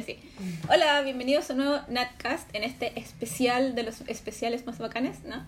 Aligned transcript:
sí. 0.00 0.18
Hola, 0.70 1.02
bienvenidos 1.02 1.50
a 1.50 1.52
un 1.52 1.58
nuevo 1.58 1.80
Natcast 1.88 2.48
en 2.54 2.64
este 2.64 2.98
especial 2.98 3.74
de 3.74 3.82
los 3.82 4.00
especiales 4.08 4.64
más 4.64 4.78
bacanes, 4.78 5.18
¿no? 5.24 5.44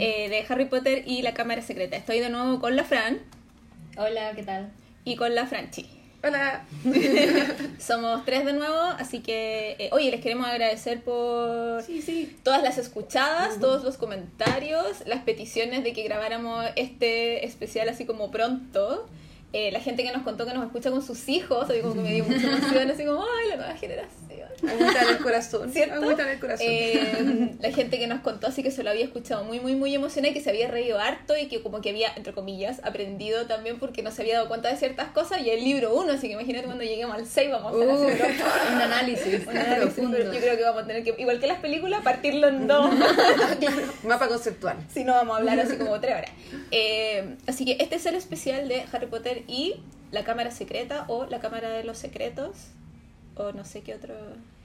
Eh, 0.00 0.28
de 0.30 0.44
Harry 0.48 0.64
Potter 0.64 1.04
y 1.06 1.22
la 1.22 1.34
Cámara 1.34 1.60
Secreta. 1.62 1.96
Estoy 1.96 2.18
de 2.20 2.30
nuevo 2.30 2.58
con 2.60 2.74
la 2.76 2.84
Fran 2.84 3.18
Hola, 3.98 4.32
¿qué 4.34 4.42
tal? 4.42 4.70
y 5.04 5.16
con 5.16 5.34
la 5.34 5.46
Franchi. 5.46 5.86
Hola. 6.24 6.64
Somos 7.78 8.24
tres 8.24 8.44
de 8.46 8.54
nuevo, 8.54 8.74
así 8.98 9.20
que, 9.20 9.76
eh, 9.78 9.90
oye, 9.92 10.10
les 10.10 10.20
queremos 10.20 10.46
agradecer 10.48 11.02
por 11.02 11.82
Sí, 11.82 12.02
sí. 12.02 12.36
todas 12.42 12.62
las 12.62 12.78
escuchadas, 12.78 13.60
todos 13.60 13.84
los 13.84 13.96
comentarios, 13.98 15.02
las 15.06 15.22
peticiones 15.22 15.84
de 15.84 15.92
que 15.92 16.02
grabáramos 16.02 16.64
este 16.76 17.44
especial 17.46 17.88
así 17.88 18.04
como 18.06 18.30
pronto. 18.30 19.08
Eh, 19.58 19.70
la 19.72 19.80
gente 19.80 20.02
que 20.02 20.12
nos 20.12 20.22
contó 20.22 20.44
que 20.44 20.52
nos 20.52 20.66
escucha 20.66 20.90
con 20.90 21.00
sus 21.00 21.30
hijos, 21.30 21.70
así 21.70 21.80
como 21.80 21.94
que 21.94 22.00
me 22.02 22.12
dio 22.12 22.24
mucha 22.26 22.46
emoción, 22.46 22.90
así 22.90 23.06
como, 23.06 23.22
ay, 23.22 23.48
la 23.48 23.56
nueva 23.56 23.74
generación. 23.74 24.25
Agüita 24.66 25.02
en 25.02 25.08
el 25.08 25.18
corazón. 25.18 25.72
¿Cierto? 25.72 25.94
Agüita 25.96 26.22
en 26.22 26.28
el 26.28 26.38
corazón. 26.40 26.66
Eh, 26.68 27.54
la 27.60 27.70
gente 27.72 27.98
que 27.98 28.06
nos 28.06 28.20
contó 28.20 28.46
así 28.46 28.62
que 28.62 28.70
se 28.70 28.82
lo 28.82 28.90
había 28.90 29.04
escuchado 29.04 29.44
muy, 29.44 29.60
muy, 29.60 29.74
muy 29.74 29.94
emocionada 29.94 30.30
y 30.30 30.34
que 30.34 30.40
se 30.40 30.50
había 30.50 30.68
reído 30.68 30.98
harto 30.98 31.36
y 31.36 31.46
que 31.48 31.62
como 31.62 31.80
que 31.80 31.90
había, 31.90 32.08
entre 32.16 32.32
comillas, 32.32 32.80
aprendido 32.84 33.46
también 33.46 33.78
porque 33.78 34.02
no 34.02 34.10
se 34.10 34.22
había 34.22 34.34
dado 34.36 34.48
cuenta 34.48 34.68
de 34.70 34.76
ciertas 34.76 35.08
cosas 35.10 35.40
y 35.42 35.50
el 35.50 35.62
libro 35.64 35.94
1, 35.94 36.12
así 36.12 36.28
que 36.28 36.34
imagínate 36.34 36.64
cuando 36.66 36.84
lleguemos 36.84 37.14
al 37.16 37.26
6 37.26 37.50
vamos 37.50 37.72
a 37.72 37.76
hacer 37.76 37.86
Uh, 37.88 38.02
así 38.04 38.74
un- 38.74 38.80
análisis 38.82 39.46
un 39.46 39.56
análisis, 39.56 39.94
profundo. 39.94 40.18
yo 40.18 40.30
creo 40.40 40.56
que 40.56 40.62
vamos 40.62 40.82
a 40.82 40.86
tener 40.86 41.04
que, 41.04 41.14
igual 41.18 41.38
que 41.40 41.46
las 41.46 41.58
películas, 41.60 42.02
partirlo 42.02 42.48
en 42.48 42.66
dos. 42.66 42.90
Mapa 44.04 44.28
conceptual. 44.28 44.76
si 44.92 45.04
no 45.04 45.12
vamos 45.14 45.36
a 45.36 45.38
hablar 45.38 45.60
así 45.60 45.76
como 45.76 45.98
tres 46.00 46.14
horas. 46.16 46.30
Eh, 46.70 47.36
así 47.46 47.64
que 47.64 47.76
este 47.80 47.96
es 47.96 48.06
el 48.06 48.14
especial 48.14 48.68
de 48.68 48.84
Harry 48.92 49.06
Potter 49.06 49.42
y 49.46 49.74
la 50.12 50.24
Cámara 50.24 50.50
Secreta 50.50 51.04
o 51.08 51.26
la 51.26 51.40
Cámara 51.40 51.70
de 51.70 51.84
los 51.84 51.98
Secretos 51.98 52.50
o 53.36 53.52
no 53.52 53.64
sé 53.64 53.82
qué 53.82 53.94
otro... 53.94 54.14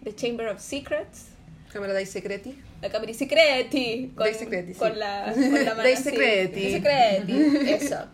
The 0.04 0.16
Chamber 0.16 0.48
of 0.48 0.60
Secrets. 0.60 1.28
Cámara 1.72 1.94
dei 1.94 2.06
secreti. 2.06 2.58
La 2.82 2.90
Cámara 2.90 3.14
Secreti. 3.14 4.12
Con, 4.16 4.26
Dei 4.26 4.34
Secreti, 4.34 4.74
sí. 4.74 4.80
con 4.80 5.00
la, 5.00 5.32
con 5.34 5.54
la 5.64 5.72
mano 5.76 5.84
Dei. 5.84 5.96
Secreti. 5.96 6.60
Dei 6.60 6.72
Secreti, 6.74 7.70
eso. 7.86 8.08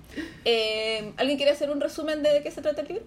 Eh, 0.46 1.12
¿Alguien 1.18 1.38
quiere 1.38 1.54
hacer 1.54 1.72
un 1.72 1.82
resumen 1.82 2.22
de, 2.22 2.34
de 2.34 2.44
qué 2.44 2.52
se 2.52 2.62
trata 2.62 2.82
el 2.82 2.88
libro? 2.88 3.04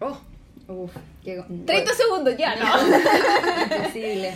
Oh, 0.00 0.20
Uf, 0.68 0.92
qué... 1.24 1.42
30 1.66 1.94
segundos 1.94 2.36
ya, 2.36 2.56
¿no? 2.56 3.76
Imposible. 3.76 4.34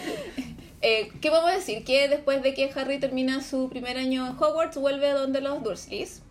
Eh, 0.81 1.09
¿Qué 1.21 1.31
vamos 1.31 1.51
a 1.51 1.55
decir? 1.57 1.85
Que 1.85 2.09
después 2.09 2.43
de 2.43 2.55
que 2.55 2.71
Harry 2.75 2.99
termina 2.99 3.43
su 3.43 3.69
primer 3.69 3.99
año 3.99 4.27
en 4.27 4.33
Hogwarts, 4.33 4.77
vuelve 4.77 5.11
donde 5.11 5.41
los 5.41 5.63
Dursleys. 5.63 6.23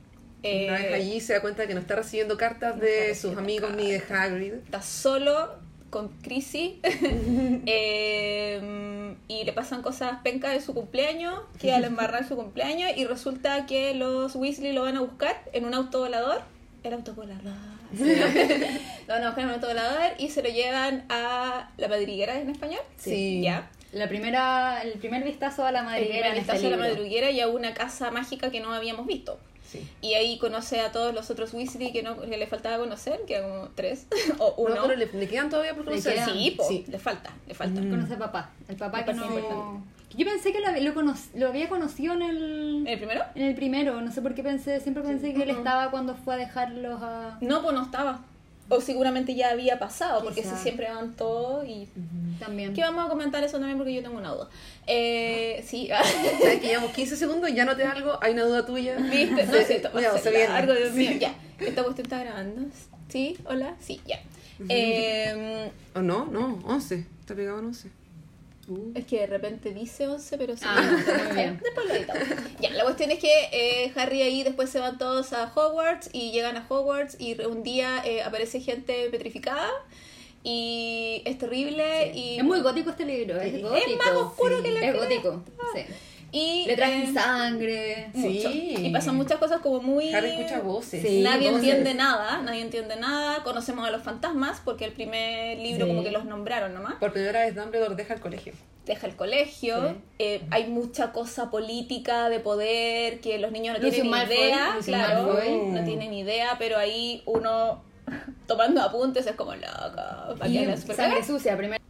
Eh, 0.43 0.67
una 0.69 0.77
vez 0.79 0.93
allí 0.93 1.19
se 1.21 1.33
da 1.33 1.41
cuenta 1.41 1.63
de 1.63 1.67
que 1.67 1.73
no 1.73 1.79
está 1.79 1.95
recibiendo 1.95 2.37
cartas 2.37 2.75
no 2.75 2.81
de 2.81 3.15
sus 3.15 3.35
amigos 3.37 3.73
ni 3.75 3.91
de 3.91 3.97
Hagrid. 4.09 4.53
está 4.53 4.81
solo 4.81 5.64
con 5.95 6.09
Chrissy 6.21 6.77
eh, 6.83 9.15
y 9.29 9.45
le 9.45 9.53
pasan 9.53 9.81
cosas 9.81 10.19
pencas 10.25 10.51
de 10.51 10.59
su 10.59 10.73
cumpleaños 10.73 11.39
que 11.57 11.71
al 11.71 11.85
embarrar 11.85 12.27
su 12.27 12.35
cumpleaños 12.35 12.91
y 12.97 13.05
resulta 13.05 13.65
que 13.65 13.93
los 13.93 14.35
Weasley 14.35 14.73
lo 14.73 14.81
van 14.81 14.97
a 14.97 14.99
buscar 14.99 15.41
en 15.53 15.63
un 15.63 15.73
auto 15.73 15.99
volador. 15.99 16.41
El 16.83 16.95
auto 16.95 17.13
volador. 17.13 17.53
Lo 19.07 19.13
van 19.13 19.23
a 19.23 19.27
buscar 19.27 19.39
en 19.39 19.45
un 19.45 19.53
auto 19.53 19.67
volador 19.67 20.11
y 20.17 20.29
se 20.29 20.43
lo 20.43 20.49
llevan 20.49 21.05
a 21.07 21.71
la 21.77 21.87
madriguera 21.87 22.41
en 22.41 22.49
español. 22.49 22.81
Sí. 22.97 23.41
ya. 23.41 23.71
La 23.93 24.09
primera, 24.09 24.81
el 24.83 24.99
primer 24.99 25.23
vistazo 25.23 25.65
a 25.65 25.71
la 25.71 25.79
el 25.79 25.85
madriguera 25.85 26.31
primer 26.31 26.33
en 26.33 26.41
este 26.41 26.51
vistazo 26.51 26.67
a 26.67 26.77
la 26.77 26.89
madriguera 26.89 27.31
y 27.31 27.39
a 27.39 27.47
una 27.47 27.73
casa 27.73 28.11
mágica 28.11 28.51
que 28.51 28.59
no 28.59 28.73
habíamos 28.73 29.07
visto 29.07 29.39
Sí. 29.69 29.87
y 30.01 30.13
ahí 30.13 30.37
conoce 30.37 30.79
a 30.81 30.91
todos 30.91 31.13
los 31.13 31.29
otros 31.29 31.53
Weasley 31.53 31.91
que, 31.91 32.03
no, 32.03 32.19
que 32.21 32.37
le 32.37 32.47
faltaba 32.47 32.77
conocer, 32.77 33.21
que 33.27 33.35
eran 33.35 33.49
como 33.49 33.69
tres 33.75 34.07
o 34.39 34.53
uno. 34.57 34.75
No, 34.75 34.81
pero 34.83 34.95
le, 34.95 35.07
le 35.11 35.27
quedan 35.27 35.49
todavía 35.49 35.73
por 35.75 35.85
conocer. 35.85 36.19
Sí, 36.25 36.51
po, 36.57 36.67
Sí. 36.67 36.85
le 36.87 36.99
falta, 36.99 37.31
le 37.47 37.53
falta. 37.53 37.81
Mm. 37.81 37.89
Conoce 37.89 38.13
a 38.13 38.17
papá. 38.19 38.51
El 38.67 38.75
papá 38.75 38.99
que 38.99 39.05
parece 39.13 39.25
no... 39.25 39.33
importante. 39.39 39.89
Yo 40.17 40.25
pensé 40.25 40.53
que 40.53 40.61
lo, 40.61 40.67
había- 40.69 40.81
lo, 40.83 40.93
cono- 40.93 41.15
lo 41.33 41.47
había 41.49 41.67
conocido 41.67 42.13
en 42.13 42.21
el... 42.21 42.85
¿El 42.87 42.97
primero? 42.99 43.23
En 43.35 43.41
el 43.43 43.55
primero, 43.55 43.99
no 43.99 44.11
sé 44.13 44.21
por 44.21 44.33
qué 44.33 44.43
pensé, 44.43 44.79
siempre 44.79 45.03
pensé 45.03 45.33
que 45.33 45.43
él 45.43 45.49
estaba 45.49 45.91
cuando 45.91 46.15
fue 46.15 46.35
a 46.35 46.37
dejarlos 46.37 47.01
a... 47.01 47.37
No, 47.41 47.61
pues 47.61 47.73
no 47.75 47.83
estaba. 47.83 48.21
O 48.67 48.81
seguramente 48.81 49.35
ya 49.35 49.51
había 49.51 49.77
pasado, 49.77 50.23
porque 50.23 50.43
si 50.43 50.55
siempre 50.55 50.89
van 50.89 51.15
todos 51.15 51.67
y... 51.67 51.87
También. 52.39 52.73
Que 52.73 52.81
vamos 52.81 53.05
a 53.05 53.09
comentar 53.09 53.43
eso 53.43 53.57
también 53.59 53.77
porque 53.77 53.93
yo 53.93 54.01
tengo 54.01 54.17
una 54.17 54.31
duda. 54.31 54.49
Eh, 54.87 55.63
sí, 55.67 55.87
¿Sabes 55.89 56.59
que 56.59 56.67
llevamos 56.67 56.91
15 56.91 57.15
segundos 57.15 57.49
y 57.49 57.53
ya 57.53 57.65
no 57.65 57.75
te 57.75 57.83
algo? 57.83 58.17
¿Hay 58.21 58.33
una 58.33 58.43
duda 58.43 58.65
tuya? 58.65 58.95
¿viste? 58.97 59.45
No 59.45 59.53
sé, 59.53 59.75
esto 59.75 59.89
va 59.93 59.99
a 60.01 60.17
ser 60.17 60.49
largo, 60.49 60.73
Dios 60.73 60.93
mío. 60.93 61.11
Sí. 61.11 61.19
Ya, 61.19 61.35
esta 61.59 61.83
cuestión 61.83 62.05
está 62.05 62.23
grabando. 62.23 62.61
¿Sí? 63.07 63.37
¿Hola? 63.45 63.75
Sí, 63.79 64.01
ya. 64.05 64.19
Eh, 64.69 65.71
¿O 65.93 66.01
no? 66.01 66.25
No, 66.25 66.59
11. 66.65 67.05
Está 67.21 67.35
pegado 67.35 67.59
en 67.59 67.65
11. 67.65 67.89
Es 68.95 69.05
que 69.05 69.19
de 69.19 69.27
repente 69.27 69.71
dice 69.73 70.07
11, 70.07 70.37
pero 70.37 70.55
sí. 70.57 70.63
Ah, 70.65 70.81
muy 71.27 71.35
bien. 71.35 71.59
Después 71.63 71.85
lo 71.87 71.93
editamos. 71.93 72.23
Ya, 72.59 72.69
la 72.71 72.83
cuestión 72.83 73.11
es 73.11 73.19
que 73.19 73.31
eh, 73.51 73.91
Harry 73.95 74.21
ahí 74.23 74.43
después 74.43 74.69
se 74.69 74.79
van 74.79 74.97
todos 74.97 75.33
a 75.33 75.51
Hogwarts 75.55 76.09
y 76.13 76.31
llegan 76.31 76.57
a 76.57 76.65
Hogwarts 76.67 77.17
y 77.19 77.39
un 77.43 77.61
día 77.63 78.01
eh, 78.05 78.23
aparece 78.23 78.59
gente 78.61 79.07
petrificada 79.11 79.69
y 80.43 81.21
es 81.25 81.37
terrible 81.37 82.11
y... 82.13 82.37
Es 82.37 82.43
muy 82.43 82.61
gótico 82.61 82.91
este 82.91 83.05
libro, 83.05 83.39
es 83.41 83.53
Sí. 83.53 83.61
gótico. 83.61 83.87
Es 83.91 83.97
más 83.97 84.15
oscuro 84.15 84.61
que 84.61 84.71
la 84.71 84.87
Es 84.87 84.95
gótico, 84.95 85.43
sí. 85.73 85.81
Y 86.31 86.65
Le 86.67 86.75
traen 86.75 87.03
eh, 87.03 87.13
sangre. 87.13 88.09
mucho. 88.13 88.49
Sí. 88.51 88.75
Y 88.77 88.89
pasan 88.91 89.15
muchas 89.15 89.37
cosas 89.37 89.61
como 89.61 89.81
muy... 89.81 90.13
Harry 90.13 90.31
escucha 90.31 90.59
voces. 90.61 91.01
Sí, 91.01 91.21
nadie 91.21 91.49
voces. 91.51 91.65
entiende 91.67 91.93
nada, 91.93 92.41
nadie 92.41 92.61
entiende 92.61 92.95
nada. 92.97 93.43
Conocemos 93.43 93.87
a 93.87 93.91
los 93.91 94.03
fantasmas 94.03 94.61
porque 94.65 94.85
el 94.85 94.91
primer 94.91 95.57
libro 95.59 95.85
Sí. 95.85 95.91
como 95.91 96.03
que 96.03 96.11
los 96.11 96.25
nombraron 96.25 96.73
nomás. 96.73 96.95
Por 96.95 97.13
primera 97.13 97.39
vez 97.41 97.55
Dumbledore 97.55 97.95
deja 97.95 98.13
el 98.13 98.19
colegio. 98.19 98.53
deja 98.85 99.07
el 99.07 99.15
colegio, 99.15 99.89
Sí. 99.89 99.95
eh, 100.19 100.41
hay 100.51 100.67
mucha 100.67 101.11
cosa 101.11 101.49
política 101.49 102.29
de 102.29 102.39
poder 102.39 103.19
que 103.19 103.39
los 103.39 103.51
niños 103.51 103.73
no 103.75 103.81
tienen 103.81 104.03
ni 104.03 104.09
Malfoy, 104.09 104.35
idea, 104.35 104.77
claro, 104.85 105.23
Malfoy. 105.33 105.57
no 105.71 105.83
tienen 105.83 106.11
ni 106.11 106.19
idea, 106.19 106.55
pero 106.59 106.77
ahí 106.77 107.23
uno 107.25 107.81
tomando 108.47 108.81
apuntes 108.83 109.25
es 109.25 109.35
como 109.35 109.55
loco, 109.55 110.35
¿para 110.37 110.47
Y 110.47 110.59
qué 110.59 110.65
la 110.67 110.77
super- 110.77 110.95
sangre 110.95 111.23
sucia, 111.25 111.57
primera, 111.57 111.81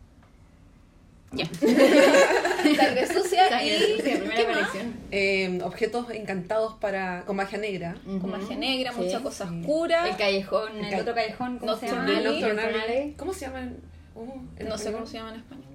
Ya. 1.34 1.46
Sangre 2.76 3.08
sucia 3.08 3.64
y 3.64 3.80
sucia, 3.98 4.18
primera 4.20 4.36
¿qué 4.36 4.48
más? 4.48 4.56
colección. 4.58 4.94
Eh, 5.12 5.60
objetos 5.64 6.10
encantados 6.12 6.74
para 6.76 7.24
con 7.26 7.36
magia 7.36 7.58
negra. 7.58 7.96
Con 8.06 8.30
magia 8.32 8.56
negra, 8.58 8.92
Sí, 8.94 9.02
mucha 9.02 9.20
cosa 9.22 9.48
sí. 9.50 9.60
oscura. 9.62 10.08
El 10.10 10.16
callejón, 10.18 10.84
el, 10.84 10.90
ca- 10.92 11.02
otro 11.02 11.14
callejón, 11.16 11.60
¿cómo 11.60 11.76
se 11.78 11.88
llama? 11.88 12.04
Nocturnal. 12.06 12.24
Nocturnal 12.40 12.72
Nocturnal. 12.74 13.14
¿Cómo 13.18 13.34
se 13.34 13.46
llama? 13.46 13.60
en- 13.62 13.78
oh, 14.16 14.36
en 14.58 14.70
No 14.70 14.78
sé 14.78 14.92
cómo 14.92 15.06
se 15.06 15.18
llama 15.18 15.30
en 15.32 15.36
español. 15.42 15.66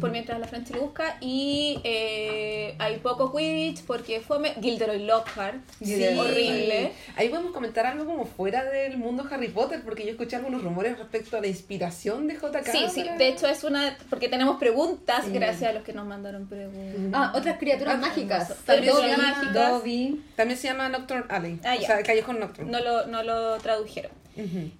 Por 0.00 0.10
mientras 0.10 0.38
la 0.38 0.46
Francia 0.46 0.76
lo 0.76 0.82
busca. 0.82 1.16
Y 1.20 1.80
eh, 1.84 2.74
hay 2.78 2.96
poco 2.98 3.32
Quidditch 3.34 3.82
porque 3.84 4.20
fue 4.20 4.38
Gilderoy 4.60 5.04
Lockhart. 5.04 5.56
Sí. 5.82 6.02
Horrible. 6.16 6.92
Ahí 7.16 7.28
podemos 7.28 7.52
comentar 7.52 7.86
algo 7.86 8.04
como 8.06 8.24
fuera 8.26 8.64
del 8.64 8.96
mundo 8.98 9.26
Harry 9.30 9.48
Potter, 9.48 9.82
porque 9.84 10.04
yo 10.04 10.10
escuché 10.10 10.36
algunos 10.36 10.62
rumores 10.62 10.98
respecto 10.98 11.36
a 11.36 11.40
la 11.40 11.46
inspiración 11.46 12.26
de 12.26 12.34
JK. 12.34 12.66
Sí, 12.70 12.84
sí, 12.92 13.04
de 13.18 13.28
hecho 13.28 13.46
es 13.48 13.64
una, 13.64 13.96
porque 14.10 14.28
tenemos 14.28 14.58
preguntas, 14.58 15.24
Sí. 15.24 15.32
gracias 15.32 15.70
a 15.70 15.72
los 15.74 15.82
que 15.82 15.92
nos 15.92 16.06
mandaron 16.06 16.46
preguntas. 16.46 17.10
Ah, 17.12 17.32
otras 17.34 17.58
criaturas 17.58 17.94
Ah, 17.96 17.98
mágicas. 17.98 18.54
también 18.64 18.94
Dobby, 18.94 19.10
son 19.10 19.20
mágicas. 19.22 19.54
Dobby. 19.54 20.22
También 20.36 20.58
se 20.58 20.68
llama 20.68 20.88
Nocturne 20.88 21.24
Alley. 21.28 21.60
Ah, 21.64 21.76
o 21.78 21.82
sea, 21.82 22.02
callejón 22.02 22.40
Nocturne. 22.40 22.70
No 22.70 22.80
lo, 22.80 23.06
no 23.06 23.22
lo 23.22 23.58
tradujeron. 23.58 24.10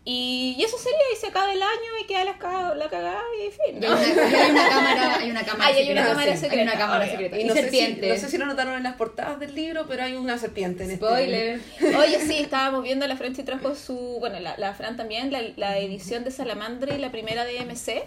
Y, 0.04 0.54
y 0.58 0.62
eso 0.62 0.78
sería, 0.78 0.98
y 1.12 1.16
se 1.16 1.26
acaba 1.28 1.52
el 1.52 1.60
año 1.62 1.90
y 2.02 2.06
queda 2.06 2.24
la, 2.24 2.38
ca- 2.38 2.74
la 2.74 2.88
cagada 2.88 3.22
y 3.36 3.50
fin. 3.50 3.80
¿no? 3.80 3.94
hay 3.94 4.12
una, 4.12 4.28
y 4.30 4.34
hay 4.34 4.50
una 4.50 4.68
cámara, 4.68 5.16
hay 5.18 5.30
una 5.30 5.44
cámara 5.44 5.66
hay 5.68 5.90
una 5.90 6.02
secreta. 6.04 6.08
cámara 6.08 6.34
Sí, 6.34 6.40
secreta, 6.40 6.54
Hay 6.56 6.62
una 6.62 6.78
cámara 6.78 7.04
obvio. 7.04 7.10
secreta. 7.12 7.38
Y 7.38 7.40
Y, 7.40 7.44
no 7.44 7.54
sé, 7.54 7.70
si, 7.70 7.94
no 8.08 8.14
sé 8.16 8.28
si 8.30 8.38
lo 8.38 8.46
notaron 8.46 8.74
en 8.74 8.82
las 8.84 8.94
portadas 8.94 9.40
del 9.40 9.54
libro, 9.54 9.86
pero 9.88 10.04
hay 10.04 10.14
una 10.14 10.38
serpiente 10.38 10.84
en 10.84 10.90
este 10.92 11.04
Spoiler. 11.04 11.60
Oye, 11.98 12.20
sí, 12.20 12.38
estábamos 12.38 12.82
viendo, 12.84 13.06
la 13.06 13.16
Fran 13.16 13.34
sí 13.34 13.42
trajo 13.42 13.74
su, 13.74 14.16
bueno, 14.20 14.38
la, 14.40 14.56
la 14.58 14.74
Fran 14.74 14.96
también, 14.96 15.32
la, 15.32 15.40
la 15.56 15.78
edición 15.78 16.24
de 16.24 16.30
Salamandra 16.30 16.94
y 16.94 16.98
la 16.98 17.10
primera 17.10 17.44
de 17.44 17.60
MC. 17.64 18.04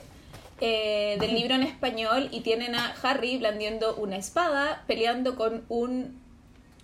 eh, 0.64 1.18
del 1.20 1.34
libro 1.34 1.56
en 1.56 1.64
español 1.64 2.30
y 2.32 2.42
tienen 2.42 2.76
a 2.76 2.94
Harry 3.02 3.38
blandiendo 3.40 3.96
una 3.96 4.16
espada 4.18 4.84
peleando 4.88 5.36
con 5.36 5.64
un 5.70 6.22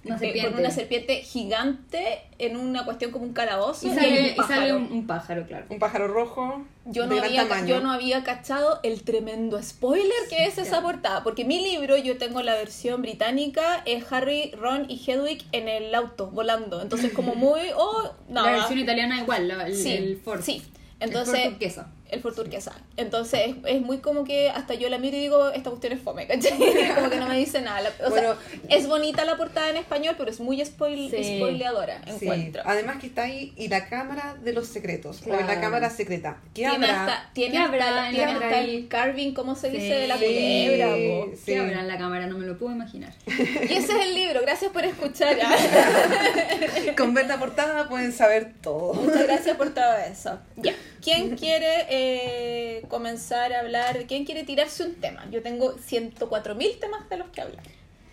Una 0.08 0.16
eh, 0.16 0.20
serpiente. 0.20 0.50
con 0.52 0.60
una 0.60 0.72
serpiente 0.72 1.16
gigante 1.22 2.20
en 2.40 2.58
una 2.58 2.86
cuestión 2.86 3.12
como 3.12 3.26
un 3.26 3.34
calabozo 3.34 3.88
Y 3.88 3.92
sale, 3.94 4.10
un 4.10 4.26
y 4.26 4.30
sale 4.30 4.36
pájaro. 4.36 4.78
un, 4.78 4.92
un 4.92 5.08
pájaro, 5.08 5.46
claro. 5.48 5.66
Un 5.70 5.80
pájaro 5.80 6.08
rojo 6.08 6.66
Yo 6.86 7.04
de 7.04 7.10
no, 7.10 7.16
gran 7.16 7.28
había, 7.30 7.48
tamaño. 7.48 7.68
yo 7.68 7.80
no 7.82 7.92
había 7.92 8.24
cachado 8.24 8.80
el 8.84 9.04
tremendo 9.04 9.62
spoiler 9.62 10.12
que 10.30 10.46
es 10.46 10.58
esa 10.58 10.82
portada, 10.82 11.24
porque 11.24 11.46
mi 11.46 11.60
libro, 11.64 11.98
yo 11.98 12.18
tengo 12.18 12.42
la 12.42 12.54
versión 12.56 13.02
británica, 13.02 13.82
es 13.86 14.12
Harry, 14.12 14.52
Ron 14.52 14.86
y 14.90 15.02
Hedwig 15.06 15.46
en 15.52 15.68
el 15.68 15.94
auto, 15.96 16.28
volando. 16.32 16.82
Entonces 16.82 17.12
como 17.14 17.36
muy, 17.36 17.62
oh, 17.76 18.12
no. 18.30 18.44
La 18.46 18.52
versión 18.52 18.80
italiana 18.80 19.20
igual, 19.22 19.48
la- 19.48 19.68
el, 19.68 19.76
sí, 19.76 19.92
el 19.94 20.18
Ford. 20.18 20.42
sí. 20.42 20.62
El 21.00 21.10
Entonces, 21.10 21.40
Ford 21.42 21.50
turquesa. 21.52 21.92
El 22.10 22.22
Ford 22.22 22.36
turquesa. 22.36 22.74
Entonces 22.98 23.40
es, 23.48 23.56
es 23.66 23.82
muy 23.82 23.98
como 24.00 24.24
que 24.24 24.50
hasta 24.50 24.74
yo 24.76 24.90
la 24.90 24.98
miro 24.98 25.18
y 25.18 25.20
digo, 25.22 25.50
esta 25.50 25.70
cuestión 25.70 25.94
es 25.94 26.02
fome, 26.02 26.28
¿cachai? 26.28 26.58
como 26.96 27.10
que 27.10 27.18
no 27.18 27.28
me 27.28 27.38
dice 27.38 27.62
nada. 27.62 27.82
La- 27.82 28.08
O 28.08 28.10
Bueno, 28.10 28.36
sea, 28.36 28.78
es 28.78 28.88
bonita 28.88 29.26
la 29.26 29.38
portada 29.38 29.70
en 29.70 29.78
español, 29.78 30.16
pero 30.18 30.30
es 30.32 30.40
muy 30.40 30.64
spoil, 30.66 31.10
Sí. 31.12 31.38
spoileadora, 31.38 32.02
Sí. 32.06 32.26
encuentro. 32.26 32.62
Además 32.66 32.98
que 33.00 33.08
está 33.08 33.24
ahí 33.24 33.54
y 33.58 33.68
la 33.68 33.88
cámara 33.90 34.36
de 34.44 34.54
los 34.54 34.68
secretos, 34.68 35.22
o 35.26 35.30
la 35.30 35.38
Claro. 35.46 35.62
cámara 35.62 35.90
secreta. 35.90 36.38
¿Qué 36.54 36.62
Tiene 36.68 36.76
habrá? 36.76 37.02
hasta, 37.06 37.30
tiene 37.34 37.52
¿Qué 37.52 37.58
hasta, 37.58 37.70
habrá 37.74 38.10
en 38.10 38.16
tiene 38.16 38.32
hasta 38.32 38.60
el 38.60 38.88
carving, 38.88 39.34
¿cómo 39.34 39.56
se 39.56 39.70
dice? 39.70 39.84
Sí. 39.84 40.02
De 40.02 40.08
la 40.08 40.18
Sí. 40.18 40.26
culebra. 40.26 40.96
Sí. 41.36 41.42
¿Qué 41.46 41.60
habrá 41.60 41.80
en 41.82 41.88
la 41.88 41.98
cámara? 41.98 42.28
No 42.28 42.38
me 42.38 42.46
lo 42.46 42.58
puedo 42.58 42.72
imaginar. 42.74 43.14
Y 43.28 43.74
ese 43.74 43.94
es 43.94 44.06
el 44.06 44.14
libro, 44.16 44.42
gracias 44.42 44.72
por 44.72 44.84
escuchar. 44.86 45.38
Con 46.98 47.14
ver 47.14 47.28
la 47.28 47.38
portada 47.40 47.88
pueden 47.90 48.12
saber 48.14 48.54
todo. 48.62 48.94
Muchas 48.94 49.24
gracias 49.28 49.58
por 49.58 49.74
todo 49.74 49.96
eso. 50.12 50.40
Ya. 50.56 50.74
¿Quién 51.02 51.36
quiere 51.38 51.86
eh, 51.90 51.97
comenzar 52.88 53.54
a 53.54 53.60
hablar? 53.60 54.06
¿Quién 54.08 54.26
quiere 54.26 54.44
tirarse 54.44 54.84
un 54.84 54.96
tema? 54.96 55.26
Yo 55.32 55.42
tengo 55.42 55.76
104.000 55.76 56.80
temas 56.80 57.10
de 57.10 57.18
los 57.18 57.30
que 57.30 57.42
hablar. 57.42 57.64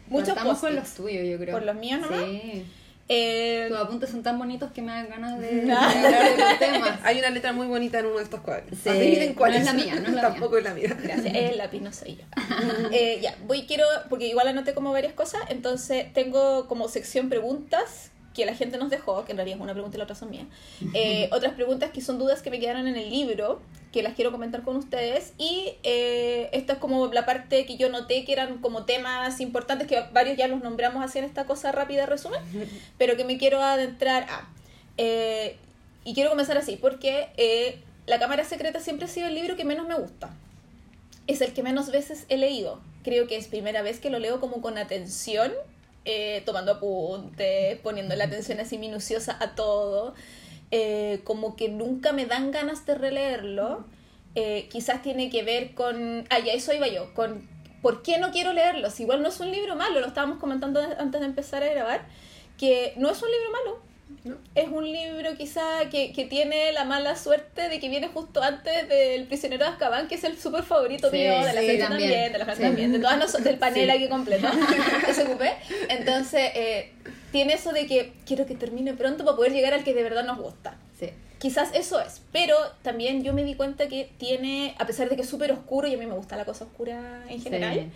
Muchos 0.08 0.28
Partamos 0.34 0.58
con 0.58 0.74
los 0.74 0.94
tuyos, 0.94 1.26
yo 1.26 1.38
creo. 1.38 1.54
¿Por 1.54 1.64
los 1.64 1.76
míos 1.76 2.00
nomás? 2.00 2.20
Sí. 2.20 2.64
Eh, 3.06 3.66
Tus 3.68 3.76
apuntes 3.76 4.08
son 4.10 4.22
tan 4.22 4.38
bonitos 4.38 4.72
que 4.72 4.80
me 4.80 4.90
dan 4.90 5.08
ganas 5.08 5.38
de, 5.38 5.46
de 5.66 5.72
hablar 5.72 6.36
de 6.36 6.38
los 6.38 6.58
temas. 6.58 7.00
Hay 7.02 7.18
una 7.18 7.30
letra 7.30 7.52
muy 7.52 7.66
bonita 7.66 7.98
en 7.98 8.06
uno 8.06 8.16
de 8.16 8.24
estos 8.24 8.40
cuadros. 8.40 8.78
Sí, 8.82 8.88
Adivinen 8.88 9.34
cuál 9.34 9.52
no 9.52 9.58
es 9.58 9.64
la 9.66 9.72
mía, 9.74 9.94
no 9.96 10.08
es 10.08 10.14
la 10.14 10.22
Tampoco 10.22 10.56
es 10.56 10.64
la 10.64 10.72
mía. 10.72 10.96
Gracias, 11.02 11.34
es 11.34 11.50
el 11.50 11.58
lápiz, 11.58 11.80
no 11.80 11.92
soy 11.92 12.16
yo. 12.16 12.24
Eh, 12.92 13.18
ya, 13.20 13.36
voy, 13.46 13.66
quiero, 13.66 13.84
porque 14.08 14.26
igual 14.26 14.48
anoté 14.48 14.72
como 14.74 14.92
varias 14.92 15.12
cosas, 15.12 15.42
entonces 15.48 16.12
tengo 16.12 16.66
como 16.68 16.88
sección 16.88 17.28
preguntas 17.28 18.10
que 18.34 18.44
la 18.44 18.54
gente 18.54 18.78
nos 18.78 18.90
dejó, 18.90 19.24
que 19.24 19.32
en 19.32 19.38
realidad 19.38 19.58
es 19.58 19.62
una 19.62 19.72
pregunta 19.72 19.96
y 19.96 19.98
la 19.98 20.04
otra 20.04 20.16
son 20.16 20.30
mías. 20.30 20.46
Eh, 20.92 21.28
otras 21.32 21.54
preguntas 21.54 21.90
que 21.92 22.00
son 22.00 22.18
dudas 22.18 22.42
que 22.42 22.50
me 22.50 22.58
quedaron 22.58 22.86
en 22.86 22.96
el 22.96 23.08
libro, 23.08 23.60
que 23.92 24.02
las 24.02 24.14
quiero 24.14 24.32
comentar 24.32 24.62
con 24.62 24.76
ustedes. 24.76 25.32
Y 25.38 25.74
eh, 25.84 26.50
esta 26.52 26.74
es 26.74 26.78
como 26.80 27.06
la 27.06 27.24
parte 27.24 27.64
que 27.64 27.76
yo 27.76 27.88
noté 27.88 28.24
que 28.24 28.32
eran 28.32 28.58
como 28.58 28.84
temas 28.84 29.40
importantes, 29.40 29.86
que 29.86 30.02
varios 30.12 30.36
ya 30.36 30.48
los 30.48 30.62
nombramos 30.62 31.04
así 31.04 31.18
en 31.18 31.24
esta 31.24 31.46
cosa 31.46 31.70
rápida 31.72 32.06
resumen, 32.06 32.40
pero 32.98 33.16
que 33.16 33.24
me 33.24 33.38
quiero 33.38 33.62
adentrar 33.62 34.24
a. 34.24 34.48
Eh, 34.96 35.56
y 36.04 36.12
quiero 36.12 36.30
comenzar 36.30 36.58
así, 36.58 36.76
porque 36.76 37.28
eh, 37.36 37.78
La 38.06 38.18
Cámara 38.18 38.44
Secreta 38.44 38.80
siempre 38.80 39.06
ha 39.06 39.08
sido 39.08 39.28
el 39.28 39.34
libro 39.34 39.56
que 39.56 39.64
menos 39.64 39.86
me 39.86 39.94
gusta 39.94 40.34
es 41.26 41.40
el 41.40 41.52
que 41.52 41.62
menos 41.62 41.90
veces 41.90 42.26
he 42.28 42.36
leído. 42.36 42.80
Creo 43.02 43.26
que 43.26 43.36
es 43.36 43.48
primera 43.48 43.82
vez 43.82 44.00
que 44.00 44.10
lo 44.10 44.18
leo 44.18 44.40
como 44.40 44.60
con 44.60 44.78
atención, 44.78 45.52
eh, 46.04 46.42
tomando 46.44 46.72
apuntes, 46.72 47.78
poniendo 47.80 48.14
la 48.16 48.24
atención 48.24 48.60
así 48.60 48.78
minuciosa 48.78 49.36
a 49.40 49.54
todo. 49.54 50.14
Eh, 50.70 51.20
como 51.24 51.56
que 51.56 51.68
nunca 51.68 52.12
me 52.12 52.26
dan 52.26 52.50
ganas 52.50 52.84
de 52.86 52.94
releerlo. 52.94 53.84
Eh, 54.34 54.68
quizás 54.70 55.02
tiene 55.02 55.30
que 55.30 55.42
ver 55.42 55.74
con... 55.74 56.26
Ah, 56.30 56.40
ya 56.40 56.52
eso 56.52 56.72
iba 56.72 56.88
yo, 56.88 57.14
con 57.14 57.48
por 57.80 58.02
qué 58.02 58.18
no 58.18 58.32
quiero 58.32 58.52
leerlo. 58.52 58.90
Si 58.90 59.02
igual 59.02 59.22
no 59.22 59.28
es 59.28 59.38
un 59.40 59.50
libro 59.50 59.76
malo, 59.76 60.00
lo 60.00 60.06
estábamos 60.06 60.38
comentando 60.38 60.80
antes 60.98 61.20
de 61.20 61.26
empezar 61.26 61.62
a 61.62 61.68
grabar, 61.68 62.06
que 62.58 62.94
no 62.96 63.10
es 63.10 63.22
un 63.22 63.30
libro 63.30 63.50
malo. 63.52 63.82
¿No? 64.24 64.36
Es 64.54 64.68
un 64.68 64.84
libro 64.90 65.34
quizá 65.36 65.88
que, 65.90 66.12
que 66.12 66.24
tiene 66.24 66.72
la 66.72 66.84
mala 66.84 67.16
suerte 67.16 67.68
de 67.68 67.78
que 67.80 67.88
viene 67.88 68.08
justo 68.08 68.42
antes 68.42 68.88
del 68.88 69.24
prisionero 69.26 69.64
de 69.64 69.70
Azkaban, 69.72 70.08
que 70.08 70.14
es 70.14 70.24
el 70.24 70.38
súper 70.38 70.62
favorito 70.62 71.10
Sí, 71.10 71.16
mío, 71.18 71.32
de 71.44 71.52
la 71.52 71.60
sí, 71.60 71.66
también. 71.78 71.80
también, 71.88 72.32
de 72.32 72.38
la 72.38 72.54
Sí. 72.54 72.62
también, 72.62 72.92
de 72.92 72.98
todas 73.00 73.18
nosotros, 73.18 73.44
del 73.44 73.58
panel 73.58 73.90
aquí 73.90 74.08
completo, 74.08 74.46
que 75.06 75.12
se 75.14 75.24
ocupé. 75.24 75.52
Entonces, 75.88 76.50
eh, 76.54 76.92
tiene 77.32 77.54
eso 77.54 77.72
de 77.72 77.86
que 77.86 78.12
quiero 78.26 78.46
que 78.46 78.54
termine 78.54 78.94
pronto 78.94 79.24
para 79.24 79.36
poder 79.36 79.52
llegar 79.52 79.74
al 79.74 79.84
que 79.84 79.92
de 79.94 80.02
verdad 80.02 80.24
nos 80.24 80.38
gusta. 80.38 80.78
Quizás 81.38 81.70
eso 81.74 82.00
es, 82.00 82.22
pero 82.32 82.56
también 82.82 83.22
yo 83.22 83.34
me 83.34 83.44
di 83.44 83.54
cuenta 83.54 83.86
que 83.88 84.08
tiene, 84.16 84.74
a 84.78 84.86
pesar 84.86 85.10
de 85.10 85.16
que 85.16 85.22
es 85.22 85.28
súper 85.28 85.52
oscuro 85.52 85.86
y 85.86 85.92
a 85.94 85.98
mí 85.98 86.06
me 86.06 86.14
gusta 86.14 86.36
la 86.36 86.46
cosa 86.46 86.64
oscura 86.64 87.22
en 87.28 87.42
general, 87.42 87.90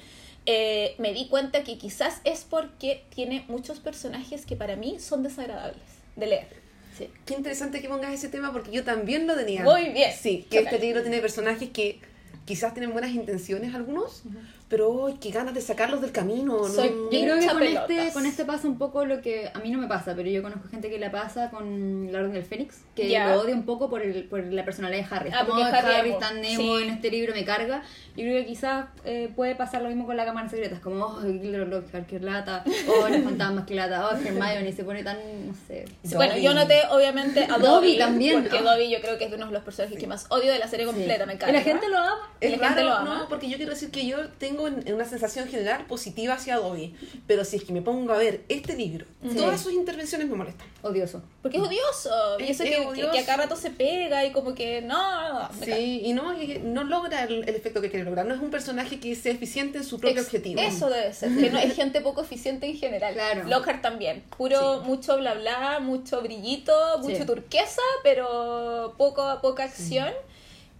eh, 0.44 0.94
me 0.98 1.14
di 1.14 1.28
cuenta 1.28 1.64
que 1.64 1.78
quizás 1.78 2.20
es 2.24 2.44
porque 2.48 3.04
tiene 3.14 3.46
muchos 3.48 3.78
personajes 3.80 4.44
que 4.44 4.54
para 4.54 4.76
mí 4.76 4.98
son 4.98 5.22
desagradables 5.22 5.80
de 6.18 6.26
leer. 6.26 6.48
Sí. 6.96 7.08
Qué 7.24 7.34
interesante 7.34 7.80
que 7.80 7.88
pongas 7.88 8.12
ese 8.12 8.28
tema 8.28 8.52
porque 8.52 8.72
yo 8.72 8.84
también 8.84 9.26
lo 9.26 9.36
tenía. 9.36 9.62
Muy 9.62 9.90
bien. 9.90 10.12
Sí, 10.18 10.46
que 10.50 10.58
este 10.58 10.78
libro 10.78 11.02
tiene 11.02 11.20
personajes 11.20 11.70
que 11.70 12.00
quizás 12.44 12.72
tienen 12.74 12.92
buenas 12.92 13.10
intenciones 13.10 13.74
algunos, 13.74 14.24
pero 14.68 15.06
¡ay, 15.06 15.16
qué 15.20 15.30
ganas 15.30 15.54
de 15.54 15.60
sacarlos 15.60 16.00
del 16.00 16.12
camino! 16.12 16.58
¿no? 16.58 16.64
Soy 16.68 16.88
Yo 16.88 17.08
creo 17.20 17.38
que 17.38 17.46
con 17.46 17.62
este, 17.62 18.12
con 18.12 18.26
este 18.26 18.44
pasa 18.44 18.68
un 18.68 18.78
poco 18.78 19.04
lo 19.04 19.20
que 19.22 19.50
a 19.52 19.58
mí 19.60 19.70
no 19.70 19.78
me 19.78 19.86
pasa, 19.86 20.14
pero 20.14 20.28
yo 20.28 20.42
conozco 20.42 20.68
gente 20.68 20.90
que 20.90 20.98
la 20.98 21.10
pasa 21.10 21.50
con 21.50 22.12
la 22.12 22.18
Orden 22.18 22.32
del 22.32 22.44
Fénix, 22.44 22.82
que 22.94 23.08
Ya. 23.08 23.34
lo 23.34 23.40
odia 23.42 23.54
un 23.54 23.64
poco 23.64 23.88
por, 23.88 24.02
el, 24.02 24.24
por 24.24 24.44
la 24.44 24.64
personalidad 24.64 25.08
de 25.08 25.14
Harry. 25.16 25.28
Es 25.30 25.34
Ah, 25.34 25.44
como 25.46 25.60
porque 25.60 25.76
Harry 25.76 25.94
Harry 25.94 26.08
emo. 26.10 26.18
tan 26.18 26.44
emo 26.44 26.76
Sí. 26.78 26.82
en 26.84 26.90
este 26.90 27.10
libro 27.10 27.34
me 27.34 27.44
carga. 27.44 27.82
Yo 28.16 28.24
creo 28.24 28.40
que 28.42 28.46
quizás 28.46 28.86
eh, 29.04 29.30
puede 29.34 29.54
pasar 29.54 29.82
lo 29.82 29.88
mismo 29.88 30.04
con 30.06 30.16
la 30.16 30.24
Cámara 30.24 30.48
Secreta. 30.48 30.74
Es 30.74 30.80
como, 30.80 31.04
oh, 31.04 31.20
Gilderoy 31.22 31.68
Lockhart, 31.68 32.06
qué 32.06 32.18
lata, 32.20 32.64
oh, 32.88 33.08
los 33.08 33.20
fantasmas, 33.24 33.64
qué 33.66 33.74
lata, 33.74 34.08
oh, 34.08 34.16
Hermione, 34.16 34.72
se 34.72 34.84
pone 34.84 35.02
tan, 35.02 35.16
no 35.46 35.54
sé. 35.66 35.84
Bueno, 36.14 36.36
yo 36.36 36.52
noté 36.54 36.82
obviamente 36.90 37.44
a 37.44 37.58
Dobby, 37.58 37.66
Dobby 37.66 37.98
también. 37.98 38.42
porque 38.42 38.58
Ah. 38.58 38.62
Dobby 38.74 38.90
yo 38.90 39.00
creo 39.00 39.16
que 39.18 39.24
es 39.26 39.32
uno 39.32 39.46
de 39.46 39.52
los 39.52 39.62
personajes 39.62 39.98
que 39.98 40.06
más 40.06 40.26
odio 40.30 40.52
de 40.52 40.58
la 40.58 40.66
serie 40.68 40.84
completa, 40.84 41.24
me 41.26 41.32
Y 41.32 41.36
encanta. 41.36 41.52
la 41.52 41.60
gente 41.62 41.88
lo 41.88 41.98
ama. 41.98 42.18
Y 42.40 42.48
la 42.48 42.54
Es 42.56 42.60
gente 42.62 42.82
lo 42.84 42.92
ama. 42.92 43.14
No, 43.20 43.28
porque 43.28 43.48
yo 43.48 43.56
quiero 43.56 43.72
decir 43.72 43.90
que 43.90 44.04
yo 44.06 44.28
tengo 44.38 44.57
en- 44.66 44.86
en 44.88 44.94
una 44.94 45.04
sensación 45.04 45.46
general 45.48 45.86
positiva 45.86 46.34
hacia 46.34 46.56
Dobby, 46.56 46.94
pero 47.28 47.44
si 47.44 47.56
es 47.56 47.64
que 47.64 47.72
me 47.72 47.82
pongo 47.82 48.12
a 48.12 48.18
ver 48.18 48.42
este 48.48 48.74
libro, 48.76 49.06
Sí. 49.22 49.36
todas 49.36 49.60
sus 49.60 49.72
intervenciones 49.72 50.26
me 50.28 50.34
molestan. 50.34 50.66
Odioso. 50.82 51.22
Porque 51.42 51.58
es 51.58 51.62
odioso. 51.62 52.38
Y 52.40 52.44
Es- 52.44 52.50
eso 52.50 52.64
es 52.64 52.70
que, 52.70 52.86
odioso. 52.86 53.12
que 53.12 53.18
a 53.20 53.24
cada 53.26 53.44
rato 53.44 53.56
se 53.56 53.70
pega 53.70 54.24
y 54.24 54.32
como 54.32 54.54
que 54.54 54.82
no, 54.82 55.48
Sí, 55.64 56.00
y 56.04 56.12
no, 56.12 56.34
no 56.64 56.84
logra 56.84 57.24
el, 57.24 57.48
el 57.48 57.54
efecto 57.54 57.80
que 57.80 57.90
quiere 57.90 58.04
lograr. 58.04 58.26
No 58.26 58.34
es 58.34 58.40
un 58.40 58.50
personaje 58.50 58.98
que 58.98 59.14
sea 59.14 59.32
eficiente 59.32 59.78
en 59.78 59.84
su 59.84 59.98
propio 60.00 60.18
Ex- 60.20 60.26
objetivo. 60.26 60.60
Eso 60.60 60.88
debe 60.90 61.12
ser, 61.12 61.36
que 61.36 61.50
no, 61.50 61.58
es 61.58 61.74
gente 61.74 62.00
poco 62.00 62.22
eficiente 62.22 62.66
en 62.66 62.76
general. 62.76 63.14
Claro. 63.14 63.44
Lockhart 63.48 63.82
también. 63.82 64.22
Puro, 64.36 64.80
mucho 64.82 65.16
bla 65.18 65.34
bla, 65.34 65.78
mucho 65.80 66.22
brillito, 66.22 66.72
mucho 67.00 67.16
Sí. 67.18 67.24
turquesa, 67.26 67.82
pero 68.02 68.94
poco, 68.96 69.38
poca 69.42 69.64
acción. 69.64 70.08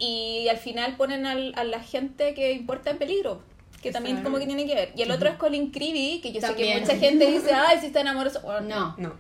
Y 0.01 0.47
al 0.49 0.59
final 0.59 0.97
ponen 0.97 1.27
al- 1.27 1.53
a 1.57 1.65
la 1.65 1.81
gente 1.81 2.33
que 2.35 2.53
importa 2.53 2.91
en 2.91 2.99
peligro. 2.99 3.41
Que 3.83 3.93
también 3.93 4.17
Claro. 4.17 4.31
como 4.31 4.39
que 4.41 4.47
tiene 4.47 4.67
que 4.67 4.75
ver. 4.75 4.93
Y 4.97 5.03
el 5.03 5.11
otro 5.11 5.29
es 5.29 5.37
Colin 5.37 5.71
Creevy, 5.71 6.21
que 6.21 6.33
yo 6.33 6.41
sé 6.41 6.55
que 6.55 6.79
mucha 6.81 6.97
gente 6.97 7.27
dice, 7.31 7.53
ay, 7.55 7.79
si 7.81 7.87
está 7.87 8.01
enamoroso. 8.01 8.41
Bueno, 8.43 8.61
No. 8.63 8.95
No. 8.99 9.13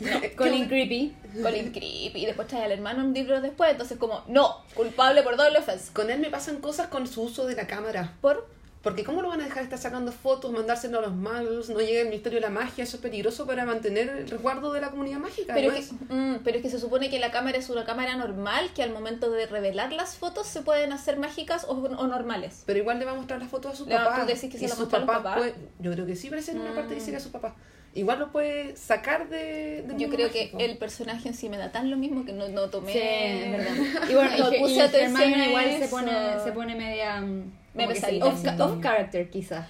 Colin 0.36 0.68
Creepy. 0.68 1.12
Colin 1.42 1.70
Creevy. 1.72 2.12
Y 2.22 2.26
después 2.26 2.46
trae 2.46 2.64
al 2.64 2.72
hermano 2.72 3.04
un 3.04 3.12
libro 3.12 3.40
después. 3.40 3.70
Entonces 3.72 3.98
como, 3.98 4.22
no, 4.28 4.62
culpable 4.74 5.22
por 5.22 5.36
doble 5.36 5.58
ofensa. 5.58 5.92
Con 5.92 6.10
él 6.10 6.20
me 6.20 6.30
pasan 6.30 6.58
cosas 6.60 6.86
con 6.88 7.06
su 7.08 7.22
uso 7.22 7.46
de 7.46 7.54
la 7.56 7.66
cámara. 7.66 8.14
Por 8.20 8.48
Porque 8.82 9.02
¿cómo 9.02 9.22
lo 9.22 9.28
van 9.28 9.40
a 9.40 9.44
dejar 9.44 9.64
estar 9.64 9.78
sacando 9.78 10.12
fotos, 10.12 10.52
mandárselo 10.52 10.98
a 11.00 11.02
los 11.02 11.14
magos? 11.14 11.68
No 11.68 11.80
llega 11.80 12.02
el 12.02 12.10
misterio 12.10 12.36
de 12.36 12.42
la 12.42 12.50
magia, 12.50 12.84
eso 12.84 12.96
es 12.96 13.02
peligroso 13.02 13.44
para 13.44 13.64
mantener 13.64 14.08
el 14.08 14.28
resguardo 14.28 14.72
de 14.72 14.80
la 14.80 14.90
comunidad 14.90 15.18
mágica. 15.18 15.52
Pero 15.52 15.72
¿no 15.72 15.76
es, 15.76 15.88
que, 15.88 16.14
mm, 16.14 16.40
pero 16.44 16.56
es 16.58 16.62
que 16.62 16.70
se 16.70 16.78
supone 16.78 17.10
que 17.10 17.18
la 17.18 17.32
cámara 17.32 17.58
es 17.58 17.68
una 17.70 17.84
cámara 17.84 18.14
normal, 18.16 18.70
que 18.74 18.84
al 18.84 18.92
momento 18.92 19.30
de 19.30 19.46
revelar 19.46 19.92
las 19.92 20.16
fotos 20.16 20.46
se 20.46 20.62
pueden 20.62 20.92
hacer 20.92 21.18
mágicas 21.18 21.64
o, 21.68 21.72
o 21.72 22.06
normales. 22.06 22.62
Pero 22.66 22.78
igual 22.78 23.00
le 23.00 23.04
va 23.04 23.10
a 23.10 23.14
mostrar 23.14 23.40
las 23.40 23.48
fotos 23.50 23.72
a 23.72 23.76
su 23.76 23.86
Le 23.86 23.96
papá. 23.96 24.20
tú 24.20 24.26
decís 24.26 24.48
que 24.50 24.58
se 24.58 24.66
y 24.66 24.68
papá 24.68 25.04
papás. 25.06 25.38
puede- 25.38 25.54
yo 25.80 25.90
creo 25.92 26.06
que 26.06 26.14
sí, 26.14 26.30
parece 26.30 26.52
en 26.52 26.60
una 26.60 26.74
parte 26.74 26.94
dice 26.94 27.08
Mm. 27.08 27.10
que 27.10 27.16
a 27.16 27.20
su 27.20 27.32
papá. 27.32 27.56
Igual 27.94 28.20
lo 28.20 28.30
puede 28.30 28.76
sacar 28.76 29.28
de. 29.28 29.82
del 29.88 29.96
Yo 29.98 30.08
creo 30.08 30.30
que 30.30 30.42
mágico. 30.44 30.58
el 30.60 30.78
personaje 30.78 31.26
en 31.28 31.34
sí 31.34 31.48
me 31.48 31.56
da 31.56 31.72
tan 31.72 31.90
lo 31.90 31.96
mismo 31.96 32.24
que 32.24 32.32
no, 32.32 32.46
no 32.48 32.68
tomé. 32.70 32.92
Sí, 32.92 32.98
es 33.02 33.50
verdad. 33.50 34.08
Y 34.08 34.14
bueno, 34.14 34.30
No 34.38 34.52
y, 34.52 34.56
y 34.56 34.60
puse 34.60 34.80
Hermione 34.84 35.34
a 35.42 35.48
igual 35.48 35.78
se 35.80 35.88
pone, 35.88 36.12
se 36.44 36.52
pone 36.52 36.74
media... 36.76 37.20
mm, 37.20 37.57
Me 37.74 37.86
pesadita, 37.86 38.26
off, 38.26 38.44
off 38.60 38.80
character, 38.82 39.28
quizás. 39.30 39.66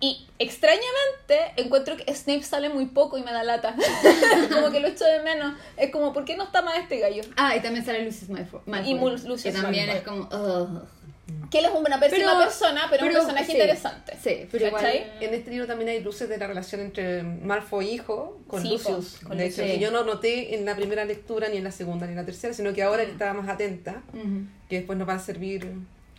Y 0.00 0.26
extrañamente 0.38 1.52
encuentro 1.56 1.96
que 1.96 2.12
Snape 2.14 2.42
sale 2.42 2.68
muy 2.68 2.86
poco 2.86 3.18
y 3.18 3.22
me 3.22 3.32
da 3.32 3.44
lata. 3.44 3.76
como 4.52 4.70
que 4.70 4.80
lo 4.80 4.88
echo 4.88 5.04
de 5.04 5.20
menos. 5.22 5.54
Es 5.76 5.90
como, 5.90 6.12
¿por 6.12 6.24
qué 6.24 6.36
no 6.36 6.44
está 6.44 6.60
más 6.62 6.76
este 6.78 6.98
gallo? 6.98 7.22
Ah, 7.36 7.54
y 7.56 7.60
también 7.60 7.84
sale 7.84 8.04
Lucius 8.04 8.28
Malfoy. 8.30 8.60
Y 8.84 8.94
Mul- 8.94 9.22
Lucius 9.24 9.42
que 9.42 9.52
también 9.52 9.86
Malfoy. 9.86 9.98
es 9.98 10.02
como... 10.02 10.22
ugh. 10.24 10.82
Que 11.50 11.58
él 11.60 11.66
es 11.66 11.70
una 11.72 12.00
pésima 12.00 12.32
Pero- 12.32 12.38
persona, 12.38 12.86
pero, 12.90 13.04
un 13.04 13.08
pero- 13.10 13.20
personaje 13.20 13.46
sí, 13.46 13.52
interesante. 13.52 14.16
Sí, 14.22 14.48
pero 14.50 14.66
igual... 14.66 14.82
¿Cachai? 14.82 15.06
En 15.20 15.34
este 15.34 15.50
libro 15.50 15.66
también 15.66 15.90
hay 15.90 16.00
luces 16.02 16.28
de 16.28 16.36
la 16.36 16.46
relación 16.46 16.80
entre 16.80 17.22
Malfoy 17.22 17.88
hijo 17.90 18.40
con 18.48 18.62
Sí, 18.62 18.70
Lucius. 18.70 19.18
con 19.22 19.36
de 19.38 19.46
hecho, 19.46 19.62
que 19.62 19.78
yo 19.78 19.90
no 19.92 20.02
noté 20.04 20.54
en 20.56 20.64
la 20.64 20.74
primera 20.74 21.04
lectura, 21.04 21.48
ni 21.48 21.58
en 21.58 21.64
la 21.64 21.70
segunda, 21.70 22.06
ni 22.06 22.12
en 22.12 22.16
la 22.18 22.24
tercera, 22.24 22.52
sino 22.54 22.72
que 22.74 22.82
ahora 22.82 23.04
que 23.04 23.12
estaba 23.12 23.34
más 23.34 23.48
atenta, 23.48 24.02
Ujú. 24.12 24.46
que 24.68 24.76
después 24.78 24.98
nos 24.98 25.08
va 25.08 25.14
a 25.14 25.18
servir 25.20 25.72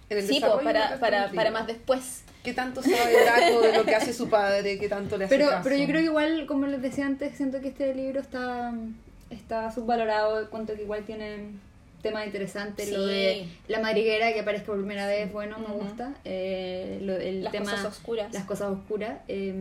en 0.10 0.18
el 0.18 0.28
Sí, 0.28 0.40
po, 0.40 0.60
para, 0.64 1.00
para, 1.00 1.32
para 1.32 1.52
más 1.52 1.68
después. 1.68 2.24
¿Qué 2.44 2.54
tanto 2.54 2.84
sabe 2.84 3.24
Draco 3.24 3.62
de 3.62 3.74
lo 3.78 3.86
que 3.86 3.96
hace 3.96 4.14
su 4.14 4.30
padre? 4.30 4.78
¿Qué 4.78 4.90
tanto 4.90 5.18
le 5.18 5.26
hace 5.26 5.36
Pero, 5.38 5.50
caso? 5.50 5.62
pero 5.64 5.78
yo 5.78 5.86
creo 5.86 6.00
que 6.00 6.06
igual, 6.06 6.46
como 6.46 6.68
les 6.68 6.82
decía 6.82 7.06
antes, 7.06 7.36
siento 7.38 7.62
que 7.62 7.70
este 7.70 7.96
libro 7.96 8.20
está, 8.20 8.74
está 9.30 9.72
subvalorado. 9.72 10.50
Cuanto 10.50 10.74
que 10.76 10.82
igual 10.82 11.04
tiene 11.06 11.52
temas 12.02 12.26
interesantes. 12.26 12.90
Lo 12.92 13.08
Sí. 13.08 13.14
de 13.14 13.48
la 13.70 13.80
madriguera 13.80 14.34
que 14.34 14.42
aparezca 14.42 14.66
por 14.68 14.78
primera 14.80 15.08
vez, 15.08 15.32
bueno, 15.32 15.58
me 15.60 15.68
Ujú. 15.68 15.86
gusta. 15.86 16.14
Eh, 16.26 17.00
lo- 17.02 17.16
el 17.16 17.46
Las 17.46 17.54
tema, 17.54 17.72
cosas 17.72 17.86
oscuras. 17.86 18.34
Las 18.34 18.44
cosas 18.44 18.72
oscuras. 18.72 19.20
eh, 19.30 19.54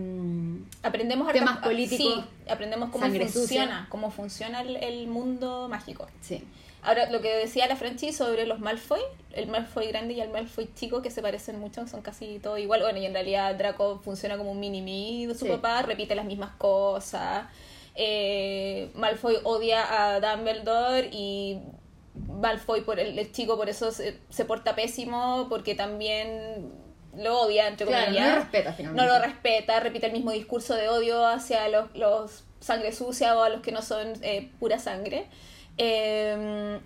Aprendemos 0.83 1.33
Temas 1.33 1.59
políticos, 1.59 2.25
Sí, 2.25 2.51
aprendemos 2.51 2.91
cómo 2.91 3.05
funciona, 3.07 3.31
sucia. 3.33 3.87
cómo 3.89 4.11
funciona 4.11 4.63
el, 4.63 4.75
el 4.77 5.07
mundo 5.07 5.69
mágico. 5.69 6.09
sí. 6.21 6.43
Ahora, 6.83 7.09
lo 7.11 7.21
que 7.21 7.33
decía 7.37 7.67
la 7.69 7.77
Franchi 7.77 8.13
sobre 8.13 8.45
los 8.47 8.59
Malfoy, 8.59 9.01
el 9.35 9.47
Malfoy 9.47 9.87
grande 9.87 10.15
y 10.15 10.21
el 10.21 10.31
Malfoy 10.31 10.69
chico, 10.75 11.01
que 11.01 11.11
se 11.11 11.23
parecen 11.23 11.59
mucho, 11.61 11.87
son 11.87 12.03
casi 12.03 12.41
todo 12.41 12.59
igual. 12.59 12.81
Bueno, 12.83 12.99
y 12.99 13.07
en 13.07 13.13
realidad 13.15 13.55
Draco 13.55 14.01
funciona 14.05 14.37
como 14.37 14.51
un 14.51 14.59
mini-me 14.61 15.29
de 15.29 15.35
su 15.35 15.45
Sí. 15.47 15.51
papá, 15.51 15.83
repite 15.83 16.15
las 16.17 16.25
mismas 16.25 16.51
cosas. 16.59 17.47
Eh, 17.95 18.91
Malfoy 18.95 19.37
odia 19.45 20.15
a 20.15 20.21
Dumbledore 20.21 21.09
y 21.13 21.61
Malfoy, 22.29 22.81
por 22.83 22.99
el, 22.99 23.19
el 23.19 23.33
chico, 23.33 23.57
por 23.57 23.69
eso 23.69 23.93
se, 23.93 24.19
se 24.29 24.45
porta 24.45 24.75
pésimo, 24.75 25.47
porque 25.49 25.75
también 25.77 26.73
lo 27.17 27.43
odia, 27.43 27.69
entre 27.69 27.87
Claro, 27.87 28.07
comillas. 28.07 28.27
no 28.27 28.35
lo 28.35 28.41
respeta 28.41 28.73
finalmente. 28.73 29.07
No 29.07 29.19
lo 29.19 29.25
respeta, 29.25 29.81
repite 29.81 30.07
el 30.07 30.13
mismo 30.13 30.33
discurso 30.33 30.75
de 30.75 30.89
odio 30.89 31.25
hacia 31.27 31.69
los, 31.69 31.95
los 31.95 32.45
sangre 32.61 32.93
sucia 32.93 33.37
o 33.37 33.43
a 33.43 33.49
los 33.51 33.61
que 33.61 33.71
no 33.73 33.83
son 33.83 34.15
eh, 34.23 34.51
pura 34.59 34.79
sangre. 34.79 35.27
Eh, 35.79 36.81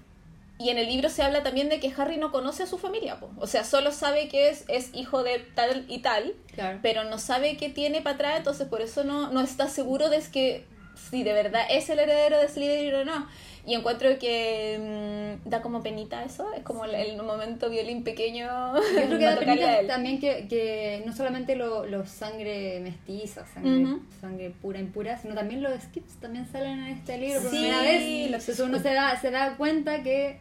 y 0.59 0.71
en 0.71 0.78
el 0.78 0.87
libro 0.87 1.11
se 1.11 1.23
habla 1.23 1.43
también 1.43 1.69
de 1.69 1.81
que 1.81 1.93
Harry 1.97 2.16
no 2.16 2.33
conoce 2.33 2.62
a 2.62 2.66
su 2.66 2.78
familia, 2.78 3.21
po. 3.21 3.31
o 3.38 3.47
sea, 3.47 3.62
solo 3.62 3.93
sabe 3.93 4.28
que 4.28 4.49
es, 4.49 4.64
es 4.69 4.90
hijo 4.95 5.23
de 5.23 5.38
tal 5.38 5.85
y 5.88 5.99
tal, 5.99 6.35
Claro. 6.55 6.78
pero 6.83 7.05
no 7.05 7.19
sabe 7.19 7.59
qué 7.59 7.69
tiene 7.69 8.00
para 8.00 8.14
atrás, 8.14 8.38
entonces 8.38 8.66
por 8.66 8.81
eso 8.81 9.05
no, 9.05 9.31
no 9.31 9.43
está 9.43 9.69
seguro 9.69 10.09
de 10.09 10.16
es 10.16 10.28
que 10.31 10.64
si 11.11 11.23
de 11.23 11.35
verdad 11.35 11.62
es 11.69 11.90
el 11.90 11.99
heredero 11.99 12.38
de 12.40 12.49
Slytherin 12.49 12.95
o 12.95 13.05
no. 13.05 13.28
Y 13.66 13.75
encuentro 13.75 14.16
que 14.20 15.37
mm, 15.44 15.49
da 15.49 15.61
como 15.61 15.82
penita 15.82 16.23
eso, 16.25 16.46
es 16.54 16.62
como 16.62 16.85
el, 16.85 16.94
el 16.94 17.20
momento 17.20 17.68
violín 17.68 18.04
pequeño. 18.04 18.46
Yo 18.76 18.80
creo 18.92 19.08
que 19.18 19.25
da 19.25 19.37
penita 19.38 19.87
también 19.88 20.20
que, 20.20 20.46
que 20.49 21.02
no 21.04 21.12
solamente 21.12 21.56
los 21.56 21.90
lo 21.90 22.06
sangre 22.06 22.78
mestiza, 22.80 23.44
sangre, 23.46 23.82
Ujú. 23.85 24.00
sangre 24.20 24.50
pura 24.62 24.78
impura, 24.78 25.18
sino 25.18 25.35
también 25.35 25.62
los 25.62 25.73
skips 25.82 26.14
también 26.20 26.46
salen 26.50 26.78
en 26.78 26.87
este 26.99 27.18
libro 27.18 27.40
por 27.42 27.50
Sí, 27.50 27.56
primera 27.58 27.82
vez. 27.82 28.30
los 28.30 28.49
Entonces 28.49 28.61
uno 28.61 28.78
se 28.78 28.94
da, 28.94 29.20
se 29.20 29.30
da 29.32 29.56
cuenta 29.56 30.02
que 30.04 30.38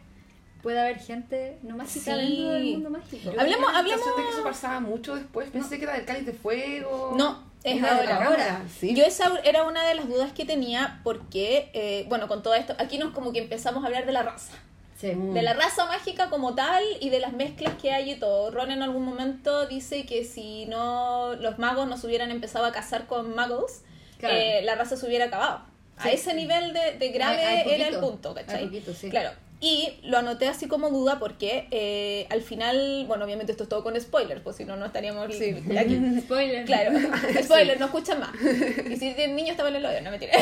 puede 0.66 0.80
haber 0.80 0.98
gente 0.98 1.58
no 1.62 1.76
mágica 1.76 2.16
Sí. 2.16 2.20
dentro 2.20 2.50
del 2.54 2.64
mundo 2.72 2.90
mágico. 2.90 3.30
Yo 3.30 3.40
Hablemos- 3.40 3.70
hablemos- 3.72 4.04
que 4.16 4.28
eso 4.30 4.42
pasaba 4.42 4.80
mucho 4.80 5.14
después. 5.14 5.48
Pensé 5.50 5.78
que 5.78 5.84
era 5.84 5.92
del 5.94 6.04
cáliz 6.04 6.26
de 6.26 6.32
fuego. 6.32 7.14
No, 7.16 7.44
es 7.62 7.76
Era 7.78 7.94
de 7.94 8.04
la 8.04 8.16
ahora. 8.16 8.24
cámara, 8.24 8.62
Sí. 8.80 8.92
Yo 8.92 9.04
esa 9.04 9.32
era 9.44 9.62
una 9.62 9.86
de 9.88 9.94
las 9.94 10.08
dudas 10.08 10.32
que 10.32 10.44
tenía 10.44 11.00
porque, 11.04 11.70
eh, 11.72 12.04
bueno, 12.08 12.26
con 12.26 12.42
todo 12.42 12.54
esto, 12.56 12.74
aquí 12.80 12.98
nos 12.98 13.12
como 13.12 13.32
que 13.32 13.38
empezamos 13.38 13.84
a 13.84 13.86
hablar 13.86 14.06
de 14.06 14.12
la 14.12 14.24
raza. 14.24 14.54
Sí. 15.00 15.12
De 15.14 15.42
la 15.42 15.54
raza 15.54 15.86
mágica 15.86 16.30
como 16.30 16.56
tal 16.56 16.82
y 17.00 17.10
de 17.10 17.20
las 17.20 17.32
mezclas 17.32 17.74
que 17.80 17.92
hay 17.92 18.10
y 18.10 18.16
todo. 18.16 18.50
Ron 18.50 18.72
en 18.72 18.82
algún 18.82 19.04
momento 19.04 19.68
dice 19.68 20.04
que 20.04 20.24
si 20.24 20.66
no 20.66 21.36
los 21.36 21.60
magos 21.60 21.86
no 21.86 21.96
se 21.96 22.08
hubieran 22.08 22.32
empezado 22.32 22.64
a 22.64 22.72
casar 22.72 23.06
con 23.06 23.36
magos, 23.36 23.82
Claro. 24.18 24.34
eh, 24.34 24.62
la 24.64 24.74
raza 24.74 24.96
se 24.96 25.06
hubiera 25.06 25.26
acabado. 25.26 25.60
A 25.96 26.02
Sí. 26.02 26.08
ese 26.14 26.34
nivel 26.34 26.72
de, 26.72 26.98
de 26.98 27.08
grave 27.10 27.44
Hay- 27.44 27.58
hay 27.68 27.80
era 27.80 27.86
el 27.88 28.00
punto, 28.00 28.34
¿cachai? 28.34 28.64
poquito, 28.64 28.92
sí. 28.92 29.10
Claro. 29.10 29.30
Y 29.58 29.94
lo 30.02 30.18
anoté 30.18 30.48
así 30.48 30.68
como 30.68 30.90
duda 30.90 31.18
porque 31.18 31.66
eh, 31.70 32.26
al 32.28 32.42
final, 32.42 33.04
bueno, 33.08 33.24
obviamente 33.24 33.52
esto 33.52 33.62
es 33.64 33.70
todo 33.70 33.82
con 33.82 33.98
spoilers, 33.98 34.42
pues 34.42 34.56
si 34.56 34.66
no, 34.66 34.76
no 34.76 34.84
estaríamos 34.84 35.34
Sí. 35.34 35.56
aquí. 35.78 35.98
Spoiler. 36.20 36.66
Claro, 36.66 36.90
spoiler, 37.42 37.80
no 37.80 37.86
escuchan 37.86 38.20
más. 38.20 38.30
Y 38.38 38.96
si 38.96 39.14
tienen 39.14 39.34
niños, 39.34 39.52
estaban 39.52 39.74
en 39.74 39.80
el 39.84 39.86
odio, 39.86 40.02
no 40.02 40.10
mentira. 40.10 40.34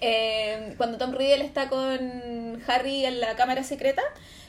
Eh, 0.00 0.74
cuando 0.76 0.98
Tom 0.98 1.12
Riddle 1.12 1.44
está 1.44 1.68
con 1.68 2.60
Harry 2.66 3.04
en 3.04 3.20
la 3.20 3.36
cámara 3.36 3.62
secreta, 3.62 4.02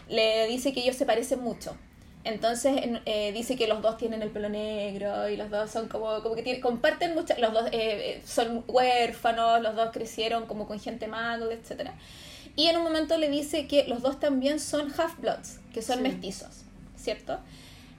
le 0.09 0.47
dice 0.47 0.73
que 0.73 0.81
ellos 0.81 0.95
se 0.95 1.05
parecen 1.05 1.39
mucho. 1.41 1.75
Entonces 2.23 2.73
en- 2.83 2.99
eh, 3.05 3.31
dice 3.33 3.55
que 3.55 3.67
los 3.67 3.81
dos 3.81 3.97
tienen 3.97 4.21
el 4.21 4.29
pelo 4.29 4.49
negro 4.49 5.29
y 5.29 5.37
los 5.37 5.49
dos 5.49 5.71
son 5.71 5.87
como, 5.87 6.21
como 6.21 6.35
que 6.35 6.43
tienen- 6.43 6.61
comparten 6.61 7.13
muchas, 7.13 7.39
los 7.39 7.53
dos 7.53 7.67
eh, 7.67 7.71
eh, 8.17 8.21
son 8.25 8.65
huérfanos, 8.67 9.61
los 9.61 9.75
dos 9.75 9.91
crecieron 9.93 10.45
como 10.45 10.67
con 10.67 10.79
gente 10.79 11.07
mago, 11.07 11.49
etcétera. 11.51 11.93
Y 12.57 12.67
en 12.67 12.75
un 12.75 12.83
momento 12.83 13.17
le 13.17 13.29
dice 13.29 13.67
que 13.67 13.85
los 13.87 14.01
dos 14.01 14.19
también 14.19 14.59
son 14.59 14.89
half-bloods, 14.91 15.59
que 15.73 15.81
son 15.81 15.97
Sí. 15.97 16.01
mestizos, 16.03 16.63
¿cierto? 16.97 17.39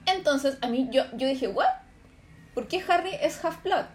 Entonces 0.04 0.58
a 0.60 0.68
mí 0.68 0.88
yo, 0.90 1.04
yo 1.16 1.26
dije, 1.26 1.48
¿what? 1.48 1.68
¿Por 2.54 2.68
qué 2.68 2.82
Harry 2.88 3.12
es 3.22 3.42
half-blood? 3.42 3.86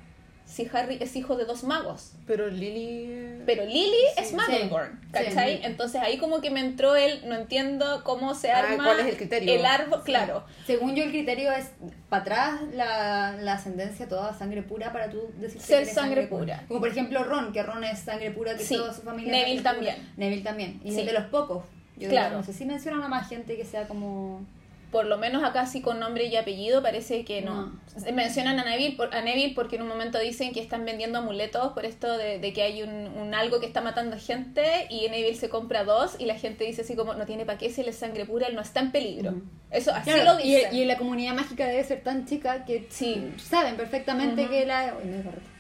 Si 0.54 0.70
Harry 0.72 1.00
es 1.02 1.16
hijo 1.16 1.36
de 1.36 1.46
dos 1.46 1.64
magos. 1.64 2.12
Pero 2.28 2.48
Lily. 2.48 3.42
Pero 3.46 3.66
Lily 3.66 3.92
Sí, 4.16 4.22
es 4.24 4.34
Muggleborn, 4.34 5.02
¿cachai? 5.12 5.58
sí. 5.58 5.62
Entonces 5.64 6.00
ahí 6.00 6.20
como 6.20 6.42
que 6.42 6.52
me 6.52 6.60
entró 6.60 6.96
el, 6.96 7.28
no 7.28 7.34
entiendo 7.36 8.04
cómo 8.04 8.36
se 8.36 8.52
Ah, 8.52 8.60
arma 8.60 8.84
¿cuál 8.86 9.00
es 9.00 9.08
el 9.08 9.18
criterio? 9.18 9.52
el 9.56 9.66
árbol, 9.66 10.04
claro. 10.04 10.44
Según 10.68 10.94
yo, 10.96 11.04
el 11.04 11.10
criterio 11.10 11.52
es 11.52 11.72
para 12.08 12.22
atrás 12.22 12.62
la, 12.74 13.36
la 13.42 13.54
ascendencia 13.54 14.08
toda 14.08 14.38
sangre 14.38 14.62
pura 14.62 14.94
para 14.94 15.10
tú 15.10 15.32
decir 15.40 15.60
que 15.60 15.66
Ser 15.66 15.82
eres 15.82 15.94
sangre 15.96 16.28
pura. 16.28 16.64
Como 16.68 16.80
por 16.82 16.90
ejemplo 16.90 17.24
Ron, 17.24 17.52
que 17.52 17.64
Ron 17.64 17.84
es 17.84 18.00
sangre 18.00 18.30
pura, 18.30 18.56
que 18.56 18.64
Sí. 18.64 18.76
toda 18.76 18.94
su 18.94 19.02
familia 19.02 19.34
es 19.34 19.40
Neville 19.48 19.64
sangre 19.64 19.80
pura. 19.80 19.94
también. 19.96 20.14
Neville 20.18 20.44
también. 20.44 20.82
Y 20.86 20.92
Sí. 20.92 21.00
es 21.00 21.06
de 21.08 21.14
los 21.14 21.26
pocos. 21.26 21.64
Yo 21.98 22.10
Claro. 22.10 22.38
no 22.38 22.44
sé 22.44 22.54
si 22.54 22.66
mencionan 22.66 23.02
a 23.02 23.08
más 23.08 23.28
gente 23.28 23.58
que 23.58 23.66
sea 23.66 23.88
como... 23.88 24.46
Por 24.94 25.08
lo 25.08 25.18
menos 25.18 25.44
acá 25.44 25.66
sí 25.66 25.82
con 25.82 26.00
nombre 26.00 26.28
y 26.28 26.38
apellido 26.38 26.82
parece 26.82 27.26
que 27.26 27.42
no. 27.42 27.74
Mencionan 28.14 28.58
a 28.60 28.64
Neville, 28.64 28.96
por- 28.96 29.14
a 29.14 29.22
Neville 29.22 29.54
porque 29.54 29.76
en 29.76 29.82
un 29.82 29.90
momento 29.90 30.18
dicen 30.20 30.54
que 30.54 30.62
están 30.62 30.86
vendiendo 30.86 31.18
amuletos 31.20 31.74
por 31.74 31.84
esto 31.86 32.18
de, 32.18 32.40
de 32.40 32.54
que 32.54 32.62
hay 32.62 32.82
un, 32.84 32.90
un 33.08 33.34
algo 33.36 33.60
que 33.60 33.66
está 33.66 33.82
matando 33.82 34.18
gente 34.18 34.88
y 34.90 35.10
Neville 35.10 35.36
se 35.36 35.50
compra 35.50 35.84
dos 35.84 36.16
y 36.20 36.26
la 36.26 36.36
gente 36.36 36.64
dice 36.64 36.84
así 36.84 36.96
como 36.96 37.14
no 37.16 37.26
tiene 37.26 37.46
para 37.46 37.58
qué 37.58 37.70
si 37.70 37.82
él 37.82 37.90
es 37.90 37.98
sangre 37.98 38.26
pura, 38.26 38.48
él 38.48 38.56
no 38.56 38.62
está 38.62 38.80
en 38.80 38.92
peligro. 38.94 39.34
Eso 39.70 39.92
así 39.92 40.10
Claro, 40.12 40.24
lo 40.24 40.38
dicen. 40.38 40.74
y 40.76 40.86
la 40.86 40.98
comunidad 40.98 41.34
mágica 41.34 41.66
debe 41.66 41.84
ser 41.84 42.02
tan 42.04 42.26
chica 42.26 42.64
que 42.64 42.86
Sí. 42.90 43.34
saben 43.38 43.76
perfectamente 43.76 44.48
que 44.48 44.66
la... 44.66 44.94
Me 45.04 45.12
desbarré. 45.12 45.53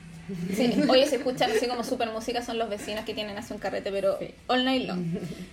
Sí, 0.55 0.73
oye, 0.89 1.05
se 1.05 1.17
escuchan 1.17 1.51
así 1.51 1.67
como 1.67 1.83
super 1.83 2.09
música, 2.11 2.41
son 2.41 2.57
los 2.57 2.69
vecinos 2.69 3.03
que 3.05 3.13
tienen 3.13 3.37
así 3.37 3.53
un 3.53 3.59
carrete, 3.59 3.91
pero 3.91 4.17
Sí. 4.19 4.33
all 4.47 4.63
night 4.65 4.87
long. 4.87 5.03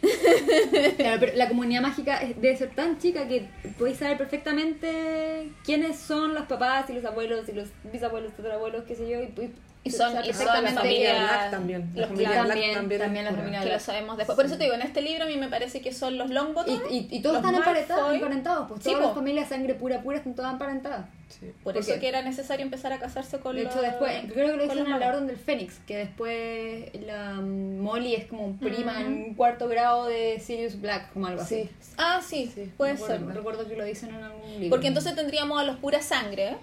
Claro, 0.97 1.17
pero 1.21 1.37
la 1.37 1.49
comunidad 1.49 1.83
mágica 1.83 2.21
debe 2.37 2.57
ser 2.57 2.71
tan 2.75 2.99
chica 2.99 3.27
que 3.27 3.49
podéis 3.79 3.99
saber 3.99 4.19
perfectamente 4.19 5.51
quiénes 5.65 5.99
son 5.99 6.35
los 6.35 6.45
papás 6.47 6.89
y 6.91 6.93
los 6.95 7.05
abuelos 7.05 7.49
y 7.49 7.53
los 7.53 7.69
bisabuelos, 7.93 8.33
tatarabuelos, 8.37 8.85
qué 8.85 8.95
sé 8.95 9.09
yo. 9.09 9.21
Y, 9.23 9.53
y- 9.83 9.91
son- 9.91 10.13
y 10.25 10.33
son 10.33 10.47
la 10.47 10.71
familia 10.73 11.13
Black 11.23 11.51
también. 11.51 11.91
La 11.95 12.01
los 12.03 12.09
familia 12.11 12.31
Black 12.31 12.47
también, 12.49 12.75
también. 12.75 13.01
también 13.01 13.25
la 13.25 13.31
familia. 13.33 13.61
Que 13.63 13.69
lo 13.73 13.79
sabemos 13.81 14.17
después. 14.19 14.37
Por 14.37 14.45
eso 14.47 14.57
te 14.59 14.65
digo, 14.65 14.75
en 14.75 14.83
este 14.83 15.01
libro 15.01 15.25
a 15.25 15.27
mí 15.27 15.37
me 15.37 15.49
parece 15.49 15.81
que 15.81 15.93
son 15.93 16.19
los 16.19 16.29
Longbottom. 16.31 16.79
Y, 16.91 16.95
y, 16.97 17.09
y 17.11 17.23
todos 17.23 17.37
están 17.37 17.55
emparentados, 17.55 18.15
emparentados, 18.15 18.69
pues 18.69 18.83
Sí, 18.83 18.91
todas 18.91 19.01
po. 19.01 19.07
las 19.07 19.15
familias 19.17 19.49
sangre 19.49 19.75
pura 19.75 20.03
pura 20.03 20.19
están 20.19 20.35
todas 20.35 20.53
emparentadas. 20.53 21.07
Sí. 21.29 21.53
Por 21.63 21.77
eso 21.79 21.99
que 22.01 22.09
era 22.09 22.23
necesario 22.23 22.65
empezar 22.65 22.93
a 22.93 22.99
casarse 22.99 23.39
con 23.39 23.55
De 23.55 23.63
los... 23.63 23.73
hecho, 23.73 23.81
después, 23.81 24.13
creo 24.33 24.47
que 24.49 24.53
lo 24.57 24.59
con 24.59 24.69
dicen 24.69 24.79
los 24.85 24.93
en 24.95 25.01
la. 25.01 25.09
Orden 25.09 25.27
del 25.29 25.37
Fénix, 25.37 25.79
que 25.87 25.97
después 25.97 26.91
la 27.07 27.35
mm, 27.35 27.79
Molly 27.81 28.15
es 28.17 28.27
como 28.27 28.57
prima 28.57 29.01
en 29.01 29.35
cuarto 29.35 29.69
grado 29.69 30.07
de 30.07 30.41
Sirius 30.41 30.81
Black, 30.81 31.13
como 31.13 31.27
algo 31.29 31.41
así. 31.43 31.71
Sí. 31.81 31.93
Ah, 31.97 32.21
sí, 32.23 32.51
Sí, 32.55 32.71
puede 32.77 32.97
ser. 32.97 33.25
recuerdo 33.27 33.67
que 33.69 33.77
lo 33.77 33.85
dicen 33.85 34.11
en 34.15 34.25
algún 34.25 34.51
libro. 34.55 34.71
Porque 34.71 34.89
entonces 34.89 35.15
tendríamos 35.15 35.61
a 35.61 35.65
los 35.65 35.77
pura 35.77 36.03
sangre, 36.03 36.57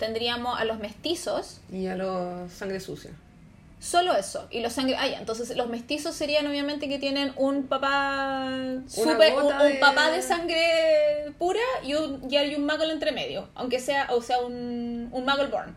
tendríamos 0.00 0.58
a 0.58 0.64
los 0.64 0.80
mestizos, 0.80 1.60
Y 1.72 1.86
a 1.86 1.94
los 1.94 2.50
sangre 2.50 2.80
sucia. 2.80 3.12
solo 3.78 4.16
eso. 4.16 4.48
Y 4.50 4.60
los 4.60 4.72
sangre... 4.72 4.96
Ah, 4.98 5.06
ya, 5.06 5.18
entonces 5.20 5.56
los 5.56 5.68
mestizos 5.68 6.14
serían 6.16 6.46
obviamente 6.48 6.88
que 6.88 6.98
tienen 6.98 7.32
un 7.36 7.68
papá... 7.68 8.48
Super, 8.88 9.34
un, 9.36 9.42
gota 9.42 9.60
un 9.62 9.68
de- 9.72 9.78
papá 9.78 10.10
de 10.10 10.20
sangre 10.22 11.32
pura 11.38 11.60
y 11.84 11.94
un, 11.94 12.20
y 12.28 12.36
hay 12.36 12.54
un 12.56 12.66
Muggle 12.66 12.92
entre 12.92 13.12
medio. 13.12 13.48
Aunque 13.54 13.78
sea, 13.78 14.08
o 14.10 14.20
sea, 14.20 14.40
un, 14.40 15.08
un 15.12 15.24
Muggleborn. 15.24 15.74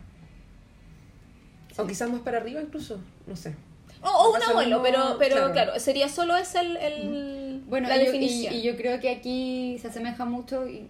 O 1.77 1.87
quizás 1.87 2.09
más 2.09 2.21
para 2.21 2.37
arriba 2.37 2.61
incluso. 2.61 2.99
No 3.27 3.35
sé. 3.35 3.55
O, 4.01 4.07
o 4.09 4.35
un 4.35 4.43
abuelo, 4.43 4.81
pero, 4.83 5.15
pero 5.17 5.35
claro. 5.35 5.53
claro. 5.53 5.79
sería 5.79 6.09
solo 6.09 6.35
ese 6.35 6.59
el, 6.59 6.77
el- 6.77 7.63
Bueno, 7.67 7.87
la 7.87 7.95
y 7.95 7.99
yo, 7.99 8.05
definición. 8.11 8.53
y, 8.53 8.57
y 8.57 8.61
yo 8.63 8.75
creo 8.75 8.99
que 8.99 9.09
aquí 9.09 9.77
se 9.81 9.87
asemeja 9.87 10.25
mucho, 10.25 10.67
y 10.67 10.89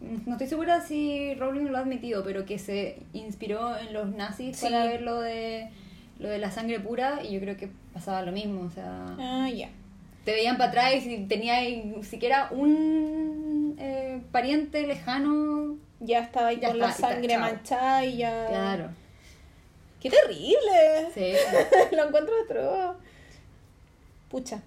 no 0.00 0.32
estoy 0.32 0.46
segura 0.46 0.80
si 0.80 1.34
Rowling 1.34 1.66
lo 1.66 1.78
ha 1.78 1.80
admitido, 1.80 2.22
pero 2.24 2.44
que 2.44 2.58
se 2.58 2.98
inspiró 3.12 3.76
en 3.76 3.92
los 3.92 4.08
nazis 4.14 4.56
Sí. 4.56 4.66
para 4.66 4.84
ver 4.84 5.02
lo 5.02 5.20
de, 5.20 5.70
lo 6.18 6.28
de 6.28 6.38
la 6.38 6.50
sangre 6.50 6.78
pura 6.80 7.20
y 7.22 7.32
yo 7.34 7.40
creo 7.40 7.56
que 7.56 7.68
pasaba 7.92 8.22
lo 8.22 8.32
mismo, 8.32 8.62
o 8.62 8.70
sea, 8.70 9.06
Ah, 9.18 9.48
ya. 9.50 9.68
te 10.24 10.32
veían 10.32 10.56
para 10.56 10.70
atrás 10.70 10.94
y 10.94 11.00
si 11.00 11.18
tenía 11.26 11.56
siquiera 12.02 12.48
un 12.52 13.76
eh, 13.78 14.20
pariente 14.32 14.86
lejano, 14.86 15.76
Ya 16.00 16.20
estaba 16.20 16.48
ahí 16.48 16.60
Ya 16.60 16.68
con 16.68 16.78
la 16.78 16.90
está, 16.90 17.08
sangre 17.10 17.38
manchada 17.38 18.04
y 18.04 18.18
ya... 18.18 18.46
claro, 18.48 18.88
¡Qué 20.00 20.10
terrible! 20.10 21.10
sí. 21.12 21.32
Lo 21.96 22.06
encuentro 22.06 22.32
otro. 22.44 22.96
Pucha. 24.30 24.60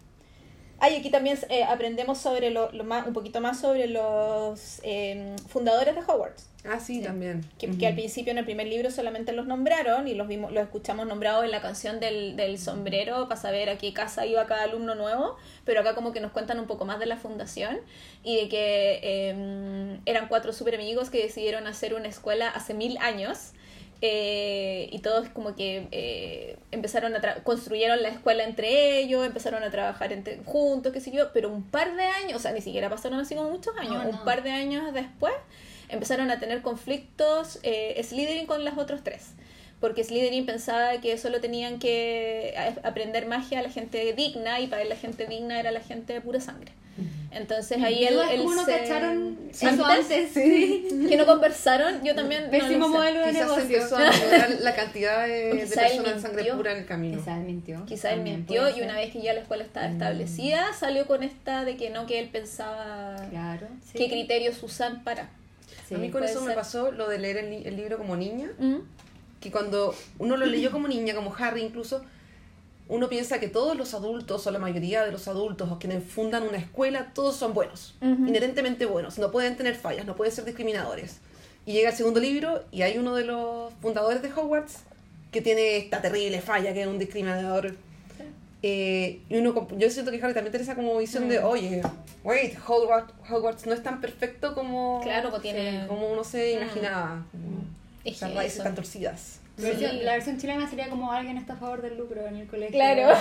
Ay, 0.83 0.95
aquí 0.95 1.11
también 1.11 1.37
eh, 1.49 1.63
aprendemos 1.63 2.17
sobre 2.17 2.49
lo, 2.49 2.71
lo 2.71 2.83
más, 2.83 3.05
un 3.05 3.13
poquito 3.13 3.39
más 3.39 3.59
sobre 3.61 3.85
los 3.85 4.79
eh, 4.83 5.35
fundadores 5.47 5.93
de 5.93 6.01
Hogwarts. 6.01 6.47
Ah, 6.65 6.79
sí, 6.79 6.95
Sí. 6.97 7.03
también. 7.03 7.45
Que, 7.59 7.69
que 7.77 7.85
al 7.85 7.93
principio 7.93 8.31
en 8.31 8.39
el 8.39 8.45
primer 8.45 8.65
libro 8.65 8.89
solamente 8.89 9.31
los 9.31 9.45
nombraron 9.45 10.07
y 10.07 10.15
los 10.15 10.27
vimos, 10.27 10.51
los 10.51 10.63
escuchamos 10.63 11.05
nombrados 11.05 11.43
en 11.45 11.51
la 11.51 11.61
canción 11.61 11.99
del, 11.99 12.35
del 12.35 12.57
sombrero 12.57 13.27
para 13.29 13.39
saber 13.39 13.69
a 13.69 13.77
qué 13.77 13.93
casa 13.93 14.25
iba 14.25 14.45
cada 14.47 14.63
alumno 14.63 14.95
nuevo, 14.95 15.37
pero 15.65 15.81
acá 15.81 15.93
como 15.93 16.11
que 16.13 16.19
nos 16.19 16.31
cuentan 16.31 16.59
un 16.59 16.65
poco 16.65 16.85
más 16.85 16.99
de 16.99 17.05
la 17.05 17.17
fundación 17.17 17.79
y 18.23 18.37
de 18.37 18.49
que 18.49 18.99
eh, 19.03 19.97
eran 20.07 20.27
cuatro 20.29 20.51
super 20.51 20.73
amigos 20.73 21.11
que 21.11 21.21
decidieron 21.21 21.67
hacer 21.67 21.93
una 21.93 22.07
escuela 22.07 22.49
hace 22.49 22.73
mil 22.73 22.97
años 22.97 23.51
eh, 24.01 24.89
y 24.91 24.99
todos 24.99 25.29
como 25.29 25.55
que 25.55 25.87
eh, 25.91 26.57
empezaron 26.71 27.15
a 27.15 27.21
tra- 27.21 27.43
construyeron 27.43 28.01
la 28.01 28.09
escuela 28.09 28.43
entre 28.43 28.99
ellos, 28.99 29.25
empezaron 29.25 29.63
a 29.63 29.69
trabajar 29.69 30.11
entre- 30.11 30.39
juntos, 30.43 30.91
qué 30.91 30.99
sé 30.99 31.11
yo, 31.11 31.31
pero 31.33 31.49
un 31.49 31.63
par 31.63 31.95
de 31.95 32.03
años, 32.03 32.33
o 32.35 32.39
sea, 32.39 32.51
ni 32.51 32.61
siquiera 32.61 32.89
pasaron 32.89 33.19
así 33.19 33.35
como 33.35 33.49
muchos 33.49 33.75
años, 33.77 34.03
No, 34.03 34.09
un 34.09 34.23
par 34.25 34.43
de 34.43 34.51
años 34.51 34.91
después 34.93 35.33
empezaron 35.89 36.31
a 36.31 36.39
tener 36.39 36.61
conflictos 36.61 37.59
eh, 37.63 38.01
Slytherin 38.03 38.47
con 38.47 38.63
las 38.65 38.77
otros 38.77 39.03
tres. 39.03 39.33
Porque 39.79 40.03
Slytherin 40.03 40.45
pensaba 40.45 40.99
que 41.01 41.17
solo 41.17 41.41
tenían 41.41 41.79
que 41.79 42.53
a- 42.57 42.87
aprender 42.87 43.25
magia 43.25 43.59
a 43.59 43.61
la 43.63 43.69
gente 43.69 44.13
digna 44.13 44.59
y 44.59 44.67
para 44.67 44.83
él 44.83 44.89
la 44.89 44.95
gente 44.95 45.25
digna 45.25 45.59
era 45.59 45.71
la 45.71 45.81
gente 45.81 46.13
de 46.13 46.21
pura 46.21 46.39
sangre. 46.39 46.71
Entonces 47.31 47.81
ahí 47.81 48.05
él, 48.05 48.15
no 48.43 48.65
se- 48.65 48.71
cacharon 48.79 49.37
eso 49.51 49.85
antes. 49.85 50.31
Sí. 50.33 51.05
que 51.07 51.15
no 51.17 51.25
conversaron, 51.25 52.03
yo 52.03 52.13
también 52.13 52.45
no 52.45 52.51
Pésimo 52.51 52.87
sé. 52.87 52.91
modelo 52.91 53.19
de 53.21 53.31
Quizás 53.31 53.47
negocio. 53.47 53.63
empezó 53.77 53.95
a 53.97 53.99
mejorar 54.09 54.49
la 54.61 54.75
cantidad 54.75 55.27
de, 55.27 55.51
personas 55.73 56.15
de 56.15 56.21
sangre 56.21 56.37
mintió. 56.43 56.57
pura 56.57 56.71
en 56.73 56.77
el 56.79 56.85
camino. 56.85 57.17
Quizá 57.17 57.37
él 57.37 57.43
mintió. 57.43 57.85
Quizá 57.85 58.11
él 58.11 58.21
mintió 58.21 58.69
y 58.77 58.81
una 58.81 58.95
vez 58.95 59.11
que 59.13 59.21
ya 59.21 59.33
la 59.33 59.39
escuela 59.41 59.63
estaba 59.63 59.87
Mm. 59.87 59.91
establecida, 59.93 60.73
salió 60.73 61.07
con 61.07 61.23
esta 61.23 61.63
de 61.65 61.77
que 61.77 61.89
no, 61.89 62.05
que 62.05 62.19
él 62.19 62.29
pensaba 62.29 63.15
Claro. 63.29 63.67
sí. 63.85 63.97
qué 63.97 64.09
criterios 64.09 64.61
usan 64.63 65.03
para. 65.03 65.29
Sí. 65.87 65.95
a 65.95 65.97
mí 65.97 66.09
con 66.09 66.23
eso 66.23 66.41
me 66.41 66.53
pasó 66.53 66.91
lo 66.91 67.07
de 67.09 67.17
leer 67.19 67.37
el, 67.37 67.49
li- 67.49 67.63
el 67.65 67.75
libro 67.77 67.97
como 67.97 68.15
niña, 68.17 68.49
¿Mm? 68.59 68.75
que 69.41 69.51
cuando 69.51 69.95
uno 70.19 70.37
lo 70.37 70.45
leyó 70.45 70.69
como 70.71 70.87
niña, 70.87 71.15
como 71.15 71.33
Harry 71.37 71.61
incluso, 71.61 72.03
uno 72.91 73.07
piensa 73.09 73.39
que 73.39 73.47
todos 73.47 73.75
los 73.77 73.93
adultos, 73.93 74.45
o 74.45 74.51
la 74.51 74.59
mayoría 74.59 75.03
de 75.05 75.11
los 75.11 75.27
adultos, 75.27 75.71
o 75.71 75.79
quienes 75.79 76.03
fundan 76.03 76.43
una 76.43 76.57
escuela, 76.57 77.11
todos 77.15 77.35
son 77.37 77.53
buenos, 77.53 77.95
inherentemente 78.01 78.85
buenos, 78.85 79.17
no 79.17 79.31
pueden 79.31 79.55
tener 79.55 79.75
fallas, 79.75 80.05
no 80.05 80.15
pueden 80.15 80.33
ser 80.33 80.43
discriminadores. 80.45 81.19
Y 81.65 81.71
llega 81.73 81.89
el 81.91 81.95
segundo 81.95 82.19
libro 82.19 82.63
y 82.71 82.81
hay 82.81 82.97
uno 82.97 83.15
de 83.15 83.23
los 83.25 83.73
fundadores 83.81 84.21
de 84.21 84.31
Hogwarts 84.33 84.79
que 85.31 85.41
tiene 85.41 85.77
esta 85.77 86.01
terrible 86.01 86.41
falla, 86.41 86.73
que 86.73 86.81
es 86.81 86.87
un 86.87 86.99
discriminador. 86.99 87.75
Eh, 88.63 89.21
y 89.29 89.37
uno, 89.37 89.67
yo 89.77 89.89
siento 89.89 90.11
que 90.11 90.21
Harry 90.21 90.33
también 90.33 90.51
tiene 90.51 90.63
esa 90.63 90.75
como 90.75 90.95
visión 90.97 91.27
de, 91.29 91.39
Mm. 91.39 91.45
oye, 91.45 91.81
wait, 92.23 92.55
Hogwarts, 92.67 93.13
Hogwarts 93.29 93.65
no 93.65 93.73
es 93.73 93.81
tan 93.81 94.01
perfecto 94.01 94.53
como, 94.53 94.99
Claro, 95.01 95.29
pues 95.31 95.41
tiene- 95.41 95.85
como 95.87 96.11
uno 96.11 96.23
se 96.23 96.55
Mm. 96.57 96.61
imaginaba. 96.63 97.25
Que 98.03 98.13
raíces 98.33 98.61
tan 98.63 98.75
torcidas. 98.75 99.39
La 99.61 99.67
versión, 99.69 100.05
la 100.05 100.11
versión 100.13 100.37
chilena 100.39 100.69
sería 100.69 100.89
como 100.89 101.11
alguien 101.11 101.37
está 101.37 101.53
a 101.53 101.57
favor 101.57 101.81
del 101.81 101.97
lucro 101.97 102.25
en 102.27 102.35
el 102.37 102.47
colegio. 102.47 102.71
Claro. 102.73 103.13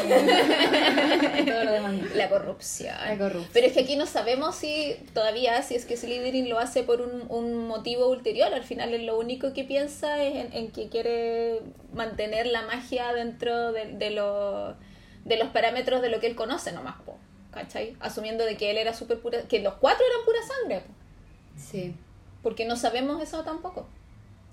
Y 1.39 1.45
todo 1.51 1.65
lo 1.65 1.73
demás. 1.73 1.95
La 2.15 2.29
corrupción. 2.29 2.95
La 3.05 3.17
corrupción. 3.19 3.51
Pero 3.53 3.67
es 3.67 3.73
que 3.73 3.81
aquí 3.81 3.97
no 3.97 4.07
sabemos 4.07 4.55
si 4.57 4.97
todavía 5.15 5.61
si 5.63 5.75
es 5.75 5.85
que 5.85 5.97
Slytherin 5.97 6.49
lo 6.49 6.59
hace 6.59 6.83
por 6.83 7.01
un, 7.01 7.25
un 7.29 7.67
motivo 7.67 8.09
ulterior. 8.09 8.53
Al 8.55 8.63
final 8.65 8.95
él 8.95 9.07
lo 9.07 9.19
único 9.19 9.53
que 9.53 9.65
piensa 9.65 10.23
es 10.23 10.37
en, 10.47 10.53
en 10.53 10.71
que 10.71 10.89
quiere 10.89 11.61
mantener 11.93 12.47
la 12.47 12.63
magia 12.63 13.13
dentro 13.13 13.73
de, 13.73 13.93
de, 13.93 14.11
lo- 14.11 14.75
de 15.25 15.37
los 15.37 15.49
parámetros 15.49 16.01
de 16.03 16.09
lo 16.09 16.21
que 16.21 16.27
él 16.27 16.35
conoce 16.37 16.73
nomás, 16.73 16.97
po, 17.03 17.17
¿cachai? 17.53 17.97
Asumiendo 18.01 18.45
de 18.45 18.57
que 18.57 18.71
él 18.71 18.79
era 18.79 18.95
súper 18.95 19.19
pura, 19.21 19.43
que 19.43 19.61
los 19.61 19.75
cuatro 19.75 20.05
eran 20.07 20.25
pura 20.25 20.39
sangre, 20.43 20.81
po, 20.81 20.93
Sí, 21.59 21.95
porque 22.43 22.65
no 22.65 22.77
sabemos 22.77 23.23
eso 23.23 23.45
tampoco. 23.45 23.87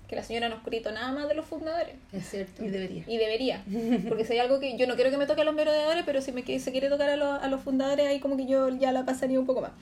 Que 0.08 0.16
la 0.16 0.24
señora 0.24 0.48
no 0.48 0.54
ha 0.54 0.58
escrito 0.58 0.90
nada 0.90 1.12
más 1.12 1.28
de 1.28 1.34
los 1.34 1.44
fundadores. 1.44 1.94
es 2.12 2.28
cierto. 2.28 2.64
Y 2.64 2.68
debería. 2.68 3.04
Y 3.06 3.18
debería. 3.18 3.64
Porque 4.08 4.24
si 4.24 4.32
hay 4.32 4.38
algo 4.38 4.58
que 4.58 4.76
yo 4.78 4.86
no 4.86 4.94
quiero 4.94 5.10
que 5.10 5.18
me 5.18 5.26
toque 5.26 5.42
a 5.42 5.44
los 5.44 5.54
merodeadores, 5.54 6.04
pero 6.06 6.22
si 6.22 6.32
me 6.32 6.42
se 6.42 6.72
quiere 6.72 6.88
tocar 6.88 7.10
a 7.10 7.16
los, 7.16 7.42
a 7.42 7.46
los 7.48 7.60
fundadores, 7.60 8.06
ahí 8.06 8.18
como 8.18 8.36
que 8.36 8.46
yo 8.46 8.68
ya 8.70 8.90
la 8.90 9.04
pasaría 9.04 9.38
un 9.38 9.46
poco 9.46 9.60
más. 9.60 9.72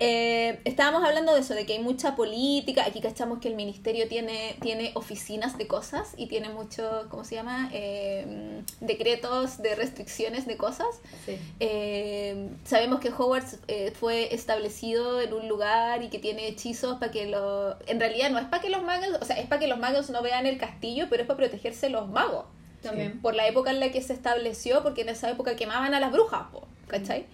Eh, 0.00 0.60
estábamos 0.64 1.04
hablando 1.04 1.32
de 1.34 1.40
eso, 1.40 1.54
de 1.54 1.66
que 1.66 1.74
hay 1.74 1.78
mucha 1.78 2.16
política. 2.16 2.84
Aquí 2.84 3.00
cachamos 3.00 3.38
que 3.38 3.48
el 3.48 3.54
ministerio 3.54 4.08
tiene, 4.08 4.56
tiene 4.60 4.90
oficinas 4.94 5.56
de 5.56 5.68
cosas 5.68 6.14
y 6.16 6.26
tiene 6.26 6.48
muchos, 6.48 7.06
¿cómo 7.06 7.24
se 7.24 7.36
llama? 7.36 7.70
Eh, 7.72 8.62
decretos 8.80 9.62
de 9.62 9.74
restricciones 9.76 10.46
de 10.46 10.56
cosas. 10.56 10.88
Sí. 11.24 11.38
Eh, 11.60 12.48
sabemos 12.64 13.00
que 13.00 13.10
Hogwarts 13.10 13.58
eh, 13.68 13.92
fue 13.92 14.34
establecido 14.34 15.20
en 15.20 15.32
un 15.32 15.48
lugar 15.48 16.02
y 16.02 16.08
que 16.08 16.18
tiene 16.18 16.48
hechizos 16.48 16.98
para 16.98 17.12
que 17.12 17.26
los... 17.26 17.76
En 17.86 18.00
realidad 18.00 18.30
no 18.30 18.38
es 18.38 18.46
para 18.46 18.62
que 18.62 18.70
los 18.70 18.82
magos, 18.82 19.08
o 19.20 19.24
sea, 19.24 19.36
es 19.36 19.46
para 19.46 19.60
que 19.60 19.68
los 19.68 19.78
magos 19.78 20.10
no 20.10 20.22
vean 20.22 20.46
el 20.46 20.58
castillo, 20.58 21.06
pero 21.08 21.22
es 21.22 21.28
para 21.28 21.36
protegerse 21.36 21.88
los 21.88 22.08
magos. 22.08 22.46
También. 22.82 23.20
Por 23.22 23.34
la 23.34 23.46
época 23.46 23.70
en 23.70 23.80
la 23.80 23.90
que 23.90 24.02
se 24.02 24.12
estableció, 24.12 24.82
porque 24.82 25.02
en 25.02 25.08
esa 25.08 25.30
época 25.30 25.56
quemaban 25.56 25.94
a 25.94 26.00
las 26.00 26.12
brujas, 26.12 26.48
po, 26.52 26.66
¿cachai? 26.86 27.26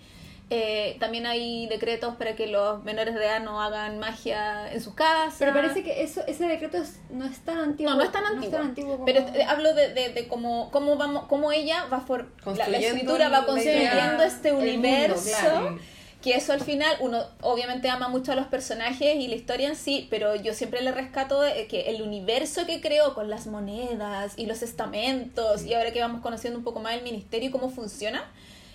Eh, 0.53 0.97
también 0.99 1.27
hay 1.27 1.69
decretos 1.69 2.17
para 2.17 2.35
que 2.35 2.49
los 2.49 2.83
menores 2.83 3.15
de 3.15 3.25
edad 3.25 3.41
no 3.41 3.63
hagan 3.63 4.01
magia 4.01 4.71
en 4.73 4.81
sus 4.81 4.95
casas. 4.95 5.37
Pero 5.39 5.53
parece 5.53 5.85
que 5.85 6.03
eso, 6.03 6.23
ese 6.27 6.45
decreto 6.47 6.77
es- 6.79 6.99
no 7.09 7.25
es 7.25 7.39
tan 7.39 7.59
antiguo. 7.59 7.93
No, 7.93 7.99
no 7.99 8.03
es 8.03 8.11
tan 8.11 8.25
antiguo. 8.27 8.93
como- 8.95 9.05
Pero 9.05 9.21
eh, 9.21 9.45
hablo 9.45 9.73
de, 9.75 9.95
de, 9.95 10.09
de 10.09 10.27
cómo, 10.27 10.71
cómo, 10.73 10.97
vamos, 10.97 11.27
cómo 11.29 11.53
ella 11.53 11.85
va 11.93 12.01
for, 12.01 12.33
la, 12.57 12.67
escritura 12.79 13.29
va 13.29 13.47
construyendo 13.47 14.23
este 14.25 14.51
mundo, 14.53 14.67
universo. 14.69 15.39
claro. 15.41 15.79
Que 16.21 16.35
eso 16.35 16.53
al 16.53 16.61
final, 16.61 16.97
uno 17.01 17.23
obviamente 17.41 17.89
ama 17.89 18.09
mucho 18.09 18.33
a 18.33 18.35
los 18.35 18.47
personajes 18.47 19.17
y 19.17 19.29
la 19.29 19.37
historia 19.37 19.69
en 19.69 19.77
sí, 19.77 20.07
pero 20.11 20.35
yo 20.35 20.53
siempre 20.53 20.83
le 20.83 20.93
rescato 20.93 21.41
de 21.41 21.67
que 21.67 21.89
el 21.91 22.03
universo 22.03 22.67
que 22.67 22.81
creó 22.83 23.15
con 23.15 23.31
las 23.31 23.47
monedas 23.47 24.35
y 24.37 24.45
los 24.45 24.61
estamentos, 24.63 25.65
y 25.65 25.73
ahora 25.75 25.93
que 25.93 26.01
vamos 26.01 26.21
conociendo 26.21 26.59
un 26.59 26.65
poco 26.65 26.81
más 26.81 26.95
el 26.95 27.03
ministerio 27.05 27.49
y 27.49 27.53
cómo 27.53 27.71
funciona, 27.71 28.25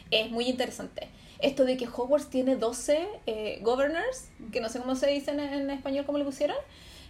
es 0.09 0.31
muy 0.31 0.45
interesante. 0.47 1.09
Esto 1.45 1.63
de 1.65 1.77
que 1.77 1.85
Hogwarts 1.87 2.29
tiene 2.29 2.55
12 2.55 3.07
eh, 3.27 3.59
governors, 3.61 4.29
que 4.51 4.59
no 4.61 4.69
sé 4.69 4.79
cómo 4.79 4.95
se 4.95 5.07
dice 5.07 5.31
en, 5.31 5.39
en 5.39 5.69
español, 5.69 6.05
cómo 6.05 6.17
le 6.17 6.25
pusieron, 6.25 6.57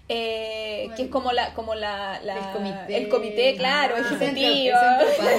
eh, 0.07 0.87
que 0.95 1.03
es 1.03 1.09
como 1.09 1.31
la 1.31 1.53
como 1.55 1.73
la, 1.73 2.19
la- 2.23 2.37
El 2.37 2.53
comité. 2.53 2.97
el 2.97 3.09
comité, 3.09 3.55
claro, 3.55 3.95
Ah, 3.97 4.01
ejecutivo. 4.01 4.77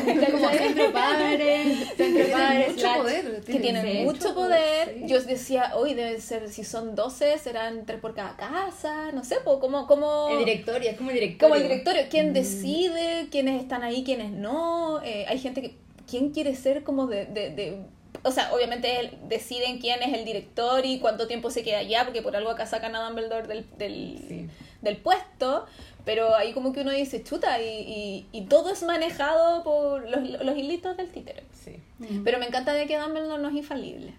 Centro, 0.04 0.26
como 0.32 0.48
centro 0.50 0.92
padre, 0.92 1.64
centro 1.96 2.26
padre, 2.32 2.64
Tienen 2.64 2.72
mucho 2.74 2.94
poder. 2.96 3.40
que 3.44 3.61
tienen 3.61 4.04
mucho 4.04 4.35
poder. 4.35 4.94
sí. 4.98 5.04
Yo 5.06 5.22
decía, 5.22 5.72
hoy 5.76 5.94
deben 5.94 6.20
ser, 6.20 6.48
si 6.48 6.64
son 6.64 6.96
12, 6.96 7.38
serán 7.38 7.87
tres 7.87 8.00
por 8.00 8.14
cada 8.14 8.37
casa, 8.37 9.12
no 9.12 9.22
sé, 9.22 9.37
po, 9.44 9.61
como, 9.61 9.87
como, 9.87 10.30
El 10.30 10.38
directorio, 10.38 10.90
es 10.90 10.96
como 10.96 11.11
el 11.11 11.14
directorio. 11.16 11.48
como 11.54 11.54
el 11.62 11.68
directorio, 11.68 12.02
Mm. 12.04 12.09
quién 12.09 12.32
decide, 12.32 13.28
quiénes 13.30 13.62
están 13.62 13.82
ahí, 13.85 14.02
quiénes 14.02 14.32
no. 14.32 15.00
Eh, 15.04 15.26
hay 15.28 15.38
gente 15.38 15.62
que, 15.62 15.76
¿quién 16.11 16.30
quiere 16.30 16.56
ser 16.56 16.82
como 16.82 17.06
de, 17.06 17.26
de, 17.26 17.50
de- 17.50 17.82
o 18.27 18.31
sea, 18.33 18.53
obviamente 18.53 19.12
deciden 19.29 19.79
quién 19.79 20.03
es 20.03 20.12
el 20.12 20.25
director 20.25 20.85
y 20.85 20.99
cuánto 20.99 21.27
tiempo 21.27 21.51
se 21.51 21.62
queda 21.62 21.79
allá, 21.79 22.05
porque 22.05 22.23
por 22.23 22.35
algo 22.37 22.51
acá 22.51 22.67
sacan 22.67 22.95
a 22.97 23.05
Dumbledore 23.07 23.47
del, 23.47 23.67
del, 23.79 24.19
Sí. 24.29 24.49
del 24.83 24.97
puesto, 24.99 25.67
pero 26.05 26.35
ahí 26.35 26.53
como 26.53 26.73
que 26.73 26.81
uno 26.81 26.91
dice, 26.91 27.23
chuta, 27.25 27.61
y, 27.62 27.67
y, 27.69 28.27
y 28.33 28.43
todo 28.47 28.71
es 28.71 28.83
manejado 28.83 29.62
por 29.65 30.09
los, 30.09 30.29
los 30.45 30.57
hilitos 30.57 30.97
del 30.97 31.11
títere. 31.11 31.45
Sí. 31.53 31.81
Mm. 31.99 32.23
Pero 32.25 32.39
me 32.39 32.47
encanta 32.47 32.73
de 32.73 32.87
que 32.87 32.99
Dumbledore 32.99 33.43
no 33.43 33.49
es 33.49 33.55
infalible. 33.55 34.15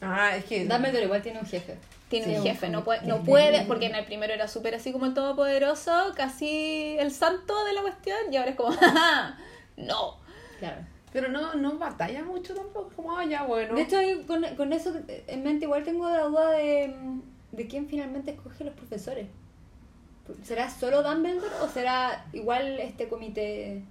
Ah, 0.00 0.36
es 0.36 0.44
que. 0.44 0.64
Dumbledore 0.66 1.04
igual 1.04 1.22
tiene 1.22 1.40
un 1.40 1.46
jefe. 1.46 1.76
Tiene 2.08 2.26
Sí, 2.26 2.32
un 2.32 2.38
un 2.38 2.42
jefe, 2.46 2.68
no 2.70 2.84
puede, 2.84 3.02
no 3.02 3.22
puede, 3.22 3.62
porque 3.66 3.86
en 3.86 3.94
el 3.94 4.04
primero 4.06 4.32
era 4.32 4.48
súper 4.48 4.74
así 4.74 4.92
como 4.92 5.04
el 5.06 5.12
todopoderoso, 5.14 5.92
casi 6.16 6.96
el 6.98 7.10
santo 7.10 7.64
de 7.66 7.72
la 7.74 7.82
cuestión, 7.82 8.16
y 8.32 8.36
ahora 8.36 8.50
es 8.50 8.56
como, 8.56 8.70
"Ja, 8.80 9.36
no. 9.76 10.16
Claro. 10.58 10.82
Pero 11.12 11.28
no, 11.28 11.54
no 11.54 11.78
batalla 11.78 12.22
mucho 12.22 12.54
tampoco. 12.54 12.90
Como, 12.94 13.16
ah, 13.16 13.24
ya 13.24 13.44
bueno. 13.44 13.74
De 13.74 13.82
hecho, 13.82 13.98
ahí 13.98 14.24
con, 14.26 14.44
con 14.56 14.72
eso 14.72 14.92
en 15.08 15.42
mente 15.42 15.64
igual 15.64 15.84
tengo 15.84 16.08
la 16.08 16.24
duda 16.24 16.50
de, 16.50 16.94
de 17.52 17.66
quién 17.66 17.88
finalmente 17.88 18.32
escoge 18.32 18.64
los 18.64 18.74
profesores. 18.74 19.26
¿Será 20.42 20.68
solo 20.68 21.02
Dumbledore 21.02 21.54
o 21.62 21.68
será 21.68 22.26
igual 22.32 22.78
este 22.80 23.08
comité? 23.08 23.82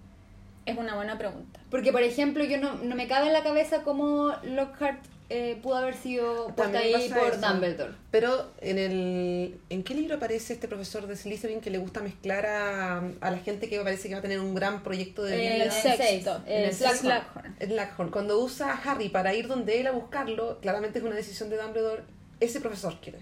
Es 0.65 0.77
una 0.77 0.95
buena 0.95 1.17
pregunta. 1.17 1.59
Porque, 1.71 1.91
por 1.91 2.03
ejemplo, 2.03 2.43
yo 2.43 2.59
no, 2.59 2.75
no 2.75 2.95
me 2.95 3.07
cabe 3.07 3.27
en 3.27 3.33
la 3.33 3.41
cabeza 3.41 3.83
cómo 3.83 4.33
Lockhart 4.43 4.99
eh, 5.29 5.59
pudo 5.61 5.75
haber 5.75 5.95
sido 5.95 6.47
puesta 6.55 6.79
ahí 6.79 7.09
por 7.09 7.33
eso. 7.33 7.47
Dumbledore. 7.47 7.93
Pero 8.11 8.49
en 8.61 8.77
el 8.77 9.59
¿en 9.69 9.83
qué 9.83 9.93
libro 9.93 10.15
aparece 10.15 10.53
este 10.53 10.67
profesor 10.67 11.05
de 11.07 11.15
Slytherin 11.17 11.59
que 11.59 11.69
le 11.69 11.77
gusta 11.79 12.01
mezclar 12.01 12.45
a, 12.45 12.99
a 13.19 13.31
la 13.31 13.37
gente 13.39 13.67
que 13.69 13.79
parece 13.81 14.07
que 14.07 14.13
va 14.15 14.19
a 14.19 14.21
tener 14.21 14.39
un 14.39 14.55
gran 14.55 14.83
proyecto 14.83 15.23
de 15.23 15.35
Eh, 15.35 15.53
vida? 15.55 15.63
el 15.65 15.71
sexto, 15.71 16.41
el 16.47 16.69
Slack- 16.71 16.73
sexto. 16.73 17.21
Es 17.59 17.67
Slughorn. 17.69 18.11
Cuando 18.11 18.39
usa 18.39 18.71
a 18.73 18.75
Harry 18.91 19.09
para 19.09 19.33
ir 19.33 19.47
donde 19.47 19.79
él 19.81 19.87
a 19.87 19.91
buscarlo, 19.91 20.59
claramente 20.61 20.99
es 20.99 21.05
una 21.05 21.15
decisión 21.15 21.49
de 21.49 21.57
Dumbledore. 21.57 22.03
Ese 22.39 22.61
profesor 22.61 22.95
quiere. 23.01 23.19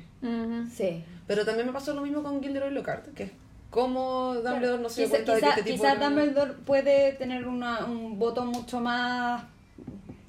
Sí. 0.75 1.03
Pero 1.25 1.45
también 1.45 1.65
me 1.67 1.73
pasó 1.73 1.93
lo 1.93 2.01
mismo 2.01 2.21
con 2.21 2.43
Gilderoy 2.43 2.71
Lockhart, 2.71 3.13
que 3.15 3.23
es 3.23 3.31
como 3.71 4.35
Dumbledore 4.35 4.81
no 4.81 4.89
se 4.89 5.01
dio 5.05 5.09
Quizá, 5.09 5.23
cuenta 5.23 5.33
de 5.33 5.39
que 5.39 5.45
quizá- 5.45 5.57
este 5.59 5.71
tipo 5.71 5.83
quizá 5.83 5.95
Dumbledore 5.95 6.53
puede 6.65 7.13
tener 7.13 7.47
una, 7.47 7.85
un 7.85 8.19
voto 8.19 8.45
mucho 8.45 8.79
más 8.79 9.43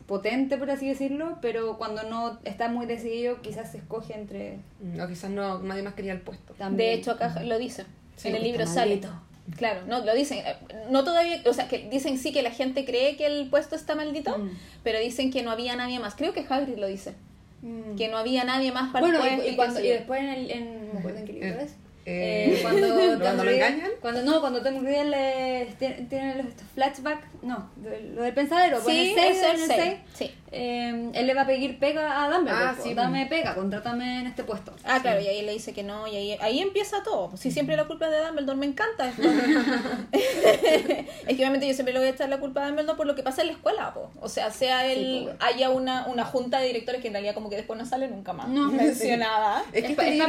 potente, 0.06 0.56
por 0.56 0.70
así 0.70 0.88
decirlo, 0.88 1.38
pero 1.42 1.76
cuando 1.78 2.02
no 2.04 2.38
está 2.44 2.68
muy 2.68 2.86
decidido, 2.86 3.40
quizás 3.42 3.72
se 3.72 3.78
escoge 3.78 4.14
entre 4.14 4.58
Mm, 4.80 5.00
O 5.00 5.08
quizás 5.08 5.30
no, 5.30 5.58
nadie 5.60 5.82
más 5.82 5.94
quería 5.94 6.12
el 6.12 6.20
puesto. 6.20 6.54
también. 6.54 6.76
De 6.76 6.94
hecho, 6.94 7.12
acá 7.12 7.42
lo 7.42 7.58
dice. 7.58 7.84
Sí, 8.16 8.28
en 8.28 8.36
el 8.36 8.42
libro 8.44 8.66
sale. 8.66 8.96
maldito. 8.96 9.08
Claro, 9.56 9.82
no, 9.86 10.04
lo 10.04 10.14
dicen. 10.14 10.38
eh, 10.38 10.56
No 10.90 11.04
todavía, 11.04 11.40
o 11.46 11.52
sea, 11.52 11.68
que 11.68 11.88
dicen 11.88 12.18
sí 12.18 12.32
que 12.32 12.42
la 12.42 12.50
gente 12.50 12.84
cree 12.84 13.16
que 13.16 13.26
el 13.26 13.48
puesto 13.48 13.76
está 13.76 13.94
maldito, 13.94 14.36
Mm. 14.38 14.50
pero 14.82 14.98
dicen 14.98 15.30
que 15.30 15.42
no 15.42 15.50
había 15.50 15.76
nadie 15.76 15.98
más. 16.00 16.14
Creo 16.14 16.32
que 16.32 16.44
Hagrid 16.48 16.78
lo 16.78 16.86
dice. 16.86 17.14
Mm. 17.62 17.96
Que 17.96 18.08
no 18.08 18.16
había 18.18 18.44
nadie 18.44 18.70
más 18.72 18.92
para 18.92 19.06
bueno, 19.06 19.22
el 19.24 19.28
puesto. 19.30 19.44
y, 19.48 19.52
y 19.52 19.56
cuando- 19.56 19.80
y 19.80 19.88
después 19.88 20.20
en 20.20 20.28
el. 20.28 20.50
En, 20.50 20.92
me 20.92 20.98
acuerdo 21.00 21.18
en 21.18 21.24
qué 21.26 21.32
libro 21.32 21.48
Eh, 21.48 21.62
es. 21.64 21.74
Eh, 22.08 22.60
cuando, 22.62 22.86
¿Cuando 22.94 23.24
Tom 23.24 23.44
lo 23.44 23.50
engañan? 23.50 23.90
Cuando 24.00 24.22
no, 24.22 24.40
cuando 24.40 24.62
Tom 24.62 24.84
Riddle 24.84 25.04
le- 25.10 25.66
tiene, 25.78 25.94
tiene 26.08 26.34
los 26.36 26.46
flashbacks, 26.74 27.26
no, 27.42 27.68
lo 28.14 28.22
del 28.22 28.32
pensadero, 28.32 28.80
con 28.80 28.92
Sí, 28.92 29.10
el 29.10 29.14
6, 29.20 29.36
es 29.36 29.42
el 29.42 29.50
en 29.56 29.60
el 29.62 29.66
seis, 29.66 29.94
6, 30.14 30.30
sí. 30.30 30.34
eh, 30.52 31.10
él 31.14 31.26
le 31.26 31.34
va 31.34 31.42
a 31.42 31.46
pedir 31.46 31.78
pega 31.80 32.22
a 32.24 32.30
Dumbledore, 32.30 32.64
Ah, 32.64 32.76
sí. 32.80 32.94
dame 32.94 33.26
pega, 33.26 33.54
contrátame 33.56 34.20
en 34.20 34.26
este 34.28 34.44
puesto. 34.44 34.72
Ah, 34.84 35.00
claro, 35.02 35.20
y 35.20 35.26
ahí 35.26 35.42
le 35.42 35.52
dice 35.52 35.72
que 35.72 35.82
no, 35.82 36.06
y 36.06 36.14
ahí, 36.16 36.38
ahí 36.40 36.60
empieza 36.60 37.02
todo. 37.02 37.36
Si 37.36 37.50
siempre 37.50 37.76
la 37.76 37.86
culpa 37.86 38.06
es 38.06 38.12
de 38.12 38.24
Dumbledore, 38.24 38.56
me 38.58 38.66
encanta 38.66 39.08
esto. 39.08 39.22
es 40.12 41.26
que 41.26 41.34
obviamente 41.34 41.66
yo 41.66 41.74
siempre 41.74 41.92
le 41.92 41.98
voy 41.98 42.08
a 42.08 42.12
echar 42.12 42.28
la 42.28 42.38
culpa 42.38 42.62
a 42.62 42.66
Dumbledore 42.68 42.96
por 42.96 43.06
lo 43.06 43.14
que 43.14 43.22
pasa 43.22 43.40
en 43.42 43.48
la 43.48 43.52
escuela, 43.54 43.92
po. 43.94 44.10
O 44.20 44.28
sea, 44.28 44.50
sea 44.50 44.86
él, 44.86 45.30
haya 45.40 45.70
una, 45.70 46.06
una 46.06 46.24
junta 46.24 46.60
de 46.60 46.68
directores 46.68 47.00
que 47.00 47.08
en 47.08 47.14
realidad 47.14 47.34
como 47.34 47.50
que 47.50 47.56
después 47.56 47.78
no 47.78 47.84
sale 47.86 48.08
nunca 48.08 48.32
más 48.32 48.48
No. 48.48 48.70
mencionada. 48.70 49.64
Es 49.72 49.82
que 49.84 49.90
este 49.92 50.08
es 50.08 50.14
libro 50.14 50.26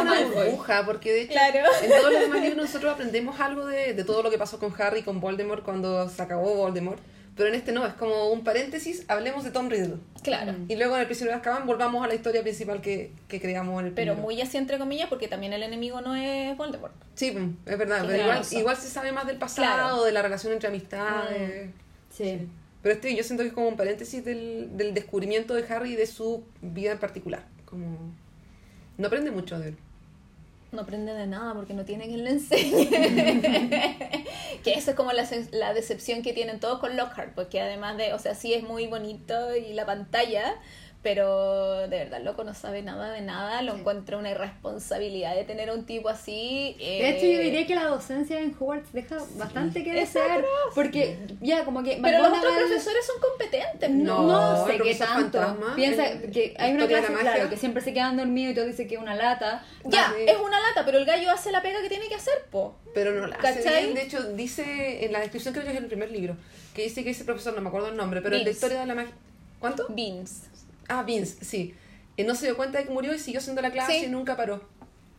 una 0.00 0.20
burbuja, 0.22 0.82
porque 0.86 1.01
de 1.10 1.22
hecho 1.22 1.32
Claro. 1.32 1.58
en 1.82 1.90
todos 1.90 2.12
los 2.12 2.20
demás 2.20 2.40
libros 2.42 2.56
nosotros 2.66 2.92
aprendemos 2.92 3.40
algo 3.40 3.66
de, 3.66 3.94
de 3.94 4.04
todo 4.04 4.22
lo 4.22 4.30
que 4.30 4.38
pasó 4.38 4.58
con 4.58 4.72
Harry 4.80 5.02
con 5.02 5.20
Voldemort 5.20 5.64
cuando 5.64 6.08
se 6.08 6.20
acabó 6.22 6.54
Voldemort. 6.54 7.00
Pero 7.34 7.48
en 7.48 7.54
este 7.54 7.72
no, 7.72 7.86
es 7.86 7.94
como 7.94 8.28
un 8.28 8.44
paréntesis, 8.44 9.04
hablemos 9.08 9.42
de 9.42 9.50
Tom 9.50 9.70
Riddle. 9.70 9.96
Claro. 10.22 10.54
Y 10.68 10.76
luego 10.76 10.96
en 10.96 11.00
el 11.00 11.06
prisionero 11.06 11.34
de 11.34 11.38
Azkaban 11.40 11.66
volvamos 11.66 12.04
a 12.04 12.06
la 12.06 12.14
historia 12.14 12.42
principal 12.42 12.82
que, 12.82 13.10
que 13.26 13.40
creamos 13.40 13.80
en 13.80 13.86
el 13.86 13.92
Pero 13.94 14.12
primero. 14.12 14.22
muy 14.28 14.38
así 14.42 14.58
entre 14.58 14.76
comillas 14.78 15.08
porque 15.08 15.28
también 15.28 15.54
el 15.54 15.62
enemigo 15.62 16.02
no 16.02 16.14
es 16.14 16.54
Voldemort. 16.58 16.92
Sí, 17.14 17.30
mm, 17.30 17.56
es 17.64 17.78
verdad, 17.78 18.04
pero 18.06 18.22
igual, 18.60 18.76
se 18.76 18.88
sabe 18.90 19.12
más 19.12 19.26
del 19.26 19.38
pasado, 19.38 19.66
Claro. 19.66 20.04
de 20.04 20.12
la 20.12 20.20
relación 20.20 20.52
entre 20.52 20.68
amistades. 20.68 21.70
Sí. 22.10 22.46
Pero 22.82 22.94
este 22.96 23.16
yo 23.16 23.22
siento 23.24 23.44
que 23.44 23.48
es 23.48 23.54
como 23.54 23.68
un 23.68 23.76
paréntesis 23.78 24.22
del, 24.22 24.76
del 24.76 24.92
descubrimiento 24.92 25.54
de 25.54 25.64
Harry 25.72 25.92
y 25.92 25.96
de 25.96 26.06
su 26.06 26.44
vida 26.60 26.92
en 26.92 26.98
particular. 26.98 27.46
Como 27.64 28.12
no 28.98 29.06
aprende 29.06 29.30
mucho 29.30 29.58
de 29.58 29.68
él. 29.68 29.76
No 30.72 30.82
aprende 30.82 31.12
de 31.12 31.26
nada 31.26 31.52
porque 31.54 31.74
no 31.74 31.84
tiene 31.84 32.06
quien 32.06 32.24
le 32.24 32.30
enseñe. 32.30 32.88
que 34.64 34.72
eso 34.72 34.90
es 34.92 34.96
como 34.96 35.12
la, 35.12 35.28
la 35.50 35.74
decepción 35.74 36.22
que 36.22 36.32
tienen 36.32 36.60
todos 36.60 36.78
con 36.78 36.96
Lockhart, 36.96 37.34
porque 37.34 37.60
además 37.60 37.98
de, 37.98 38.14
o 38.14 38.18
sea, 38.18 38.34
sí 38.34 38.54
es 38.54 38.62
muy 38.62 38.86
bonito 38.86 39.54
y 39.54 39.74
la 39.74 39.84
pantalla, 39.84 40.54
pero 41.02 41.80
de 41.88 41.98
verdad, 41.98 42.20
el 42.20 42.24
loco 42.24 42.44
no 42.44 42.54
sabe 42.54 42.80
nada 42.82 43.10
de 43.12 43.20
nada, 43.22 43.60
lo 43.62 43.74
encuentra 43.74 44.16
una 44.18 44.30
irresponsabilidad 44.30 45.34
de 45.34 45.44
tener 45.44 45.68
a 45.70 45.74
un 45.74 45.84
tipo 45.84 46.08
así. 46.08 46.76
De 46.78 47.10
hecho, 47.10 47.26
yo 47.26 47.40
eh, 47.40 47.44
diría 47.44 47.66
que 47.66 47.74
la 47.74 47.86
docencia 47.86 48.38
en 48.40 48.54
Hogwarts 48.58 48.92
deja 48.92 49.16
bastante 49.36 49.82
que 49.82 49.90
Es 50.00 50.12
desear, 50.14 50.44
porque 50.76 51.18
ya 51.40 51.64
como 51.64 51.82
que 51.82 51.98
Pero 52.00 52.18
los 52.22 52.38
otros 52.38 52.54
profesores 52.56 53.04
son 53.06 53.20
competentes. 53.20 53.90
No, 53.90 54.22
No, 54.22 54.52
no 54.58 54.66
sé 54.66 54.78
qué 54.78 54.94
tanto. 54.94 55.38
fantasma, 55.40 55.74
Piensa 55.74 56.08
el- 56.08 56.30
que 56.30 56.54
hay 56.58 56.72
una 56.72 56.86
clase, 56.86 57.12
claro, 57.12 57.50
que 57.50 57.56
siempre 57.56 57.82
se 57.82 57.92
quedan 57.92 58.16
dormidos 58.16 58.52
y 58.52 58.54
todo 58.54 58.66
dice 58.66 58.86
que 58.86 58.94
es 58.94 59.00
una 59.00 59.16
lata. 59.16 59.64
Ya, 59.84 60.12
sí. 60.16 60.22
es 60.28 60.36
una 60.38 60.60
lata, 60.60 60.84
pero 60.84 60.98
el 60.98 61.04
gallo 61.04 61.30
hace 61.32 61.50
la 61.50 61.62
pega 61.62 61.82
que 61.82 61.88
tiene 61.88 62.08
que 62.08 62.14
hacer, 62.14 62.44
po. 62.50 62.76
Pero 62.94 63.10
no 63.12 63.26
la 63.26 63.36
hace. 63.36 63.60
De 63.92 64.02
hecho, 64.02 64.22
dice 64.34 65.04
en 65.04 65.12
la 65.12 65.18
descripción, 65.18 65.52
creo 65.52 65.64
que 65.64 65.72
es 65.72 65.76
en 65.78 65.82
el 65.82 65.88
primer 65.88 66.12
libro, 66.12 66.36
que 66.74 66.82
dice 66.84 67.02
que 67.02 67.10
ese 67.10 67.24
profesor, 67.24 67.54
no 67.54 67.60
me 67.60 67.68
acuerdo 67.68 67.88
el 67.88 67.96
nombre, 67.96 68.20
pero 68.22 68.36
el 68.36 68.44
de 68.44 68.52
historia 68.52 68.78
de 68.80 68.86
la 68.86 68.94
magia. 68.94 69.12
¿Cuánto? 69.58 69.86
Beans. 69.90 70.42
Ah, 70.88 71.02
Vince, 71.02 71.44
sí. 71.44 71.74
Eh, 72.16 72.24
no 72.24 72.34
se 72.34 72.46
dio 72.46 72.56
cuenta 72.56 72.78
de 72.78 72.84
que 72.84 72.90
murió 72.90 73.14
y 73.14 73.18
siguió 73.18 73.40
haciendo 73.40 73.62
la 73.62 73.70
clase 73.70 73.92
Sí. 74.00 74.04
y 74.06 74.08
nunca 74.08 74.36
paró. 74.36 74.68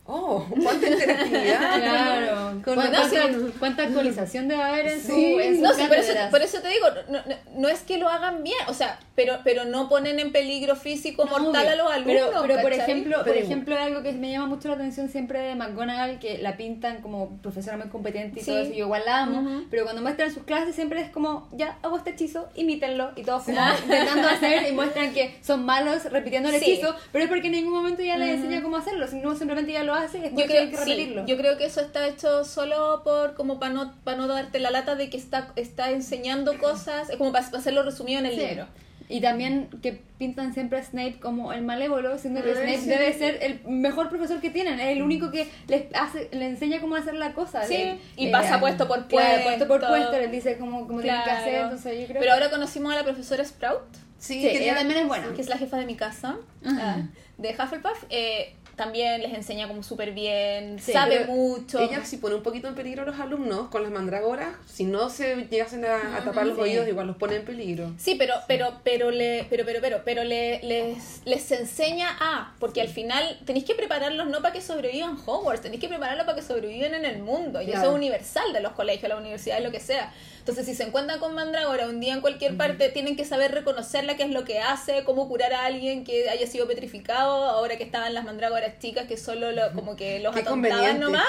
Oh, 0.06 0.44
cuánta 0.62 0.86
interactividad. 0.88 1.80
Claro. 1.80 2.60
Con 2.64 2.74
¿Cuánta, 2.74 3.02
la- 3.04 3.08
cuánta- 3.08 3.58
cuánta 3.58 3.82
actualización 3.84 4.48
debe 4.48 4.62
haber 4.62 4.86
en 4.86 5.00
su, 5.02 5.14
Sí. 5.14 5.36
en 5.40 5.54
sus 5.54 5.62
No, 5.62 5.72
sí, 5.74 5.82
por 5.88 5.96
eso, 5.96 6.12
por 6.30 6.42
eso 6.42 6.60
te 6.60 6.68
digo, 6.68 6.86
no, 7.10 7.18
no, 7.26 7.34
no 7.56 7.68
es 7.68 7.80
que 7.80 7.98
lo 7.98 8.08
hagan 8.08 8.42
bien, 8.42 8.56
o 8.68 8.74
sea, 8.74 8.98
pero, 9.14 9.38
pero 9.44 9.64
no 9.64 9.88
ponen 9.88 10.18
en 10.20 10.30
peligro 10.32 10.76
físico 10.76 11.24
No, 11.24 11.30
mortal 11.38 11.62
obvio. 11.66 11.72
a 11.72 11.76
los 11.76 11.92
alumnos. 11.92 12.22
Pero, 12.32 12.42
pero 12.46 12.60
por 12.62 12.72
ejemplo, 12.72 13.16
por 13.16 13.24
Pero- 13.24 13.38
ejemplo, 13.44 13.76
algo 13.78 14.02
que 14.02 14.12
me 14.12 14.30
llama 14.30 14.46
mucho 14.46 14.68
la 14.68 14.74
atención 14.74 15.08
siempre 15.08 15.40
de 15.40 15.54
McGonagall, 15.54 16.18
que 16.18 16.38
la 16.38 16.56
pintan 16.56 17.00
como 17.00 17.38
profesora 17.38 17.76
muy 17.78 17.88
competente 17.88 18.40
y 18.40 18.42
Sí. 18.42 18.50
todo 18.50 18.60
eso, 18.60 18.72
yo 18.72 18.84
igual 18.84 19.02
la 19.06 19.20
amo, 19.22 19.40
Ujú. 19.40 19.64
pero 19.70 19.84
cuando 19.84 20.02
muestran 20.02 20.30
sus 20.32 20.44
clases 20.44 20.74
siempre 20.74 21.00
es 21.00 21.10
como, 21.10 21.48
ya 21.52 21.78
hago 21.82 21.96
este 21.96 22.10
hechizo, 22.10 22.48
imítenlo, 22.54 23.12
y 23.16 23.22
todos 23.22 23.44
como 23.44 23.58
intentando 23.84 24.28
hacer 24.28 24.68
y 24.68 24.72
muestran 24.72 25.12
que 25.14 25.38
son 25.42 25.64
malos 25.64 26.04
repitiendo 26.04 26.50
el 26.50 26.60
Sí. 26.60 26.72
hechizo, 26.72 26.94
pero 27.12 27.24
es 27.24 27.30
porque 27.30 27.46
en 27.46 27.52
ningún 27.52 27.72
momento 27.72 28.02
ya 28.02 28.16
les 28.18 28.34
Ujú. 28.36 28.44
enseña 28.44 28.62
cómo 28.62 28.76
hacerlo, 28.76 29.06
sino 29.08 29.34
simplemente 29.34 29.72
ya 29.72 29.82
lo 29.84 29.93
hace 29.94 30.18
y 30.18 30.20
después 30.22 30.44
yo 30.44 30.48
creo, 30.50 30.60
tienen 30.62 30.70
que 30.70 30.84
sí, 30.84 30.90
repetirlo. 30.90 31.26
yo 31.26 31.36
creo 31.36 31.56
que 31.58 31.64
eso 31.66 31.80
está 31.80 32.06
hecho 32.06 32.44
solo 32.44 33.02
por 33.04 33.34
como 33.34 33.58
para 33.58 33.72
no, 33.74 33.94
para 34.04 34.16
no 34.16 34.26
darte 34.26 34.58
la 34.60 34.70
lata 34.70 34.94
de 34.94 35.10
que 35.10 35.16
está, 35.16 35.52
está 35.56 35.90
enseñando 35.90 36.58
cosas, 36.60 37.10
es 37.10 37.16
como 37.16 37.32
para, 37.32 37.46
hacerlo 37.46 37.82
resumido 37.82 38.20
en 38.20 38.26
el 38.26 38.34
Sí. 38.34 38.40
libro. 38.46 38.66
Y 39.06 39.20
también 39.20 39.68
que 39.82 40.00
pintan 40.18 40.54
siempre 40.54 40.78
a 40.78 40.82
Snape 40.82 41.20
como 41.20 41.52
el 41.52 41.60
malévolo, 41.60 42.16
siendo 42.16 42.42
que 42.42 42.52
Ah, 42.52 42.54
Snape 42.54 42.78
sí. 42.78 42.88
debe 42.88 43.12
ser 43.12 43.38
el 43.42 43.60
mejor 43.68 44.08
profesor 44.08 44.40
que 44.40 44.48
tienen, 44.48 44.80
es 44.80 44.96
el 44.96 45.02
único 45.02 45.30
que 45.30 45.46
les 45.68 45.94
hace, 45.94 46.30
le 46.32 46.46
enseña 46.46 46.80
cómo 46.80 46.96
hacer 46.96 47.12
la 47.14 47.34
cosa. 47.34 47.64
Sí, 47.64 47.74
Le- 47.76 47.98
y 48.16 48.28
eh, 48.28 48.32
pasa 48.32 48.58
puesto 48.60 48.88
por 48.88 49.06
claro, 49.06 49.42
puesto 49.44 49.68
por 49.68 49.80
puesto. 49.80 49.88
puesto, 49.94 50.18
les 50.18 50.30
dice 50.32 50.56
cómo, 50.56 50.86
cómo 50.86 51.00
tienen 51.02 51.22
que 51.22 51.30
hacer, 51.30 51.50
Claro. 51.50 51.64
entonces 51.66 52.00
yo 52.00 52.06
creo 52.06 52.20
Pero 52.20 52.32
ahora 52.32 52.48
conocimos 52.48 52.92
a 52.94 52.96
la 52.96 53.04
profesora 53.04 53.44
Sprout, 53.44 53.82
Sí, 54.16 54.40
Sí, 54.40 54.42
quería- 54.52 54.72
ella 54.72 54.76
también 54.76 55.00
es 55.00 55.06
buena. 55.06 55.34
que 55.34 55.40
es 55.42 55.50
la 55.50 55.58
jefa 55.58 55.76
de 55.76 55.84
mi 55.84 55.96
casa, 55.96 56.36
Ajá. 56.64 56.96
ah, 56.96 57.02
de 57.36 57.50
Hufflepuff. 57.50 58.04
eh, 58.08 58.54
también 58.76 59.22
les 59.22 59.32
enseña 59.34 59.68
como 59.68 59.82
súper 59.82 60.12
bien, 60.12 60.78
Sí, 60.80 60.92
sabe 60.92 61.26
mucho. 61.26 61.78
Ella 61.78 62.04
si 62.04 62.16
pone 62.16 62.34
un 62.34 62.42
poquito 62.42 62.68
en 62.68 62.74
peligro 62.74 63.02
a 63.02 63.04
los 63.04 63.18
alumnos 63.20 63.68
con 63.68 63.82
las 63.82 63.92
mandrágoras, 63.92 64.54
si 64.66 64.84
no 64.84 65.10
se 65.10 65.46
llegasen 65.50 65.84
a, 65.84 66.16
a 66.16 66.24
tapar 66.24 66.46
los 66.46 66.56
sí. 66.56 66.62
oídos, 66.62 66.88
igual 66.88 67.06
los 67.06 67.16
pone 67.16 67.36
en 67.36 67.44
peligro. 67.44 67.92
Sí, 67.98 68.16
pero, 68.16 68.34
pero, 68.48 68.80
pero 68.82 69.10
le, 69.10 69.46
pero, 69.50 69.64
pero, 69.64 69.80
pero, 69.80 70.02
pero 70.04 70.24
le, 70.24 70.62
les, 70.62 71.22
les 71.24 71.52
enseña 71.52 72.08
a, 72.20 72.54
porque 72.58 72.80
al 72.80 72.88
final 72.88 73.40
tenéis 73.44 73.64
que 73.64 73.74
prepararlos 73.74 74.28
no 74.28 74.42
para 74.42 74.52
que 74.52 74.60
sobrevivan 74.60 75.18
Hogwarts, 75.24 75.62
tenéis 75.62 75.80
que 75.80 75.88
prepararlos 75.88 76.26
para 76.26 76.36
que 76.36 76.42
sobrevivan 76.42 76.94
en 76.94 77.04
el 77.04 77.18
mundo. 77.22 77.62
Y 77.62 77.70
eso 77.70 77.82
es 77.82 77.88
universal 77.88 78.52
de 78.52 78.60
los 78.60 78.72
colegios, 78.72 79.08
la 79.08 79.16
universidad, 79.16 79.62
lo 79.62 79.70
que 79.70 79.80
sea. 79.80 80.12
Entonces, 80.44 80.66
si 80.66 80.74
se 80.74 80.82
encuentran 80.82 81.20
con 81.20 81.34
Mandrágora 81.34 81.88
un 81.88 82.00
día 82.00 82.12
en 82.12 82.20
cualquier 82.20 82.54
parte, 82.58 82.90
tienen 82.90 83.16
que 83.16 83.24
saber 83.24 83.52
reconocerla, 83.52 84.14
qué 84.14 84.24
es 84.24 84.30
lo 84.30 84.44
que 84.44 84.60
hace, 84.60 85.02
cómo 85.04 85.26
curar 85.26 85.54
a 85.54 85.64
alguien 85.64 86.04
que 86.04 86.28
haya 86.28 86.46
sido 86.46 86.66
petrificado, 86.66 87.44
ahora 87.46 87.78
que 87.78 87.84
estaban 87.84 88.12
las 88.12 88.24
mandrágoras 88.26 88.78
chicas 88.78 89.06
que 89.06 89.16
solo 89.16 89.52
lo, 89.52 89.72
como 89.72 89.96
que 89.96 90.20
los 90.20 90.34
Qué 90.34 90.40
atontaban 90.40 91.00
nomás. 91.00 91.24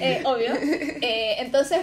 Eh, 0.00 0.22
obvio. 0.24 0.54
Eh, 0.54 1.36
entonces, 1.40 1.80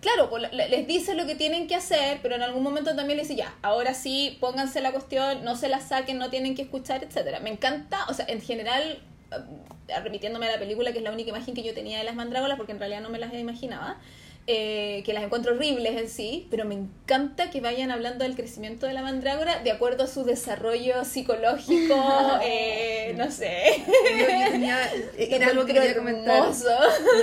claro, 0.00 0.30
pues, 0.30 0.52
le- 0.52 0.68
les 0.68 0.86
dice 0.86 1.14
lo 1.14 1.26
que 1.26 1.34
tienen 1.34 1.66
que 1.66 1.74
hacer, 1.74 2.20
pero 2.22 2.36
en 2.36 2.42
algún 2.42 2.62
momento 2.62 2.94
también 2.94 3.16
les 3.18 3.26
dice, 3.28 3.40
ya, 3.40 3.52
ahora 3.62 3.92
sí, 3.94 4.38
pónganse 4.40 4.80
la 4.82 4.92
cuestión, 4.92 5.42
no 5.44 5.56
se 5.56 5.68
la 5.68 5.80
saquen, 5.80 6.16
no 6.18 6.30
tienen 6.30 6.54
que 6.54 6.62
escuchar, 6.62 7.02
etcétera 7.02 7.40
Me 7.40 7.50
encanta, 7.50 8.04
o 8.08 8.14
sea, 8.14 8.24
en 8.28 8.40
general, 8.40 9.00
eh, 9.32 10.00
repitiéndome 10.00 10.46
a 10.46 10.52
la 10.52 10.58
película, 10.60 10.92
que 10.92 10.98
es 10.98 11.04
la 11.04 11.10
única 11.10 11.30
imagen 11.30 11.54
que 11.54 11.64
yo 11.64 11.74
tenía 11.74 11.98
de 11.98 12.04
las 12.04 12.14
mandrágoras, 12.14 12.56
porque 12.56 12.70
en 12.70 12.78
realidad 12.78 13.00
no 13.00 13.10
me 13.10 13.18
las 13.18 13.34
imaginaba, 13.34 13.98
eh, 14.46 15.02
que 15.06 15.14
las 15.14 15.24
encuentro 15.24 15.54
horribles 15.54 15.96
en 15.98 16.08
sí, 16.08 16.46
pero 16.50 16.66
me 16.66 16.74
encanta 16.74 17.50
que 17.50 17.62
vayan 17.62 17.90
hablando 17.90 18.24
del 18.24 18.36
crecimiento 18.36 18.86
de 18.86 18.92
la 18.92 19.00
mandrágora 19.00 19.62
de 19.62 19.70
acuerdo 19.70 20.04
a 20.04 20.06
su 20.06 20.24
desarrollo 20.24 21.04
psicológico, 21.06 21.94
eh, 22.44 23.14
no 23.16 23.30
sé. 23.30 23.82
Yo, 23.86 23.92
yo 24.18 24.50
tenía, 24.50 24.92
era 25.18 25.46
algo 25.48 25.64
que 25.64 25.72
quería 25.72 25.96
comentar. 25.96 26.42
hermoso. 26.42 26.68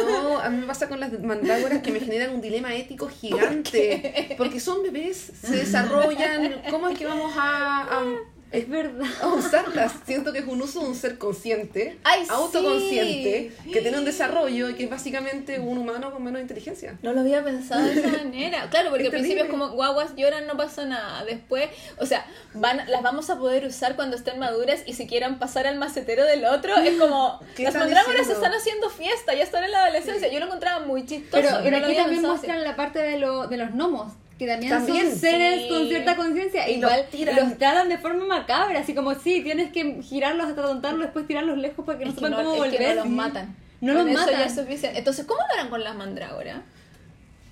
No, 0.08 0.40
a 0.40 0.50
mí 0.50 0.58
me 0.58 0.66
pasa 0.66 0.90
con 0.90 1.00
las 1.00 1.12
mandrágoras 1.20 1.84
que 1.84 1.92
me 1.92 2.00
generan 2.00 2.34
un 2.34 2.42
dilema 2.42 2.74
ético 2.76 3.08
gigante. 3.08 4.36
Porque 4.38 4.60
son 4.60 4.82
bebés, 4.82 5.32
se 5.42 5.56
desarrollan. 5.58 6.64
¿Cómo 6.70 6.90
es 6.90 6.98
que 6.98 7.06
vamos 7.06 7.34
a, 7.38 7.82
a, 7.82 8.04
Es 8.52 8.68
verdad. 8.68 9.08
a 9.22 9.28
usarlas? 9.28 9.94
Siento 10.06 10.34
que 10.34 10.40
es 10.40 10.48
un 10.48 10.62
uso 10.62 10.82
de 10.82 10.88
un 10.88 10.96
ser 10.96 11.18
consciente, 11.18 11.98
Ay, 12.04 12.26
autoconsciente, 12.30 13.54
sí. 13.64 13.72
que 13.72 13.82
tiene 13.82 13.98
un 13.98 14.06
desarrollo 14.06 14.70
y 14.70 14.74
que 14.74 14.84
es 14.84 14.90
básicamente 14.90 15.60
un 15.60 15.78
humano 15.78 16.12
con 16.12 16.24
menos 16.24 16.42
inteligencia. 16.42 16.98
No 17.02 17.14
lo 17.14 17.22
había 17.22 17.44
pensado 17.44 17.84
de 17.84 17.94
esa 18.00 18.08
manera. 18.10 18.70
Claro, 18.70 18.90
porque 18.90 19.04
Es 19.04 19.10
al 19.10 19.20
principio 19.20 19.44
es 19.44 19.50
como 19.50 19.70
guaguas 19.70 20.16
lloran, 20.16 20.48
no 20.48 20.58
pasa 20.58 20.86
nada. 20.86 21.24
Después, 21.24 21.70
o 21.98 22.06
sea, 22.06 22.26
van, 22.54 22.82
las 22.90 23.02
vamos 23.02 23.30
a 23.30 23.38
poder 23.38 23.66
usar 23.66 23.96
cuando 23.96 24.18
estén 24.18 24.38
maduras 24.40 24.84
y 24.86 24.94
si 24.94 25.08
quieran 25.08 25.40
pasar 25.40 25.68
al 25.68 25.78
macetero 25.78 26.26
del 26.26 26.46
otro, 26.46 26.76
es 26.78 26.98
como 26.98 27.40
¿Qué 27.56 27.64
las 27.64 27.76
mandrágoras 27.76 28.28
están 28.28 28.54
haciendo 28.54 28.90
fiesta, 28.90 29.34
ya 29.34 29.44
están 29.44 29.64
en 29.64 29.72
la 29.72 29.86
adolescencia. 29.86 30.30
Yo 30.30 30.40
lo 30.40 30.48
encontraba 30.48 30.86
muy 30.86 31.06
chistoso. 31.06 31.60
Pero, 31.64 31.78
aquí 31.78 31.96
también 31.96 32.20
así. 32.20 32.28
muestran 32.28 32.64
la 32.64 32.76
parte 32.76 33.00
de, 33.00 33.18
lo, 33.18 33.48
de 33.48 33.58
los 33.58 33.72
gnomos, 33.72 34.14
que 34.42 34.48
también, 34.48 34.72
También, 34.72 35.10
son 35.12 35.20
seres 35.20 35.62
sí. 35.62 35.70
con 35.70 35.88
cierta 35.88 36.16
conciencia. 36.16 36.68
Y 36.68 36.78
los 36.82 36.92
Igual 36.92 37.08
tiran. 37.12 37.36
los 37.36 37.58
tratan 37.60 37.90
de 37.90 37.98
forma 38.00 38.26
macabra, 38.26 38.80
así 38.80 38.96
como 38.96 39.14
sí, 39.14 39.42
tienes 39.44 39.72
que 39.72 40.02
girarlos 40.02 40.48
hasta 40.48 40.64
tontarlos, 40.64 41.02
después 41.04 41.28
tirarlos 41.28 41.60
lejos 41.60 41.86
para 41.86 42.00
que 42.00 42.06
no 42.06 42.10
Es 42.12 42.16
que 42.18 42.26
sepan 42.26 42.44
no, 42.44 42.50
cómo 42.50 42.66
es 42.66 42.72
que 42.72 42.78
volver. 42.80 42.96
no 42.98 43.04
los 43.04 43.12
matan. 43.14 43.56
No 43.82 43.94
Con 43.94 44.06
los 44.08 44.16
eso 44.16 44.26
ya 44.26 44.32
matan. 44.38 44.48
es 44.48 44.56
suficiente. 44.56 44.98
Entonces, 44.98 45.26
¿cómo 45.26 45.40
lo 45.48 45.54
harán 45.54 45.70
con 45.70 45.84
las 45.84 45.96
mandrágoras? 45.96 46.58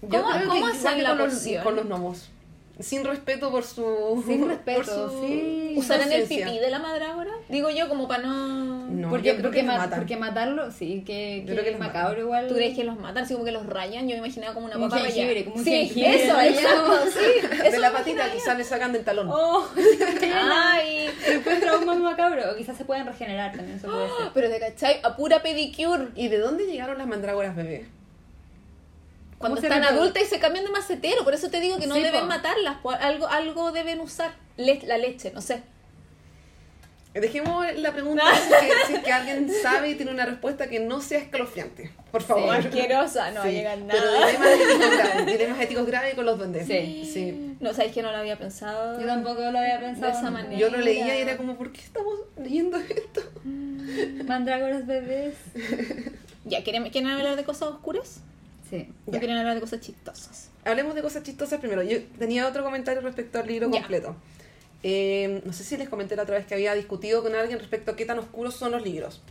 Yo 0.01 0.09
¿Cómo- 0.09 0.29
cómo 0.47 0.67
hacen 0.67 1.03
la 1.03 1.09
con 1.09 1.17
los, 1.19 1.33
poción? 1.35 1.63
con 1.63 1.75
los 1.75 1.85
gnomos. 1.85 2.29
Sin 2.79 3.03
respeto 3.03 3.51
por 3.51 3.63
su. 3.65 4.23
Sin 4.25 4.39
por 4.39 4.49
respeto, 4.49 5.09
su 5.09 5.25
sí. 5.27 5.73
¿Usarán 5.75 6.11
el 6.11 6.23
pipí 6.23 6.59
de 6.59 6.69
la 6.69 6.79
mandrágora? 6.79 7.31
Digo 7.49 7.69
yo, 7.69 7.89
como 7.89 8.07
para 8.07 8.23
no... 8.23 8.87
No, 8.87 9.09
porque, 9.09 9.27
yo 9.27 9.33
creo 9.33 9.43
porque, 9.45 9.59
que 9.59 9.63
ma- 9.63 9.77
matan. 9.77 9.99
porque 9.99 10.17
matarlo, 10.17 10.71
sí, 10.71 11.03
que, 11.05 11.41
Yo 11.41 11.45
que 11.47 11.51
creo 11.51 11.63
que 11.63 11.69
es 11.71 11.77
los 11.79 11.87
macabro 11.87 12.21
igual. 12.21 12.47
¿Tú 12.47 12.55
crees 12.55 12.75
que 12.75 12.83
los 12.83 12.97
matan? 12.97 13.23
Así 13.23 13.33
como 13.33 13.45
que 13.45 13.51
los 13.51 13.65
rayan. 13.65 14.07
Yo 14.07 14.13
me 14.13 14.19
imaginaba 14.19 14.53
como 14.53 14.65
una 14.67 14.77
un 14.77 14.89
papa 14.89 15.03
jengibre, 15.03 15.43
como 15.43 15.57
un 15.57 15.63
sí, 15.63 15.71
jengibre 15.71 16.23
eso, 16.25 16.39
exacto, 16.41 16.93
sí. 17.11 17.47
de 17.57 17.67
eso 17.67 17.79
la 17.79 17.89
me 17.91 17.97
patita 17.97 18.31
quizás 18.31 18.57
le 18.57 18.63
sacan 18.63 18.93
del 18.93 19.03
talón. 19.03 19.27
Oh, 19.29 19.67
Ay, 20.51 21.09
después 21.27 21.59
trauma 21.59 21.85
más 21.93 21.97
macabro. 21.99 22.51
O 22.51 22.55
quizás 22.55 22.77
se 22.77 22.85
pueden 22.85 23.05
regenerar 23.05 23.51
también, 23.55 23.77
eso 23.77 23.87
puede 23.87 24.07
ser. 24.17 24.27
Pero 24.33 24.49
te 24.49 24.59
cachai, 24.59 24.99
a 25.03 25.15
pura 25.15 25.41
pedicure. 25.41 26.07
¿Y 26.15 26.29
de 26.29 26.37
dónde 26.39 26.65
llegaron 26.65 26.97
las 26.97 27.07
mandrágoras 27.07 27.55
bebés? 27.55 27.87
Cuando 29.39 29.55
¿Cómo 29.55 29.67
se 29.67 29.73
están 29.73 29.83
adultas 29.85 30.23
y 30.23 30.25
se 30.27 30.39
cambian 30.39 30.65
de 30.65 30.71
macetero. 30.71 31.23
Por 31.23 31.33
eso 31.33 31.49
te 31.49 31.59
digo 31.59 31.79
que 31.79 31.87
no 31.87 31.95
Sí, 31.95 32.01
deben 32.03 32.21
po. 32.21 32.27
matarlas. 32.27 32.77
po. 32.83 32.91
Algo, 32.91 33.27
algo 33.27 33.71
deben 33.71 33.99
usar. 34.01 34.33
Le- 34.57 34.81
la 34.85 34.97
leche, 34.97 35.31
no 35.33 35.41
sé. 35.41 35.61
Dejemos 37.13 37.65
la 37.77 37.91
pregunta 37.91 38.21
si 38.35 38.53
es, 38.53 38.59
que, 38.59 38.87
si 38.87 38.93
es 38.93 38.99
que 38.99 39.11
alguien 39.11 39.49
sabe 39.63 39.89
y 39.89 39.95
tiene 39.95 40.11
una 40.11 40.25
respuesta 40.25 40.67
que 40.69 40.79
no 40.79 41.01
sea 41.01 41.19
escalofriante. 41.19 41.91
Por 42.11 42.21
favor. 42.21 42.53
asquerosa, 42.55 43.31
no 43.31 43.41
Sí, 43.43 43.49
llega 43.49 43.75
Pero 43.89 44.05
nada. 44.05 44.27
dilemas 44.27 44.47
éticos 44.51 44.91
graves. 44.97 45.25
Dilemas 45.25 45.61
éticos 45.61 45.85
graves 45.87 46.15
con 46.15 46.25
los 46.25 46.37
duendes. 46.37 46.67
Sí. 46.67 47.09
sí. 47.11 47.55
No, 47.59 47.73
sabéis 47.73 47.93
que 47.93 48.03
no 48.03 48.11
lo 48.11 48.17
había 48.17 48.37
pensado. 48.37 48.99
Yo 49.01 49.07
tampoco 49.07 49.41
lo 49.41 49.57
había 49.57 49.79
pensado. 49.79 50.11
De 50.11 50.17
esa 50.19 50.29
manera. 50.31 50.55
Yo 50.57 50.69
lo 50.69 50.77
leía 50.77 51.17
y 51.17 51.21
era 51.21 51.35
como, 51.37 51.55
¿por 51.57 51.71
qué 51.71 51.81
estamos 51.81 52.13
leyendo 52.37 52.77
esto? 52.77 53.21
Mandrágoras 54.25 54.85
bebés. 54.85 55.35
Ya, 56.45 56.63
¿quieren, 56.63 56.89
¿quieren 56.89 57.09
hablar 57.11 57.35
de 57.35 57.43
cosas 57.43 57.69
oscuras? 57.69 58.21
Sí. 58.69 58.87
¿O 59.05 59.11
Ya. 59.11 59.19
quieren 59.19 59.37
hablar 59.37 59.55
de 59.55 59.61
cosas 59.61 59.79
chistosas? 59.81 60.49
Hablemos 60.65 60.95
de 60.95 61.01
cosas 61.01 61.23
chistosas 61.23 61.59
primero. 61.59 61.81
Yo 61.83 62.03
tenía 62.19 62.47
otro 62.47 62.63
comentario 62.63 63.01
respecto 63.01 63.39
al 63.39 63.47
libro 63.47 63.69
Ya. 63.71 63.79
completo. 63.79 64.15
Eh, 64.83 65.41
no 65.45 65.51
sé 65.53 65.63
si 65.63 65.75
les 65.77 65.89
comenté 65.89 66.15
la 66.15 66.23
otra 66.23 66.37
vez 66.37 66.45
que 66.45 66.53
había 66.53 66.73
discutido 66.73 67.21
con 67.23 67.35
alguien 67.35 67.59
respecto 67.59 67.91
a 67.91 67.95
qué 67.95 68.05
tan 68.05 68.19
oscuros 68.19 68.55
son 68.55 68.71
los 68.71 68.83
libros. 68.83 69.21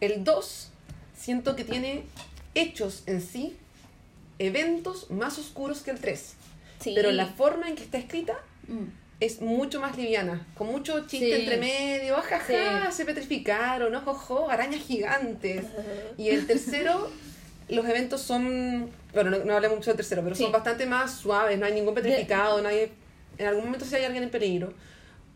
El 0.00 0.24
2 0.24 0.70
siento 1.16 1.54
que 1.56 1.64
tiene 1.64 2.04
hechos 2.54 3.02
en 3.06 3.20
sí, 3.20 3.56
eventos 4.38 5.10
más 5.10 5.38
oscuros 5.38 5.82
que 5.82 5.90
el 5.90 5.98
3. 6.00 6.34
Sí. 6.80 6.92
Pero 6.94 7.12
la 7.12 7.26
forma 7.26 7.68
en 7.68 7.76
que 7.76 7.82
está 7.82 7.98
escrita 7.98 8.34
Mm. 8.66 8.84
es 9.20 9.40
mucho 9.42 9.80
más 9.80 9.96
liviana, 9.98 10.46
con 10.56 10.68
mucho 10.68 11.00
chiste 11.06 11.26
Sí. 11.26 11.32
entre 11.42 11.58
medio, 11.58 12.16
ajaja, 12.16 12.90
Sí. 12.90 12.96
se 12.96 13.04
petrificaron, 13.04 13.94
ojojo, 13.94 14.48
arañas 14.50 14.82
gigantes. 14.82 15.66
Y 16.18 16.30
el 16.30 16.46
tercero, 16.46 17.10
los 17.72 17.86
eventos 17.86 18.20
son, 18.20 18.90
bueno, 19.14 19.30
no, 19.30 19.44
no 19.44 19.54
hablé 19.56 19.68
mucho 19.68 19.90
del 19.90 19.96
tercero, 19.96 20.22
pero 20.22 20.34
Sí. 20.34 20.42
son 20.44 20.52
bastante 20.52 20.86
más 20.86 21.12
suaves, 21.12 21.58
no 21.58 21.66
hay 21.66 21.72
ningún 21.72 21.94
petrificado, 21.94 22.60
nadie, 22.62 22.90
en 23.38 23.46
algún 23.46 23.64
momento 23.64 23.84
sí 23.84 23.94
hay 23.96 24.04
alguien 24.04 24.24
en 24.24 24.30
peligro. 24.30 24.72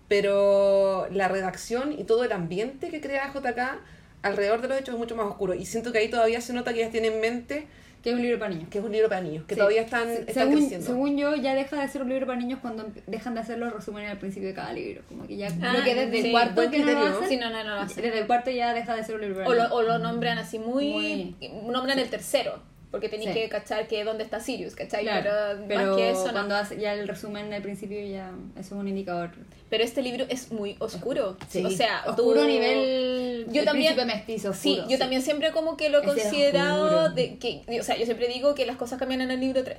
Pero 0.08 1.08
la 1.10 1.28
redacción 1.28 1.92
y 1.92 2.04
todo 2.04 2.24
el 2.24 2.32
ambiente 2.32 2.90
que 2.90 3.00
crea 3.00 3.32
JK 3.32 3.80
alrededor 4.22 4.60
de 4.60 4.68
los 4.68 4.78
hechos 4.78 4.94
es 4.94 4.98
mucho 4.98 5.16
más 5.16 5.26
oscuro. 5.26 5.54
Y 5.54 5.64
siento 5.66 5.92
que 5.92 5.98
ahí 5.98 6.08
todavía 6.08 6.40
se 6.40 6.52
nota 6.52 6.72
que 6.72 6.80
ellas 6.80 6.92
tienen 6.92 7.14
en 7.14 7.20
mente 7.20 7.66
Que 8.04 8.10
es 8.10 8.16
un 8.16 8.22
libro 8.22 8.38
para 8.38 8.50
niños. 8.52 8.68
que 8.70 8.78
es 8.78 8.84
un 8.84 8.92
libro 8.92 9.08
para 9.08 9.22
niños, 9.22 9.44
que 9.46 9.54
Sí. 9.54 9.58
todavía 9.58 9.80
están, 9.82 10.06
Se- 10.08 10.20
están 10.20 10.34
según, 10.34 10.54
creciendo. 10.58 10.86
según 10.86 11.16
yo, 11.16 11.34
ya 11.36 11.54
deja 11.54 11.80
de 11.80 11.88
ser 11.88 12.02
un 12.02 12.10
libro 12.10 12.26
para 12.26 12.38
niños 12.38 12.58
cuando 12.60 12.84
empe- 12.86 13.02
dejan 13.06 13.34
de 13.34 13.40
hacer 13.40 13.58
los 13.58 13.72
resúmenes 13.72 14.10
al 14.10 14.18
principio 14.18 14.48
de 14.50 14.54
cada 14.54 14.72
libro. 14.74 15.02
Como 15.08 15.26
que 15.26 15.36
ya 15.36 15.48
Ah, 15.48 15.70
creo 15.72 15.84
que 15.84 15.94
desde 15.94 16.20
sí, 16.20 16.26
el 16.26 16.30
cuarto 16.32 16.70
que 16.70 16.78
no 16.80 16.92
lo 16.92 16.98
hacen, 17.06 17.28
Sí, 17.30 17.36
no, 17.38 17.48
no, 17.50 17.64
no 17.64 17.74
lo 17.76 17.80
hacen. 17.80 18.04
desde 18.04 18.18
el 18.20 18.26
cuarto 18.26 18.50
ya 18.50 18.74
deja 18.74 18.94
de 18.94 19.02
ser 19.04 19.14
un 19.14 19.22
libro 19.22 19.36
para 19.38 19.48
O 19.48 19.52
lo, 19.54 19.62
niños. 19.62 19.72
o 19.72 19.82
lo 19.82 19.98
nombran 19.98 20.36
así 20.38 20.58
muy... 20.58 21.34
Nombran 21.66 21.98
el 21.98 22.10
tercero. 22.10 22.62
Porque 22.94 23.08
tenéis 23.08 23.30
Sí. 23.30 23.34
que 23.34 23.48
cachar 23.48 23.88
que 23.88 24.04
dónde 24.04 24.22
está 24.22 24.38
Sirius, 24.38 24.76
¿cachai? 24.76 25.02
Claro, 25.02 25.28
pero, 25.58 25.64
pero 25.66 25.86
más 25.88 25.96
que 25.96 26.10
eso, 26.10 26.26
no. 26.26 26.32
cuando 26.32 26.54
hace 26.54 26.78
ya 26.78 26.94
el 26.94 27.08
resumen 27.08 27.52
al 27.52 27.60
principio 27.60 27.98
ya 28.06 28.30
eso 28.52 28.60
es 28.76 28.80
un 28.80 28.86
indicador. 28.86 29.30
Pero 29.68 29.82
este 29.82 30.00
libro 30.00 30.24
es 30.28 30.52
muy 30.52 30.76
oscuro. 30.78 31.36
Sí. 31.48 31.64
O 31.64 31.70
sea, 31.70 32.04
Oscuro 32.06 32.42
tú- 32.42 32.46
nivel 32.46 33.46
Yo 33.50 33.60
el 33.62 33.66
también- 33.66 33.96
mestizo. 34.06 34.52
Sí, 34.54 34.74
oscuro, 34.74 34.88
yo 34.90 34.98
también 34.98 35.22
siempre 35.22 35.50
como 35.50 35.76
que 35.76 35.88
lo 35.88 36.02
he 36.02 36.04
considerado 36.04 36.84
oscuro. 36.84 37.08
de 37.16 37.36
que, 37.38 37.62
o 37.80 37.82
sea, 37.82 37.96
yo 37.96 38.04
siempre 38.04 38.28
digo 38.28 38.54
que 38.54 38.64
las 38.64 38.76
cosas 38.76 39.00
cambian 39.00 39.22
en 39.22 39.32
el 39.32 39.40
libro 39.40 39.64
3. 39.64 39.78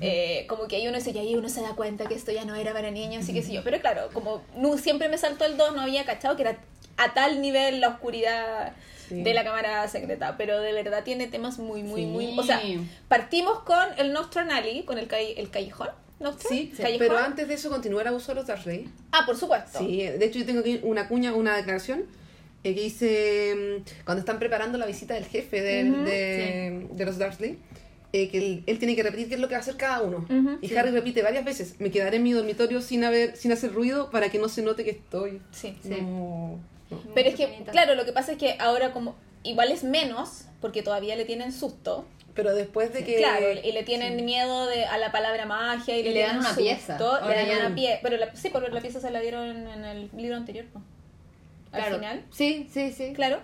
Eh, 0.00 0.46
como 0.48 0.66
que 0.66 0.76
ahí 0.76 0.88
uno 0.88 0.96
dice, 0.96 1.10
y 1.12 1.18
ahí 1.18 1.34
uno 1.36 1.50
se 1.50 1.60
da 1.60 1.74
cuenta 1.76 2.06
que 2.06 2.14
esto 2.14 2.32
ya 2.32 2.44
no 2.46 2.54
era 2.56 2.72
para 2.72 2.90
niños 2.90 3.28
y 3.28 3.34
qué 3.34 3.42
sé 3.42 3.52
yo. 3.52 3.62
Pero 3.62 3.78
claro, 3.80 4.08
como 4.14 4.42
no, 4.56 4.78
siempre 4.78 5.08
me 5.10 5.18
saltó 5.18 5.44
el 5.44 5.56
2, 5.58 5.76
no 5.76 5.82
había 5.82 6.04
cachado 6.06 6.34
que 6.36 6.42
era 6.42 6.56
a 6.96 7.12
tal 7.12 7.42
nivel 7.42 7.80
la 7.82 7.88
oscuridad 7.90 8.72
Sí. 9.08 9.22
de 9.22 9.34
la 9.34 9.44
cámara 9.44 9.86
secreta. 9.88 10.36
Pero 10.36 10.60
de 10.60 10.72
verdad 10.72 11.04
tiene 11.04 11.26
temas 11.28 11.58
muy, 11.58 11.82
muy, 11.82 12.02
Sí. 12.02 12.06
muy... 12.06 12.38
O 12.38 12.42
sea, 12.42 12.60
partimos 13.08 13.60
con 13.60 13.78
el 13.98 14.12
Nostran 14.12 14.50
Alley, 14.50 14.84
con 14.84 14.98
el, 14.98 15.08
calle- 15.08 15.34
el 15.38 15.50
callejón. 15.50 15.88
¿Nostran? 16.18 16.48
Sí, 16.50 16.72
¿Callejón? 16.76 16.98
pero 16.98 17.18
antes 17.18 17.46
de 17.46 17.54
eso 17.54 17.68
continúa 17.68 18.00
el 18.02 18.08
abuso 18.08 18.32
de 18.32 18.36
los 18.36 18.46
Dursley. 18.46 18.88
Ah, 19.12 19.24
por 19.26 19.36
supuesto. 19.36 19.78
Sí, 19.78 19.98
de 19.98 20.24
hecho 20.24 20.38
yo 20.38 20.46
tengo 20.46 20.60
aquí 20.60 20.80
una 20.82 21.08
cuña, 21.08 21.34
una 21.34 21.54
declaración 21.56 22.04
eh, 22.64 22.74
que 22.74 22.80
dice 22.80 23.54
mm, 23.86 24.04
cuando 24.06 24.20
están 24.20 24.38
preparando 24.38 24.78
la 24.78 24.86
visita 24.86 25.12
del 25.14 25.26
jefe 25.26 25.60
de, 25.60 26.86
de 26.90 27.04
los 27.04 27.18
Dursley, 27.18 27.58
eh, 28.14 28.30
que 28.30 28.38
él, 28.38 28.62
él 28.66 28.78
tiene 28.78 28.96
que 28.96 29.02
repetir 29.02 29.28
qué 29.28 29.34
es 29.34 29.40
lo 29.40 29.48
que 29.48 29.54
va 29.54 29.58
a 29.58 29.60
hacer 29.60 29.76
cada 29.76 30.00
uno. 30.00 30.26
Y 30.62 30.68
sí. 30.68 30.76
Harry 30.76 30.90
repite 30.90 31.20
varias 31.22 31.44
veces, 31.44 31.74
me 31.80 31.90
quedaré 31.90 32.16
en 32.16 32.22
mi 32.22 32.32
dormitorio 32.32 32.80
sin, 32.80 33.04
haber, 33.04 33.36
sin 33.36 33.52
hacer 33.52 33.74
ruido 33.74 34.10
para 34.10 34.30
que 34.30 34.38
no 34.38 34.48
se 34.48 34.62
note 34.62 34.84
que 34.84 34.92
estoy. 34.92 35.42
Sí. 35.52 35.76
No. 35.84 36.58
Pero 37.14 37.28
es 37.28 37.34
que, 37.34 37.64
claro, 37.70 37.94
lo 37.94 38.04
que 38.04 38.12
pasa 38.12 38.32
es 38.32 38.38
que 38.38 38.56
ahora 38.58 38.92
como 38.92 39.16
igual 39.42 39.70
es 39.72 39.84
menos, 39.84 40.44
porque 40.60 40.82
todavía 40.82 41.16
le 41.16 41.24
tienen 41.24 41.52
susto. 41.52 42.04
Pero 42.34 42.54
después 42.54 42.92
de 42.92 43.02
que... 43.04 43.16
Claro, 43.16 43.46
y 43.52 43.72
le 43.72 43.82
tienen 43.82 44.16
sí. 44.18 44.22
miedo 44.22 44.66
de, 44.66 44.84
a 44.84 44.98
la 44.98 45.10
palabra 45.10 45.46
magia 45.46 45.96
y, 45.96 46.00
Y 46.00 46.12
le 46.12 46.20
dan 46.20 46.36
una 46.38 46.48
susto, 46.48 46.62
pieza. 46.62 46.98
Le 47.26 47.34
dan 47.34 47.46
ya 47.46 47.58
una 47.66 47.74
pieza. 47.74 47.98
Pero 48.02 48.16
la, 48.18 48.34
sí, 48.36 48.50
porque 48.50 48.68
la 48.70 48.80
pieza 48.82 49.00
se 49.00 49.10
la 49.10 49.20
dieron 49.20 49.68
en 49.68 49.84
el 49.84 50.10
libro 50.16 50.36
anterior, 50.36 50.66
¿no? 50.74 50.82
Al 51.72 51.80
Claro. 51.80 51.96
final. 51.96 52.24
Sí, 52.30 52.68
sí, 52.72 52.92
sí. 52.92 53.12
Claro. 53.14 53.40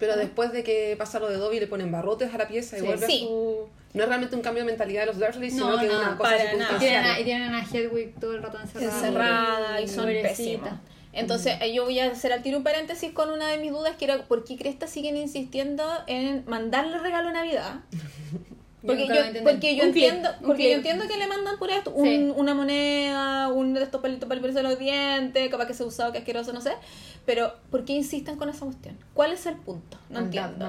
Pero 0.00 0.16
después 0.16 0.50
de 0.52 0.64
que 0.64 0.96
pasa 0.98 1.20
lo 1.20 1.28
de 1.28 1.36
Dobby 1.36 1.60
le 1.60 1.68
ponen 1.68 1.92
barrotes 1.92 2.34
a 2.34 2.38
la 2.38 2.48
pieza 2.48 2.76
y 2.76 2.80
Sí. 2.80 2.86
vuelve 2.86 3.06
Sí. 3.06 3.22
a 3.24 3.28
su... 3.28 3.68
No 3.94 4.02
es 4.02 4.08
realmente 4.08 4.34
un 4.34 4.42
cambio 4.42 4.64
de 4.64 4.70
mentalidad 4.70 5.02
de 5.02 5.06
los 5.06 5.18
Dursley, 5.20 5.50
sino 5.52 5.70
No, 5.70 5.78
que 5.78 5.86
es 5.86 5.92
no, 5.92 5.98
una 6.00 6.16
cosa 6.18 6.30
para 6.30 6.44
Y 6.54 6.78
tienen, 6.80 7.04
a, 7.04 7.20
y 7.20 7.24
tienen 7.24 7.54
a 7.54 7.62
Hedwig 7.64 8.18
todo 8.18 8.34
el 8.34 8.42
rato 8.42 8.58
encerrada. 8.60 8.96
Encerrada 8.96 9.80
y 9.80 9.86
son 9.86 10.08
Entonces, 11.14 11.54
yo 11.72 11.84
voy 11.84 11.98
a 12.00 12.10
hacer 12.10 12.32
al 12.32 12.42
tiro 12.42 12.58
un 12.58 12.64
paréntesis 12.64 13.12
con 13.12 13.30
una 13.30 13.48
de 13.48 13.58
mis 13.58 13.70
dudas, 13.70 13.96
que 13.96 14.04
era 14.06 14.24
por 14.24 14.44
qué 14.44 14.56
Cresta 14.56 14.86
siguen 14.86 15.16
insistiendo 15.16 15.84
en 16.06 16.44
mandarle 16.46 16.98
regalo 16.98 17.28
a 17.28 17.32
Navidad. 17.32 17.80
Porque 18.86 19.06
yo, 19.08 19.14
entendí. 19.14 19.40
porque 19.50 19.76
yo 19.76 19.82
clip, 19.84 19.94
entiendo, 19.96 20.28
porque 20.44 20.56
clip. 20.64 20.70
yo 20.72 20.76
entiendo 20.76 21.08
que 21.08 21.16
le 21.16 21.26
mandan 21.26 21.58
por 21.58 21.70
esto, 21.70 21.90
un- 21.90 22.04
Sí. 22.06 22.32
una 22.36 22.52
moneda, 22.54 23.48
un 23.48 23.72
de 23.72 23.82
estos 23.82 24.02
palitos 24.02 24.28
para 24.28 24.38
limpiarse 24.38 24.62
los 24.62 24.78
dientes, 24.78 25.48
capaz 25.48 25.64
que 25.66 25.72
se 25.72 25.84
ha 25.84 25.86
usado, 25.86 26.12
que 26.12 26.18
asqueroso, 26.18 26.52
no 26.52 26.60
sé. 26.60 26.72
Pero, 27.24 27.54
¿por 27.70 27.86
qué 27.86 27.94
insisten 27.94 28.36
con 28.36 28.50
esa 28.50 28.66
cuestión? 28.66 28.98
¿Cuál 29.14 29.32
es 29.32 29.46
el 29.46 29.54
punto? 29.56 29.96
No 30.10 30.18
entiendo. 30.18 30.66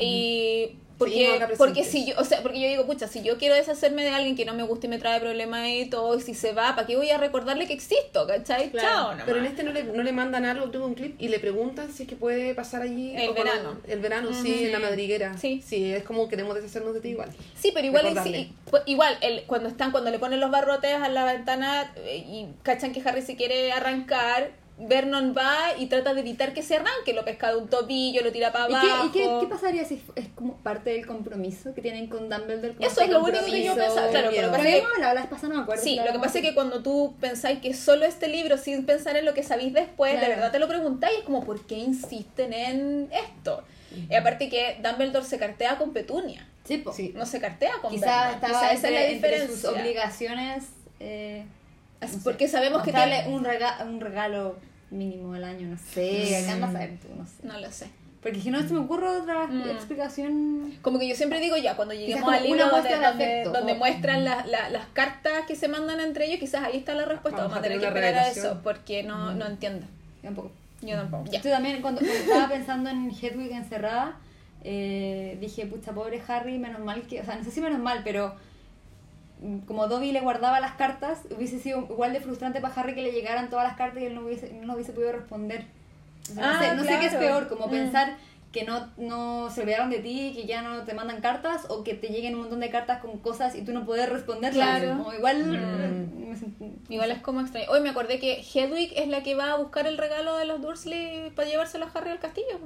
Y 0.00 0.72
Porque, 0.98 1.46
porque 1.58 1.84
si 1.84 2.06
yo, 2.06 2.14
o 2.18 2.24
sea, 2.24 2.42
porque 2.42 2.60
yo 2.60 2.68
digo, 2.68 2.86
pucha, 2.86 3.06
si 3.06 3.22
yo 3.22 3.36
quiero 3.36 3.54
deshacerme 3.54 4.02
de 4.02 4.10
alguien 4.10 4.34
que 4.34 4.46
no 4.46 4.54
me 4.54 4.62
gusta 4.62 4.86
y 4.86 4.88
me 4.88 4.98
trae 4.98 5.20
problemas 5.20 5.68
y 5.68 5.86
todo, 5.86 6.16
y 6.16 6.22
si 6.22 6.32
se 6.32 6.52
va, 6.52 6.74
¿para 6.74 6.86
qué 6.86 6.96
voy 6.96 7.10
a 7.10 7.18
recordarle 7.18 7.66
que 7.66 7.74
existo? 7.74 8.26
¿Cachai? 8.26 8.70
Claro. 8.70 8.88
Chao, 8.88 9.10
nomás. 9.10 9.24
Pero 9.26 9.38
en 9.38 9.44
este 9.44 9.62
no 9.62 9.72
le, 9.72 9.84
no 9.84 10.02
le 10.02 10.12
mandan 10.12 10.46
algo, 10.46 10.70
tuvo 10.70 10.86
un 10.86 10.94
clip 10.94 11.20
y 11.20 11.28
le 11.28 11.38
preguntan 11.38 11.92
si 11.92 12.04
es 12.04 12.08
que 12.08 12.16
puede 12.16 12.54
pasar 12.54 12.80
allí. 12.80 13.14
El 13.14 13.34
verano. 13.34 13.78
El 13.86 14.00
verano, 14.00 14.30
sí, 14.32 14.64
en 14.64 14.72
la 14.72 14.78
madriguera. 14.78 15.36
Sí. 15.36 15.62
Sí, 15.64 15.92
es 15.92 16.02
como 16.02 16.28
queremos 16.28 16.54
deshacernos 16.54 16.94
de 16.94 17.00
ti 17.00 17.08
igual. 17.10 17.30
Sí, 17.54 17.72
pero 17.74 17.86
igual, 17.86 18.18
sí, 18.24 18.52
pues, 18.70 18.82
igual 18.86 19.18
el, 19.20 19.42
cuando 19.42 19.68
están 19.68 19.90
cuando 19.90 20.10
le 20.10 20.18
ponen 20.18 20.40
los 20.40 20.50
barrotes 20.50 20.94
a 20.94 21.08
la 21.08 21.24
ventana 21.24 21.92
eh, 21.96 22.24
y 22.26 22.46
cachan 22.62 22.92
que 22.92 23.06
Harry 23.06 23.20
se 23.20 23.36
quiere 23.36 23.70
arrancar, 23.72 24.50
Vernon 24.78 25.34
va 25.36 25.70
y 25.78 25.86
trata 25.86 26.12
de 26.12 26.20
evitar 26.20 26.52
que 26.52 26.62
se 26.62 26.76
arranque, 26.76 27.14
lo 27.14 27.24
pesca 27.24 27.50
de 27.50 27.56
un 27.56 27.68
tobillo, 27.68 28.22
lo 28.22 28.30
tira 28.30 28.52
para 28.52 28.70
¿Y, 28.70 28.74
abajo. 28.74 29.10
qué, 29.12 29.20
y 29.20 29.22
qué, 29.24 29.36
qué 29.40 29.46
pasaría 29.46 29.84
si 29.86 30.02
es 30.16 30.28
como 30.34 30.56
parte 30.58 30.90
del 30.90 31.06
compromiso 31.06 31.74
que 31.74 31.80
tienen 31.80 32.08
con 32.08 32.28
Dumbledore? 32.28 32.74
como 32.74 32.86
Eso 32.86 33.00
es 33.00 33.08
lo 33.08 33.22
único 33.24 33.44
que 33.46 33.64
yo 33.64 33.74
pensaba, 33.74 34.08
claro, 34.08 34.28
pero 34.30 34.48
lo 34.48 34.52
que 34.58 34.82
pasa 34.82 34.98
la 35.00 35.14
vez 35.14 35.26
pasada, 35.26 35.48
no 35.48 35.54
me 35.56 35.62
acuerdo. 35.62 35.82
Sí, 35.82 35.96
lo 36.04 36.12
que 36.12 36.18
pasa 36.18 36.38
es 36.40 36.44
que 36.44 36.54
cuando 36.54 36.82
tú 36.82 37.14
pensáis 37.20 37.60
que 37.60 37.72
solo 37.72 38.04
este 38.04 38.28
libro, 38.28 38.58
sin 38.58 38.84
pensar 38.84 39.16
en 39.16 39.24
lo 39.24 39.32
que 39.32 39.42
sabéis 39.42 39.72
después, 39.72 40.12
de 40.12 40.18
Claro. 40.18 40.34
verdad 40.34 40.52
te 40.52 40.58
lo 40.58 40.68
preguntáis, 40.68 41.18
es 41.18 41.24
como, 41.24 41.42
¿por 41.44 41.66
qué 41.66 41.76
insisten 41.78 42.52
en 42.52 43.10
esto? 43.12 43.62
Y 44.10 44.14
aparte 44.14 44.50
que 44.50 44.78
Dumbledore 44.82 45.24
se 45.24 45.38
cartea 45.38 45.78
con 45.78 45.94
Petunia, 45.94 46.46
Sí, 46.64 46.78
po. 46.78 46.92
Sí. 46.92 47.12
no 47.16 47.24
se 47.24 47.40
cartea 47.40 47.72
con 47.80 47.92
Quizás 47.92 48.36
Quizá 48.44 48.72
esa 48.72 48.88
es 48.88 48.94
la 48.94 49.02
diferencia. 49.06 49.56
sus 49.56 49.64
obligaciones. 49.64 50.64
Eh, 51.00 51.46
no 52.00 52.08
sé. 52.08 52.18
Porque 52.24 52.48
sabemos 52.48 52.82
que 52.82 52.92
tiene... 52.92 53.26
un, 53.28 53.44
rega 53.44 53.78
un 53.84 54.00
regalo 54.00 54.56
mínimo 54.90 55.34
al 55.34 55.44
año, 55.44 55.68
no 55.68 55.78
sé. 55.78 56.36
Acá 56.44 56.52
andas 56.54 56.74
a 56.74 56.78
ver 56.78 56.98
tú, 56.98 57.08
no 57.16 57.24
sé. 57.26 57.32
No 57.42 57.58
lo 57.60 57.70
sé. 57.70 57.88
Porque 58.22 58.40
si 58.40 58.50
no 58.50 58.60
se 58.60 58.72
me 58.74 58.80
ocurre 58.80 59.06
otra 59.08 59.46
Mm. 59.46 59.70
explicación. 59.70 60.74
Como 60.82 60.98
que 60.98 61.06
yo 61.08 61.14
siempre 61.14 61.38
digo 61.40 61.56
ya, 61.56 61.76
cuando 61.76 61.94
lleguemos 61.94 62.32
al 62.32 62.42
libro 62.42 62.68
donde, 62.68 62.88
de 62.88 62.94
donde, 62.94 63.06
afecto, 63.24 63.52
donde 63.52 63.74
muestran 63.74 64.24
las 64.24 64.46
la- 64.48 64.68
las 64.70 64.86
cartas 64.92 65.46
que 65.46 65.54
se 65.54 65.68
mandan 65.68 66.00
entre 66.00 66.26
ellos, 66.26 66.40
quizás 66.40 66.64
ahí 66.64 66.76
está 66.78 66.94
la 66.94 67.04
respuesta. 67.04 67.42
Vamos 67.42 67.52
Vamos, 67.52 67.58
a 67.58 67.62
tener 67.62 67.78
que 67.80 67.86
esperar 67.86 68.14
a 68.14 68.28
eso, 68.28 68.60
porque 68.64 69.02
no, 69.04 69.32
no 69.32 69.46
entiendo. 69.46 69.86
Tampoco. 70.22 70.50
Yo 70.82 70.96
tampoco. 70.96 71.24
Ya. 71.30 71.40
Yo 71.40 71.50
también, 71.50 71.80
cuando, 71.82 72.00
cuando 72.00 72.18
estaba 72.18 72.48
pensando 72.48 72.90
en 72.90 73.10
Hedwig 73.10 73.52
encerrada, 73.52 74.16
eh, 74.64 75.38
dije, 75.40 75.66
pucha, 75.66 75.92
pobre 75.92 76.20
Harry, 76.26 76.58
menos 76.58 76.80
mal 76.80 77.02
que. 77.02 77.20
O 77.20 77.24
sea, 77.24 77.36
no 77.36 77.44
sé 77.44 77.50
si 77.52 77.60
menos 77.60 77.78
mal, 77.78 78.00
pero 78.02 78.28
mm, 78.28 78.38
como 79.66 79.86
Dobby 79.88 80.12
le 80.12 80.20
guardaba 80.20 80.60
las 80.60 80.72
cartas, 80.72 81.22
hubiese 81.36 81.58
sido 81.60 81.80
igual 81.90 82.12
de 82.12 82.20
frustrante 82.20 82.60
para 82.60 82.74
Harry 82.74 82.94
que 82.94 83.02
le 83.02 83.12
llegaran 83.12 83.50
todas 83.50 83.66
las 83.66 83.76
cartas 83.76 84.02
y 84.02 84.06
él 84.06 84.14
no 84.14 84.22
hubiese, 84.22 84.52
no 84.64 84.74
hubiese 84.74 84.92
podido 84.92 85.12
responder. 85.12 85.66
No 86.34 86.42
Ah, 86.44 86.58
sé, 86.60 86.74
no 86.74 86.82
sé 86.84 86.98
qué 86.98 87.06
es 87.06 87.14
peor, 87.14 87.48
como 87.48 87.66
Mm. 87.66 87.70
pensar 87.70 88.16
que 88.52 88.64
no, 88.64 88.88
no 88.96 89.50
se 89.50 89.60
olvidaron 89.60 89.90
de 89.90 89.98
ti, 89.98 90.32
que 90.34 90.46
ya 90.46 90.62
no 90.62 90.82
te 90.84 90.94
mandan 90.94 91.20
cartas 91.20 91.66
o 91.68 91.84
que 91.84 91.92
te 91.94 92.08
lleguen 92.08 92.34
un 92.34 92.40
montón 92.42 92.60
de 92.60 92.70
cartas 92.70 93.00
con 93.00 93.18
cosas 93.18 93.54
y 93.54 93.62
tú 93.62 93.72
no 93.72 93.84
puedes 93.84 94.08
responderlas. 94.08 94.80
Claro. 94.80 94.96
Como 94.98 95.12
igual 95.12 95.44
Mm. 95.44 96.28
me 96.30 96.36
sentí- 96.36 96.72
Igual 96.88 97.10
es 97.10 97.18
como 97.20 97.40
extraño. 97.42 97.66
Hoy 97.70 97.80
me 97.82 97.90
acordé 97.90 98.18
que 98.18 98.40
Hedwig 98.42 98.92
es 98.96 99.08
la 99.08 99.22
que 99.22 99.34
va 99.34 99.52
a 99.52 99.56
buscar 99.56 99.86
el 99.86 99.98
regalo 99.98 100.36
de 100.38 100.46
los 100.46 100.62
Dursley 100.62 101.30
para 101.30 101.48
llevárselo 101.48 101.84
a 101.84 101.90
Harry 101.94 102.10
al 102.10 102.18
castillo. 102.20 102.58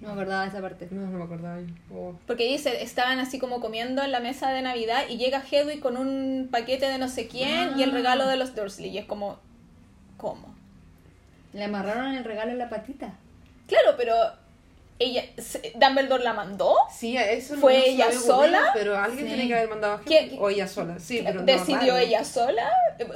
No 0.00 0.08
me 0.08 0.12
acordaba 0.12 0.42
de 0.42 0.48
esa 0.48 0.60
parte. 0.60 0.88
No, 0.90 1.06
no 1.06 1.18
me 1.18 1.24
acordaba. 1.24 1.58
Oh. 1.92 2.14
Porque 2.26 2.46
dice, 2.48 2.82
estaban 2.82 3.18
así 3.18 3.38
como 3.38 3.60
comiendo 3.60 4.02
en 4.02 4.12
la 4.12 4.20
mesa 4.20 4.50
de 4.50 4.62
Navidad 4.62 5.02
y 5.08 5.16
llega 5.16 5.42
Hedwig 5.50 5.80
con 5.80 5.96
un 5.96 6.48
paquete 6.50 6.86
de 6.86 6.98
no 6.98 7.08
sé 7.08 7.26
quién 7.28 7.78
y 7.78 7.82
el 7.82 7.90
Ah. 7.90 7.94
regalo 7.94 8.26
de 8.28 8.36
los 8.36 8.54
Dursley. 8.54 8.90
Y 8.90 8.98
es 8.98 9.06
como, 9.06 9.38
¿cómo? 10.16 10.54
Le 11.52 11.64
amarraron 11.64 12.14
el 12.14 12.24
regalo 12.24 12.52
en 12.52 12.58
la 12.58 12.68
patita. 12.68 13.14
Claro, 13.66 13.94
pero 13.96 14.14
ella, 15.00 15.22
se- 15.38 15.72
Dumbledore 15.76 16.24
la 16.24 16.32
mandó. 16.32 16.74
Sí, 16.94 17.16
eso 17.16 17.54
no- 17.54 17.60
¿Fue 17.60 17.78
no 17.78 17.84
ella 17.84 18.04
ocurrido, 18.06 18.26
sola? 18.26 18.70
Pero 18.74 18.98
alguien 18.98 19.26
Sí. 19.26 19.32
tiene 19.34 19.48
que 19.48 19.54
haber 19.54 19.68
mandado 19.68 19.94
a 19.94 20.00
¿Quién- 20.00 20.30
gente. 20.30 20.42
O 20.44 20.48
ella 20.50 20.66
sola. 20.66 20.98
Sí, 20.98 21.22
pero 21.24 21.42
¿Decidió 21.42 21.96
ella 21.96 22.24
sola? 22.24 22.68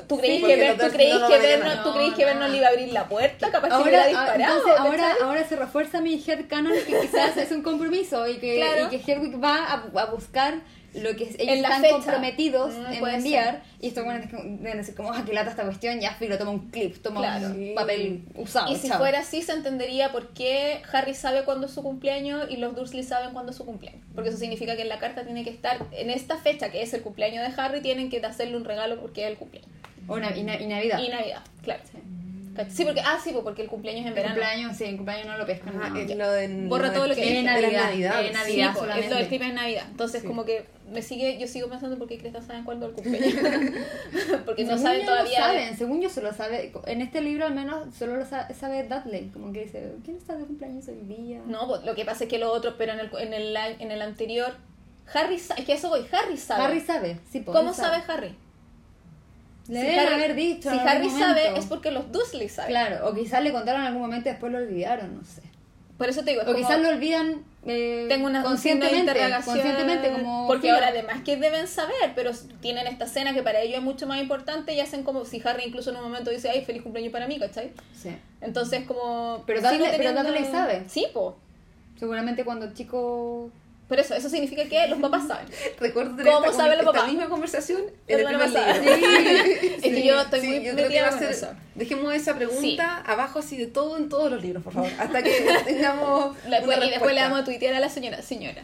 ¿Tú 0.07 0.16
porque 0.40 0.47
que 0.47 0.57
ver, 0.57 0.77
tú 0.79 0.87
no 0.87 1.29
que 1.29 1.38
ver, 1.38 1.64
no, 1.64 1.83
tú 1.83 1.92
creís 1.95 2.14
que 2.14 2.25
ver 2.25 2.37
no 2.37 2.47
le 2.49 2.57
iba 2.59 2.66
a 2.68 2.71
abrir 2.71 2.92
la 2.92 3.09
puerta? 3.09 3.51
Capaz 3.51 3.68
que 3.68 3.75
Ahora, 3.75 3.85
hubiera 3.85 4.03
ah, 4.05 4.09
disparado. 4.09 4.79
ahora, 4.79 5.16
ahora 5.25 5.49
se 5.49 5.57
refuerza 5.57 6.01
mi 6.01 6.14
headcanon 6.25 6.73
que 6.87 7.01
quizás 7.01 7.37
es 7.37 7.51
un 7.51 7.62
compromiso 7.62 8.29
y 8.29 8.37
que, 8.38 8.57
Claro. 8.57 8.87
y 8.92 8.99
que 8.99 9.12
Hedwig 9.12 9.42
va 9.42 9.57
a, 9.64 10.01
a 10.03 10.05
buscar 10.07 10.61
lo 10.95 11.17
que 11.17 11.25
ellos 11.25 11.37
En 11.39 11.49
están 11.65 11.81
fecha. 11.81 11.95
comprometidos 11.95 12.75
Mm, 12.75 12.93
en 12.93 13.07
enviar 13.09 13.63
y 13.81 13.89
esto 13.89 14.05
bueno, 14.05 14.21
deben 14.33 14.77
decir 14.79 14.95
como 14.95 15.13
ah, 15.13 15.25
que 15.25 15.33
lata 15.33 15.51
esta 15.51 15.63
cuestión 15.65 15.99
ya 16.01 16.15
filo 16.15 16.37
toma 16.39 16.51
un 16.51 16.71
clip 16.71 16.97
toma 17.03 17.21
Claro. 17.21 17.47
un 17.49 17.73
papel 17.75 18.25
usado 18.37 18.71
Y 18.71 18.77
si 18.77 18.89
chao. 18.89 18.99
fuera 18.99 19.21
así, 19.21 19.41
se 19.43 19.53
entendería 19.53 20.13
por 20.13 20.29
qué 20.35 20.83
Harry 20.93 21.15
sabe 21.15 21.45
cuándo 21.45 21.67
es 21.67 21.73
su 21.73 21.83
cumpleaños 21.83 22.47
y 22.51 22.57
los 22.59 22.75
Dursley 22.77 23.03
saben 23.05 23.33
cuándo 23.33 23.53
es 23.53 23.57
su 23.57 23.65
cumpleaños. 23.65 24.03
Porque 24.15 24.29
eso 24.29 24.39
significa 24.39 24.77
que 24.77 24.83
en 24.83 24.89
la 24.91 24.99
carta 24.99 25.25
tiene 25.25 25.45
que 25.45 25.51
estar, 25.51 25.79
en 25.93 26.11
esta 26.11 26.37
fecha, 26.37 26.71
que 26.71 26.83
es 26.83 26.93
el 26.95 27.03
cumpleaños 27.03 27.47
de 27.49 27.61
Harry, 27.61 27.81
tienen 27.81 28.11
que 28.11 28.19
hacerle 28.25 28.57
un 28.57 28.65
regalo 28.65 29.01
porque 29.01 29.23
es 29.25 29.31
el 29.31 29.37
cumpleaños. 29.37 29.71
o 30.09 30.19
na- 30.19 30.37
y, 30.37 30.43
na- 30.43 30.61
y 30.61 30.67
Navidad 30.67 30.99
Y 31.01 31.09
Navidad, 31.09 31.43
claro. 31.63 31.81
Sí. 31.91 31.99
Sí, 32.69 32.85
porque, 32.85 33.01
ah, 33.01 33.19
sí, 33.23 33.31
pues, 33.33 33.43
porque 33.45 33.62
el 33.62 33.69
cumpleaños 33.69 34.01
es 34.01 34.07
en 34.07 34.09
el 34.09 34.15
verano. 34.15 34.35
cumpleaños 34.35 34.77
sí 34.77 34.85
el 34.85 34.97
cumpleaños 34.97 35.27
no 35.27 35.38
lo 35.38 35.47
pescan 35.47 35.77
Ajá, 35.81 35.88
no. 35.91 35.99
es 35.99 36.17
lo 36.17 36.31
de, 36.31 36.49
Borra 36.69 36.88
lo 36.88 36.93
todo 36.93 37.03
de 37.05 37.09
lo 37.11 37.15
que 37.15 37.43
las 37.43 37.45
Navidad, 37.45 37.83
Navidad. 37.91 38.15
Sí, 38.47 38.62
pues, 38.62 38.75
solamente. 38.75 39.21
es 39.23 39.41
lo 39.41 39.47
en 39.47 39.55
Navidad. 39.55 39.87
Entonces, 39.91 40.23
Sí. 40.23 40.27
como 40.29 40.45
que 40.45 40.67
me 40.93 41.01
sigue, 41.01 41.38
yo 41.38 41.47
sigo 41.47 41.69
pensando 41.69 41.97
por 41.99 42.09
qué 42.09 42.19
Cresta 42.19 42.43
saben 42.43 42.65
cuándo 42.65 42.87
es 42.87 42.91
el 42.91 43.03
cumpleaños. 43.03 43.35
porque 44.45 44.65
no 44.65 44.77
saben 44.77 45.07
todavía. 45.07 45.38
no 45.41 45.47
saben, 45.47 45.77
según 45.79 46.01
yo 46.03 46.11
solo 46.11 46.33
sabe, 46.35 46.73
en 46.87 47.01
este 47.01 47.21
libro 47.23 47.47
al 47.47 47.55
menos 47.55 47.95
solo 47.95 48.17
lo 48.17 48.27
sabe, 48.27 48.53
sabe 48.55 48.85
Dudley, 48.85 49.31
como 49.33 49.53
que 49.53 49.65
dice, 49.65 49.93
¿quién 50.05 50.17
está 50.19 50.37
de 50.37 50.45
cumpleaños 50.45 50.87
hoy 50.88 51.01
día? 51.07 51.41
No, 51.47 51.67
pues, 51.67 51.83
lo 51.85 51.95
que 51.95 52.05
pasa 52.05 52.25
es 52.25 52.31
que 52.31 52.38
los 52.38 52.51
otros, 52.51 52.75
pero 52.77 52.93
en 52.93 53.01
el, 53.01 53.11
en 53.19 53.33
el, 53.33 53.57
en 53.57 53.91
el 53.91 54.03
anterior, 54.03 54.55
Harry 55.15 55.38
sabe, 55.38 55.61
es 55.62 55.67
que 55.67 55.73
eso 55.73 55.88
voy, 55.88 56.07
Harry 56.12 56.37
sabe. 56.37 56.62
Harry 56.65 56.81
sabe, 56.81 57.19
sí, 57.31 57.43
¿Cómo 57.43 57.73
sabe 57.73 58.03
Harry? 58.07 58.37
Le 59.73 59.81
Si 59.81 59.87
deben 59.87 59.99
Harry- 60.01 60.15
haber 60.15 60.35
dicho 60.35 60.71
Si 60.71 60.77
en 60.77 60.89
Harry 60.89 61.07
algún 61.07 61.19
sabe 61.19 61.59
es 61.59 61.65
porque 61.67 61.91
los 61.91 62.13
Dursley 62.13 62.49
saben. 62.49 62.71
Claro, 62.73 63.09
o 63.09 63.15
quizás 63.15 63.43
le 63.43 63.53
contaron 63.53 63.81
en 63.81 63.87
algún 63.89 64.03
momento 64.03 64.29
y 64.29 64.33
después 64.33 64.53
lo 64.53 64.59
olvidaron, 64.59 65.17
no 65.17 65.25
sé. 65.25 65.41
Por 65.97 66.09
eso 66.09 66.25
te 66.25 66.31
digo, 66.33 66.43
es 66.43 66.49
O 66.49 66.55
quizás 66.55 66.81
lo 66.81 66.89
olvidan 66.89 67.45
eh, 67.65 68.07
tengo 68.09 68.27
una 68.27 68.43
conscientemente, 68.43 69.13
conscientemente 69.45 70.11
como 70.11 70.49
porque 70.49 70.63
filo. 70.63 70.75
ahora 70.75 70.89
además 70.89 71.23
que 71.25 71.37
deben 71.37 71.69
saber 71.69 72.11
pero 72.17 72.33
tienen 72.61 72.89
esta 72.89 73.05
escena 73.05 73.33
que 73.35 73.43
para 73.45 73.61
ellos 73.61 73.79
es 73.79 73.83
mucho 73.85 74.09
más 74.09 74.21
importante 74.21 74.75
y 74.75 74.81
hacen 74.81 75.05
como 75.05 75.25
si 75.25 75.41
Harry 75.47 75.63
incluso 75.69 75.91
en 75.91 75.97
un 75.99 76.03
momento 76.03 76.31
dice 76.33 76.51
ay 76.51 76.65
feliz 76.65 76.83
cumpleaños 76.83 77.13
para 77.13 77.29
mí 77.29 77.39
¿cachai? 77.39 77.71
Sí. 77.95 78.11
entonces 78.41 78.85
como 78.85 79.45
Pero 79.47 79.61
Dudley- 79.61 79.79
pero 79.79 79.97
teniendo- 79.97 80.25
Dudley 80.25 80.45
sabe. 80.45 80.83
sí 80.89 81.07
po 81.15 81.37
Seguramente 82.01 82.45
cuando 82.45 82.65
el 82.67 82.75
chico 82.75 83.51
por 83.93 84.01
eso 84.01 84.15
eso 84.15 84.31
significa 84.31 84.65
que 84.65 84.89
los 84.89 84.99
papás 85.01 85.29
saben 85.29 85.47
Recuerdo 85.81 86.17
tener 86.17 86.33
¿Cómo 86.33 86.47
esta, 86.47 86.57
saben 86.63 86.79
los 86.79 86.87
papás? 86.87 87.09
misma 87.09 87.29
conversación 87.29 87.83
en 88.09 88.19
el 88.21 88.25
primer 88.27 88.49
libro. 88.49 88.63
es 89.77 89.83
que 89.83 90.03
yo 90.03 90.19
estoy 90.21 90.41
muy 90.41 90.55
yo 90.65 90.73
creo 90.73 90.77
que 90.77 90.83
metida 90.85 91.03
va 91.03 91.09
a 91.09 91.11
con 91.11 91.19
ser- 91.19 91.31
eso 91.31 91.49
Dejemos 91.75 92.15
esa 92.15 92.35
pregunta 92.37 93.03
abajo 93.07 93.39
así 93.41 93.57
de 93.59 93.67
todo 93.67 93.97
en 93.99 94.09
todos 94.09 94.31
los 94.31 94.43
libros, 94.43 94.63
por 94.65 94.73
favor. 94.73 94.91
Hasta 94.99 95.23
que 95.23 95.31
tengamos. 95.65 96.37
La- 96.49 96.61
una 96.61 96.85
y 96.87 96.91
después 96.91 97.15
le 97.15 97.21
vamos 97.21 97.41
a 97.41 97.45
tuitear 97.45 97.75
a 97.75 97.81
la 97.81 97.89
señora 97.91 98.23
señora 98.23 98.63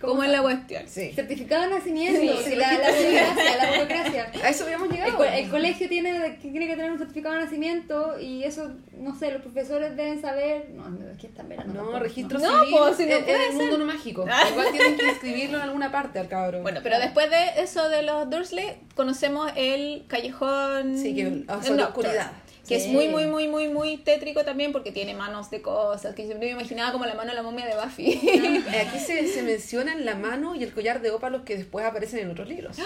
¿Cómo 0.00 0.12
¿cómo, 0.14 0.22
es 0.24 0.30
la 0.30 0.40
cuestión? 0.42 0.82
Sí. 0.88 1.12
certificado 1.12 1.62
de 1.64 1.70
nacimiento, 1.70 2.20
Sí, 2.20 2.28
sí, 2.44 2.50
sí, 2.50 2.56
la, 2.56 2.72
la 2.72 2.78
burocracia, 2.90 3.56
la 3.56 3.72
burocracia. 3.72 4.30
A 4.42 4.48
eso 4.48 4.64
habíamos 4.64 4.88
El, 4.88 4.94
llegado. 4.96 5.16
co- 5.16 5.24
el 5.24 5.48
colegio 5.50 5.88
tiene 5.88 6.12
que, 6.40 6.48
tiene 6.50 6.66
que 6.66 6.76
tener 6.76 6.90
un 6.92 6.98
certificado 6.98 7.34
de 7.34 7.42
nacimiento 7.44 8.18
y 8.20 8.42
eso, 8.44 8.70
no 8.96 9.14
sé, 9.18 9.30
los 9.32 9.42
profesores 9.42 9.94
deben 9.96 10.20
saber. 10.20 10.70
No, 10.70 10.88
no, 10.88 11.10
es 11.10 11.18
que 11.18 11.26
está 11.26 11.42
en 11.42 11.48
verano. 11.50 11.72
No, 11.74 11.80
tampoco, 11.80 11.98
registro 12.00 12.38
No, 12.38 12.60
civil 12.64 12.74
pues, 12.78 12.96
si 12.96 13.02
no 13.06 13.10
en, 13.12 13.18
en 13.18 13.24
puede 13.24 13.46
el 13.48 13.54
mundo 13.54 13.78
no 13.78 13.84
mágico. 13.84 14.24
Ah. 14.30 14.42
Igual 14.50 14.66
tienen 14.72 14.96
que 14.96 15.06
inscribirlo 15.08 15.56
en 15.58 15.62
alguna 15.64 15.92
parte 15.92 16.18
al 16.18 16.28
cabrón. 16.28 16.62
Bueno, 16.62 16.80
pero 16.82 16.98
después 16.98 17.28
de 17.30 17.62
eso 17.62 17.88
de 17.90 18.02
los 18.02 18.28
Dursley, 18.30 18.78
conocemos 18.94 19.52
el 19.56 20.04
callejón. 20.08 20.96
Sí, 20.98 21.14
que 21.14 21.22
el 21.22 21.44
hacia 21.48 21.74
la 21.74 21.86
oscuridad. 21.88 22.32
Que 22.70 22.76
es 22.76 22.86
muy, 22.86 23.08
muy, 23.08 23.26
muy, 23.26 23.48
muy, 23.48 23.68
muy 23.68 23.96
tétrico 23.98 24.44
también 24.44 24.72
porque 24.72 24.92
tiene 24.92 25.12
manos 25.14 25.50
de 25.50 25.60
cosas. 25.60 26.14
Que 26.14 26.24
siempre 26.24 26.46
me 26.46 26.52
imaginaba 26.52 26.92
como 26.92 27.04
la 27.04 27.14
mano 27.14 27.30
de 27.30 27.36
la 27.36 27.42
momia 27.42 27.66
de 27.66 27.74
Buffy. 27.74 28.12
Eh, 28.12 28.64
Aquí 28.88 28.98
se, 28.98 29.26
se 29.26 29.42
mencionan 29.42 30.04
la 30.04 30.14
mano 30.14 30.54
y 30.54 30.62
el 30.62 30.72
collar 30.72 31.02
de 31.02 31.10
ópalos 31.10 31.42
que 31.42 31.56
después 31.56 31.84
aparecen 31.84 32.20
en 32.20 32.30
otros 32.30 32.48
libros. 32.48 32.76
Sí. 32.76 32.82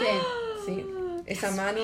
Sí. 0.66 0.84
Esa 1.26 1.50
mano. 1.52 1.80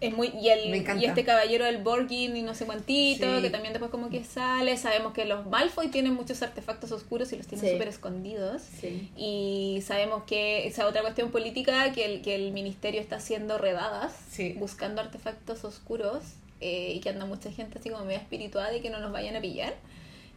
es 0.00 0.14
muy 0.16 0.28
y 0.28 0.48
el 0.50 0.74
y 0.76 1.04
este 1.04 1.24
caballero 1.24 1.64
del 1.64 1.78
Borgin 1.78 2.36
y 2.36 2.42
no 2.42 2.54
sé 2.54 2.66
cuantito 2.66 3.36
Sí. 3.36 3.42
que 3.42 3.50
también 3.50 3.72
después 3.72 3.90
como 3.90 4.10
que 4.10 4.22
sale 4.22 4.76
sabemos 4.76 5.12
que 5.12 5.24
los 5.24 5.44
Malfoy 5.46 5.88
tienen 5.88 6.14
muchos 6.14 6.40
artefactos 6.42 6.92
oscuros 6.92 7.32
y 7.32 7.36
los 7.36 7.48
tienen 7.48 7.66
Sí. 7.66 7.72
súper 7.72 7.88
escondidos 7.88 8.62
Sí. 8.80 9.10
y 9.16 9.80
sabemos 9.84 10.22
que 10.22 10.68
esa 10.68 10.86
otra 10.86 11.00
cuestión 11.02 11.32
política 11.32 11.90
que 11.92 12.04
el 12.04 12.22
que 12.22 12.36
el 12.36 12.52
ministerio 12.52 13.00
está 13.00 13.16
haciendo 13.16 13.58
redadas 13.58 14.12
buscando 14.56 15.00
artefactos 15.00 15.64
oscuros 15.64 16.22
eh, 16.60 16.92
y 16.96 17.00
que 17.00 17.10
anda 17.10 17.24
mucha 17.26 17.50
gente 17.52 17.78
así 17.78 17.90
como 17.90 18.04
media 18.04 18.18
espiritual 18.18 18.74
y 18.76 18.80
que 18.80 18.90
no 18.90 18.98
nos 19.00 19.12
vayan 19.12 19.36
a 19.36 19.40
pillar 19.40 19.74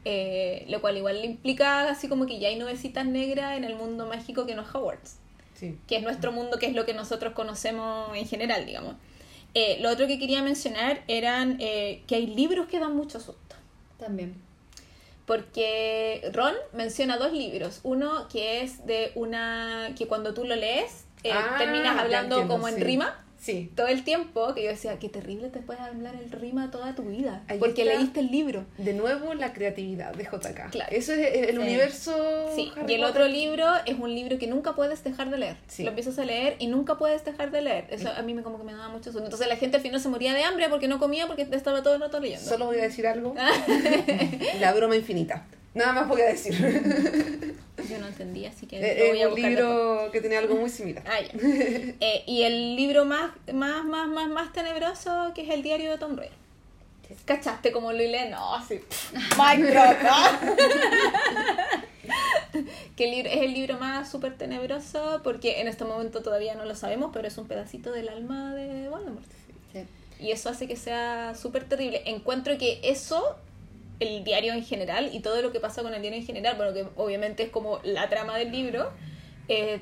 eh, 0.04 0.66
lo 0.70 0.82
cual 0.82 0.98
igual 0.98 1.20
le 1.22 1.28
implica 1.28 1.88
así 1.90 2.08
como 2.08 2.26
que 2.26 2.40
ya 2.40 2.48
hay 2.48 2.56
nubecitas 2.58 3.06
negras 3.06 3.56
en 3.58 3.64
el 3.64 3.76
mundo 3.76 4.06
mágico 4.08 4.46
que 4.46 4.56
no 4.56 4.64
es 4.64 4.74
Hogwarts 4.74 5.18
Sí. 5.54 5.78
que 5.88 5.98
es 5.98 6.02
nuestro 6.02 6.32
mundo, 6.32 6.58
que 6.58 6.66
es 6.66 6.74
lo 6.74 6.86
que 6.88 6.96
nosotros 6.96 7.34
conocemos 7.34 8.18
en 8.18 8.28
general, 8.28 8.66
digamos. 8.66 8.96
Eh, 9.54 9.78
lo 9.80 9.92
otro 9.92 10.08
que 10.08 10.18
quería 10.18 10.42
mencionar 10.42 11.04
eran 11.08 11.58
eh, 11.60 12.02
que 12.08 12.16
hay 12.16 12.26
libros 12.26 12.68
que 12.68 12.80
dan 12.80 12.96
mucho 12.96 13.20
susto. 13.20 13.56
También. 14.00 14.42
Porque 15.28 16.30
Ron 16.34 16.56
menciona 16.74 17.18
dos 17.18 17.32
libros. 17.32 17.80
Uno 17.84 18.28
que 18.28 18.62
es 18.62 18.86
de 18.88 19.12
una. 19.14 19.94
que 19.96 20.08
cuando 20.08 20.34
tú 20.34 20.46
lo 20.46 20.56
lees, 20.56 21.06
eh, 21.24 21.30
Ah, 21.32 21.56
terminas 21.60 21.98
hablando 22.00 22.38
entiendo, 22.38 22.56
como 22.56 22.68
en 22.68 22.76
sí. 22.76 22.84
rima. 22.84 23.24
Sí. 23.41 23.71
Todo 23.75 23.88
el 23.88 24.04
tiempo, 24.04 24.54
que 24.54 24.63
yo 24.63 24.69
decía, 24.69 24.99
qué 24.99 25.10
terrible 25.10 25.49
te 25.49 25.60
puedes 25.62 25.82
hablar 25.82 26.13
el 26.15 26.30
rima 26.32 26.69
toda 26.69 26.93
tu 26.93 27.01
vida. 27.01 27.43
Ahí 27.47 27.58
porque 27.58 27.84
leíste 27.84 28.19
el 28.19 28.27
libro. 28.32 28.65
De 28.77 28.93
nuevo, 28.93 29.34
la 29.34 29.51
creatividad 29.51 30.13
de 30.13 30.25
JK. 30.25 30.69
Claro. 30.69 30.91
Eso 30.95 31.13
es 31.13 31.49
el 31.49 31.56
Sí. 31.56 31.58
universo. 31.58 32.13
Sí, 32.56 32.71
Harry 32.77 32.91
y 32.93 32.95
el 32.95 33.01
Potter. 33.01 33.21
otro 33.21 33.27
libro 33.27 33.65
es 33.88 33.97
un 33.97 34.13
libro 34.13 34.38
que 34.38 34.45
nunca 34.45 34.73
puedes 34.75 35.04
dejar 35.04 35.32
de 35.32 35.39
leer. 35.39 35.58
Sí. 35.67 35.82
Lo 35.84 35.89
empiezas 35.89 36.19
a 36.19 36.23
leer 36.25 36.56
y 36.60 36.67
nunca 36.67 36.99
puedes 36.99 37.25
dejar 37.25 37.49
de 37.49 37.63
leer. 37.63 37.88
Eso 37.89 38.10
a 38.15 38.21
mí 38.21 38.36
me 38.36 38.43
como 38.43 38.60
que 38.60 38.63
me 38.63 38.73
daba 38.73 38.89
mucho 38.89 39.06
susto. 39.12 39.23
Entonces 39.23 39.47
la 39.47 39.56
gente 39.56 39.77
al 39.77 39.82
final 39.84 39.99
se 39.99 40.10
moría 40.10 40.36
de 40.36 40.43
hambre 40.43 40.69
porque 40.69 40.88
no 40.88 40.99
comía 40.99 41.25
porque 41.25 41.47
estaba 41.51 41.82
todo 41.82 41.95
el 41.95 42.01
rato 42.01 42.19
leyendo. 42.19 42.47
Solo 42.47 42.67
voy 42.67 42.77
a 42.77 42.84
decir 42.84 43.08
algo. 43.08 43.34
la 44.60 44.71
broma 44.73 44.95
infinita. 44.95 45.45
Nada 45.74 45.94
más 45.94 46.08
voy 46.08 46.22
a 46.22 46.26
decir. 46.26 46.54
Yo 47.90 47.98
no 47.98 48.08
entendía, 48.08 48.50
así 48.50 48.68
que 48.68 48.78
Eh, 48.80 49.10
voy 49.10 49.20
Es 49.20 49.26
a 49.26 49.28
un 49.30 49.34
buscar 49.34 49.50
después. 49.52 49.70
libro 49.70 50.12
que 50.12 50.22
tiene 50.22 50.38
algo 50.38 50.56
muy 50.56 50.70
similar. 50.70 51.04
Ah, 51.08 51.20
ya. 51.22 51.32
Eh, 52.00 52.24
y 52.28 52.44
el 52.44 52.76
libro 52.76 53.06
más, 53.06 53.32
más, 53.54 53.84
más, 53.86 54.08
más, 54.08 54.30
más 54.30 54.54
tenebroso 54.54 55.32
que 55.34 55.44
es 55.44 55.50
el 55.50 55.64
diario 55.64 55.90
de 55.92 55.98
Tom 55.98 56.16
Raider. 56.18 56.40
¿Cachaste 57.26 57.72
como 57.74 57.92
lo 57.92 57.98
lee? 57.98 58.30
No, 58.30 58.56
así. 58.56 58.76
Drop, 58.78 59.98
¿no? 60.04 60.52
que 62.96 63.06
el 63.06 63.12
libro, 63.12 63.30
es 63.30 63.38
el 63.42 63.54
libro 63.54 63.78
más 63.78 64.10
súper 64.10 64.38
tenebroso 64.38 65.22
porque 65.24 65.62
en 65.62 65.68
este 65.68 65.84
momento 65.86 66.22
todavía 66.22 66.56
no 66.56 66.66
lo 66.66 66.76
sabemos, 66.76 67.12
pero 67.14 67.28
es 67.28 67.38
un 67.38 67.48
pedacito 67.48 67.92
del 67.92 68.10
alma 68.10 68.54
de 68.56 68.90
Voldemort. 68.90 69.26
Sí. 69.74 69.86
Y 70.20 70.32
eso 70.32 70.50
hace 70.50 70.68
que 70.68 70.76
sea 70.76 71.34
súper 71.36 71.66
terrible. 71.68 72.02
Encuentro 72.06 72.58
que 72.58 72.80
eso, 72.84 73.36
el 74.02 74.24
diario 74.24 74.54
en 74.54 74.66
general 74.66 75.12
y 75.14 75.20
todo 75.20 75.42
lo 75.42 75.52
que 75.52 75.60
pasa 75.60 75.84
con 75.84 75.94
el 75.94 76.02
diario 76.02 76.20
en 76.20 76.26
general, 76.26 76.58
bueno, 76.58 76.74
que 76.74 76.86
obviamente 76.96 77.44
es 77.44 77.50
como 77.50 77.80
la 77.84 78.10
trama 78.10 78.38
del 78.38 78.52
libro, 78.52 78.92
eh, 79.48 79.80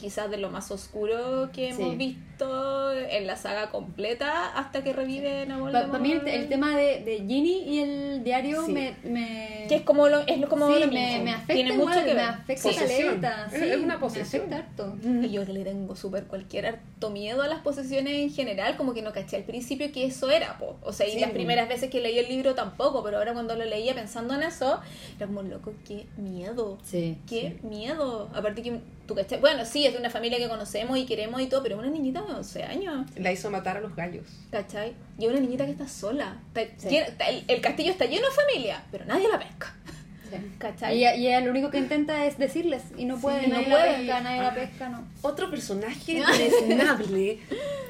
quizás 0.00 0.30
de 0.30 0.38
lo 0.38 0.50
más 0.50 0.70
oscuro 0.70 1.50
que 1.52 1.72
Sí. 1.74 1.82
hemos 1.82 1.96
visto 1.96 2.92
en 2.92 3.26
la 3.26 3.36
saga 3.36 3.70
completa 3.70 4.46
hasta 4.56 4.82
que 4.82 4.94
reviven 4.94 5.52
a 5.52 5.70
Para 5.70 5.98
mí 5.98 6.12
el, 6.12 6.26
el 6.26 6.48
tema 6.48 6.74
de, 6.76 7.04
de 7.04 7.16
Ginny 7.18 7.58
y 7.68 7.78
el 7.80 8.24
diario 8.24 8.64
Sí. 8.64 8.72
me, 8.72 8.94
me... 9.04 9.66
que 9.68 9.74
es 9.76 9.82
como 9.82 10.08
lo, 10.08 10.20
es 10.20 10.46
como 10.46 10.68
sí, 10.72 10.80
lo 10.80 10.86
me, 10.86 11.06
mismo. 11.08 11.24
me 11.24 11.30
afecta 11.32 11.54
Tiene 11.54 11.74
igual, 11.74 11.88
mucho 11.94 12.06
que 12.06 12.14
me 12.14 12.20
afecta 12.22 12.70
Sí. 12.70 12.76
Caleta, 12.78 13.48
Es- 13.52 13.60
sí, 13.60 13.68
es 13.68 13.76
una 13.76 14.00
posesión. 14.00 14.48
Me 14.48 14.56
afecta 14.56 14.84
harto. 14.86 14.96
Y 15.26 15.30
yo 15.30 15.44
que 15.44 15.52
le 15.52 15.64
tengo 15.64 15.94
súper 15.94 16.24
cualquier 16.24 16.66
harto 16.66 17.10
miedo 17.10 17.42
a 17.42 17.48
las 17.48 17.60
posesiones 17.60 18.14
en 18.14 18.30
general, 18.32 18.76
como 18.78 18.94
que 18.94 19.02
no 19.02 19.12
caché 19.12 19.36
al 19.36 19.44
principio 19.44 19.92
que 19.92 20.06
eso 20.06 20.30
era, 20.30 20.56
po. 20.58 20.76
O 20.82 20.92
sea, 20.94 21.06
y 21.06 21.12
Sí, 21.12 21.20
las 21.20 21.30
primeras 21.32 21.68
veces 21.68 21.90
que 21.90 22.00
leí 22.00 22.18
el 22.18 22.28
libro 22.28 22.54
tampoco, 22.54 23.02
pero 23.04 23.18
ahora 23.18 23.34
cuando 23.34 23.54
lo 23.54 23.64
leía 23.66 23.94
pensando 23.94 24.34
en 24.34 24.42
eso, 24.44 24.80
era 25.18 25.26
como, 25.26 25.42
loco, 25.42 25.74
qué 25.86 26.06
miedo. 26.16 26.78
Sí. 26.84 27.18
Qué 27.28 27.58
miedo. 27.62 28.28
Aparte 28.34 28.62
que 28.62 28.80
tú 29.14 29.36
bueno, 29.40 29.64
sí, 29.64 29.86
es 29.86 29.92
de 29.92 29.98
una 29.98 30.10
familia 30.10 30.38
que 30.38 30.48
conocemos 30.48 30.96
y 30.98 31.06
queremos 31.06 31.40
y 31.40 31.46
todo, 31.46 31.62
pero 31.62 31.78
una 31.78 31.88
niñita 31.88 32.22
de 32.22 32.32
11 32.32 32.62
años, 32.64 33.06
La 33.16 33.32
hizo 33.32 33.50
matar 33.50 33.76
a 33.76 33.80
los 33.80 33.94
gallos. 33.96 34.26
¿cachai? 34.50 34.94
Y 35.18 35.26
una 35.26 35.40
niñita 35.40 35.64
que 35.66 35.72
está 35.72 35.88
sola. 35.88 36.36
Está 36.54 36.80
Sí. 36.80 36.88
llena- 36.94 37.06
está- 37.06 37.28
el, 37.28 37.44
el 37.48 37.60
castillo 37.60 37.90
está 37.90 38.06
lleno 38.06 38.26
de 38.28 38.34
familia, 38.34 38.82
pero 38.90 39.04
nadie 39.04 39.28
la 39.28 39.38
pesca. 39.38 39.74
Sí. 40.30 40.36
¿Cachai? 40.58 40.94
Y, 40.96 40.98
ella- 41.00 41.14
y 41.16 41.26
ella 41.26 41.40
lo 41.40 41.50
único 41.50 41.70
que 41.70 41.78
intenta 41.78 42.24
es 42.26 42.38
decirles 42.38 42.82
y 42.96 43.04
no 43.04 43.18
puede, 43.18 43.48
no 43.48 43.54
nadie 43.56 43.66
puede. 43.68 43.86
la 43.92 43.96
pesca, 43.98 44.20
nadie 44.20 44.38
la 44.42 44.46
Ajá. 44.48 44.54
pesca, 44.56 44.88
no. 44.88 45.04
Otro 45.22 45.50
personaje 45.50 46.22
desnable, 46.38 47.40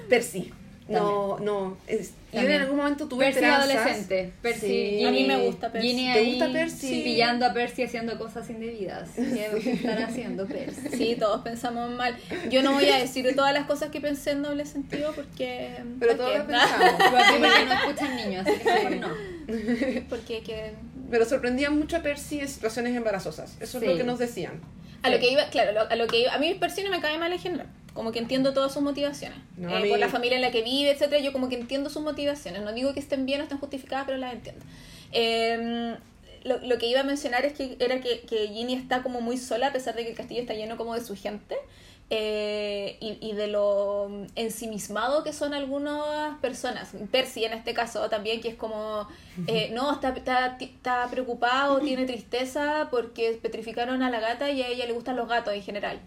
Percy. 0.09 0.53
No, 0.91 1.39
no. 1.39 1.77
es- 1.87 2.13
yo 2.33 2.41
en 2.41 2.61
algún 2.61 2.77
momento 2.77 3.09
tuve 3.09 3.27
Percy 3.33 3.45
adolescente. 3.45 4.33
Percy, 4.41 4.67
Sí. 4.99 5.05
A 5.05 5.11
mí 5.11 5.25
me 5.25 5.37
gusta 5.39 5.73
Percy. 5.73 5.89
Ginny 5.89 6.13
¿Te 6.13 6.25
gusta 6.27 6.53
Percy? 6.53 7.03
pillando 7.03 7.47
a 7.47 7.53
Percy 7.53 7.83
haciendo 7.83 8.19
cosas 8.19 8.49
indebidas. 8.51 9.09
¿Qué 9.17 9.73
estará 9.73 10.07
haciendo 10.07 10.47
Percy? 10.47 10.89
Sí, 10.97 11.17
todos 11.19 11.43
pensamos 11.43 11.91
mal. 11.91 12.17
Yo 12.51 12.63
no 12.63 12.73
voy 12.73 12.89
a 12.89 12.99
decir 12.99 13.35
todas 13.35 13.53
las 13.53 13.67
cosas 13.67 13.91
que 13.91 14.01
pensé 14.01 14.31
en 14.33 14.43
doble 14.43 14.65
sentido 14.67 15.13
porque... 15.15 15.75
Pero 15.99 16.17
¿para 16.17 16.29
todos 16.29 16.39
lo 16.39 16.47
pensamos. 16.47 16.91
Porque 17.11 17.65
no 17.67 17.73
escuchan 17.75 18.17
niños, 18.17 18.47
así 18.47 18.59
que 18.61 18.73
mejor 18.73 18.97
no. 18.97 20.01
Porque 20.09 20.43
que... 20.43 20.73
Pero 21.11 21.25
sorprendían 21.25 21.77
mucho 21.77 21.97
a 21.97 22.03
Percy 22.03 22.41
en 22.41 22.49
situaciones 22.49 22.97
embarazosas. 22.97 23.57
Eso 23.61 23.79
es 23.79 23.85
Sí. 23.85 23.91
lo 23.91 23.97
que 23.97 24.05
nos 24.05 24.19
decían. 24.21 24.61
A 25.03 25.09
lo 25.11 25.19
que 25.19 25.33
iba, 25.33 25.45
claro, 25.49 25.73
lo- 25.73 25.91
a 25.91 25.97
lo 25.97 26.07
que 26.07 26.21
iba, 26.21 26.35
a 26.35 26.39
mí 26.39 26.55
Percy 26.55 26.83
no 26.85 26.91
me 26.91 27.01
cae 27.01 27.17
mal 27.19 27.33
en 27.33 27.39
general. 27.39 27.67
Como 27.95 28.13
que 28.13 28.19
entiendo 28.21 28.53
todas 28.55 28.73
sus 28.73 28.83
motivaciones. 28.83 29.39
No, 29.57 29.69
Eh, 29.77 29.89
Por 29.89 29.99
la 29.99 30.09
familia 30.09 30.37
en 30.37 30.43
la 30.43 30.51
que 30.51 30.63
vive, 30.63 30.91
etcétera, 30.93 31.21
yo 31.21 31.33
como 31.33 31.49
que 31.49 31.57
entiendo 31.57 31.91
sus 31.91 32.03
motivaciones. 32.03 32.63
No 32.63 32.73
digo 32.73 32.95
que 32.95 33.01
estén 33.01 33.27
bien 33.27 33.41
o 33.41 33.45
estén 33.45 33.59
justificadas, 33.59 34.05
pero 34.07 34.19
las 34.19 34.33
entiendo. 34.33 34.65
Eh, 35.13 35.97
lo, 36.45 36.59
lo 36.59 36.79
que 36.79 36.87
iba 36.87 37.01
a 37.01 37.05
mencionar 37.05 37.45
es 37.45 37.53
que 37.53 37.77
era 37.81 38.01
que, 38.01 38.21
que 38.23 38.49
Ginny 38.49 38.75
está 38.75 39.03
como 39.03 39.21
muy 39.21 39.37
sola, 39.37 39.69
a 39.69 39.73
pesar 39.73 39.95
de 39.95 40.05
que 40.05 40.11
el 40.11 40.17
castillo 40.17 40.41
está 40.41 40.55
lleno 40.55 40.77
como 40.77 40.95
de 40.95 41.05
su 41.05 41.15
gente. 41.17 41.57
eh, 42.13 42.97
y, 43.01 43.19
y 43.21 43.35
de 43.35 43.47
lo 43.47 44.11
ensimismado 44.35 45.23
que 45.23 45.33
son 45.33 45.55
algunas 45.55 46.39
personas. 46.41 46.91
Percy 47.13 47.45
en 47.45 47.53
este 47.53 47.73
caso 47.73 48.09
también, 48.09 48.41
que 48.41 48.49
es 48.49 48.57
como, 48.57 49.07
eh, 49.47 49.71
no, 49.73 49.93
está, 49.93 50.09
está, 50.11 50.57
está 50.61 51.07
preocupado, 51.11 51.79
tiene 51.81 52.07
tristeza 52.07 52.89
porque 52.91 53.39
petrificaron 53.41 54.03
a 54.03 54.11
la 54.11 54.19
gata 54.21 54.51
y 54.51 54.61
a 54.63 54.67
ella 54.69 54.87
le 54.87 54.93
gustan 54.93 55.15
los 55.17 55.29
gatos 55.29 55.55
en 55.55 55.63
general. 55.63 56.01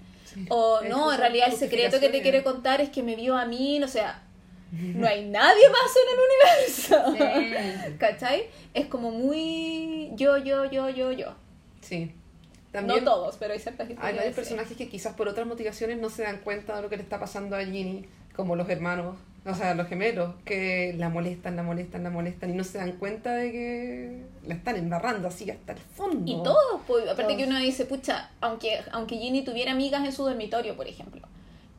O 0.49 0.81
no, 0.89 1.11
en 1.11 1.19
realidad 1.19 1.49
el 1.51 1.57
secreto 1.57 1.99
que 1.99 2.09
te 2.09 2.21
quiere 2.21 2.43
contar 2.43 2.81
es 2.81 2.89
que 2.89 3.03
me 3.03 3.15
vio 3.15 3.37
a 3.37 3.45
mí, 3.45 3.79
no 3.79 3.87
sea, 3.87 4.23
no 4.71 5.07
hay 5.07 5.29
nadie 5.29 5.69
más 5.69 5.91
en 5.95 6.95
el 6.95 7.17
universo. 7.17 7.49
Sí. 7.87 7.95
¿Cachai? 7.99 8.45
Es 8.73 8.87
como 8.87 9.11
muy 9.11 10.11
yo, 10.15 10.37
yo, 10.37 10.65
yo, 10.65 10.89
yo, 10.89 11.11
yo. 11.11 11.35
Sí. 11.81 12.11
También 12.71 13.03
no 13.03 13.11
todos, 13.11 13.37
pero 13.37 13.53
hay 13.53 13.59
ciertas 13.59 13.87
hay 13.87 14.15
varios 14.15 14.33
personajes 14.33 14.75
que 14.75 14.89
quizás 14.89 15.13
por 15.13 15.27
otras 15.27 15.45
motivaciones 15.45 15.99
no 15.99 16.09
se 16.09 16.23
dan 16.23 16.39
cuenta 16.39 16.75
de 16.75 16.81
lo 16.81 16.89
que 16.89 16.97
le 16.97 17.03
está 17.03 17.19
pasando 17.19 17.55
a 17.55 17.63
Ginny, 17.63 18.07
como 18.35 18.55
los 18.55 18.67
hermanos, 18.67 19.15
o 19.45 19.53
sea, 19.53 19.73
los 19.73 19.87
gemelos, 19.87 20.35
que 20.45 20.95
la 20.97 21.09
molestan, 21.09 21.55
la 21.57 21.63
molestan, 21.63 22.03
la 22.03 22.09
molestan 22.09 22.51
y 22.51 22.53
no 22.53 22.63
se 22.63 22.77
dan 22.77 22.93
cuenta 22.93 23.35
de 23.35 23.51
que 23.51 24.23
la 24.47 24.55
están 24.55 24.77
embarrando 24.77 25.27
así 25.27 25.49
hasta 25.51 25.73
el 25.73 25.79
fondo. 25.79 26.31
Y 26.31 26.41
todos, 26.43 26.81
pues, 26.87 27.03
aparte 27.03 27.23
Todos. 27.23 27.37
que 27.37 27.43
uno 27.43 27.59
dice, 27.59 27.85
pucha, 27.85 28.29
aunque, 28.39 28.79
aunque 28.91 29.17
Ginny 29.17 29.43
tuviera 29.43 29.73
amigas 29.73 30.05
en 30.05 30.13
su 30.13 30.23
dormitorio, 30.23 30.77
por 30.77 30.87
ejemplo, 30.87 31.27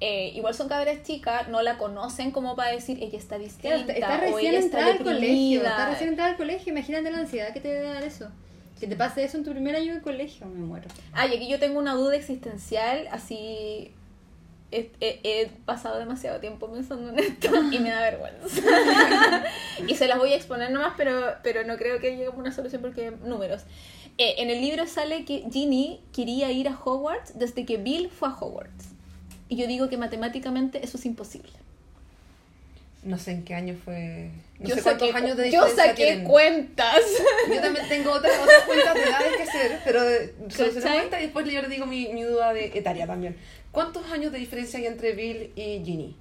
eh, 0.01 0.33
igual 0.35 0.55
son 0.55 0.69
cabras 0.69 1.03
chicas, 1.05 1.49
no 1.49 1.63
la 1.63 1.79
conocen 1.79 2.33
como 2.33 2.55
para 2.55 2.73
decir, 2.73 3.03
ella 3.03 3.17
está 3.17 3.39
distinta, 3.39 3.93
está, 3.93 4.19
o 4.19 4.21
recién 4.21 4.55
está 4.55 4.91
entrada 4.91 4.93
al 4.93 4.99
colegio. 4.99 5.63
Está 5.63 5.89
recién 5.89 6.09
entrada 6.11 6.31
al 6.33 6.37
colegio. 6.37 6.73
Imagínate 6.73 7.11
la 7.11 7.19
ansiedad 7.19 7.55
que 7.55 7.61
te 7.61 7.69
debe 7.69 7.89
dar 7.89 8.03
eso. 8.03 8.29
Que 8.79 8.87
te 8.87 8.97
pase 8.97 9.25
eso 9.25 9.39
en 9.39 9.45
tu 9.45 9.53
primer 9.53 9.75
año 9.77 9.95
de 9.95 10.03
colegio, 10.03 10.47
me 10.47 10.61
muero. 10.61 10.89
Ah, 11.15 11.27
y 11.27 11.35
aquí 11.35 11.49
yo 11.49 11.59
tengo 11.59 11.79
una 11.79 11.95
duda 11.95 12.17
existencial, 12.17 13.09
así... 13.11 13.93
He, 14.77 14.91
he- 15.01 15.21
he 15.23 15.47
pasado 15.65 15.99
demasiado 15.99 16.41
tiempo 16.41 16.71
pensando 16.73 17.11
en 17.11 17.19
esto 17.21 17.49
y 17.71 17.79
me 17.79 17.91
da 17.91 18.01
vergüenza. 18.01 18.61
y 19.87 19.95
se 19.95 20.09
las 20.09 20.19
voy 20.19 20.33
a 20.33 20.37
exponer 20.37 20.71
nomás, 20.73 20.95
pero, 20.97 21.35
pero 21.43 21.65
no 21.65 21.77
creo 21.77 22.01
que 22.01 22.11
llegue 22.11 22.27
a 22.27 22.31
una 22.31 22.51
solución 22.53 22.83
porque 22.83 23.13
números. 23.25 23.63
Eh, 24.19 24.35
en 24.39 24.51
el 24.51 24.61
libro 24.61 24.87
sale 24.87 25.25
que 25.25 25.45
Ginny 25.53 26.01
quería 26.13 26.51
ir 26.51 26.69
a 26.69 26.79
Hogwarts 26.85 27.39
desde 27.39 27.65
que 27.65 27.77
Bill 27.77 28.09
fue 28.11 28.29
a 28.29 28.33
Hogwarts. 28.33 28.87
Y 29.49 29.57
yo 29.57 29.67
digo 29.67 29.89
que 29.89 29.97
matemáticamente 29.97 30.85
eso 30.85 30.97
es 30.99 31.07
imposible. 31.07 31.53
No 33.03 33.19
sé 33.19 33.33
en 33.33 33.45
qué 33.45 33.55
año 33.55 33.77
fue. 33.85 34.31
No 34.59 34.69
yo 34.69 34.77
sé 34.77 34.83
cuántos 34.83 35.11
saqué, 35.11 35.19
años 35.25 35.37
de 35.37 35.51
yo 35.51 35.65
diferencia 35.65 35.85
saqué 35.93 36.05
tienen. 36.07 36.25
cuentas. 36.25 37.01
Yo 37.55 37.61
también 37.61 37.87
tengo 37.89 38.13
otras, 38.13 38.33
otras 38.43 38.63
cuentas 38.63 38.95
de 38.95 39.03
edades 39.03 39.37
que 39.37 39.43
hacer, 39.43 39.81
pero 39.85 40.01
solucionemos 40.49 40.75
¿Cachai? 40.83 40.99
esta 41.05 41.21
y 41.21 41.25
después 41.25 41.47
yo 41.47 41.61
les 41.61 41.69
digo 41.71 41.85
mi, 41.85 42.09
mi 42.15 42.23
duda 42.23 42.55
de 42.55 42.67
etaria 42.79 43.07
también. 43.07 43.37
¿Cuántos 43.75 44.11
años 44.11 44.33
de 44.33 44.39
diferencia 44.39 44.79
hay 44.79 44.87
entre 44.87 45.13
Bill 45.13 45.53
y 45.57 45.83
Ginny? 45.85 46.17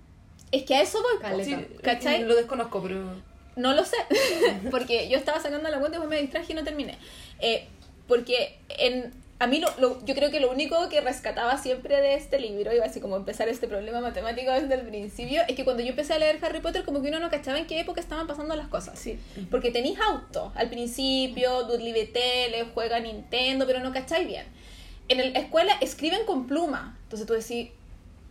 es 0.51 0.63
que 0.63 0.75
a 0.75 0.81
eso 0.81 1.01
voy. 1.01 1.21
Caleta. 1.21 1.57
Sí, 1.59 1.67
¿Cachai? 1.81 2.23
Lo 2.23 2.35
desconozco, 2.35 2.81
pero. 2.83 3.05
No 3.55 3.73
lo 3.73 3.85
sé, 3.85 3.97
porque 4.71 5.07
yo 5.09 5.17
estaba 5.17 5.39
sacando 5.39 5.69
la 5.69 5.79
cuenta 5.79 5.99
y 6.03 6.07
me 6.07 6.19
distraje 6.21 6.53
y 6.53 6.55
no 6.55 6.63
terminé. 6.63 6.97
Eh, 7.39 7.67
porque 8.07 8.57
en, 8.69 9.13
a 9.39 9.45
mí 9.47 9.59
lo, 9.59 9.67
lo- 9.79 10.03
yo 10.05 10.15
creo 10.15 10.31
que 10.31 10.39
lo 10.39 10.49
único 10.51 10.89
que 10.89 11.01
rescataba 11.01 11.57
siempre 11.59 12.01
de 12.01 12.15
este 12.15 12.39
libro, 12.39 12.73
iba 12.73 12.85
así 12.85 12.99
como 12.99 13.15
empezar 13.15 13.47
este 13.49 13.67
problema 13.67 14.01
matemático 14.01 14.51
desde 14.51 14.73
el 14.73 14.81
principio, 14.87 15.41
es 15.47 15.55
que 15.55 15.63
cuando 15.63 15.83
yo 15.83 15.89
empecé 15.89 16.13
a 16.13 16.19
leer 16.19 16.39
Harry 16.43 16.61
Potter 16.61 16.83
como 16.83 17.01
que 17.01 17.09
uno 17.09 17.19
no 17.19 17.29
cachaba 17.29 17.59
en 17.59 17.67
qué 17.67 17.79
época 17.79 18.01
estaban 18.01 18.25
pasando 18.27 18.55
las 18.55 18.67
cosas. 18.69 18.97
Sí. 18.97 19.19
Porque 19.51 19.69
tenéis 19.71 19.99
auto 19.99 20.51
al 20.55 20.69
principio, 20.69 21.63
Dudley 21.63 21.93
ve 21.93 22.05
tele, 22.05 22.65
juega 22.73 22.99
Nintendo, 22.99 23.65
pero 23.67 23.79
no 23.81 23.91
cacháis 23.93 24.27
bien. 24.27 24.45
En 25.07 25.17
la 25.17 25.39
escuela 25.39 25.73
escriben 25.81 26.25
con 26.25 26.47
pluma. 26.47 26.97
Entonces 27.03 27.27
tú 27.27 27.33
decís, 27.33 27.71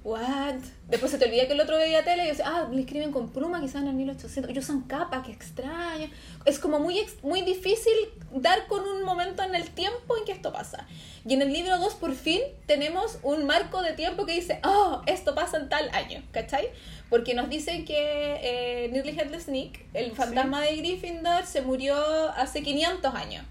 ¿what? 0.04 0.56
Después 0.88 1.12
se 1.12 1.18
te 1.18 1.26
olvida 1.26 1.46
que 1.46 1.52
el 1.52 1.60
otro 1.60 1.76
veía 1.76 2.04
tele 2.04 2.24
y 2.24 2.26
yo 2.26 2.32
decía, 2.32 2.46
ah, 2.48 2.68
le 2.70 2.80
escriben 2.80 3.12
con 3.12 3.30
pluma 3.30 3.60
quizás 3.60 3.82
en 3.82 3.88
el 3.88 3.94
1800. 3.94 4.50
Ellos 4.50 4.64
usan 4.64 4.82
capa, 4.82 5.22
qué 5.22 5.32
extraño. 5.32 6.08
Es 6.44 6.58
como 6.58 6.80
muy, 6.80 7.00
muy 7.22 7.42
difícil 7.42 7.92
dar 8.34 8.66
con 8.66 8.82
un 8.82 9.04
momento 9.04 9.42
en 9.42 9.54
el 9.54 9.70
tiempo 9.70 10.16
en 10.16 10.24
que 10.24 10.32
esto 10.32 10.52
pasa. 10.52 10.86
Y 11.24 11.34
en 11.34 11.42
el 11.42 11.52
libro 11.52 11.78
2 11.78 11.94
por 11.94 12.14
fin 12.14 12.40
tenemos 12.66 13.18
un 13.22 13.46
marco 13.46 13.80
de 13.82 13.92
tiempo 13.92 14.26
que 14.26 14.32
dice, 14.32 14.60
oh, 14.64 15.02
esto 15.06 15.34
pasa 15.34 15.58
en 15.58 15.68
tal 15.68 15.88
año, 15.90 16.22
¿cachai? 16.32 16.70
Porque 17.08 17.34
nos 17.34 17.48
dicen 17.48 17.84
que 17.84 17.94
eh, 18.42 18.88
Nearly 18.90 19.18
Headless 19.18 19.46
Nick, 19.48 19.84
el 19.94 20.12
fantasma 20.12 20.62
de 20.62 20.76
Gryffindor, 20.76 21.46
se 21.46 21.62
murió 21.62 21.96
hace 22.30 22.62
500 22.62 23.14
años. 23.14 23.44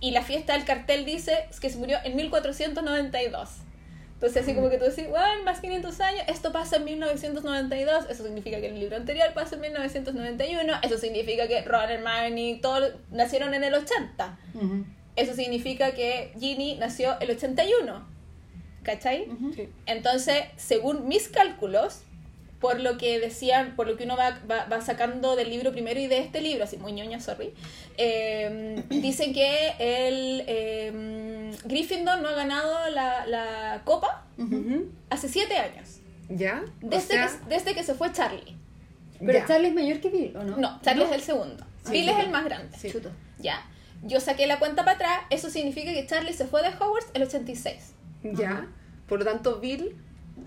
Y 0.00 0.12
la 0.12 0.22
fiesta 0.22 0.54
del 0.54 0.64
cartel 0.64 1.04
dice 1.04 1.46
que 1.60 1.68
se 1.70 1.76
murió 1.78 1.98
en 2.04 2.16
1492. 2.16 3.50
Entonces, 4.14 4.42
así 4.42 4.54
como 4.54 4.68
que 4.68 4.76
tú 4.76 4.84
decís, 4.84 5.08
bueno, 5.08 5.44
más 5.44 5.60
500 5.60 5.98
años, 6.00 6.24
esto 6.28 6.52
pasa 6.52 6.76
en 6.76 6.84
1992, 6.84 8.04
eso 8.10 8.24
significa 8.24 8.60
que 8.60 8.66
el 8.66 8.78
libro 8.78 8.96
anterior 8.96 9.32
pasa 9.32 9.54
en 9.54 9.62
1991, 9.62 10.74
eso 10.82 10.98
significa 10.98 11.48
que 11.48 11.62
Ron, 11.62 11.88
Hermione, 11.90 12.38
y 12.38 12.60
todos 12.60 12.92
nacieron 13.10 13.54
en 13.54 13.64
el 13.64 13.72
80. 13.72 14.38
Ujú. 14.54 14.84
Eso 15.16 15.34
significa 15.34 15.92
que 15.92 16.34
Ginny 16.38 16.74
nació 16.74 17.18
el 17.20 17.30
81. 17.30 18.06
¿Cachai? 18.82 19.28
Ujú. 19.28 19.54
Sí. 19.54 19.68
Entonces, 19.86 20.44
según 20.56 21.08
mis 21.08 21.28
cálculos, 21.28 22.02
por 22.60 22.78
lo 22.78 22.98
que 22.98 23.18
decían, 23.18 23.74
por 23.74 23.86
lo 23.88 23.96
que 23.96 24.04
uno 24.04 24.16
va, 24.16 24.38
va, 24.48 24.66
va 24.66 24.80
sacando 24.82 25.34
del 25.34 25.48
libro 25.48 25.72
primero 25.72 25.98
y 25.98 26.06
de 26.06 26.18
este 26.18 26.40
libro, 26.42 26.64
así 26.64 26.76
muy 26.76 26.92
ñoña, 26.92 27.18
sorry, 27.18 27.54
eh, 27.96 28.84
dicen 28.90 29.32
que 29.32 29.72
el 29.78 30.44
eh, 30.46 31.52
Gryffindor 31.64 32.20
no 32.20 32.28
ha 32.28 32.34
ganado 32.34 32.90
la, 32.90 33.26
la 33.26 33.82
copa 33.84 34.26
hace 35.08 35.28
siete 35.28 35.56
años, 35.56 36.00
¿Ya? 36.28 36.62
O 36.82 36.88
desde, 36.88 37.14
sea, 37.14 37.26
que, 37.26 37.54
desde 37.54 37.74
que 37.74 37.82
se 37.82 37.94
fue 37.94 38.12
Charlie. 38.12 38.56
Pero 39.18 39.32
ya. 39.32 39.46
Charlie 39.46 39.68
es 39.68 39.74
mayor 39.74 40.00
que 40.00 40.10
Bill, 40.10 40.36
¿o 40.36 40.44
no? 40.44 40.56
No, 40.56 40.80
Charlie 40.80 41.04
es 41.04 41.12
el 41.12 41.22
segundo. 41.22 41.66
Sí, 41.84 41.92
Bill 41.92 42.04
sí, 42.04 42.10
es 42.10 42.16
sí. 42.16 42.22
el 42.22 42.30
más 42.30 42.44
grande. 42.44 42.78
Sí. 42.78 42.90
Chuto. 42.90 43.10
Ya. 43.38 43.66
Yo 44.02 44.20
saqué 44.20 44.46
la 44.46 44.58
cuenta 44.58 44.84
para 44.84 44.96
atrás, 44.96 45.20
eso 45.30 45.50
significa 45.50 45.92
que 45.92 46.06
Charlie 46.06 46.32
se 46.32 46.46
fue 46.46 46.62
de 46.62 46.68
Hogwarts 46.68 47.10
el 47.14 47.22
86. 47.24 47.94
Ya. 48.22 48.68
Por 49.08 49.18
lo 49.18 49.24
tanto, 49.24 49.58
Bill 49.60 49.96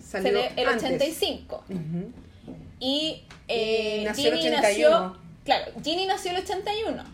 Se 0.01 0.21
salió 0.21 0.33
ve 0.33 0.51
el 0.57 0.67
antes. 0.67 0.83
85. 0.83 1.63
Ujú. 1.69 2.11
Y, 2.79 3.23
eh, 3.47 3.99
Y 4.01 4.05
nació 4.05 4.29
el 4.31 4.37
Ginny 4.39 4.49
81. 4.55 4.99
nació. 4.99 5.17
Claro, 5.45 5.71
Ginny 5.83 6.05
nació 6.05 6.31
el 6.31 6.37
81. 6.37 7.01
Ajá. 7.01 7.11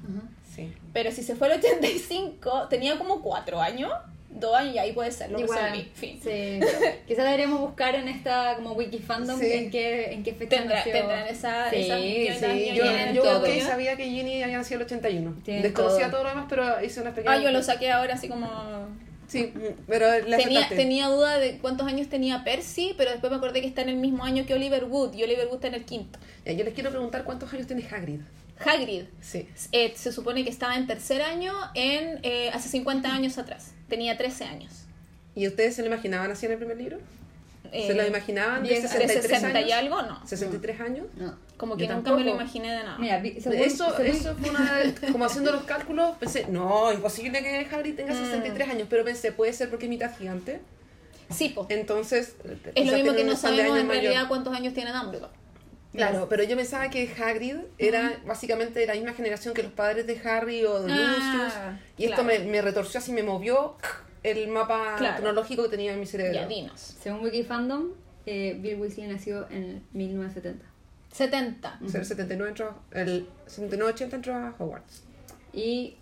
Sí. 0.55 0.73
Pero 0.93 1.11
si 1.11 1.23
se 1.23 1.35
fue 1.35 1.47
el 1.53 1.59
85, 1.59 2.67
tenía 2.69 2.97
como 2.97 3.21
4 3.21 3.61
años. 3.61 3.91
dos 4.31 4.55
años 4.55 4.75
y 4.75 4.77
ahí 4.77 4.91
puede 4.93 5.11
ser, 5.11 5.31
lo 5.31 5.39
Igual, 5.39 5.59
resolví. 5.59 5.91
Fin. 5.95 6.19
sí. 6.23 6.59
Quizás 7.07 7.25
deberíamos 7.25 7.59
buscar 7.61 7.95
en 7.95 8.07
esta 8.07 8.55
como 8.57 8.73
wiki 8.73 8.99
fandom 8.99 9.39
Sí. 9.39 9.51
en 9.51 9.71
qué, 9.71 10.13
en 10.13 10.21
qué 10.23 10.33
fecha 10.35 10.55
Tendrá- 10.57 10.75
nació. 10.77 10.91
tendrán 10.93 11.27
esa- 11.27 11.69
Sí, 11.71 11.77
esas- 12.27 12.51
sí, 12.53 12.71
yo- 12.75 12.85
Yo, 13.13 13.23
todo. 13.23 13.43
que 13.43 13.59
sabía 13.61 13.97
que 13.97 14.05
Ginny 14.05 14.43
había 14.43 14.59
nacido 14.59 14.81
el 14.81 14.85
81. 14.85 15.33
Tienen 15.43 15.63
Desconocía 15.63 16.05
todo. 16.11 16.17
todo. 16.17 16.23
lo 16.25 16.29
demás, 16.29 16.45
pero 16.47 16.81
hice 16.85 17.01
una 17.01 17.13
pequeña... 17.13 17.35
Ah, 17.35 17.39
yo 17.41 17.49
lo 17.51 17.63
saqué 17.63 17.89
ahora 17.89 18.13
así 18.13 18.27
como... 18.29 18.47
Sí, 19.29 19.53
pero 19.87 20.07
la 20.27 20.37
Tenía, 20.37 20.59
aceptaste. 20.59 20.75
tenía 20.75 21.07
duda 21.07 21.37
de 21.37 21.59
cuántos 21.59 21.87
años 21.87 22.09
tenía 22.09 22.43
Percy, 22.43 22.93
pero 22.97 23.11
después 23.11 23.31
me 23.31 23.37
acordé 23.37 23.61
que 23.61 23.67
está 23.67 23.81
en 23.83 23.89
el 23.89 23.95
mismo 23.97 24.23
año 24.25 24.45
que 24.45 24.53
Oliver 24.55 24.83
Wood 24.85 25.13
y 25.13 25.23
Oliver 25.23 25.45
Wood 25.47 25.55
está 25.55 25.67
en 25.67 25.75
el 25.75 25.85
quinto. 25.85 26.19
Ya, 26.45 26.51
yo 26.53 26.63
les 26.65 26.73
quiero 26.73 26.89
preguntar 26.89 27.23
cuántos 27.23 27.53
años 27.53 27.67
tiene 27.67 27.87
Hagrid. 27.89 28.19
Hagrid 28.59 29.03
Sí. 29.21 29.47
eh, 29.71 29.93
se 29.95 30.11
supone 30.11 30.43
que 30.43 30.49
estaba 30.49 30.75
en 30.75 30.85
tercer 30.87 31.21
año 31.21 31.53
en 31.75 32.19
eh, 32.23 32.49
hace 32.53 32.67
50 32.69 33.13
años 33.13 33.37
atrás. 33.37 33.71
Tenía 33.87 34.17
13 34.17 34.43
años. 34.45 34.73
¿Y 35.35 35.47
ustedes 35.47 35.75
se 35.75 35.81
lo 35.83 35.87
imaginaban 35.87 36.29
así 36.31 36.45
en 36.47 36.53
el 36.53 36.57
primer 36.57 36.75
libro? 36.77 36.97
¿Se 37.71 37.91
Eh, 37.91 37.93
lo 37.93 38.05
imaginaban 38.07 38.63
de 38.63 38.69
bien, 38.69 38.81
¿De 38.81 38.87
63 38.87 39.21
60 39.41 39.57
años? 39.59 39.69
y 39.69 39.71
algo? 39.73 40.01
No. 40.01 40.19
¿63 40.25 40.79
años? 40.81 41.07
No. 41.17 41.37
Como 41.57 41.77
Yo 41.77 41.87
que 41.87 41.93
nunca 41.93 42.11
me 42.11 42.17
lo 42.19 42.25
tampoco. 42.25 42.41
imaginé 42.43 42.71
de 42.71 42.83
nada. 42.83 42.97
Mira, 42.97 43.21
según- 43.41 43.53
eso, 43.59 43.95
según- 43.95 44.05
eso 44.07 44.35
fue 44.35 44.49
una 44.49 44.71
vez, 44.73 44.95
como 45.11 45.25
haciendo 45.25 45.51
los 45.51 45.63
cálculos, 45.63 46.17
pensé, 46.17 46.45
no, 46.49 46.91
imposible 46.91 47.41
que 47.43 47.67
Hagrid 47.71 47.95
tenga 47.95 48.13
Mm. 48.13 48.17
63 48.25 48.69
años, 48.69 48.87
pero 48.89 49.03
pensé, 49.03 49.31
puede 49.31 49.53
ser 49.53 49.69
porque 49.69 49.85
es 49.85 49.89
mitad 49.89 50.15
gigante. 50.17 50.61
Sí, 51.29 51.49
po. 51.49 51.67
Entonces, 51.69 52.35
Es 52.73 52.87
lo 52.87 52.93
mismo 52.97 53.13
que 53.13 53.23
no 53.23 53.35
sabemos 53.35 53.77
en 53.77 53.87
mayor. 53.87 54.03
realidad 54.03 54.27
cuántos 54.27 54.55
años 54.55 54.73
tiene 54.73 54.91
Dumbledore. 54.91 55.31
Claro, 55.93 56.27
pero 56.29 56.43
yo 56.43 56.55
pensaba 56.55 56.89
que 56.89 57.11
Hagrid 57.19 57.55
era 57.79 58.19
básicamente 58.25 58.79
de 58.79 58.85
la 58.87 58.93
misma 58.93 59.13
generación 59.13 59.53
que 59.55 59.63
los 59.63 59.71
padres 59.71 60.05
de 60.07 60.19
Harry 60.23 60.63
o 60.63 60.81
de 60.83 60.93
Ah, 60.93 60.95
Lucius. 60.97 61.53
Y 61.97 62.05
esto 62.05 62.23
claro. 62.23 62.39
me, 62.45 62.51
me 62.51 62.61
retorció 62.61 62.99
así, 62.99 63.11
me 63.11 63.23
movió 63.23 63.75
el 64.23 64.47
mapa 64.49 64.95
Claro. 64.97 65.17
cronológico 65.17 65.63
que 65.63 65.69
tenía 65.69 65.93
en 65.93 65.99
mi 65.99 66.05
cerebro. 66.05 66.33
Ya, 66.33 66.47
dinos. 66.47 66.79
Según 66.79 67.21
wiki 67.23 67.43
fandom, 67.43 67.89
eh, 68.25 68.57
Bill 68.59 68.79
Weasley 68.79 69.07
nació 69.07 69.47
en 69.49 69.83
1970. 69.93 70.65
70. 71.11 71.79
O 71.85 71.89
sea, 71.89 72.01
el 72.01 72.05
79 72.05 72.49
entró, 72.49 72.75
el 72.91 73.27
79-80 73.47 74.13
entró 74.13 74.35
a 74.35 74.53
Hogwarts. 74.59 75.03
Y 75.53 75.95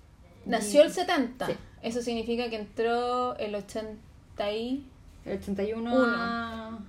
Nació 0.45 0.81
el 0.83 0.91
70. 0.93 1.45
Sí. 1.47 1.53
Eso 1.81 2.01
significa 2.01 2.49
que 2.49 2.55
entró 2.55 3.35
el 3.37 3.53
80 3.53 4.51
y... 4.53 4.85
el 5.25 5.37
81 5.39 5.93
Uno. 5.93 6.05
a- 6.07 6.79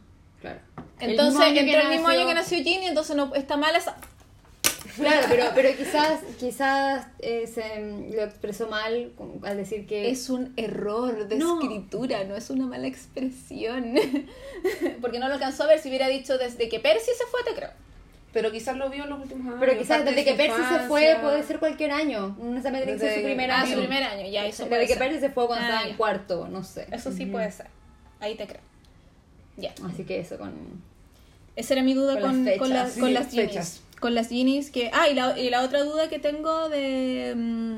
Claro. 0.41 0.61
Entonces 1.01 1.41
entró 1.57 1.81
el 1.81 1.89
mismo 1.89 2.07
nació- 2.09 2.20
año 2.20 2.29
que 2.29 2.35
nació 2.35 2.59
Ginny, 2.59 2.87
entonces 2.87 3.16
no 3.16 3.35
está 3.35 3.57
mal 3.57 3.74
esa... 3.74 3.97
Claro, 4.99 5.26
pero, 5.28 5.44
pero 5.55 5.76
quizás, 5.76 6.20
quizás 6.38 7.07
eh, 7.20 7.46
se 7.46 7.62
mm, 7.80 8.14
lo 8.14 8.22
expresó 8.22 8.68
mal 8.68 9.12
al 9.42 9.57
decir 9.57 9.86
que... 9.86 10.11
Es 10.11 10.28
un 10.30 10.53
error 10.57 11.28
de 11.28 11.36
No. 11.36 11.61
escritura, 11.61 12.24
no 12.24 12.36
es 12.36 12.51
una 12.51 12.66
mala 12.66 12.86
expresión. 12.86 13.94
Porque 15.01 15.18
no 15.18 15.28
lo 15.28 15.34
alcanzó 15.34 15.64
a 15.64 15.66
ver 15.66 15.78
si 15.80 15.88
hubiera 15.88 16.09
dicho 16.09 16.38
desde 16.38 16.68
que 16.68 16.80
Percy 16.80 17.11
se 17.16 17.24
fue, 17.30 17.42
te 17.44 17.55
creo. 17.55 17.70
Pero 18.32 18.53
quizás 18.53 18.76
lo 18.76 18.90
vio 18.90 19.05
en 19.05 19.11
los 19.11 19.20
últimos 19.20 19.46
años. 19.46 19.57
Pero 19.61 19.78
quizás 19.78 20.05
desde 20.05 20.16
de 20.16 20.24
que 20.24 20.34
Percy 20.34 20.61
se 20.70 20.80
fue 20.86 21.16
puede 21.22 21.42
ser 21.44 21.59
cualquier 21.59 21.92
año. 21.92 22.36
No 22.38 22.51
necesariamente 22.51 22.86
tiene 22.86 22.99
que 22.99 22.99
ser 22.99 23.09
Desde- 23.09 23.20
su 23.22 23.24
primer 23.26 23.51
Ah, 23.51 23.61
año. 23.62 23.72
su 23.74 23.78
primer 23.80 24.03
año, 24.03 24.28
ya, 24.28 24.46
eso 24.46 24.64
Desde 24.66 24.86
que. 24.86 24.96
Percy 24.96 25.20
se 25.20 25.30
fue 25.30 25.46
cuando 25.46 25.64
Ah, 25.64 25.68
estaba 25.68 25.84
ya. 25.84 25.90
en 25.90 25.96
cuarto, 25.96 26.49
no 26.49 26.62
sé. 26.62 26.86
Eso 26.92 27.11
sí 27.11 27.24
puede 27.26 27.51
ser. 27.51 27.66
Ahí 28.20 28.34
te 28.36 28.46
creo. 28.46 28.61
Ya. 29.57 29.72
Así 29.90 30.05
que 30.05 30.20
eso 30.20 30.36
con... 30.38 30.53
Esa 31.57 31.74
era 31.74 31.82
mi 31.82 31.94
duda 31.94 32.20
Con 32.20 32.44
las 32.44 32.59
con, 32.59 32.70
las- 32.70 32.92
sí, 32.92 33.01
con 33.01 33.14
las 33.14 33.28
fechas. 33.34 33.80
Con 34.01 34.14
las 34.14 34.28
Genies 34.28 34.70
que... 34.70 34.90
Ah, 34.92 35.09
y 35.09 35.14
la, 35.14 35.38
y 35.38 35.51
la 35.51 35.62
otra 35.62 35.82
duda 35.82 36.09
que 36.09 36.18
tengo 36.18 36.68
de... 36.68 37.34
mm, 37.36 37.76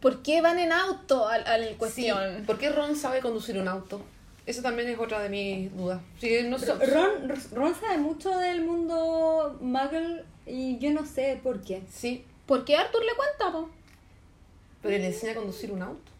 ¿Por 0.00 0.22
qué 0.22 0.40
van 0.40 0.58
en 0.58 0.72
auto 0.72 1.28
al, 1.28 1.46
al 1.46 1.68
Sí, 1.68 1.74
cuestión? 1.76 2.44
¿Por 2.44 2.58
qué 2.58 2.70
Ron 2.70 2.96
sabe 2.96 3.20
conducir 3.20 3.56
un 3.58 3.68
auto? 3.68 4.02
Eso 4.44 4.60
también 4.60 4.88
es 4.88 4.98
otra 4.98 5.20
de 5.20 5.28
mis 5.28 5.76
dudas. 5.76 6.00
Sí, 6.20 6.38
no 6.44 6.58
sé. 6.58 6.74
Ron, 6.74 7.28
Ron 7.52 7.74
sabe 7.76 7.98
mucho 7.98 8.30
del 8.38 8.64
mundo 8.64 9.56
Muggle 9.60 10.24
y 10.46 10.78
yo 10.78 10.90
no 10.90 11.06
sé 11.06 11.38
por 11.42 11.60
qué. 11.62 11.82
Sí, 11.92 12.24
¿Por 12.46 12.64
qué 12.64 12.76
Arthur 12.76 13.04
le 13.04 13.14
cuenta, 13.14 13.52
po? 13.52 13.70
pero 14.82 14.98
le 14.98 15.06
enseña 15.06 15.32
a 15.32 15.36
conducir 15.36 15.70
un 15.70 15.80
auto. 15.80 16.11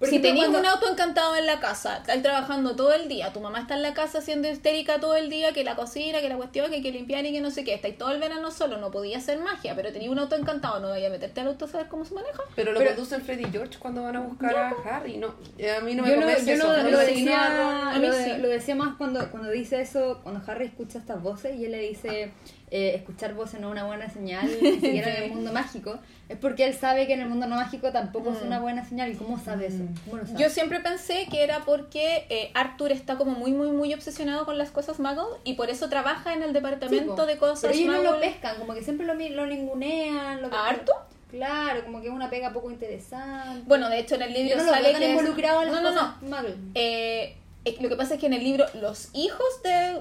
Por 0.00 0.08
si 0.08 0.16
ejemplo, 0.16 0.30
tenías 0.30 0.48
cuando- 0.48 0.58
un 0.70 0.74
auto 0.74 0.90
encantado 0.90 1.36
en 1.36 1.44
la 1.46 1.60
casa, 1.60 1.98
estás 1.98 2.22
trabajando 2.22 2.74
todo 2.74 2.92
el 2.94 3.06
día, 3.06 3.32
tu 3.34 3.40
mamá 3.40 3.60
está 3.60 3.74
en 3.74 3.82
la 3.82 3.92
casa 3.92 4.22
siendo 4.22 4.48
histérica 4.48 4.98
todo 4.98 5.14
el 5.14 5.28
día, 5.28 5.52
que 5.52 5.62
la 5.62 5.76
cocina, 5.76 6.20
que 6.22 6.28
la 6.30 6.36
cuestión, 6.38 6.70
que 6.70 6.76
hay 6.76 6.82
que 6.82 6.90
limpiar 6.90 7.26
y 7.26 7.32
que 7.32 7.40
no 7.42 7.50
sé 7.50 7.64
qué, 7.64 7.74
estáis 7.74 7.98
todo 7.98 8.10
el 8.10 8.18
verano 8.18 8.50
solo, 8.50 8.78
no 8.78 8.90
podía 8.90 9.18
hacer 9.18 9.38
magia, 9.38 9.76
pero 9.76 9.92
tenías 9.92 10.10
un 10.10 10.18
auto 10.18 10.36
encantado, 10.36 10.80
no 10.80 10.88
vaya 10.88 11.08
a 11.08 11.10
meterte 11.10 11.42
al 11.42 11.48
auto 11.48 11.66
a 11.66 11.68
saber 11.68 11.88
cómo 11.88 12.06
se 12.06 12.14
maneja. 12.14 12.42
Pero 12.56 12.72
lo 12.72 12.78
Pero- 12.78 12.92
conducen 12.92 13.20
Freddy 13.20 13.44
y 13.44 13.50
George 13.52 13.78
cuando 13.78 14.02
van 14.02 14.16
a 14.16 14.20
buscar 14.20 14.56
a 14.56 14.70
Harry. 14.86 15.18
No, 15.18 15.34
eh, 15.58 15.70
a 15.70 15.80
mí 15.82 15.94
no 15.94 16.02
me 16.02 16.08
yo 16.08 16.14
lo, 16.16 16.22
convence 16.22 16.46
yo 16.46 16.52
eso. 16.54 16.66
lo, 16.66 16.82
No 16.82 16.90
lo 16.90 16.96
me- 16.98 17.04
sí, 17.06 17.22
no, 17.24 17.30
decía, 17.32 17.90
a 17.90 17.98
mí 17.98 18.06
lo, 18.06 18.12
sí. 18.14 18.30
lo 18.38 18.48
decía 18.48 18.74
más 18.76 18.96
cuando, 18.96 19.30
cuando 19.30 19.50
dice 19.50 19.82
eso, 19.82 20.20
cuando 20.22 20.40
Harry 20.50 20.64
escucha 20.64 20.98
estas 20.98 21.22
voces 21.22 21.56
y 21.56 21.66
él 21.66 21.72
le 21.72 21.80
dice 21.80 22.32
eh, 22.70 22.92
escuchar 22.94 23.34
voces 23.34 23.60
no 23.60 23.68
es 23.68 23.72
una 23.72 23.84
buena 23.84 24.08
señal, 24.10 24.48
ni 24.62 24.72
siquiera 24.74 25.16
en 25.16 25.24
el 25.24 25.32
mundo 25.32 25.52
mágico, 25.52 25.98
es 26.28 26.36
porque 26.38 26.64
él 26.64 26.74
sabe 26.74 27.06
que 27.06 27.14
en 27.14 27.20
el 27.22 27.28
mundo 27.28 27.46
no 27.46 27.56
mágico 27.56 27.90
tampoco 27.90 28.30
es 28.32 28.42
una 28.42 28.60
buena 28.60 28.84
señal. 28.88 29.10
¿Y 29.10 29.16
cómo 29.16 29.38
sabe 29.38 29.66
eso? 29.66 29.82
¿Cómo 30.04 30.18
lo 30.18 30.26
sabe? 30.26 30.38
Yo 30.40 30.48
siempre 30.50 30.78
pensé 30.80 31.26
que 31.30 31.42
era 31.42 31.60
porque 31.64 32.26
eh, 32.30 32.50
Arthur 32.54 32.92
está 32.92 33.16
como 33.16 33.32
muy, 33.32 33.52
muy, 33.52 33.72
muy 33.72 33.92
obsesionado 33.92 34.44
con 34.44 34.56
las 34.56 34.70
cosas 34.70 35.00
Muggle 35.00 35.38
y 35.44 35.54
por 35.54 35.70
eso 35.70 35.88
trabaja 35.88 36.32
en 36.34 36.42
el 36.42 36.48
Sí, 36.50 36.54
departamento 36.54 37.16
po. 37.16 37.26
de 37.26 37.38
cosas 37.38 37.60
Pero 37.62 37.74
ellos 37.74 37.86
no 37.96 38.02
lo 38.02 38.12
Muggle. 38.12 38.26
pescan, 38.28 38.56
como 38.58 38.74
que 38.74 38.82
siempre 38.84 39.06
lo, 39.06 39.14
lo 39.14 39.46
ningunean. 39.46 40.40
Lo 40.42 40.54
¿A 40.54 40.68
Arthur? 40.68 40.94
Claro, 41.30 41.84
como 41.84 42.00
que 42.00 42.08
es 42.08 42.12
una 42.12 42.28
pega 42.30 42.52
poco 42.52 42.70
interesante. 42.70 43.62
Bueno, 43.66 43.88
de 43.88 44.00
hecho 44.00 44.16
en 44.16 44.22
el 44.22 44.32
libro 44.32 44.56
no 44.56 44.70
sale 44.70 44.92
que 44.94 45.04
es- 45.04 45.10
involucrado 45.10 45.64
las 45.64 45.72
No, 45.72 45.80
no, 45.80 45.88
cosas 45.90 46.22
no. 46.22 46.28
Muggle. 46.36 46.56
Eh, 46.74 47.36
eh, 47.64 47.76
lo 47.80 47.88
que 47.88 47.96
pasa 47.96 48.14
es 48.14 48.20
que 48.20 48.26
en 48.26 48.32
el 48.34 48.42
libro 48.44 48.64
los 48.74 49.10
hijos 49.12 49.62
de 49.62 50.00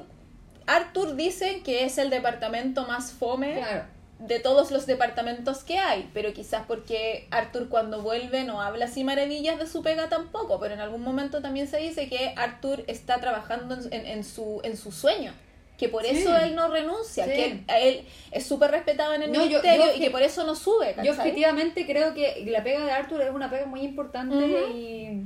Arthur 0.69 1.15
dicen 1.15 1.63
que 1.63 1.83
es 1.85 1.97
el 1.97 2.09
departamento 2.09 2.85
más 2.85 3.11
fome 3.11 3.55
Claro. 3.57 3.83
de 4.19 4.39
todos 4.39 4.69
los 4.71 4.85
departamentos 4.85 5.63
que 5.63 5.77
hay, 5.79 6.09
pero 6.13 6.33
quizás 6.33 6.63
porque 6.67 7.27
Arthur 7.31 7.69
cuando 7.69 8.01
vuelve 8.01 8.43
no 8.43 8.61
habla 8.61 8.85
así 8.85 9.03
maravillas 9.03 9.57
de 9.59 9.65
su 9.67 9.81
pega 9.81 10.09
tampoco, 10.09 10.59
pero 10.59 10.73
en 10.73 10.81
algún 10.81 11.01
momento 11.03 11.41
también 11.41 11.67
se 11.67 11.77
dice 11.77 12.07
que 12.09 12.33
Arthur 12.35 12.83
está 12.87 13.19
trabajando 13.19 13.75
en, 13.75 13.93
en- 13.93 14.05
en 14.05 14.23
su, 14.23 14.59
en 14.63 14.75
su 14.77 14.91
sueño. 14.91 15.33
Que 15.77 15.87
por 15.87 16.03
Sí. 16.03 16.09
eso 16.09 16.35
él 16.35 16.55
no 16.55 16.67
renuncia, 16.67 17.23
Sí. 17.23 17.31
que 17.31 17.63
él, 17.69 18.05
es 18.31 18.45
súper 18.45 18.69
respetado 18.71 19.13
en 19.13 19.23
el 19.23 19.31
No, 19.31 19.39
ministerio 19.45 19.85
yo 19.85 19.95
y 19.95 19.99
que 20.01 20.11
por 20.11 20.21
eso 20.21 20.43
no 20.43 20.53
sube. 20.53 20.93
Yo 21.01 21.13
objetivamente 21.13 21.85
creo 21.85 22.13
que 22.13 22.43
la 22.47 22.61
pega 22.61 22.83
de 22.83 22.91
Arthur 22.91 23.21
es 23.21 23.31
una 23.31 23.49
pega 23.49 23.65
muy 23.65 23.81
importante 23.83 24.35
y, 24.75 25.25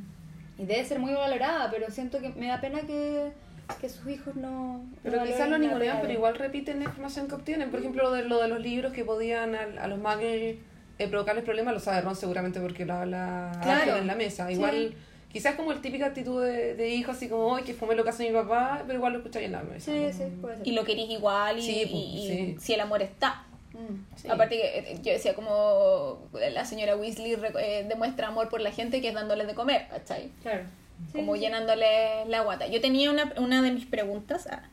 y 0.59 0.65
debe 0.65 0.85
ser 0.85 0.99
muy 0.99 1.11
valorada, 1.13 1.71
pero 1.71 1.89
siento 1.89 2.19
que 2.19 2.29
me 2.29 2.47
da 2.49 2.61
pena 2.61 2.81
que, 2.81 3.31
que 3.75 3.89
sus 3.89 4.07
hijos 4.09 4.35
no... 4.35 4.83
Pero 5.03 5.17
no 5.17 5.25
quizás 5.25 5.49
lo 5.49 5.57
ningunean, 5.57 5.99
pero 6.01 6.13
igual 6.13 6.35
repiten 6.35 6.79
la 6.79 6.85
información 6.85 7.27
que 7.27 7.35
obtienen. 7.35 7.69
Por 7.71 7.79
ejemplo, 7.79 8.03
lo 8.03 8.11
de, 8.11 8.23
lo 8.23 8.41
de 8.41 8.47
los 8.47 8.59
libros 8.59 8.93
que 8.93 9.03
podían 9.05 9.55
al- 9.55 9.77
a, 9.77 9.87
los 9.87 9.99
muggles 9.99 10.57
eh, 10.99 11.07
provocarles 11.07 11.43
problemas, 11.43 11.73
lo 11.73 11.79
sabe 11.79 12.01
Ron 12.01 12.15
seguramente 12.15 12.59
porque 12.59 12.85
lo 12.85 12.93
habla 12.93 13.51
Claro. 13.61 13.97
En 13.97 14.07
la 14.07 14.15
mesa. 14.15 14.51
Igual, 14.51 14.93
quizás 15.31 15.55
como 15.55 15.71
el 15.71 15.81
típica 15.81 16.05
actitud 16.07 16.43
de, 16.43 16.75
de 16.75 16.89
hijo, 16.89 17.11
así 17.11 17.27
como, 17.29 17.55
¡ay, 17.55 17.63
que 17.63 17.73
fome 17.73 17.95
lo 17.95 18.03
que 18.03 18.09
hace 18.11 18.27
mi 18.27 18.33
papá! 18.33 18.81
Pero 18.85 18.97
igual 18.99 19.13
lo 19.13 19.19
escucháis 19.19 19.45
en 19.47 19.51
la 19.53 19.63
mesa. 19.63 19.91
Sí, 19.91 19.99
¿no? 19.99 20.11
sí, 20.13 20.23
puede 20.41 20.57
ser. 20.57 20.67
Y 20.67 20.71
lo 20.73 20.83
querís 20.83 21.09
igual 21.09 21.59
y, 21.59 21.61
Sí, 21.61 21.81
y- 21.81 21.85
pues, 21.87 22.03
y 22.03 22.27
sí. 22.27 22.55
si 22.59 22.73
el 22.73 22.79
amor 22.81 23.01
está. 23.01 23.45
Mm. 23.73 24.05
Sí. 24.15 24.27
Aparte 24.29 24.55
que 24.55 24.77
eh, 24.79 24.99
yo 25.01 25.11
decía 25.11 25.33
como 25.33 26.29
la 26.53 26.63
señora 26.63 26.95
Weasley 26.95 27.35
eh, 27.59 27.85
demuestra 27.89 28.27
amor 28.27 28.47
por 28.49 28.61
la 28.61 28.71
gente 28.71 29.01
que 29.01 29.07
es 29.09 29.15
dándoles 29.15 29.47
de 29.47 29.55
comer, 29.55 29.87
¿cachai? 29.89 30.29
Claro. 30.43 30.63
Sí, 31.11 31.17
como 31.19 31.35
sí. 31.35 31.41
llenándoles 31.41 32.27
la 32.27 32.41
guata. 32.41 32.67
Yo 32.67 32.79
tenía 32.81 33.11
una, 33.11 33.31
una 33.37 33.61
de 33.61 33.71
mis 33.71 33.85
preguntas 33.85 34.47
ah, 34.51 34.63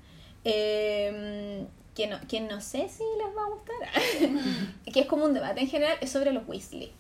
eh, 0.45 1.65
que, 1.95 2.07
no, 2.07 2.19
que 2.29 2.41
no 2.41 2.61
sé 2.61 2.89
si 2.89 3.03
les 3.19 3.37
va 3.37 3.43
a 3.45 3.51
gustar, 3.51 4.83
que 4.93 5.01
es 5.01 5.07
como 5.07 5.25
un 5.25 5.35
debate 5.35 5.61
en 5.61 5.69
general, 5.69 5.97
es 6.01 6.11
sobre 6.11 6.33
los 6.33 6.47
Weasley, 6.47 6.93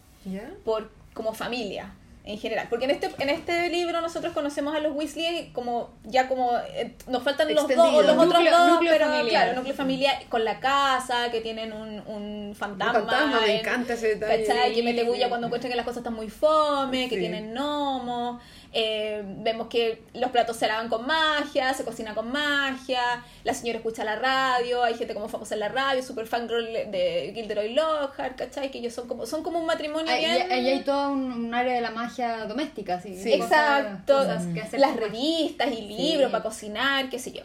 por, 0.64 0.90
como 1.14 1.32
familia 1.32 1.94
en 2.22 2.38
general. 2.38 2.66
Porque 2.68 2.84
en 2.84 2.90
este, 2.90 3.10
en 3.18 3.30
este 3.30 3.70
libro 3.70 4.02
nosotros 4.02 4.34
conocemos 4.34 4.74
a 4.74 4.80
los 4.80 4.94
Weasley 4.94 5.50
como 5.54 5.90
ya 6.04 6.28
como 6.28 6.52
eh, 6.74 6.94
nos 7.08 7.22
faltan 7.22 7.52
los 7.54 7.66
dos 7.66 7.78
o 7.78 8.02
los 8.02 8.10
otros 8.16 8.42
Núcleo- 8.42 8.50
dos, 8.50 8.70
núcleo 8.72 8.92
pero 8.92 9.06
familiar. 9.06 9.28
claro, 9.44 9.56
núcleo 9.56 9.74
familiar 9.74 10.22
con 10.28 10.44
la 10.44 10.60
casa, 10.60 11.30
que 11.30 11.40
tienen 11.40 11.72
un, 11.72 12.00
un 12.06 12.54
fantasma. 12.54 13.00
Un 13.00 13.06
fantasma, 13.08 13.40
me 13.40 13.52
en- 13.54 13.60
encanta 13.60 13.94
ese 13.94 14.16
detalle. 14.16 14.44
¿Cachai? 14.46 14.74
Que 14.74 14.82
mete 14.82 15.04
bulla 15.04 15.28
cuando 15.30 15.46
encuentra 15.46 15.70
que 15.70 15.76
las 15.76 15.84
cosas 15.86 15.98
están 15.98 16.14
muy 16.14 16.28
fome, 16.28 17.08
que 17.08 17.16
tienen 17.16 17.54
gnomos. 17.54 18.42
Eh, 18.72 19.22
vemos 19.24 19.66
que 19.66 20.02
los 20.14 20.30
platos 20.30 20.56
se 20.56 20.68
lavan 20.68 20.88
con 20.88 21.04
magia, 21.06 21.74
se 21.74 21.84
cocina 21.84 22.14
con 22.14 22.30
magia, 22.30 23.24
la 23.42 23.52
señora 23.52 23.78
escucha 23.78 24.04
la 24.04 24.14
radio, 24.14 24.84
hay 24.84 24.94
gente 24.94 25.12
como 25.12 25.28
famosa 25.28 25.54
en 25.54 25.60
la 25.60 25.68
radio, 25.68 26.02
super 26.04 26.26
fangirl 26.26 26.66
de 26.72 27.32
Gilderoy 27.34 27.74
Lockhart, 27.74 28.36
¿cachai? 28.38 28.70
Que 28.70 28.78
ellos 28.78 28.92
son 28.94 29.08
como, 29.08 29.26
son 29.26 29.42
como 29.42 29.58
un 29.58 29.66
matrimonio 29.66 30.12
Ahí, 30.12 30.24
bien... 30.24 30.52
ahí 30.52 30.68
hay 30.68 30.80
todo 30.84 31.10
un, 31.10 31.32
un 31.32 31.54
área 31.54 31.74
de 31.74 31.80
la 31.80 31.90
magia 31.90 32.44
doméstica, 32.46 33.00
sí. 33.00 33.20
Exacto, 33.32 34.16
cosas 34.16 34.46
que 34.54 34.60
hacer 34.60 34.78
las 34.78 34.94
revistas 34.94 35.68
y 35.72 35.82
libros 35.82 36.26
Sí. 36.26 36.32
para 36.32 36.44
cocinar, 36.44 37.10
qué 37.10 37.18
sé 37.18 37.32
yo. 37.32 37.42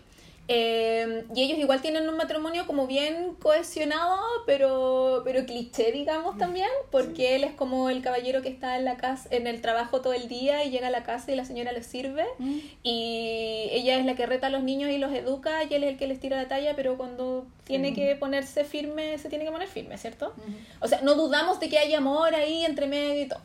Eh, 0.48 1.26
y 1.34 1.42
ellos 1.42 1.58
igual 1.58 1.82
tienen 1.82 2.08
un 2.08 2.18
matrimonio 2.18 2.68
como 2.68 2.86
bien 2.86 3.36
cohesionado, 3.42 4.20
pero, 4.46 5.22
pero 5.26 5.46
cliché, 5.46 5.92
digamos, 5.92 6.38
también, 6.38 6.70
porque 6.92 7.36
él 7.36 7.44
es 7.44 7.54
como 7.54 7.90
el 7.90 8.02
caballero 8.04 8.42
que 8.42 8.50
está 8.50 8.78
en 8.78 8.86
la 8.86 8.98
casa, 8.98 9.28
en 9.32 9.48
el 9.48 9.62
trabajo 9.62 10.02
todo 10.02 10.14
el 10.14 10.28
día 10.28 10.64
y 10.64 10.70
llega 10.70 10.88
a 10.88 10.92
la 10.92 11.04
casa 11.04 11.32
y 11.32 11.36
la 11.36 11.46
señora 11.46 11.72
le 11.72 11.82
sirve. 11.82 12.26
Mm. 12.38 12.60
Y 12.84 13.70
ella 13.72 13.98
es 13.98 14.06
la 14.06 14.16
que 14.16 14.26
reta 14.26 14.48
a 14.48 14.50
los 14.52 14.64
niños 14.64 14.92
y 14.92 14.98
los 15.00 15.12
educa 15.14 15.64
y 15.64 15.74
él 15.74 15.84
es 15.84 15.92
el 15.92 15.98
que 15.98 16.08
les 16.08 16.20
tira 16.20 16.38
la 16.38 16.48
talla, 16.48 16.76
pero 16.76 16.98
cuando 16.98 17.46
tiene 17.64 17.94
que 17.94 18.16
ponerse 18.16 18.64
firme, 18.64 19.18
se 19.18 19.30
tiene 19.30 19.46
que 19.46 19.52
poner 19.52 19.68
firme, 19.68 19.98
¿cierto? 19.98 20.34
O 20.80 20.88
sea, 20.88 21.02
no 21.02 21.16
dudamos 21.16 21.60
de 21.60 21.70
que 21.70 21.80
haya 21.80 21.98
amor 21.98 22.36
ahí 22.36 22.64
entre 22.64 22.86
medio 22.86 23.24
y 23.24 23.28
todo. 23.28 23.42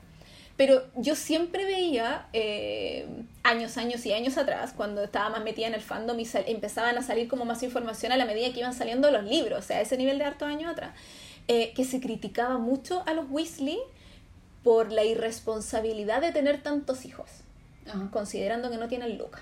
Pero 0.61 0.83
yo 0.95 1.17
siempre 1.17 1.65
veía, 1.65 2.29
eh, 2.35 3.07
años, 3.45 3.79
años 3.79 4.05
y 4.05 4.13
años 4.13 4.37
atrás, 4.37 4.75
cuando 4.77 5.03
estaba 5.03 5.31
más 5.31 5.43
metida 5.43 5.67
en 5.69 5.73
el 5.73 5.81
fandom 5.81 6.21
y 6.21 6.27
sal- 6.27 6.45
empezaban 6.47 6.99
a 6.99 7.03
salir 7.03 7.29
como 7.29 7.47
más 7.47 7.63
información 7.63 8.13
a 8.13 8.19
la 8.19 8.27
medida 8.27 8.53
que 8.53 8.59
iban 8.61 8.75
saliendo 8.75 9.11
los 9.11 9.25
libros, 9.25 9.59
o 9.61 9.63
sea, 9.63 9.79
a 9.79 9.81
ese 9.81 9.97
nivel 9.97 10.19
de 10.19 10.25
hartos 10.27 10.47
años 10.47 10.71
atrás, 10.71 10.91
eh, 11.49 11.73
que 11.75 11.85
se 11.87 11.99
criticaba 12.03 12.59
mucho 12.59 13.03
a 13.07 13.15
los 13.15 13.25
Weasley 13.31 13.79
por 14.63 14.93
la 14.93 15.03
irresponsabilidad 15.03 16.21
de 16.21 16.31
tener 16.31 16.63
tantos 16.63 17.07
hijos, 17.07 17.31
Ajá. 17.89 18.11
considerando 18.13 18.69
que 18.71 18.77
no 18.77 18.87
tienen 18.89 19.17
Luca. 19.17 19.41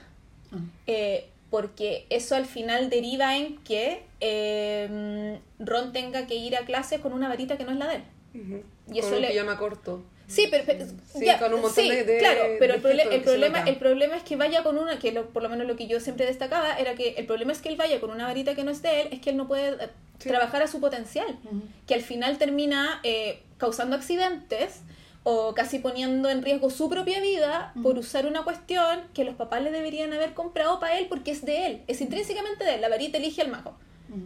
Eh, 0.87 1.29
porque 1.51 2.07
eso 2.11 2.37
al 2.37 2.47
final 2.47 2.91
deriva 2.91 3.37
en 3.37 3.59
que 3.65 4.05
eh, 4.21 5.41
Ron 5.59 5.93
tenga 5.93 6.29
que 6.29 6.37
ir 6.37 6.57
a 6.57 6.61
clase 6.65 7.01
con 7.01 7.13
una 7.13 7.27
varita 7.29 7.59
que 7.59 7.65
no 7.65 7.73
es 7.73 7.79
la 7.79 7.89
de 7.89 7.97
él. 7.97 8.63
Y 8.93 8.99
eso 9.01 9.09
con 9.09 9.17
un 9.17 9.23
le- 9.23 9.31
pijama 9.33 9.59
corto. 9.59 10.05
Sí, 10.29 10.47
pero, 10.51 10.65
pero- 10.67 10.85
Sí, 11.13 11.25
ya, 11.25 11.39
con 11.39 11.53
un 11.55 11.63
montón 11.63 11.83
sí, 11.85 11.91
de- 11.91 12.05
de- 12.05 12.19
claro, 12.19 12.41
pero 12.59 12.75
el, 12.75 12.83
de 12.83 13.03
el 13.17 13.23
problema, 13.23 13.61
el 13.63 13.77
problema 13.77 14.17
es 14.17 14.23
que 14.23 14.37
vaya 14.37 14.63
con 14.63 14.77
una, 14.79 14.99
que 14.99 15.11
lo- 15.11 15.27
por 15.31 15.43
lo 15.43 15.49
menos 15.49 15.67
lo 15.67 15.75
que 15.75 15.87
yo 15.87 15.99
siempre 16.01 16.27
destacaba 16.27 16.79
era 16.79 16.95
que 16.95 17.15
el 17.17 17.27
problema 17.27 17.51
es 17.53 17.61
que 17.63 17.71
él 17.71 17.77
vaya 17.77 17.99
con 17.99 18.11
una 18.11 18.27
varita 18.27 18.55
que 18.55 18.63
no 18.63 18.71
es 18.71 18.83
de 18.83 19.01
él, 19.01 19.09
es 19.11 19.21
que 19.21 19.31
él 19.31 19.37
no 19.39 19.49
puede 19.49 19.71
eh, 19.83 19.89
Sí. 20.19 20.29
trabajar 20.29 20.63
a 20.63 20.67
su 20.67 20.81
potencial, 20.81 21.39
que 21.87 21.95
al 21.95 22.03
final 22.03 22.39
termina 22.39 23.01
eh, 23.05 23.41
causando 23.57 23.95
accidentes 23.97 24.81
o 25.23 25.55
casi 25.55 25.79
poniendo 25.79 26.29
en 26.29 26.43
riesgo 26.43 26.71
su 26.71 26.89
propia 26.91 27.21
vida 27.21 27.73
por 27.83 27.97
usar 27.99 28.27
una 28.27 28.43
cuestión 28.43 29.01
que 29.15 29.25
los 29.25 29.35
papás 29.37 29.63
le 29.63 29.71
deberían 29.71 30.13
haber 30.13 30.35
comprado 30.35 30.81
para 30.81 30.99
él 30.99 31.07
porque 31.09 31.31
es 31.31 31.45
de 31.45 31.67
él, 31.67 31.83
es 31.87 32.01
intrínsecamente 32.01 32.65
de 32.65 32.75
él, 32.75 32.81
la 32.81 32.89
varita 32.89 33.19
elige 33.19 33.43
al 33.43 33.49
mago. 33.49 33.77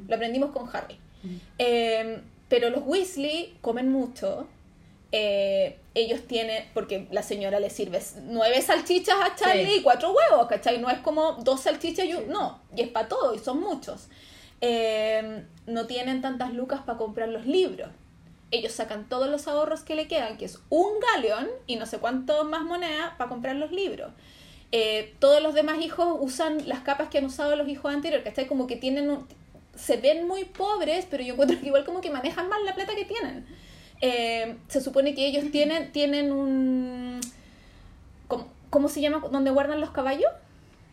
Lo 0.08 0.14
aprendimos 0.16 0.50
con 0.52 0.68
Harry. 0.74 0.96
Eh, 1.58 2.20
pero 2.48 2.70
los 2.70 2.82
Weasley 2.86 3.54
comen 3.60 3.90
mucho. 3.90 4.46
Eh, 5.14 5.78
ellos 5.94 6.22
tienen, 6.26 6.64
porque 6.72 7.06
la 7.10 7.22
señora 7.22 7.60
le 7.60 7.68
sirve 7.68 8.00
nueve 8.24 8.62
salchichas 8.62 9.16
a 9.20 9.34
Charlie 9.36 9.66
Sí. 9.66 9.74
y 9.80 9.82
cuatro 9.82 10.12
huevos, 10.14 10.46
¿cachai? 10.48 10.78
No 10.78 10.88
es 10.88 10.98
como 11.00 11.32
dos 11.34 11.60
salchichas 11.60 12.06
y 12.06 12.14
un... 12.14 12.28
No, 12.28 12.62
y 12.74 12.80
es 12.80 12.88
para 12.88 13.08
todo, 13.08 13.34
y 13.34 13.38
son 13.38 13.60
muchos. 13.60 14.08
Eh, 14.62 15.44
no 15.66 15.86
tienen 15.86 16.22
tantas 16.22 16.52
lucas 16.54 16.80
para 16.86 16.96
comprar 16.96 17.28
los 17.28 17.46
libros. 17.46 17.90
Ellos 18.50 18.72
sacan 18.72 19.08
todos 19.08 19.28
los 19.28 19.48
ahorros 19.48 19.80
que 19.82 19.94
le 19.96 20.08
quedan, 20.08 20.36
que 20.38 20.44
es 20.46 20.58
un 20.70 20.88
galeón 21.14 21.48
y 21.66 21.76
no 21.76 21.86
sé 21.86 21.98
cuánto 21.98 22.44
más 22.44 22.62
moneda 22.62 23.14
para 23.18 23.28
comprar 23.28 23.56
los 23.56 23.70
libros. 23.72 24.12
Eh, 24.72 25.14
todos 25.18 25.42
los 25.42 25.52
demás 25.54 25.78
hijos 25.82 26.16
usan 26.20 26.66
las 26.68 26.80
capas 26.80 27.08
que 27.10 27.18
han 27.18 27.26
usado 27.26 27.56
los 27.56 27.68
hijos 27.68 27.92
anteriores, 27.92 28.24
¿cachai? 28.24 28.46
Como 28.46 28.66
que 28.66 28.76
tienen 28.76 29.10
un- 29.10 29.26
se 29.74 29.96
ven 29.98 30.26
muy 30.26 30.44
pobres, 30.44 31.06
pero 31.10 31.22
yo 31.22 31.32
encuentro 31.34 31.58
que 31.60 31.66
igual 31.66 31.84
como 31.84 32.00
que 32.00 32.10
manejan 32.10 32.48
mal 32.48 32.64
la 32.64 32.74
plata 32.74 32.94
que 32.94 33.04
tienen. 33.04 33.46
Eh, 34.02 34.56
se 34.68 34.80
supone 34.80 35.14
que 35.14 35.24
ellos 35.26 35.50
tienen, 35.52 35.92
tienen 35.92 36.32
un... 36.32 37.20
¿cómo, 38.26 38.48
cómo 38.68 38.88
se 38.88 39.00
llama? 39.00 39.22
¿Donde 39.30 39.50
guardan 39.50 39.80
los 39.80 39.92
caballos? 39.92 40.30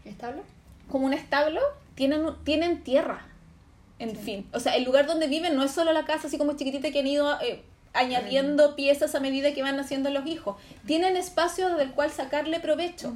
¿Establo? 0.05 0.43
Como 0.89 1.07
un 1.07 1.14
establo. 1.14 1.60
Tienen, 1.95 2.22
tienen 2.43 2.84
tierra. 2.84 3.26
En 3.97 4.16
fin. 4.16 4.47
O 4.53 4.60
sea, 4.60 4.76
el 4.76 4.84
lugar 4.84 5.07
donde 5.07 5.28
viven 5.28 5.55
no 5.55 5.64
es 5.64 5.72
solo 5.72 5.91
la 5.91 6.05
casa 6.05 6.28
así 6.28 6.38
como 6.38 6.53
chiquitita 6.53 6.91
que 6.91 6.99
han 6.99 7.07
ido 7.07 7.41
eh, 7.41 7.64
añadiendo 7.93 8.76
piezas 8.76 9.16
a 9.16 9.20
medida 9.20 9.53
que 9.53 9.64
van 9.64 9.76
naciendo 9.76 10.10
los 10.12 10.26
hijos. 10.28 10.55
Tienen 10.86 11.18
espacio 11.18 11.76
del 11.76 11.91
cual 11.91 12.12
sacarle 12.12 12.60
provecho. 12.60 13.14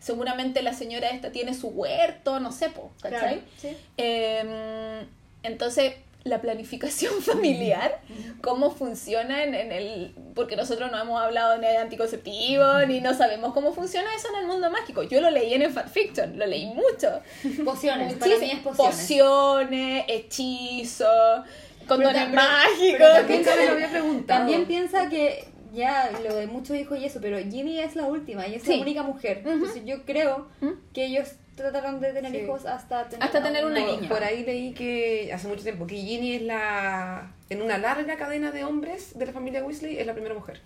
Seguramente 0.00 0.62
la 0.62 0.72
señora 0.72 1.10
esta 1.10 1.32
tiene 1.32 1.54
su 1.54 1.68
huerto, 1.68 2.40
no 2.40 2.50
sé, 2.50 2.70
po, 2.70 2.92
¿cachai? 3.00 3.20
Claro, 3.20 3.42
sí. 3.58 3.76
Eh, 3.96 5.06
entonces, 5.42 5.94
la 6.24 6.40
planificación 6.40 7.14
familiar, 7.22 8.00
cómo 8.40 8.70
funciona 8.70 9.44
en, 9.44 9.54
en 9.54 9.72
el... 9.72 10.14
Porque 10.34 10.56
nosotros 10.56 10.90
no 10.90 10.98
hemos 11.00 11.20
hablado 11.22 11.56
ni 11.58 11.66
de 11.66 11.76
anticonceptivo, 11.76 12.64
ni 12.88 13.00
no 13.00 13.14
sabemos 13.14 13.52
cómo 13.52 13.72
funciona 13.72 14.08
eso 14.16 14.28
en 14.34 14.40
el 14.40 14.46
mundo 14.46 14.70
mágico. 14.70 15.02
Yo 15.02 15.20
lo 15.20 15.30
leí 15.30 15.54
en 15.54 15.62
el 15.62 15.70
fanfiction, 15.70 16.38
lo 16.38 16.46
leí 16.46 16.66
mucho. 16.66 17.20
Pociones, 17.64 18.14
para 18.14 18.26
mí 18.26 18.32
es 18.32 18.40
Muchísimo. 18.40 18.62
pociones. 18.72 18.96
Pociones, 18.96 20.04
hechizos, 20.08 21.44
condones 21.86 22.30
mágicos. 22.30 23.00
también 23.00 23.44
me 23.44 23.66
lo 23.66 23.72
había 23.72 23.90
preguntado. 23.90 24.38
También 24.40 24.66
piensa 24.66 25.08
que 25.08 25.44
ya 25.72 26.10
lo 26.26 26.34
de 26.36 26.46
muchos 26.46 26.76
hijos 26.76 26.98
y 26.98 27.04
eso, 27.04 27.18
pero 27.20 27.36
Ginny 27.38 27.80
es 27.80 27.96
la 27.96 28.04
última 28.06 28.46
y 28.46 28.54
es 28.54 28.62
Sí. 28.62 28.76
la 28.76 28.82
única 28.82 29.02
mujer. 29.02 29.42
Entonces 29.44 29.82
yo 29.84 30.04
creo 30.04 30.48
que 30.92 31.04
ellos 31.06 31.28
trataron 31.56 32.00
de 32.00 32.12
tener 32.12 32.30
Sí. 32.32 32.38
hijos 32.38 32.66
hasta 32.66 33.08
tener, 33.08 33.24
Hasta 33.24 33.42
tener 33.42 33.64
una 33.64 33.80
niña. 33.80 34.08
Por 34.08 34.22
ahí 34.24 34.44
leí 34.44 34.72
que 34.72 35.30
hace 35.32 35.46
mucho 35.48 35.62
tiempo 35.62 35.86
que 35.86 35.96
Ginny 35.96 36.34
es 36.36 36.42
la. 36.42 37.30
En 37.50 37.62
una 37.62 37.78
larga 37.78 38.16
cadena 38.16 38.50
de 38.50 38.64
hombres 38.64 39.18
de 39.18 39.26
la 39.26 39.32
familia 39.32 39.64
Weasley, 39.64 39.98
es 39.98 40.06
la 40.06 40.12
primera 40.14 40.34
mujer. 40.34 40.60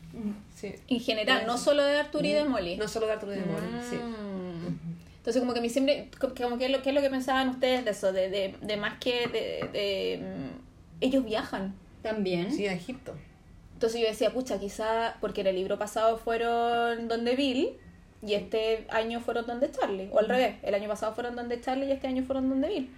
Sí. 0.55 0.75
En 0.89 1.01
general, 1.01 1.45
no 1.47 1.59
solo 1.59 1.85
de 1.85 1.97
Arthur 1.99 2.25
y 2.25 2.33
de 2.33 2.45
Molly. 2.45 2.77
No 2.77 2.89
solo 2.89 3.07
de 3.07 3.13
Arthur 3.13 3.31
y 3.31 3.41
de 3.41 3.45
Molly, 3.47 3.83
sí. 3.89 3.97
Mm. 3.97 4.79
Entonces, 5.19 5.41
como 5.41 5.53
que 5.53 5.59
a 5.59 5.63
mí 5.63 5.69
siempre, 5.69 6.09
co- 6.19 6.33
como 6.35 6.57
que 6.57 6.67
es 6.67 6.71
lo, 6.71 6.81
¿qué 6.83 6.89
es 6.91 6.95
lo 6.95 7.03
que 7.03 7.11
pensaban 7.11 7.49
ustedes 7.51 7.85
de 7.85 7.91
eso? 7.91 8.13
De, 8.13 8.31
de, 8.31 8.55
de 8.63 8.77
más 8.79 8.99
que 8.99 9.27
de, 9.29 9.69
de, 9.73 10.19
mm, 10.23 11.03
ellos 11.03 11.25
viajan. 11.25 11.75
También. 12.03 12.51
Sí, 12.53 12.67
a 12.67 12.73
Egipto. 12.73 13.15
Entonces 13.75 14.01
yo 14.01 14.07
decía, 14.09 14.33
pucha, 14.33 14.59
quizá 14.59 15.17
porque 15.21 15.43
en 15.43 15.49
el 15.49 15.57
libro 15.57 15.79
pasado 15.79 16.17
fueron 16.17 17.09
donde 17.09 17.37
Bill 17.37 17.71
y 18.23 18.35
este 18.35 18.87
año 18.91 19.21
fueron 19.21 19.47
donde 19.47 19.71
Charlie. 19.71 20.09
O 20.13 20.19
al 20.19 20.29
revés, 20.29 20.57
el 20.63 20.75
año 20.75 20.89
pasado 20.89 21.15
fueron 21.15 21.37
donde 21.37 21.61
Charlie 21.61 21.87
y 21.87 21.93
este 21.93 22.07
año 22.09 22.25
fueron 22.25 22.49
donde 22.49 22.69
Bill. 22.69 22.91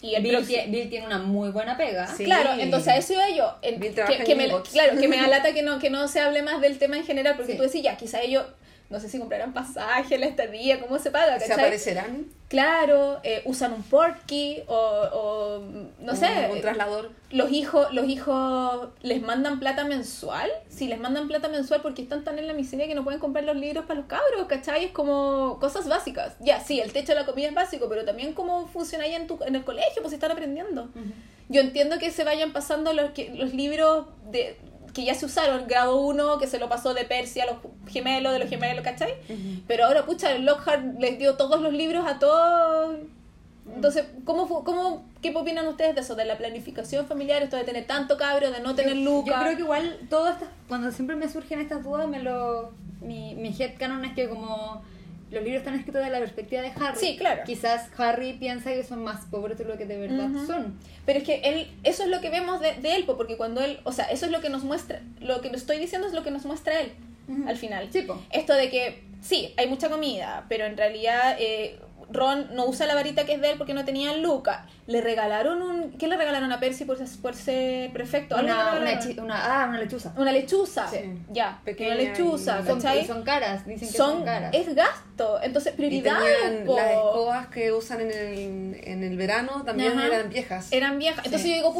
Y 0.00 0.14
el 0.16 0.22
Bill, 0.22 0.32
próximo- 0.36 0.62
Bill 0.68 0.90
tiene 0.90 1.06
una 1.06 1.18
muy 1.18 1.50
buena 1.50 1.76
pega. 1.76 2.06
Sí. 2.06 2.24
Claro, 2.24 2.50
entonces 2.60 2.88
a 2.88 2.96
eso 2.96 3.12
iba 3.14 3.30
yo. 3.30 3.54
En- 3.62 3.80
Bill 3.80 3.90
que, 3.90 3.94
trabaja 3.94 4.24
que 4.24 4.32
en 4.32 4.38
me, 4.38 4.48
claro, 4.48 5.00
que 5.00 5.08
me 5.08 5.16
da 5.16 5.28
lata 5.28 5.52
que 5.54 5.62
no, 5.62 5.78
que 5.78 5.88
no 5.90 6.08
se 6.08 6.20
hable 6.20 6.42
más 6.42 6.60
del 6.60 6.78
tema 6.78 6.96
en 6.96 7.04
general, 7.04 7.36
porque 7.36 7.52
Sí. 7.52 7.58
tú 7.58 7.64
decís, 7.64 7.82
ya, 7.82 7.96
quizá 7.96 8.20
ellos, 8.20 8.44
no 8.90 9.00
sé 9.00 9.08
si 9.08 9.18
comprarán 9.18 9.52
pasaje, 9.52 10.18
la 10.18 10.26
estadía, 10.26 10.80
cómo 10.80 10.98
se 10.98 11.10
paga, 11.10 11.38
Se 11.40 11.48
¿cachai? 11.48 11.64
aparecerán 11.64 12.26
Claro, 12.48 13.18
eh, 13.24 13.42
usan 13.46 13.72
un 13.72 13.82
portkey 13.82 14.62
o, 14.68 14.76
o 15.12 15.62
no 15.98 16.14
sé, 16.14 16.28
un, 16.48 16.56
un 16.56 16.60
traslador. 16.60 17.10
los 17.30 17.50
hijos, 17.50 17.92
los 17.92 18.06
hijos 18.08 18.90
les 19.02 19.22
mandan 19.22 19.58
plata 19.58 19.84
mensual, 19.84 20.48
si 20.68 20.86
les 20.86 21.00
mandan 21.00 21.26
plata 21.26 21.48
mensual 21.48 21.82
porque 21.82 22.02
están 22.02 22.22
tan 22.22 22.38
en 22.38 22.46
la 22.46 22.52
miseria 22.52 22.86
que 22.86 22.94
no 22.94 23.02
pueden 23.02 23.18
comprar 23.18 23.44
los 23.44 23.56
libros 23.56 23.86
para 23.86 23.98
los 23.98 24.08
cabros, 24.08 24.46
¿cachai? 24.46 24.84
Es 24.84 24.92
como 24.92 25.58
cosas 25.58 25.88
básicas. 25.88 26.36
Ya, 26.38 26.60
sí, 26.60 26.78
el 26.80 26.92
techo 26.92 27.12
de 27.12 27.20
la 27.20 27.26
comida 27.26 27.48
es 27.48 27.54
básico, 27.54 27.88
pero 27.88 28.04
también 28.04 28.34
cómo 28.34 28.68
funciona 28.68 29.04
ahí 29.04 29.14
en, 29.14 29.26
tu, 29.26 29.42
en 29.44 29.56
el 29.56 29.64
colegio, 29.64 30.02
pues 30.02 30.12
están 30.14 30.30
aprendiendo. 30.30 30.90
Yo 31.48 31.60
entiendo 31.60 31.98
que 31.98 32.12
se 32.12 32.22
vayan 32.22 32.52
pasando 32.52 32.92
los, 32.92 33.10
que, 33.10 33.30
los 33.30 33.52
libros 33.52 34.06
de 34.30 34.56
que 34.94 35.04
ya 35.04 35.14
se 35.14 35.26
usaron, 35.26 35.66
grado 35.66 36.00
1, 36.00 36.38
que 36.38 36.46
se 36.46 36.58
lo 36.58 36.68
pasó 36.68 36.94
de 36.94 37.04
Persia 37.04 37.44
a 37.44 37.46
los 37.46 37.56
gemelos, 37.92 38.32
de 38.32 38.38
los 38.38 38.48
gemelos, 38.48 38.84
¿cachai? 38.84 39.14
Pero 39.66 39.86
ahora, 39.86 40.06
pucha, 40.06 40.38
Lockhart 40.38 40.98
les 40.98 41.18
dio 41.18 41.36
todos 41.36 41.60
los 41.60 41.72
libros 41.72 42.06
a 42.06 42.18
todos. 42.18 42.96
Entonces, 43.74 44.04
¿cómo, 44.24 44.46
cómo, 44.62 45.06
¿qué 45.22 45.34
opinan 45.34 45.66
ustedes 45.66 45.94
de 45.94 46.02
eso? 46.02 46.14
De 46.14 46.24
la 46.24 46.38
planificación 46.38 47.06
familiar, 47.06 47.42
esto 47.42 47.56
de 47.56 47.64
tener 47.64 47.86
tanto 47.86 48.16
cabro, 48.16 48.50
de 48.50 48.60
no 48.60 48.74
tener 48.74 48.94
Yo 48.94 49.04
lucas. 49.04 49.42
creo 49.42 49.56
que 49.56 49.62
igual 49.62 49.98
todo 50.10 50.28
esto, 50.28 50.46
cuando 50.68 50.92
siempre 50.92 51.16
me 51.16 51.28
surgen 51.28 51.60
estas 51.60 51.82
dudas, 51.82 52.06
me 52.06 52.22
lo 52.22 52.72
mi, 53.00 53.34
mi 53.34 53.54
headcanon 53.58 54.04
es 54.04 54.14
que 54.14 54.28
como 54.28 54.82
los 55.30 55.42
libros 55.42 55.60
están 55.60 55.74
escritos 55.74 56.00
desde 56.00 56.12
la 56.12 56.20
perspectiva 56.20 56.62
de 56.62 56.68
Harry, 56.68 56.98
Sí, 56.98 57.16
claro. 57.16 57.42
quizás 57.44 57.88
Harry 57.98 58.34
piensa 58.34 58.72
que 58.72 58.82
son 58.84 59.02
más 59.02 59.24
pobres 59.26 59.58
de 59.58 59.64
lo 59.64 59.76
que 59.76 59.86
de 59.86 59.98
verdad 59.98 60.28
son. 60.46 60.78
Pero 61.06 61.18
es 61.18 61.24
que 61.24 61.36
él, 61.44 61.68
eso 61.82 62.04
es 62.04 62.08
lo 62.08 62.20
que 62.20 62.30
vemos 62.30 62.60
de, 62.60 62.74
de 62.74 62.94
él, 62.96 63.04
po, 63.04 63.16
porque 63.16 63.36
cuando 63.36 63.60
él, 63.62 63.80
o 63.84 63.92
sea, 63.92 64.04
eso 64.06 64.26
es 64.26 64.32
lo 64.32 64.40
que 64.40 64.48
nos 64.50 64.64
muestra, 64.64 65.00
lo 65.20 65.40
que 65.40 65.48
estoy 65.48 65.78
diciendo 65.78 66.06
es 66.06 66.12
lo 66.14 66.22
que 66.22 66.30
nos 66.30 66.44
muestra 66.44 66.80
él 66.80 66.92
al 67.46 67.56
final. 67.56 67.88
Sí, 67.90 68.02
po. 68.02 68.22
Esto 68.30 68.54
de 68.54 68.68
que, 68.70 69.02
sí, 69.22 69.52
hay 69.56 69.66
mucha 69.68 69.88
comida, 69.88 70.44
pero 70.48 70.66
en 70.66 70.76
realidad 70.76 71.36
eh, 71.40 71.78
Ron 72.10 72.54
no 72.54 72.66
usa 72.66 72.86
la 72.86 72.94
varita 72.94 73.24
que 73.24 73.34
es 73.34 73.40
de 73.40 73.50
él 73.52 73.58
porque 73.58 73.74
no 73.74 73.84
tenía 73.84 74.16
Luca. 74.16 74.66
Le 74.86 75.00
regalaron 75.00 75.62
un, 75.62 75.92
¿qué 75.92 76.06
le 76.08 76.16
regalaron 76.16 76.52
a 76.52 76.60
Percy 76.60 76.84
por, 76.84 76.98
ser- 76.98 77.20
por 77.22 77.34
ser 77.34 77.92
prefecto? 77.92 78.36
¿Algo 78.36 78.48
le 78.80 78.92
Una, 78.92 79.22
una, 79.22 79.62
ah, 79.62 79.66
una 79.68 79.78
lechuza. 79.78 80.12
Una 80.16 80.32
lechuza, 80.32 80.88
Sí. 80.88 80.98
ya, 81.30 81.60
Pequeña 81.64 81.94
una 81.94 82.02
lechuza, 82.02 82.60
y- 82.62 82.66
Son, 82.66 82.80
¿cachai? 82.80 83.00
y 83.02 83.06
son 83.06 83.22
caras, 83.22 83.66
dicen 83.66 83.88
que 83.88 83.96
son, 83.96 84.10
Son- 84.16 84.24
caras. 84.24 84.50
es 84.54 84.74
gasto, 84.74 85.40
entonces 85.42 85.72
Y 85.72 85.76
prioridades, 85.76 86.38
tenían 86.42 86.64
po. 86.66 86.76
las 86.76 86.90
escobas 86.90 87.46
que 87.48 87.72
usan 87.72 88.00
en 88.02 88.10
el, 88.10 88.80
en 88.84 89.02
el 89.02 89.16
verano, 89.16 89.62
también 89.64 89.96
Ajá. 89.98 90.06
eran 90.06 90.28
viejas. 90.28 90.68
eran 90.72 90.98
viejas. 90.98 91.24
Entonces 91.24 91.42
Sí, 91.42 91.50
yo 91.50 91.56
digo, 91.56 91.72
sí. 91.72 91.78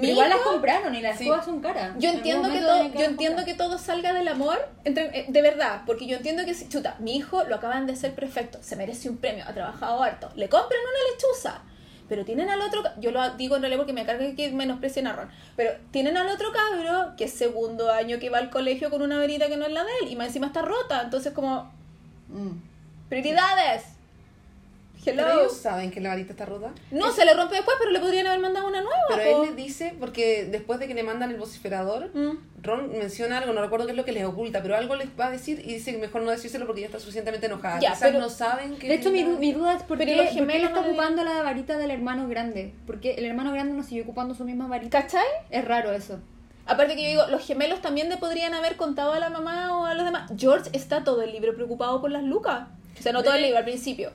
Pero 0.00 0.12
igual 0.12 0.28
las 0.28 0.38
compraron 0.40 0.94
y 0.94 1.00
las 1.00 1.16
Sí. 1.16 1.24
escobas 1.24 1.44
son 1.46 1.60
caras. 1.60 1.94
Yo 1.98 2.10
En 2.10 2.16
entiendo 2.16 2.52
que 2.52 2.60
todo, 2.60 2.92
yo 2.92 3.04
entiendo 3.04 3.44
que 3.44 3.54
todo 3.54 3.78
salga 3.78 4.12
del 4.12 4.28
amor, 4.28 4.58
entre, 4.84 5.04
eh, 5.20 5.24
de 5.28 5.42
verdad, 5.42 5.82
porque 5.86 6.06
yo 6.06 6.16
entiendo 6.18 6.44
que 6.44 6.52
si, 6.54 6.68
chuta, 6.68 6.96
mi 6.98 7.16
hijo 7.16 7.44
lo 7.44 7.56
acaban 7.56 7.86
de 7.86 7.94
hacer 7.94 8.14
perfecto, 8.14 8.58
se 8.62 8.76
merece 8.76 9.08
un 9.08 9.16
premio, 9.16 9.44
ha 9.46 9.54
trabajado 9.54 10.02
harto, 10.02 10.30
le 10.36 10.48
compran 10.50 10.78
una 10.80 11.12
lechuza, 11.12 11.62
pero 12.08 12.24
tienen 12.24 12.50
al 12.50 12.60
otro, 12.60 12.82
yo 13.00 13.10
lo 13.10 13.30
digo 13.36 13.56
en 13.56 13.62
realidad 13.62 13.78
porque 13.80 13.92
me 13.94 14.04
carga 14.04 14.34
que 14.36 14.50
menosprecien 14.52 15.06
a 15.06 15.12
Ron, 15.14 15.28
pero 15.56 15.72
tienen 15.90 16.16
al 16.16 16.28
otro 16.28 16.48
cabro 16.52 17.14
que 17.16 17.24
es 17.24 17.32
segundo 17.32 17.90
año 17.90 18.18
que 18.18 18.28
va 18.30 18.38
al 18.38 18.50
colegio 18.50 18.90
con 18.90 19.00
una 19.02 19.16
verita 19.18 19.48
que 19.48 19.56
no 19.56 19.64
es 19.66 19.72
la 19.72 19.82
de 19.82 19.90
él 20.02 20.12
y 20.12 20.16
más 20.16 20.26
encima 20.28 20.46
está 20.48 20.62
rota, 20.62 21.02
entonces 21.02 21.32
como, 21.32 21.72
Mm. 22.28 22.50
prioridades. 23.08 23.82
Pero 25.14 25.40
ellos 25.40 25.56
saben 25.56 25.90
que 25.90 26.00
la 26.00 26.08
varita 26.10 26.32
está 26.32 26.46
rota. 26.46 26.72
No, 26.90 27.12
se 27.12 27.24
le 27.24 27.34
rompe 27.34 27.54
después, 27.56 27.76
pero 27.78 27.90
le 27.90 28.00
podrían 28.00 28.26
haber 28.26 28.40
mandado 28.40 28.66
una 28.66 28.80
nueva. 28.80 28.96
Pero 29.14 29.30
po. 29.30 29.42
él 29.42 29.48
les 29.48 29.56
dice, 29.56 29.94
porque 30.00 30.44
después 30.50 30.78
de 30.80 30.88
que 30.88 30.94
le 30.94 31.02
mandan 31.02 31.30
el 31.30 31.36
vociferador, 31.36 32.10
Mm. 32.14 32.38
Ron 32.62 32.90
menciona 32.98 33.38
algo, 33.38 33.52
no 33.52 33.60
recuerdo 33.62 33.86
qué 33.86 33.92
es 33.92 33.96
lo 33.96 34.04
que 34.04 34.10
les 34.12 34.24
oculta, 34.24 34.60
pero 34.62 34.74
algo 34.76 34.96
les 34.96 35.08
va 35.18 35.26
a 35.26 35.30
decir 35.30 35.60
y 35.64 35.74
dice 35.74 35.92
que 35.92 35.98
mejor 35.98 36.22
no 36.22 36.30
decírselo 36.32 36.66
porque 36.66 36.80
ya 36.80 36.86
está 36.88 36.98
suficientemente 36.98 37.46
enojada. 37.46 37.78
Ya, 37.78 37.90
Quizás 37.90 38.08
pero- 38.08 38.18
no 38.18 38.28
saben 38.28 38.76
que... 38.76 38.88
De 38.88 38.94
hecho, 38.94 39.10
mi, 39.10 39.22
mi 39.22 39.52
duda 39.52 39.74
es 39.76 39.82
por 39.84 39.98
qué, 39.98 40.06
los 40.06 40.16
por 40.16 40.24
qué 40.26 40.34
le 40.34 40.40
gemelos 40.40 40.68
está 40.70 40.80
no 40.80 40.86
le- 40.86 40.92
ocupando 40.92 41.22
la 41.24 41.42
varita 41.42 41.78
del 41.78 41.90
hermano 41.92 42.26
grande. 42.28 42.74
Porque 42.86 43.14
el 43.14 43.24
hermano 43.26 43.52
grande 43.52 43.74
no 43.74 43.82
siguió 43.84 44.02
ocupando 44.02 44.34
su 44.34 44.44
misma 44.44 44.66
varita. 44.66 45.00
¿Cachai? 45.02 45.22
Es 45.50 45.64
raro 45.64 45.92
eso. 45.92 46.18
Aparte 46.68 46.96
que 46.96 47.02
yo 47.04 47.08
digo, 47.10 47.26
los 47.28 47.46
gemelos 47.46 47.80
también 47.80 48.08
le 48.08 48.16
podrían 48.16 48.52
haber 48.52 48.76
contado 48.76 49.12
a 49.12 49.20
la 49.20 49.30
mamá 49.30 49.78
o 49.78 49.84
a 49.86 49.94
los 49.94 50.04
demás. 50.04 50.28
George 50.36 50.68
está 50.72 51.04
todo 51.04 51.22
el 51.22 51.30
libro 51.30 51.54
preocupado 51.54 52.00
por 52.00 52.10
las 52.10 52.24
lucas. 52.24 52.66
O 52.98 53.02
sea, 53.02 53.12
no 53.12 53.22
todo 53.22 53.34
el 53.34 53.42
libro, 53.42 53.58
al 53.58 53.64
principio. 53.64 54.10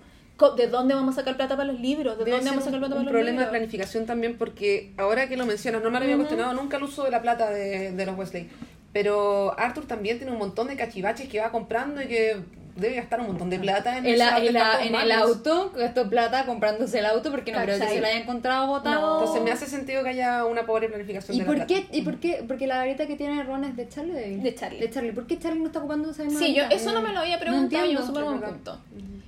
¿De 0.49 0.67
dónde 0.67 0.93
vamos 0.95 1.15
a 1.15 1.21
sacar 1.21 1.37
plata 1.37 1.55
para 1.55 1.71
los 1.71 1.79
libros? 1.79 2.17
¿De 2.17 2.25
Debe 2.25 2.37
dónde 2.37 2.49
vamos 2.49 2.63
a 2.63 2.65
sacar 2.65 2.79
un, 2.79 2.87
plata 2.87 2.95
un 2.95 3.01
para 3.01 3.03
los 3.03 3.11
problema 3.11 3.31
de 3.31 3.45
libros? 3.45 3.49
planificación 3.49 4.05
también 4.05 4.37
porque 4.37 4.91
ahora 4.97 5.27
que 5.29 5.37
lo 5.37 5.45
mencionas, 5.45 5.81
no 5.83 5.89
me 5.91 5.99
lo 5.99 6.03
había 6.03 6.15
Ujú. 6.15 6.25
cuestionado 6.25 6.53
nunca 6.59 6.77
el 6.77 6.83
uso 6.83 7.03
de 7.03 7.11
la 7.11 7.21
plata 7.21 7.49
de, 7.51 7.91
de 7.91 8.05
los 8.05 8.17
Wesley. 8.17 8.49
Pero 8.93 9.57
Arthur 9.57 9.85
también 9.85 10.17
tiene 10.17 10.33
un 10.33 10.39
montón 10.39 10.67
de 10.67 10.75
cachivaches 10.75 11.29
que 11.29 11.39
va 11.39 11.49
comprando 11.51 12.01
y 12.01 12.07
que 12.07 12.37
debe 12.75 12.95
gastar 12.95 13.19
un 13.21 13.27
montón 13.27 13.49
de 13.49 13.59
plata 13.59 13.97
en, 13.97 14.05
esos 14.05 14.19
la- 14.19 14.81
en, 14.83 14.95
el 14.95 15.11
auto, 15.11 15.71
gastó 15.75 16.09
plata 16.09 16.45
comprándose 16.45 16.99
el 16.99 17.05
auto 17.05 17.29
porque 17.31 17.51
no 17.51 17.61
creo 17.61 17.77
que 17.79 17.85
se 17.87 17.99
lo 18.01 18.07
haya 18.07 18.17
encontrado 18.17 18.67
botado. 18.67 19.01
No. 19.01 19.19
Entonces 19.19 19.43
me 19.43 19.51
hace 19.51 19.65
sentido 19.67 20.03
que 20.03 20.09
haya 20.09 20.45
una 20.45 20.65
pobre 20.65 20.87
planificación 20.89 21.35
¿Y 21.35 21.39
de 21.41 21.45
por 21.45 21.57
la 21.57 21.67
qué? 21.67 21.81
plata. 21.81 21.95
¿Y 21.97 22.01
por 22.01 22.17
qué? 22.19 22.43
Porque 22.47 22.67
la 22.67 22.77
varita 22.77 23.07
que 23.07 23.15
tiene 23.17 23.43
Ron 23.43 23.65
es 23.65 23.75
de 23.75 23.87
Charlie 23.89 24.13
de 24.13 24.55
Charlie. 24.55 24.79
De 24.79 24.89
Charlie. 24.89 25.11
¿Por 25.11 25.27
qué 25.27 25.37
Charlie 25.37 25.59
no 25.59 25.67
está 25.67 25.79
ocupando 25.79 26.11
esa 26.11 26.23
misma 26.23 26.39
Sí, 26.39 26.53
yo 26.53 26.63
eso 26.69 26.91
no 26.93 27.01
me 27.01 27.11
lo 27.13 27.19
había 27.19 27.35
No 27.35 27.41
preguntado 27.41 27.85
y 27.85 27.89
entiendo. 27.91 28.01
un 28.01 28.07
súper 28.07 28.23
buen 28.23 28.35
Es 28.35 28.41
verdad. 28.41 28.55
punto. 28.55 28.79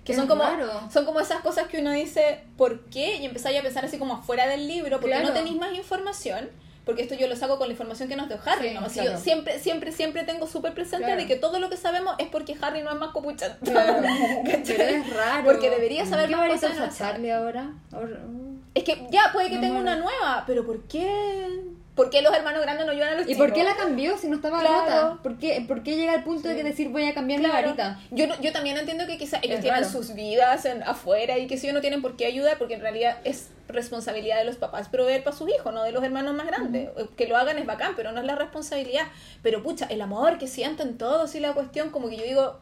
Que 0.04 0.14
son 0.14 0.28
como, 0.28 0.44
raro. 0.44 0.70
son 0.92 1.06
como 1.06 1.20
esas 1.22 1.42
cosas 1.42 1.68
que 1.68 1.80
uno 1.80 1.92
dice, 1.92 2.42
¿por 2.58 2.82
qué? 2.86 3.18
Y 3.18 3.26
empezáis 3.26 3.60
a 3.60 3.62
pensar 3.64 3.86
así 3.86 3.98
como 3.98 4.16
afuera 4.16 4.48
del 4.48 4.68
libro, 4.68 5.00
porque 5.00 5.16
Claro. 5.16 5.30
no 5.30 5.34
tenéis 5.34 5.56
más 5.58 5.74
información. 5.76 6.50
Porque 6.86 7.02
esto 7.02 7.16
yo 7.16 7.28
lo 7.30 7.36
saco 7.38 7.58
con 7.58 7.68
la 7.70 7.72
información 7.72 8.10
que 8.10 8.18
nos 8.18 8.28
dio 8.28 8.38
Harry, 8.46 8.68
Sí, 8.70 8.74
¿no? 8.74 8.82
Así 8.82 9.00
claro. 9.00 9.12
yo 9.14 9.18
siempre, 9.18 9.58
siempre, 9.58 9.94
siempre 9.94 10.24
tengo 10.24 10.48
súper 10.48 10.74
presente 10.74 11.06
Claro. 11.06 11.22
de 11.22 11.28
que 11.28 11.38
todo 11.38 11.58
lo 11.60 11.70
que 11.70 11.78
sabemos 11.78 12.16
es 12.18 12.28
porque 12.28 12.58
Harry 12.62 12.82
no 12.82 12.92
es 12.92 12.98
más. 13.00 13.12
Pero 13.64 14.84
es 14.84 15.14
raro. 15.16 15.44
Porque 15.46 15.70
debería 15.70 16.06
saber 16.06 16.28
¿Qué 16.30 16.36
más 16.36 16.60
cosas. 16.60 16.98
Charlie 16.98 17.32
ahora? 17.32 17.72
Ahora- 17.94 18.20
mm. 18.28 18.64
Es 18.76 18.84
que 18.84 19.08
ya 19.12 19.30
puede 19.32 19.48
que 19.48 19.56
No, 19.56 19.62
tenga 19.62 19.76
bueno. 19.76 19.92
una 19.94 20.00
nueva, 20.02 20.44
pero 20.46 20.66
¿por 20.66 20.82
qué? 20.88 21.48
¿Por 21.96 22.10
qué 22.10 22.24
los 22.24 22.34
hermanos 22.34 22.64
grandes 22.64 22.88
no 22.88 22.92
ayudan 22.92 23.10
a 23.10 23.18
los 23.18 23.26
¿Y 23.28 23.34
chicos? 23.34 23.46
por 23.46 23.54
qué 23.54 23.64
la 23.64 23.76
cambió 23.76 24.18
si 24.18 24.28
no 24.28 24.36
estaba 24.38 24.60
Claro. 24.62 24.80
rota? 25.12 25.20
¿Por 25.22 25.38
qué, 25.38 25.64
por 25.68 25.84
qué 25.84 25.96
llega 25.96 26.14
al 26.14 26.24
punto 26.24 26.48
de 26.48 26.56
que 26.56 26.64
decir 26.64 26.90
voy 26.90 27.06
a 27.06 27.14
cambiar 27.14 27.42
la 27.42 27.50
varita? 27.50 28.00
Yo, 28.10 28.26
no- 28.26 28.40
yo 28.42 28.52
también 28.52 28.78
entiendo 28.78 29.06
que 29.06 29.20
quizás 29.20 29.42
ellos 29.44 29.58
Es 29.58 29.62
tienen 29.62 29.82
raro. 29.84 29.92
sus 29.94 30.16
vidas 30.16 30.66
en, 30.66 30.82
afuera 30.82 31.38
y 31.38 31.46
que 31.46 31.58
si 31.58 31.68
ellos 31.68 31.76
no 31.76 31.82
tienen 31.82 32.02
por 32.02 32.16
qué 32.18 32.26
ayudar, 32.26 32.58
porque 32.58 32.74
en 32.74 32.82
realidad 32.82 33.18
es 33.26 33.50
responsabilidad 33.68 34.40
de 34.40 34.46
los 34.46 34.56
papás 34.56 34.90
proveer 34.90 35.24
para 35.24 35.36
sus 35.36 35.48
hijos, 35.50 35.72
no 35.72 35.84
de 35.84 35.92
los 35.92 36.04
hermanos 36.04 36.34
más 36.34 36.48
grandes. 36.48 36.90
Que 37.16 37.28
lo 37.28 37.38
hagan 37.38 37.60
es 37.60 37.66
bacán, 37.68 37.94
pero 37.96 38.12
no 38.12 38.20
es 38.20 38.26
la 38.26 38.36
responsabilidad. 38.36 39.04
Pero 39.44 39.62
pucha, 39.62 39.86
el 39.86 40.02
amor 40.02 40.40
que 40.40 40.48
sienten 40.48 40.98
todos 40.98 41.36
y 41.36 41.40
la 41.40 41.54
cuestión, 41.54 41.92
como 41.92 42.10
que 42.10 42.18
yo 42.18 42.24
digo, 42.24 42.60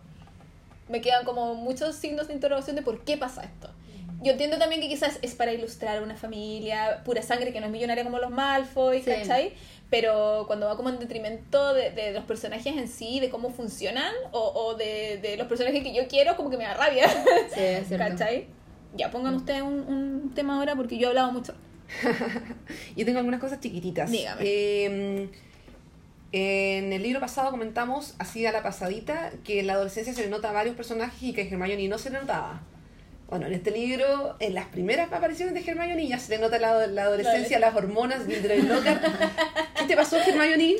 me 0.89 0.99
quedan 0.99 1.23
como 1.23 1.55
muchos 1.55 1.95
signos 1.95 2.27
de 2.27 2.33
interrogación 2.33 2.75
de 2.75 2.81
por 2.81 3.05
qué 3.05 3.15
pasa 3.17 3.43
esto. 3.43 3.69
Yo 4.23 4.31
entiendo 4.33 4.57
también 4.57 4.81
que 4.81 4.87
quizás 4.87 5.17
es 5.21 5.33
para 5.35 5.51
ilustrar 5.53 5.97
a 5.97 6.01
una 6.01 6.15
familia 6.15 7.01
pura 7.03 7.21
sangre 7.21 7.51
que 7.51 7.59
no 7.59 7.65
es 7.67 7.71
millonaria 7.71 8.03
como 8.03 8.19
los 8.19 8.29
Malfoy, 8.29 9.01
Sí. 9.01 9.09
¿cachai? 9.11 9.53
Pero 9.89 10.43
cuando 10.47 10.67
va 10.67 10.77
como 10.77 10.89
en 10.89 10.99
detrimento 10.99 11.73
de, 11.73 11.91
de 11.91 12.11
los 12.11 12.23
personajes 12.25 12.77
en 12.77 12.87
sí, 12.87 13.19
de 13.19 13.29
cómo 13.29 13.49
funcionan, 13.49 14.13
o, 14.31 14.39
o 14.39 14.75
de, 14.75 15.17
de 15.21 15.35
los 15.37 15.47
personajes 15.47 15.83
que 15.83 15.93
yo 15.93 16.07
quiero, 16.07 16.35
como 16.37 16.49
que 16.49 16.57
me 16.57 16.63
da 16.63 16.75
rabia. 16.75 17.09
Sí, 17.53 17.59
es 17.59 17.87
cierto. 17.87 18.07
¿Cachai? 18.09 18.47
Ya, 18.95 19.09
pongan 19.11 19.35
ustedes 19.35 19.61
un, 19.63 19.79
un 19.87 20.31
tema 20.35 20.57
ahora 20.57 20.75
porque 20.75 20.97
yo 20.97 21.07
he 21.07 21.09
hablado 21.09 21.31
mucho. 21.31 21.53
Yo 22.95 23.03
tengo 23.05 23.19
algunas 23.19 23.41
cosas 23.41 23.59
chiquititas. 23.59 24.09
Dígame. 24.09 24.41
Eh, 24.45 25.29
en 26.31 26.93
el 26.93 27.03
libro 27.03 27.19
pasado 27.19 27.51
comentamos, 27.51 28.15
así 28.17 28.45
a 28.45 28.51
la 28.53 28.63
pasadita, 28.63 29.31
que 29.43 29.59
en 29.59 29.67
la 29.67 29.73
adolescencia 29.73 30.13
se 30.13 30.21
le 30.21 30.29
nota 30.29 30.49
a 30.49 30.53
varios 30.53 30.75
personajes 30.75 31.21
y 31.21 31.33
que 31.33 31.41
a 31.41 31.45
Hermione 31.45 31.87
no 31.89 31.97
se 31.97 32.09
le 32.09 32.19
notaba. 32.21 32.61
Bueno, 33.31 33.47
en 33.47 33.53
este 33.53 33.71
libro, 33.71 34.35
en 34.41 34.53
las 34.53 34.65
primeras 34.67 35.11
apariciones 35.13 35.53
de 35.53 35.61
Hermione 35.71 36.05
ya 36.05 36.19
se 36.19 36.33
le 36.35 36.37
nota 36.41 36.59
la, 36.59 36.85
la 36.87 37.03
adolescencia, 37.03 37.59
las 37.59 37.73
hormonas, 37.73 38.25
Gilderoy. 38.27 38.61
¿Qué 39.79 39.85
te 39.87 39.95
pasó, 39.95 40.17
Hermione? 40.17 40.75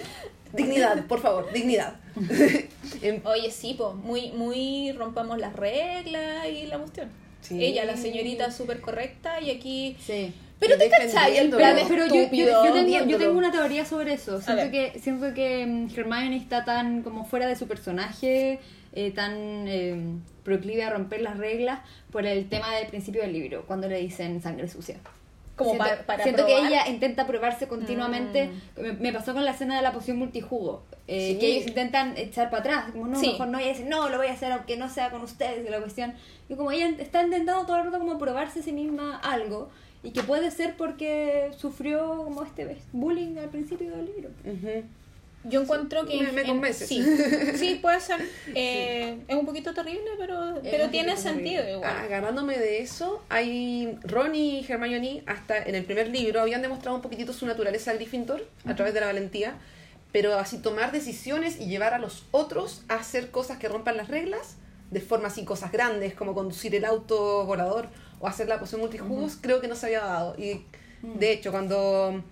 Dignidad, 0.52 1.06
por 1.06 1.22
favor, 1.22 1.52
dignidad. 1.54 1.96
En- 3.02 3.22
Oye, 3.26 3.50
sí, 3.52 3.74
pues, 3.78 3.96
muy, 3.96 4.32
muy 4.34 4.92
rompamos 4.92 5.38
las 5.40 5.56
reglas 5.56 6.46
y 6.48 6.68
la 6.68 6.78
cuestión. 6.78 7.10
Sí. 7.40 7.64
Ella, 7.64 7.86
la 7.86 7.96
señorita 7.96 8.52
súper 8.52 8.82
correcta, 8.82 9.40
y 9.40 9.50
aquí... 9.50 9.96
Sí. 10.06 10.34
Pero 10.60 10.78
te 10.78 10.90
cachai, 10.90 11.38
el 11.38 11.46
Pero- 11.48 11.58
plan 11.58 11.76
Pero, 11.76 11.88
pero 11.88 12.06
yo, 12.08 12.30
yo, 12.32 12.66
yo 12.66 12.74
tengo, 12.74 13.06
yo 13.08 13.18
tengo 13.18 13.38
una 13.38 13.52
teoría 13.52 13.86
sobre 13.86 14.14
eso. 14.14 14.42
Siento 14.42 14.70
que, 14.70 15.00
siento 15.00 15.34
que 15.34 15.66
mm, 15.66 15.88
Hermione 15.98 16.36
está 16.36 16.66
tan 16.66 17.02
como 17.02 17.24
fuera 17.26 17.48
de 17.48 17.56
su 17.56 17.66
personaje, 17.68 18.60
eh, 18.94 19.12
tan 19.12 19.34
eh, 19.68 20.16
proclive 20.44 20.84
a 20.84 20.90
romper 20.90 21.22
las 21.22 21.38
reglas 21.38 21.80
por 22.12 22.26
el 22.26 22.50
tema 22.50 22.74
del 22.76 22.88
principio 22.88 23.22
del 23.22 23.34
libro, 23.34 23.64
cuando 23.68 23.88
le 23.88 23.98
dicen 24.00 24.42
sangre 24.42 24.68
sucia. 24.68 24.98
Como 25.56 25.72
siento, 25.72 25.90
pa- 25.90 26.04
para 26.06 26.24
siento 26.24 26.46
que 26.46 26.54
probar. 26.54 26.72
ella 26.72 26.88
intenta 26.88 27.28
probarse 27.28 27.68
continuamente. 27.68 28.48
Mm. 28.78 28.82
Me, 28.82 28.94
me 28.94 29.14
pasó 29.14 29.34
con 29.34 29.46
la 29.46 29.52
escena 29.52 29.76
de 29.76 29.82
la 29.84 29.92
poción 29.92 30.18
multijugo. 30.18 30.84
eh, 31.08 31.34
Sí. 31.34 31.40
Que 31.40 31.48
ellos 31.56 31.68
intentan 31.68 32.18
echar 32.18 32.50
para 32.50 32.62
atrás. 32.62 32.92
Como 32.92 33.08
no, 33.08 33.20
Sí. 33.20 33.28
mejor 33.34 33.48
no. 33.50 33.60
Y 33.60 33.64
ella 33.64 33.74
dice, 33.74 33.86
no, 33.86 34.10
lo 34.10 34.18
voy 34.18 34.28
a 34.28 34.32
hacer 34.34 34.52
aunque 34.52 34.78
no 34.78 34.90
sea 34.90 35.12
con 35.12 35.22
ustedes. 35.22 35.66
Y 35.68 35.70
la 35.70 35.80
cuestión. 35.80 36.14
Y 36.50 36.56
como 36.56 36.72
ella 36.72 36.90
está 36.98 37.22
intentando 37.24 37.66
todo 37.66 37.78
el 37.78 37.84
rato 37.86 38.00
como 38.00 38.18
probarse 38.18 38.62
a 38.62 38.64
sí 38.64 38.72
misma 38.72 39.18
algo. 39.20 39.70
Y 40.04 40.12
que 40.12 40.24
puede 40.24 40.50
ser 40.50 40.76
porque 40.78 41.52
sufrió 41.56 42.24
como 42.24 42.44
este 42.44 42.78
bullying 42.92 43.38
al 43.38 43.50
principio 43.50 43.92
del 43.92 44.06
libro. 44.08 44.30
Ujú. 44.46 44.84
Yo 45.44 45.62
encuentro 45.62 46.06
que... 46.06 46.22
Me- 46.22 46.32
me 46.32 46.42
en- 46.42 46.48
convences. 46.48 46.88
sí, 46.88 47.04
sí, 47.56 47.80
puede 47.82 48.00
ser. 48.00 48.22
Eh, 48.54 49.18
Es 49.28 49.36
un 49.36 49.46
poquito 49.46 49.74
terrible, 49.74 50.12
pero, 50.20 50.60
pero 50.64 50.90
tiene 50.90 51.18
sentido 51.18 51.62
terrible. 51.64 51.72
igual. 51.74 51.98
Agarrándome 51.98 52.58
de 52.60 52.80
eso, 52.82 53.24
hay 53.30 53.98
Ron 54.04 54.36
y 54.36 54.66
Hermione 54.68 55.24
hasta 55.26 55.58
en 55.64 55.74
el 55.76 55.84
primer 55.86 56.10
libro 56.10 56.42
habían 56.42 56.62
demostrado 56.62 56.96
un 56.96 57.02
poquitito 57.02 57.34
su 57.34 57.46
naturaleza 57.48 57.94
Gryffindor 57.94 58.46
a 58.66 58.76
través 58.76 58.94
de 58.94 59.00
la 59.00 59.08
valentía, 59.08 59.56
pero 60.12 60.36
así 60.38 60.60
tomar 60.60 60.92
decisiones 60.92 61.60
y 61.60 61.66
llevar 61.68 61.94
a 61.94 61.98
los 61.98 62.26
otros 62.32 62.84
a 62.88 62.96
hacer 62.96 63.32
cosas 63.32 63.58
que 63.58 63.68
rompan 63.68 63.98
las 63.98 64.10
reglas, 64.10 64.58
de 64.92 65.00
forma 65.02 65.30
así 65.30 65.44
cosas 65.46 65.72
grandes 65.72 66.14
como 66.14 66.34
conducir 66.36 66.76
el 66.76 66.86
auto 66.86 67.46
volador 67.46 67.88
o 68.20 68.28
hacer 68.28 68.48
la 68.48 68.60
poción 68.60 68.82
multijugos, 68.82 69.38
creo 69.42 69.60
que 69.62 69.68
no 69.68 69.76
se 69.76 69.88
había 69.88 70.02
dado. 70.02 70.36
Y 70.38 70.66
de 71.02 71.32
hecho, 71.32 71.50
cuando 71.52 72.24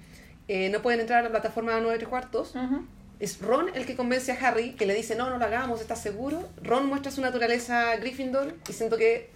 eh, 0.47 0.69
no 0.69 0.81
pueden 0.83 0.99
entrar 0.99 1.19
a 1.19 1.23
la 1.23 1.29
plataforma 1.29 1.79
9 1.81 1.97
3 1.97 2.07
cuartos, 2.09 2.49
Ujú. 2.55 2.85
Es 3.19 3.41
Ron 3.41 3.67
el 3.75 3.85
que 3.85 3.95
convence 3.95 4.31
a 4.31 4.35
Harry, 4.35 4.71
que 4.73 4.85
le 4.85 4.93
dice, 4.93 5.15
no, 5.15 5.29
no 5.29 5.37
lo 5.37 5.45
hagamos, 5.45 5.81
¿estás 5.81 6.01
seguro? 6.01 6.47
Ron 6.63 6.87
muestra 6.87 7.11
su 7.11 7.21
naturaleza 7.21 7.95
Gryffindor 7.97 8.55
y 8.69 8.73
siento 8.73 8.95
que, 8.97 9.29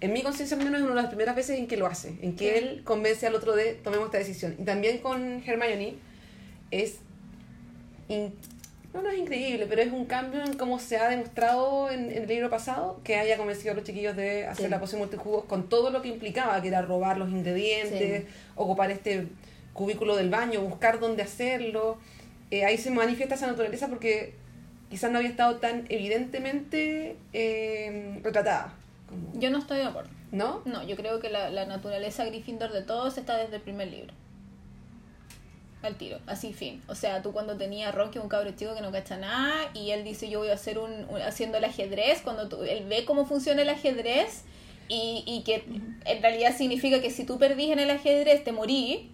en 0.00 0.12
mi 0.12 0.22
conciencia 0.22 0.56
al 0.56 0.62
menos, 0.64 0.80
es 0.80 0.84
una 0.84 0.94
de 0.96 1.02
las 1.02 1.06
primeras 1.10 1.34
veces 1.36 1.58
en 1.58 1.66
que 1.66 1.76
lo 1.76 1.86
hace, 1.86 2.14
en 2.22 2.36
que 2.36 2.58
él 2.58 2.82
convence 2.84 3.26
al 3.26 3.34
otro 3.34 3.54
de 3.56 3.74
tomemos 3.74 4.06
esta 4.06 4.18
decisión. 4.18 4.56
Y 4.58 4.64
también 4.64 4.98
con 4.98 5.42
Hermione 5.46 5.94
es... 6.70 6.96
in- 8.08 8.34
no, 8.92 9.02
no 9.02 9.08
es 9.08 9.18
increíble, 9.20 9.66
pero 9.68 9.82
es 9.82 9.92
un 9.92 10.04
cambio 10.04 10.42
en 10.44 10.54
cómo 10.54 10.80
se 10.80 10.96
ha 10.98 11.08
demostrado 11.08 11.90
en, 11.92 12.10
en 12.10 12.22
el 12.24 12.28
libro 12.28 12.50
pasado 12.50 13.00
que 13.04 13.14
haya 13.16 13.36
convencido 13.36 13.70
a 13.70 13.74
los 13.76 13.84
chiquillos 13.84 14.16
de 14.16 14.46
hacer 14.46 14.64
Sí. 14.66 14.70
la 14.70 14.80
poción 14.80 14.98
multijugos 15.00 15.44
con 15.44 15.68
todo 15.68 15.90
lo 15.90 16.02
que 16.02 16.08
implicaba, 16.08 16.60
que 16.60 16.66
era 16.68 16.82
robar 16.82 17.16
los 17.16 17.28
ingredientes, 17.30 18.24
ocupar 18.56 18.90
este 18.90 19.28
cubículo 19.74 20.16
del 20.16 20.28
baño, 20.28 20.60
buscar 20.62 20.98
dónde 20.98 21.22
hacerlo. 21.22 21.98
Eh, 22.50 22.64
ahí 22.64 22.76
se 22.78 22.90
manifiesta 22.90 23.34
esa 23.36 23.46
naturaleza 23.46 23.88
porque 23.88 24.34
quizás 24.90 25.10
no 25.12 25.18
había 25.18 25.30
estado 25.30 25.56
tan 25.56 25.86
evidentemente 25.88 27.16
eh, 27.32 28.20
retratada. 28.22 28.74
como- 29.08 29.38
Yo 29.40 29.50
no 29.50 29.58
estoy 29.58 29.78
de 29.78 29.84
acuerdo. 29.84 30.10
¿No? 30.32 30.62
No, 30.64 30.84
yo 30.86 30.94
creo 30.96 31.18
que 31.20 31.28
la, 31.28 31.50
la 31.50 31.66
naturaleza 31.66 32.24
Gryffindor 32.24 32.72
de 32.72 32.82
todos 32.82 33.18
está 33.18 33.36
desde 33.36 33.56
el 33.56 33.62
primer 33.62 33.88
libro. 33.88 34.14
Al 35.82 35.96
tiro, 35.96 36.18
así 36.26 36.52
fin. 36.52 36.82
O 36.88 36.94
sea, 36.94 37.22
tú 37.22 37.32
cuando 37.32 37.56
tenías 37.56 37.88
a 37.88 37.92
Ron, 37.92 38.10
que 38.10 38.18
es 38.18 38.22
un 38.22 38.28
cabro 38.28 38.50
chico 38.52 38.74
que 38.74 38.82
no 38.82 38.92
cacha 38.92 39.16
nada, 39.16 39.70
y 39.74 39.90
él 39.92 40.04
dice 40.04 40.28
yo 40.28 40.40
voy 40.40 40.48
a 40.48 40.54
hacer 40.54 40.78
un, 40.78 40.90
un- 41.08 41.22
haciendo 41.22 41.56
el 41.58 41.64
ajedrez, 41.64 42.20
cuando 42.22 42.48
tú, 42.48 42.62
él 42.64 42.84
ve 42.86 43.04
cómo 43.06 43.24
funciona 43.24 43.62
el 43.62 43.70
ajedrez, 43.70 44.42
y, 44.88 45.24
y 45.26 45.42
que 45.42 45.64
en 46.04 46.22
realidad 46.22 46.54
significa 46.56 47.00
que 47.00 47.10
si 47.10 47.24
tú 47.24 47.38
perdís 47.38 47.70
en 47.70 47.78
el 47.78 47.90
ajedrez 47.90 48.44
te 48.44 48.52
morí. 48.52 49.10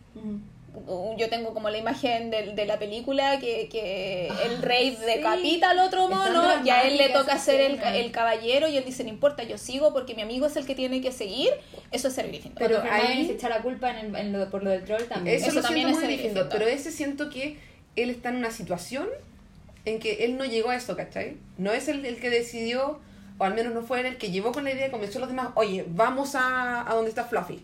Yo 1.17 1.29
tengo 1.31 1.55
como 1.55 1.71
la 1.71 1.79
imagen 1.79 2.31
de, 2.31 2.53
de 2.55 2.67
la 2.67 2.79
película 2.79 3.39
que, 3.39 3.69
que 3.71 4.29
el 4.45 4.61
rey 4.63 4.95
sí. 4.99 5.05
decapita 5.07 5.71
al 5.71 5.79
otro 5.79 6.09
mono 6.09 6.45
y 6.65 6.69
a 6.71 6.83
él 6.83 6.99
le 6.99 7.09
toca 7.09 7.39
ser 7.39 7.61
el, 7.61 7.81
el 7.83 8.13
caballero 8.13 8.69
y 8.69 8.77
él 8.77 8.85
dice, 8.85 9.03
no 9.03 9.09
importa, 9.11 9.43
yo 9.43 9.57
sigo 9.59 9.93
porque 9.95 10.15
mi 10.15 10.23
amigo 10.23 10.47
es 10.47 10.57
el 10.57 10.67
que 10.67 10.75
tiene 10.75 11.01
que 11.01 11.13
seguir 11.13 11.51
Eso 11.93 12.09
es 12.09 12.15
ser 12.15 12.29
Gryffindor. 12.29 12.59
Pero 12.59 12.83
Pero 12.83 12.93
ahí- 12.93 13.27
se 13.27 13.33
echa 13.33 13.49
la 13.49 13.63
culpa 13.63 13.91
en 13.91 14.07
el- 14.07 14.17
en 14.17 14.33
lo- 14.33 14.51
por 14.51 14.63
lo 14.63 14.71
del 14.71 14.85
troll 14.85 15.05
también. 15.05 15.37
Eso, 15.37 15.47
Eso 15.47 15.57
lo 15.57 15.63
también 15.63 15.89
es 15.89 15.97
Gryffindor, 15.99 16.19
Gryffindor. 16.19 16.49
pero 16.51 16.67
ese 16.67 16.93
siento 16.93 17.31
que 17.31 17.59
él 17.97 18.11
está 18.11 18.29
en 18.29 18.37
una 18.37 18.51
situación 18.51 19.09
en 19.87 19.99
que 19.99 20.25
él 20.25 20.37
no 20.37 20.45
llegó 20.45 20.71
a 20.71 20.77
eso, 20.77 20.95
¿cachai? 20.97 21.37
No 21.59 21.73
es 21.73 21.89
el, 21.89 22.05
el 22.05 22.19
que 22.21 22.29
decidió, 22.29 23.01
o 23.39 23.45
al 23.45 23.55
menos 23.55 23.73
no 23.73 23.83
fue 23.83 24.01
él 24.01 24.07
el 24.07 24.19
que 24.19 24.31
llevó 24.31 24.53
con 24.53 24.65
la 24.65 24.73
idea 24.73 24.89
y 24.89 24.91
convenció 24.91 25.19
a 25.19 25.21
los 25.23 25.29
demás, 25.31 25.49
oye, 25.55 25.85
vamos 25.89 26.35
a, 26.35 26.89
a 26.91 26.95
donde 26.95 27.09
está 27.09 27.25
Fluffy. 27.25 27.61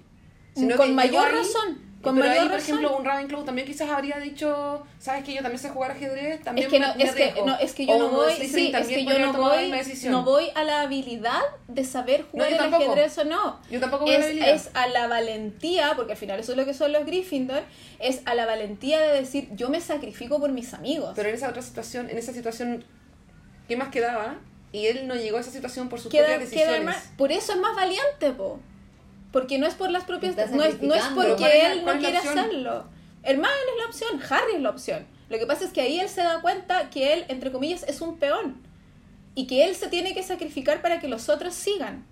Sino 0.55 0.77
Con 0.77 0.87
que 0.89 0.93
mayor 0.93 1.27
ahí, 1.27 1.33
razón, 1.35 1.92
con 2.03 2.17
pero 2.17 2.27
mayor 2.29 2.43
ahí, 2.43 2.49
por 2.49 2.59
razón. 2.59 2.77
ejemplo, 2.79 2.97
un 2.99 3.05
Ravenclaw 3.05 3.45
también 3.45 3.67
quizás 3.67 3.89
habría 3.89 4.19
dicho, 4.19 4.83
¿sabes 4.99 5.23
que 5.25 5.33
yo 5.35 5.41
también 5.43 5.59
sé 5.61 5.69
jugar 5.71 5.93
ajedrez? 5.93 6.43
También 6.43 6.67
Es 6.67 6.73
que, 6.73 6.81
me- 6.81 6.87
no, 6.89 6.95
me 6.97 7.05
es, 7.05 7.15
que, 7.15 7.23
arriesgo". 7.25 7.47
no, 7.47 7.59
es 7.59 7.73
que 7.73 7.87
yo 7.87 7.93
O 7.95 7.99
no 7.99 8.09
voy, 8.11 8.33
sí, 8.35 8.73
es 8.75 8.87
que 8.89 9.05
yo 9.05 9.19
no 9.21 9.33
voy, 9.33 9.73
no 10.09 10.23
voy 10.25 10.51
a 10.55 10.65
la 10.65 10.81
habilidad 10.83 11.41
de 11.69 11.85
saber 11.85 12.25
jugar 12.31 12.49
yo 12.51 12.57
el 12.57 12.61
tampoco. 12.63 12.85
ajedrez 12.85 13.17
o 13.19 13.25
no. 13.25 13.61
Yo 13.71 13.81
tampoco 13.81 14.05
voy 14.05 14.15
a 14.15 14.19
la 14.19 14.25
es, 14.25 14.31
habilidad. 14.31 14.55
es 14.57 14.71
a 14.75 14.87
la 14.89 15.07
valentía, 15.07 15.93
porque 15.97 16.13
al 16.13 16.19
final 16.19 16.41
eso 16.41 16.53
es 16.53 16.59
lo 16.59 16.65
que 16.65 16.75
son 16.75 16.93
los 16.93 17.07
Gryffindor, 17.07 17.63
es 18.01 18.23
a 18.25 18.35
la 18.35 18.47
valentía 18.47 19.01
de 19.01 19.21
decir, 19.21 19.49
yo 19.55 19.69
me 19.71 19.81
sacrifico 19.81 20.41
por 20.41 20.51
mis 20.51 20.75
amigos. 20.75 21.13
Pero 21.15 21.29
en 21.29 21.37
esa 21.37 21.49
otra 21.49 21.63
situación, 21.63 22.11
en 22.11 22.19
esa 22.19 22.33
situación, 22.33 22.85
¿qué 23.69 23.77
más 23.77 23.89
quedaba? 23.91 24.37
Y 24.73 24.87
él 24.87 25.07
no 25.07 25.15
llegó 25.15 25.37
a 25.37 25.41
esa 25.41 25.51
situación 25.51 25.89
por 25.89 26.01
sus 26.01 26.11
queda, 26.11 26.27
propias 26.29 26.51
queda 26.51 26.73
decisiones. 26.73 26.85
más, 26.85 27.11
por 27.17 27.31
eso 27.31 27.53
es 27.53 27.59
más 27.61 27.77
valiente, 27.77 28.31
po. 28.37 28.59
Porque 29.33 29.59
no 29.59 29.67
es 29.67 29.75
por 29.75 29.91
las 29.91 30.05
propias, 30.05 30.37
no 30.53 30.63
es, 30.63 30.81
no 30.83 30.95
es 30.95 31.05
porque 31.15 31.35
¿Cuál 31.37 31.51
es 31.53 31.63
la- 31.63 31.73
él 31.73 31.85
no 31.85 31.99
quiere 31.99 32.19
hacerlo. 32.19 32.85
Hermione 33.23 33.51
es 33.51 33.79
la 33.83 33.87
opción, 33.87 34.21
Harry 34.31 34.55
es 34.57 34.61
la 34.61 34.71
opción. 34.71 35.07
Lo 35.31 35.39
que 35.39 35.47
pasa 35.47 35.65
es 35.65 35.73
que 35.73 35.81
ahí 35.81 35.99
él 35.99 36.09
se 36.09 36.23
da 36.23 36.41
cuenta 36.43 36.91
que 36.91 37.15
él, 37.15 37.25
entre 37.29 37.51
comillas, 37.51 37.85
es 37.85 38.01
un 38.01 38.19
peón. 38.19 38.61
Y 39.35 39.47
que 39.47 39.65
él 39.65 39.75
se 39.75 39.89
tiene 39.89 40.13
que 40.13 40.23
sacrificar 40.23 40.83
para 40.83 41.01
que 41.01 41.09
los 41.09 41.29
otros 41.31 41.55
sigan. 41.55 42.05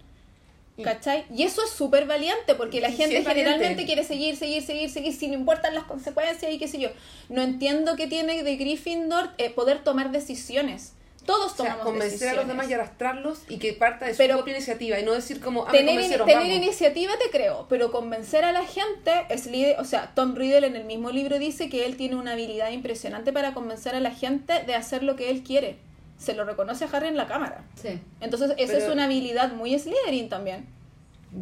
¿Cachai? 0.82 1.26
Y 1.34 1.42
eso 1.42 1.62
es 1.62 1.70
súper 1.72 2.06
valiente, 2.06 2.54
porque 2.54 2.80
la 2.80 2.88
gente 2.90 3.18
sí 3.18 3.22
valiente. 3.24 3.34
generalmente 3.50 3.84
quiere 3.84 4.02
seguir, 4.02 4.36
seguir, 4.36 4.62
seguir, 4.62 4.88
seguir, 4.88 5.12
sin 5.12 5.34
importar 5.34 5.74
las 5.74 5.84
consecuencias 5.84 6.50
y 6.50 6.58
qué 6.58 6.68
sé 6.68 6.80
yo. 6.80 6.88
No 7.28 7.42
entiendo 7.42 7.96
qué 7.96 8.06
tiene 8.06 8.42
de 8.42 8.56
Gryffindor 8.56 9.28
eh, 9.36 9.50
poder 9.50 9.84
tomar 9.84 10.10
decisiones. 10.10 10.94
Todos 11.26 11.52
O 11.52 11.56
sea, 11.56 11.56
tomamos 11.56 11.84
convencer 11.84 12.10
decisiones. 12.12 12.34
a 12.38 12.40
los 12.40 12.48
demás 12.48 12.70
y 12.70 12.72
arrastrarlos 12.74 13.40
y 13.48 13.58
que 13.58 13.72
parta 13.74 14.06
de 14.06 14.12
su 14.12 14.18
Pero- 14.18 14.36
propia 14.36 14.54
iniciativa 14.54 14.98
y 14.98 15.04
no 15.04 15.12
decir 15.12 15.40
como, 15.40 15.66
ah, 15.66 15.70
tener, 15.70 16.24
tener 16.24 16.46
iniciativa 16.46 17.12
te 17.22 17.30
creo, 17.30 17.66
pero 17.68 17.92
convencer 17.92 18.44
a 18.44 18.52
la 18.52 18.64
gente 18.64 19.12
es 19.28 19.46
líder, 19.46 19.78
o 19.80 19.84
sea, 19.84 20.12
Tom 20.14 20.34
Riddle 20.34 20.66
en 20.66 20.76
el 20.76 20.84
mismo 20.84 21.10
libro 21.10 21.38
dice 21.38 21.68
que 21.68 21.84
él 21.86 21.96
tiene 21.96 22.16
una 22.16 22.32
habilidad 22.32 22.70
impresionante 22.70 23.32
para 23.32 23.52
convencer 23.54 23.94
a 23.94 24.00
la 24.00 24.10
gente 24.12 24.62
de 24.64 24.74
hacer 24.74 25.02
lo 25.02 25.16
que 25.16 25.30
él 25.30 25.42
quiere. 25.42 25.78
Se 26.18 26.34
lo 26.34 26.44
reconoce 26.44 26.84
a 26.84 26.88
Harry 26.92 27.08
en 27.08 27.16
la 27.16 27.26
cámara. 27.26 27.64
Sí. 27.80 27.98
Entonces, 28.20 28.50
esa 28.58 28.72
Pero- 28.74 28.86
es 28.86 28.92
una 28.92 29.04
habilidad 29.04 29.52
muy 29.52 29.78
Slytherin 29.78 30.28
también. 30.28 30.66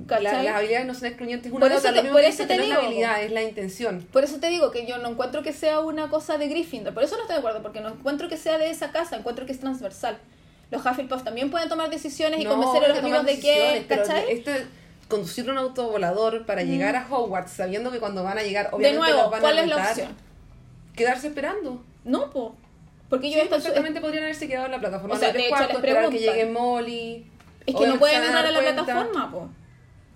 La- 0.09 0.21
las 0.21 0.55
habilidades 0.57 0.87
no 0.87 0.95
son 0.95 1.07
excluyentes 1.07 1.51
una 1.51 1.61
Por 1.61 1.71
de 1.71 1.77
eso 1.77 1.93
te- 1.95 2.09
por 2.11 2.21
eso 2.21 2.47
que 2.47 2.57
no 2.57 2.63
es 2.63 2.69
la 2.69 2.75
digo, 2.77 2.87
habilidad, 2.87 3.23
es 3.23 3.33
la 3.33 3.43
intención. 3.43 4.07
Por 4.13 4.23
eso 4.23 4.39
te 4.39 4.49
digo 4.51 4.71
que 4.71 4.87
yo 4.87 4.99
no 4.99 5.09
encuentro 5.09 5.43
que 5.43 5.53
sea 5.55 5.81
una 5.81 6.11
cosa 6.11 6.37
de 6.37 6.49
Gryffindor. 6.49 6.93
Por 6.93 7.05
eso 7.05 7.17
no 7.17 7.23
estoy 7.23 7.35
de 7.37 7.39
acuerdo, 7.39 7.63
porque 7.63 7.81
no 7.81 7.89
encuentro 7.89 8.29
que 8.29 8.37
sea 8.37 8.59
de 8.59 8.69
esa 8.71 8.91
casa, 8.93 9.17
encuentro 9.17 9.47
que 9.47 9.53
es 9.53 9.61
transversal. 9.61 10.19
Los 10.71 10.85
Hufflepuff 10.85 11.25
también 11.25 11.51
pueden 11.51 11.71
tomar 11.71 11.89
decisiones 11.89 12.39
y 12.41 12.45
convencer 12.45 12.85
a 12.85 12.89
los 12.89 12.99
amigos 12.99 13.25
de 13.25 13.41
que, 13.41 13.87
¿cachai? 13.89 14.31
Esto 14.31 14.51
es 14.51 14.65
conducir 15.09 15.51
un 15.51 15.57
autovolador 15.57 16.45
para 16.45 16.63
llegar 16.63 16.95
a 16.95 17.07
Hogwarts 17.09 17.53
sabiendo 17.53 17.91
que 17.91 17.99
cuando 17.99 18.23
van 18.23 18.37
a 18.37 18.43
llegar, 18.43 18.69
De 18.71 18.77
obviamente 18.77 18.99
nuevo, 18.99 19.23
los 19.23 19.31
van 19.31 19.41
¿cuál 19.41 19.57
a 19.59 19.63
es 19.63 19.69
la 19.69 19.77
opción? 19.77 20.09
Quedarse 20.95 21.29
esperando. 21.29 21.83
No, 22.05 22.29
po. 22.31 22.55
Porque 23.09 23.29
Sí, 23.29 23.33
ellos 23.33 23.45
están 23.45 23.61
su- 23.61 23.65
perfectamente 23.69 24.01
podrían 24.03 24.25
haberse 24.25 24.47
quedado 24.47 24.67
en 24.67 24.73
la 24.73 24.81
plataforma 24.81 25.15
O 25.15 25.19
sea, 25.19 25.29
de 25.33 25.39
de 25.39 25.41
hecho, 25.47 25.49
cuartos, 25.57 25.69
les 25.69 25.77
esperar 25.85 26.11
que 26.11 26.19
llegue 26.19 26.45
Molly. 26.47 27.27
Es 27.65 27.75
que 27.75 27.87
no 27.87 27.99
pueden 27.99 28.23
entrar 28.23 28.45
a 28.45 28.51
la 28.51 28.61
cuenta, 28.61 28.85
plataforma, 28.85 29.31
po. 29.31 29.49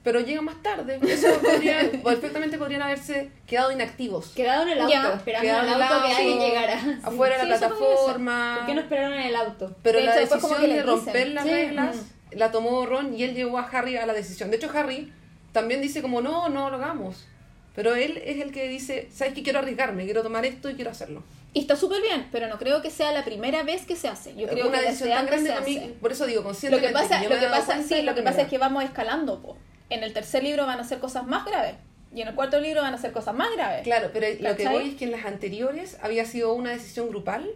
Pero 0.03 0.19
llegan 0.21 0.45
más 0.45 0.61
tarde. 0.63 0.99
Eso 1.07 1.29
podría- 1.43 1.91
perfectamente 2.03 2.59
podrían 2.59 2.83
haberse 2.83 3.31
quedado 3.47 3.71
inactivos. 3.71 4.29
Quedado 4.31 4.65
en 4.65 4.71
el 4.71 4.81
auto, 4.81 4.93
Ya. 4.93 5.13
esperando 5.15 5.49
en 5.49 5.69
el 5.75 5.83
auto 5.83 6.07
que 6.07 6.13
alguien 6.15 6.39
llegara. 6.41 6.99
Afuera 7.05 7.37
de 7.37 7.43
Sí, 7.45 7.49
la 7.49 7.59
plataforma. 7.59 8.55
¿Por 8.59 8.67
qué 8.67 8.75
no 8.75 8.81
esperaron 8.81 9.13
en 9.15 9.27
el 9.27 9.37
auto? 9.37 9.77
Pero 9.83 9.99
De 9.99 10.05
la 10.05 10.11
hecho, 10.13 10.21
después 10.21 10.41
como 10.43 10.55
decisión 10.55 10.71
que 10.71 10.77
de 10.77 10.83
dicen. 10.83 11.05
romper 11.07 11.29
las 11.29 11.45
Sí, 11.45 11.51
reglas 11.51 11.97
la 12.33 12.51
tomó 12.51 12.85
Ron 12.87 13.15
y 13.15 13.23
él 13.25 13.35
llevó 13.35 13.59
a 13.59 13.63
Harry 13.69 13.97
a 13.97 14.07
la 14.07 14.13
decisión. 14.13 14.51
De 14.51 14.57
hecho, 14.57 14.71
Harry 14.75 15.13
también 15.53 15.81
dice 15.83 16.03
como, 16.03 16.21
no, 16.21 16.49
no 16.49 16.71
lo 16.71 16.77
hagamos. 16.77 17.27
Pero 17.75 17.95
él 17.95 18.21
es 18.25 18.41
el 18.41 18.53
que 18.53 18.69
dice, 18.69 19.09
¿sabes 19.13 19.35
qué? 19.35 19.43
Quiero 19.43 19.61
arriesgarme, 19.61 20.05
quiero 20.05 20.23
tomar 20.23 20.45
esto 20.45 20.69
y 20.69 20.75
quiero 20.75 20.91
hacerlo. 20.91 21.23
Y 21.55 21.61
está 21.61 21.77
súper 21.77 22.01
bien, 22.03 22.29
pero 22.33 22.49
no 22.49 22.59
creo 22.59 22.83
que 22.83 22.91
sea 22.91 23.13
la 23.13 23.25
primera 23.25 23.63
vez 23.63 23.85
que 23.87 23.95
se 23.97 24.09
hace. 24.09 24.35
Yo 24.35 24.49
creo 24.49 24.67
Una 24.69 24.81
que 24.81 24.87
decisión 24.87 25.11
tan 25.11 25.27
grande 25.27 25.51
se 25.51 25.55
a 25.57 25.61
mí, 25.61 25.77
hace. 25.79 25.89
por 26.01 26.11
eso 26.13 26.27
digo, 26.27 26.41
Lo 26.41 26.43
que 26.43 26.49
conscientemente. 26.49 26.93
pasa, 26.93 27.23
yo 27.23 27.29
lo 27.29 27.39
que 27.39 27.47
pasa, 27.47 27.83
sí, 27.83 28.03
lo 28.03 28.15
que 28.15 28.23
pasa 28.23 28.43
es 28.43 28.49
que 28.49 28.59
vamos 28.59 28.83
escalando, 28.85 29.41
po. 29.43 29.57
En 29.93 30.03
el 30.03 30.15
tercer 30.15 30.43
libro 30.43 30.65
van 30.65 30.81
a 30.81 30.85
ser 30.85 31.01
cosas 31.01 31.27
más 31.27 31.45
graves. 31.45 31.75
Y 32.15 32.23
en 32.23 32.29
el 32.29 32.35
cuarto 32.35 32.59
libro 32.59 32.81
van 32.81 32.95
a 32.95 32.99
ser 32.99 33.13
cosas 33.13 33.35
más 33.35 33.49
graves. 33.55 33.83
Claro, 33.83 34.09
pero 34.11 34.27
lo 34.41 34.57
que 34.57 34.67
voy 34.69 34.89
es 34.89 34.95
que 34.97 35.05
en 35.05 35.11
las 35.11 35.27
anteriores 35.27 35.99
había 36.03 36.25
sido 36.25 36.55
una 36.55 36.71
decisión 36.71 37.09
grupal 37.11 37.47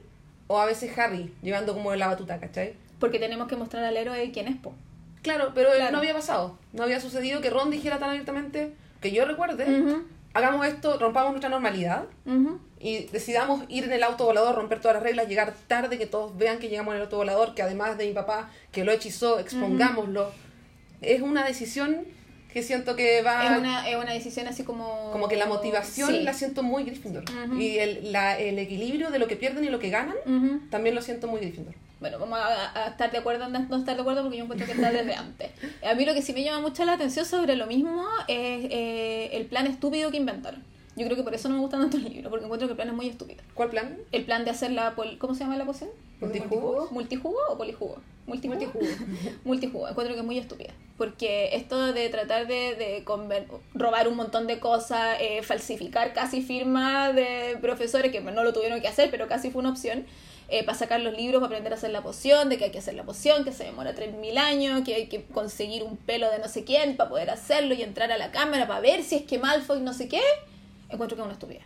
o 0.47 0.59
a 0.61 0.67
veces 0.67 0.97
Harry 0.99 1.33
llevando 1.43 1.73
como 1.73 1.95
la 1.95 2.09
batuta, 2.09 2.39
¿cachai? 2.39 2.75
Porque 3.01 3.19
tenemos 3.19 3.49
que 3.49 3.57
mostrar 3.57 3.85
al 3.85 3.97
héroe 3.97 4.31
quién 4.33 4.49
es, 4.49 4.57
po. 4.57 4.75
Claro, 5.23 5.53
pero 5.55 5.71
Claro. 5.75 5.93
no 5.93 5.99
había 5.99 6.13
pasado. 6.13 6.59
No 6.75 6.83
había 6.83 7.01
sucedido 7.01 7.41
que 7.41 7.49
Ron 7.49 7.71
dijera 7.71 7.99
tan 7.99 8.11
abiertamente, 8.11 8.73
que 9.01 9.13
yo 9.13 9.25
recuerde, 9.25 9.67
hagamos 10.35 10.67
esto, 10.67 10.99
rompamos 10.99 11.31
nuestra 11.33 11.49
normalidad 11.49 12.05
ujú. 12.27 12.61
y 12.79 13.07
decidamos 13.07 13.65
ir 13.69 13.85
en 13.85 13.93
el 13.93 14.03
auto 14.03 14.25
volador, 14.27 14.55
romper 14.57 14.81
todas 14.81 14.97
las 14.97 15.03
reglas, 15.03 15.27
llegar 15.27 15.55
tarde, 15.69 15.97
que 15.99 16.07
todos 16.07 16.37
vean 16.37 16.59
que 16.59 16.69
llegamos 16.69 16.93
en 16.93 16.97
el 16.99 17.03
auto 17.05 17.17
volador, 17.17 17.55
que 17.55 17.63
además 17.63 17.97
de 17.97 18.07
mi 18.07 18.13
papá 18.13 18.51
que 18.73 18.85
lo 18.85 18.93
hechizó, 18.93 19.39
expongámoslo. 19.39 20.31
Es 21.01 21.23
una 21.23 21.45
decisión 21.45 22.05
que 22.57 22.63
siento 22.63 22.97
que 22.97 23.21
va... 23.21 23.45
Es 23.53 23.59
una, 23.59 23.87
es 23.87 23.97
una 23.97 24.13
decisión 24.15 24.47
así 24.49 24.63
como... 24.65 25.11
Como 25.13 25.29
que 25.29 25.37
la 25.37 25.45
motivación 25.45 26.09
Sí. 26.11 26.21
la 26.23 26.33
siento 26.33 26.63
muy 26.63 26.85
Gryffindor. 26.85 27.23
Y 27.61 27.77
el, 27.77 28.13
la- 28.13 28.39
el 28.39 28.59
equilibrio 28.59 29.11
de 29.11 29.19
lo 29.19 29.27
que 29.29 29.37
pierden 29.37 29.63
y 29.65 29.69
lo 29.69 29.79
que 29.79 29.91
ganan, 29.91 30.17
también 30.71 30.95
lo 30.95 31.03
siento 31.03 31.27
muy 31.29 31.41
Gryffindor. 31.41 31.75
Bueno, 32.01 32.19
vamos 32.19 32.39
a, 32.39 32.85
a 32.85 32.89
estar 32.89 33.11
de 33.11 33.19
acuerdo 33.19 33.45
en 33.45 33.53
no 33.53 33.77
estar 33.77 33.95
de 33.95 34.01
acuerdo 34.01 34.23
porque 34.23 34.39
yo 34.39 34.45
encuentro 34.45 34.67
que 34.67 34.73
está 34.73 34.91
desde 34.91 35.15
antes. 35.15 35.51
A 35.87 35.95
mí 35.95 36.07
lo 36.07 36.15
que 36.15 36.23
sí 36.23 36.33
me 36.33 36.43
llama 36.45 36.61
mucho 36.63 36.83
la 36.87 36.95
atención 36.95 37.27
sobre 37.27 37.57
lo 37.57 37.67
mismo 37.67 38.07
es 38.27 38.65
eh, 38.71 39.29
el 39.33 39.45
plan 39.45 39.67
estúpido 39.67 40.11
que 40.11 40.17
inventaron. 40.17 40.63
Yo 40.97 41.05
creo 41.05 41.17
que 41.17 41.23
por 41.23 41.35
eso 41.35 41.49
no 41.49 41.57
me 41.57 41.61
gustan 41.61 41.81
tanto 41.83 41.99
los 41.99 42.11
libros, 42.11 42.31
porque 42.31 42.45
encuentro 42.47 42.67
que 42.69 42.73
el 42.73 42.77
plan 42.77 42.89
es 42.89 42.95
muy 42.95 43.09
estúpido. 43.09 43.43
¿Cuál 43.55 43.69
plan? 43.71 43.99
El 44.13 44.25
plan 44.25 44.45
de 44.45 44.51
hacer 44.51 44.71
la... 44.73 44.95
pol- 44.95 45.19
¿Cómo 45.19 45.35
se 45.35 45.41
llama 45.41 45.57
la 45.57 45.67
poción? 45.67 45.91
¿Multijugo? 46.21 46.89
¿Multijugo 46.91 47.37
o 47.51 47.59
polijugo? 47.59 47.99
¿Multijugo? 48.27 48.59
Multijugo. 48.59 48.85
Multijugo. 49.45 49.89
Encuentro 49.89 50.15
que 50.15 50.21
es 50.21 50.27
muy 50.27 50.39
estúpida. 50.39 50.73
Porque 50.97 51.55
esto 51.55 51.93
de 51.93 52.09
tratar 52.09 52.47
de, 52.47 53.05
robar 53.75 54.09
un 54.09 54.17
montón 54.17 54.47
de 54.47 54.59
cosas, 54.59 55.19
eh, 55.21 55.43
falsificar 55.43 56.15
casi 56.15 56.41
firmas 56.41 57.15
de 57.15 57.59
profesores 57.61 58.11
que 58.11 58.21
no 58.23 58.43
lo 58.43 58.53
tuvieron 58.55 58.81
que 58.81 58.89
hacer, 58.89 59.11
pero 59.11 59.29
casi 59.29 59.51
fue 59.51 59.61
una 59.61 59.71
opción, 59.71 60.07
eh, 60.49 60.65
para 60.65 60.79
sacar 60.79 61.01
los 61.03 61.15
libros, 61.15 61.41
para 61.41 61.49
aprender 61.49 61.73
a 61.75 61.77
hacer 61.77 61.91
la 61.91 62.03
poción, 62.03 62.49
de 62.49 62.57
que 62.57 62.65
hay 62.65 62.71
que 62.71 62.79
hacer 62.79 62.95
la 62.95 63.03
poción, 63.05 63.45
que 63.45 63.53
se 63.53 63.65
demora 63.65 63.95
3.000 63.95 64.39
años, 64.39 64.83
que 64.87 64.95
hay 64.95 65.07
que 65.09 65.23
conseguir 65.25 65.83
un 65.83 65.99
pelo 65.99 66.31
de 66.31 66.39
no 66.39 66.49
sé 66.49 66.65
quién 66.65 66.97
para 66.97 67.11
poder 67.11 67.29
hacerlo 67.29 67.75
y 67.75 67.83
entrar 67.83 68.11
a 68.11 68.17
la 68.17 68.31
cámara 68.31 68.67
para 68.67 68.81
ver 68.81 69.03
si 69.03 69.17
es 69.17 69.23
que 69.25 69.39
Malfoy 69.39 69.81
no 69.83 69.93
sé 69.93 70.09
qué, 70.09 70.23
encuentro 70.89 71.17
que 71.17 71.23
es 71.23 71.25
una 71.25 71.33
estupidez. 71.33 71.65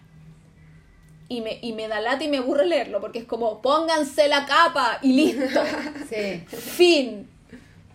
Y 1.29 1.43
me, 1.43 1.59
y 1.62 1.73
me 1.73 1.87
da 1.87 2.01
lata 2.01 2.25
y 2.25 2.29
me 2.29 2.39
aburre 2.39 2.66
leerlo, 2.66 3.01
porque 3.01 3.21
es 3.21 3.25
como, 3.25 3.62
pónganse 3.62 4.27
la 4.29 4.47
capa 4.47 4.99
y 5.03 5.12
listo. 5.12 5.62
Sí. 6.09 6.45
Fin. 6.49 7.31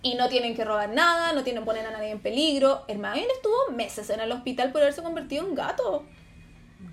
Y 0.02 0.16
no 0.16 0.30
tienen 0.30 0.56
que 0.56 0.64
robar 0.64 0.90
nada, 0.90 1.34
no 1.34 1.44
tienen 1.44 1.64
que 1.64 1.66
poner 1.66 1.86
a 1.86 1.92
nadie 1.92 2.12
en 2.12 2.20
peligro. 2.20 2.86
Hermione 2.88 3.28
estuvo 3.34 3.72
meses 3.76 4.10
en 4.10 4.20
el 4.22 4.32
hospital 4.32 4.72
por 4.72 4.82
haberse 4.82 5.04
convertido 5.04 5.46
en 5.46 5.56
gato. 5.56 6.06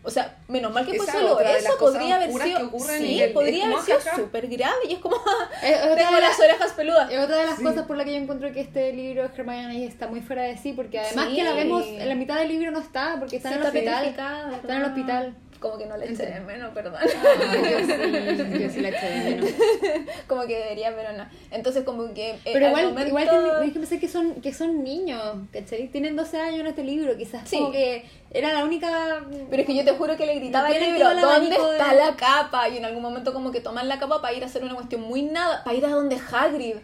O 0.05 0.11
sea, 0.11 0.36
menos 0.49 0.72
mal 0.72 0.84
que 0.84 0.95
fue 0.97 1.07
solo 1.07 1.36
de 1.36 1.59
eso, 1.59 1.78
podría 1.78 2.16
haber 2.16 2.32
sido. 2.32 2.70
Sí, 2.99 3.22
el- 3.22 3.32
podría 3.32 3.66
haber 3.66 3.78
sido 3.80 3.99
súper 4.16 4.49
grave. 4.49 4.74
Y 4.88 4.95
es 4.95 4.99
como, 4.99 5.16
Es 5.62 5.78
otra 5.82 5.97
tengo 5.97 6.14
de 6.16 6.20
las 6.20 6.40
orejas 6.40 6.72
peludas. 6.72 7.11
Es 7.11 7.18
otra 7.20 7.36
de 7.36 7.47
las 7.47 7.57
Sí. 7.59 7.62
cosas 7.64 7.86
por 7.86 7.97
la 7.97 8.05
que 8.05 8.11
yo 8.12 8.16
encuentro 8.18 8.53
que 8.53 8.61
este 8.61 8.93
libro 8.93 9.24
Hermione 9.24 9.84
está 9.86 10.09
muy 10.09 10.20
fuera 10.20 10.43
de 10.43 10.57
sí, 10.59 10.72
porque 10.72 10.99
además 10.99 11.28
Sí. 11.30 11.36
que 11.36 11.45
la 11.45 11.53
vemos 11.53 11.84
en 11.86 12.09
la 12.09 12.14
mitad 12.14 12.36
del 12.38 12.49
libro 12.49 12.70
no 12.72 12.80
está, 12.80 13.16
porque 13.20 13.36
está 13.36 13.51
Sí, 13.51 13.55
en 13.55 13.61
el 13.61 13.66
hospital. 13.68 14.05
Está 14.07 14.51
en 14.68 14.70
el 14.82 14.84
hospital. 14.84 15.34
Como 15.62 15.78
que 15.78 15.86
no 15.86 15.96
le 15.96 16.06
eché 16.12 16.26
de 16.26 16.40
menos, 16.40 16.74
perdón. 16.74 16.94
Ah, 16.98 17.04
yo 17.06 17.78
sí, 17.86 18.62
yo 18.62 18.68
sí 18.70 18.80
la 18.80 18.88
eché 18.90 19.06
de 19.08 19.30
menos. 19.36 19.50
como 20.26 20.42
que 20.42 20.58
debería, 20.58 20.94
pero 20.94 21.16
no. 21.16 21.24
Entonces, 21.52 21.84
como 21.84 22.12
que. 22.12 22.30
eh, 22.32 22.38
Pero 22.52 22.66
al 22.66 22.70
igual, 22.72 22.84
momento- 22.88 23.08
igual 23.08 23.28
tienes 23.60 23.72
que 23.72 23.78
pensar 23.80 23.98
que 24.00 24.08
son, 24.08 24.34
que 24.42 24.52
son 24.52 24.82
niños, 24.84 25.22
¿cachai? 25.52 25.88
Tienen 25.88 26.16
12 26.16 26.38
años 26.40 26.60
en 26.60 26.66
este 26.66 26.82
libro, 26.84 27.16
quizás 27.16 27.48
Sí. 27.48 27.56
como 27.58 27.70
que 27.72 28.04
era 28.32 28.52
la 28.52 28.64
única... 28.64 29.22
Pero 29.50 29.62
es 29.62 29.66
que 29.66 29.74
yo 29.76 29.84
te 29.84 29.92
juro 29.92 30.16
que 30.16 30.26
le 30.26 30.34
gritaba 30.36 30.66
al 30.68 30.80
libro, 30.80 31.14
¿dónde 31.20 31.50
de- 31.50 31.54
está 31.54 31.94
la 31.94 32.16
capa? 32.16 32.68
Y 32.68 32.78
en 32.78 32.84
algún 32.84 33.02
momento 33.02 33.32
como 33.32 33.52
que 33.52 33.60
toman 33.60 33.88
la 33.88 33.98
capa 34.00 34.20
para 34.20 34.34
ir 34.34 34.42
a 34.42 34.46
hacer 34.46 34.64
una 34.64 34.74
cuestión 34.74 35.02
muy 35.02 35.22
nada, 35.22 35.62
para 35.64 35.76
ir 35.76 35.84
a 35.86 35.90
donde 35.90 36.16
Hagrid. 36.32 36.76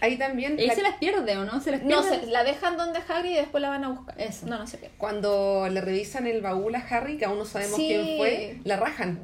Ahí 0.00 0.16
también, 0.16 0.58
Él 0.58 0.66
la- 0.68 0.74
se 0.74 0.82
las 0.82 0.96
pierde, 0.96 1.36
¿o 1.36 1.44
no? 1.44 1.60
Se 1.60 1.70
las 1.70 1.82
No, 1.82 2.00
pierde. 2.02 2.20
se, 2.20 2.26
la 2.26 2.42
dejan 2.44 2.76
donde 2.76 3.00
Hagrid 3.06 3.30
y 3.32 3.34
después 3.34 3.60
la 3.60 3.68
van 3.68 3.84
a 3.84 3.88
buscar. 3.88 4.20
Eso. 4.20 4.46
No, 4.46 4.58
no 4.58 4.66
se 4.66 4.78
pierde. 4.78 4.94
cuando 4.98 5.68
le 5.70 5.80
revisan 5.80 6.26
el 6.26 6.40
baúl 6.40 6.74
a 6.74 6.78
Harry, 6.78 7.16
que 7.18 7.24
aún 7.26 7.38
no 7.38 7.44
sabemos 7.44 7.76
Sí. 7.76 7.86
quién 7.88 8.16
fue, 8.16 8.58
la 8.64 8.76
rajan. 8.76 9.20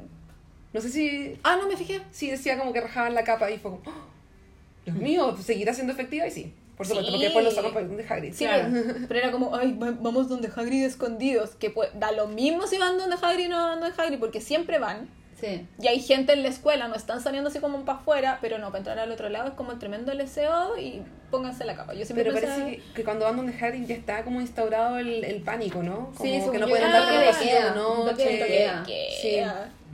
No 0.73 0.81
sé 0.81 0.89
si, 0.89 1.39
Ah, 1.43 1.57
no 1.59 1.67
me 1.67 1.75
fijé. 1.77 2.01
si 2.11 2.29
decía 2.29 2.57
como 2.59 2.73
que 2.73 2.81
rajaban 2.81 3.13
la 3.15 3.23
capa 3.23 3.49
y 3.49 3.57
fue 3.57 3.71
como, 3.71 3.83
¡Oh! 3.85 4.05
Dios 4.85 4.97
mío, 4.97 5.35
¿seguirá 5.43 5.73
siendo 5.73 5.93
efectiva? 5.93 6.27
Y 6.27 6.31
sí. 6.31 6.53
Por 6.77 6.85
supuesto, 6.85 7.07
Sí. 7.09 7.11
porque 7.15 7.25
después 7.25 7.43
lo 7.45 7.51
sacó 7.51 7.73
para 7.73 7.87
donde 7.87 8.05
Hagrid. 8.07 8.33
Sí, 8.33 8.45
Claro. 8.45 8.69
pero, 9.07 9.19
era 9.19 9.31
como, 9.31 9.55
ay, 9.55 9.73
va- 9.73 9.95
vamos 9.99 10.29
donde 10.29 10.47
Hagrid 10.55 10.83
escondidos. 10.85 11.55
Que 11.55 11.71
pues, 11.71 11.89
da 11.95 12.11
lo 12.11 12.27
mismo 12.27 12.67
si 12.67 12.77
van 12.77 12.99
donde 12.99 13.15
Hagrid 13.19 13.47
o 13.47 13.49
no 13.49 13.57
van 13.57 13.79
donde 13.79 13.99
Hagrid, 13.99 14.19
porque 14.19 14.41
siempre 14.41 14.77
van. 14.77 15.09
Sí. 15.39 15.67
Y 15.79 15.87
hay 15.87 15.99
gente 15.99 16.33
en 16.33 16.41
la 16.41 16.49
escuela, 16.49 16.87
no 16.87 16.95
están 16.95 17.21
saliendo 17.21 17.49
así 17.49 17.59
como 17.59 17.85
para 17.85 17.99
afuera, 17.99 18.39
pero 18.41 18.57
no, 18.57 18.67
para 18.67 18.79
entrar 18.79 18.97
al 18.99 19.11
otro 19.11 19.29
lado 19.29 19.49
es 19.49 19.53
como 19.53 19.71
el 19.71 19.77
tremendo 19.79 20.11
LSO 20.13 20.77
y 20.79 21.03
pónganse 21.29 21.63
la 21.65 21.75
capa. 21.75 21.93
Yo 21.93 22.05
siempre 22.05 22.23
Pero 22.23 22.35
pensaba- 22.35 22.63
parece 22.63 22.81
que, 22.81 22.93
que 22.93 23.03
cuando 23.03 23.25
van 23.25 23.37
donde 23.37 23.53
Hagrid 23.53 23.85
ya 23.85 23.93
está 23.95 24.23
como 24.23 24.41
instaurado 24.41 24.97
el, 24.97 25.23
el 25.23 25.41
pánico, 25.43 25.83
¿no? 25.83 26.11
Como 26.17 26.23
Sí, 26.23 26.41
que 26.51 26.57
no 26.57 26.67
pueden 26.67 26.85
andar 26.85 27.03
por 27.03 27.19
de 27.19 27.25
pasillos 27.27 27.75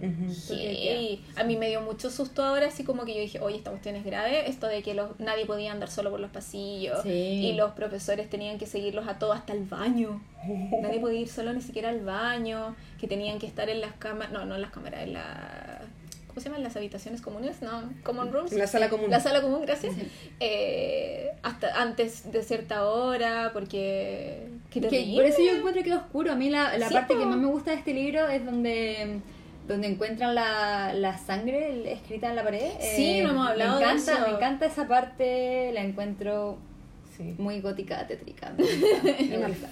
Ujú. 0.04 0.34
Sí. 0.34 1.24
A 1.36 1.44
mí 1.44 1.56
me 1.58 1.70
dio 1.70 1.82
mucho 1.82 2.10
susto 2.10 2.44
ahora, 2.44 2.68
así 2.68 2.84
como 2.84 3.06
que 3.06 3.14
yo 3.16 3.22
dije, 3.22 3.40
oye, 3.40 3.58
esta 3.58 3.70
cuestión 3.72 3.96
es 3.96 4.04
grave, 4.04 4.50
esto 4.50 4.68
de 4.68 4.84
que 4.84 4.94
los, 4.94 5.20
nadie 5.20 5.46
podía 5.46 5.72
andar 5.72 5.90
solo 5.90 6.12
por 6.12 6.20
los 6.20 6.30
pasillos 6.32 7.00
Sí. 7.04 7.10
y 7.10 7.54
los 7.54 7.72
profesores 7.72 8.30
tenían 8.30 8.58
que 8.58 8.66
seguirlos 8.66 9.08
a 9.08 9.18
todos 9.20 9.36
hasta 9.38 9.54
el 9.54 9.64
baño. 9.64 10.22
nadie 10.82 11.00
podía 11.00 11.22
ir 11.22 11.30
solo 11.30 11.54
ni 11.54 11.62
siquiera 11.62 11.90
al 11.90 12.02
baño, 12.02 12.76
que 13.00 13.08
tenían 13.08 13.40
que 13.40 13.48
estar 13.48 13.70
en 13.70 13.82
las 13.82 13.94
cámaras, 13.94 14.32
no, 14.34 14.46
no 14.46 14.56
en 14.56 14.62
las 14.62 14.72
cámaras, 14.72 15.04
en 15.04 15.14
la... 15.14 15.80
¿Cómo 16.28 16.42
se 16.42 16.50
llaman 16.50 16.64
las 16.64 16.76
habitaciones 16.76 17.22
comunes? 17.22 17.62
No, 17.62 17.94
common 18.02 18.34
rooms. 18.34 18.52
En 18.52 18.58
la 18.58 18.66
sala 18.66 18.90
común. 18.90 19.12
La 19.12 19.20
sala 19.20 19.40
común, 19.44 19.62
gracias. 19.62 19.94
Eh, 20.40 21.30
hasta 21.44 21.80
antes 21.80 22.32
de 22.32 22.42
cierta 22.42 22.88
hora, 22.88 23.52
porque... 23.54 24.48
Que 24.72 24.82
por 24.82 25.26
eso 25.26 25.44
yo 25.44 25.56
encuentro 25.58 25.84
que 25.84 25.90
es 25.92 25.96
oscuro. 25.96 26.32
A 26.32 26.36
mí 26.36 26.50
la, 26.50 26.76
la 26.80 26.88
Sí, 26.88 26.94
parte 26.96 27.14
po. 27.14 27.20
que 27.20 27.26
más 27.28 27.38
me 27.38 27.46
gusta 27.46 27.70
de 27.70 27.78
este 27.78 27.94
libro 27.94 28.28
es 28.30 28.44
donde 28.44 29.20
donde 29.68 29.88
encuentran 29.88 30.36
la, 30.36 30.94
la 30.94 31.18
sangre 31.18 31.92
escrita 31.94 32.30
en 32.30 32.36
la 32.36 32.44
pared. 32.44 32.62
Eh, 32.80 32.94
Sí, 32.96 33.22
no 33.22 33.30
hemos 33.32 33.48
hablado 33.50 33.80
me 33.80 33.86
de 33.86 33.92
encanta, 33.92 34.12
eso. 34.14 34.28
Me 34.28 34.34
encanta 34.36 34.66
esa 34.66 34.88
parte, 34.88 35.72
la 35.74 35.82
encuentro 35.82 36.58
Sí. 37.16 37.36
muy 37.38 37.62
gótica, 37.62 38.08
tétrica. 38.08 38.52
Me 38.58 38.64
gusta, 38.64 39.04
me 39.04 39.38
gusta. 39.48 39.68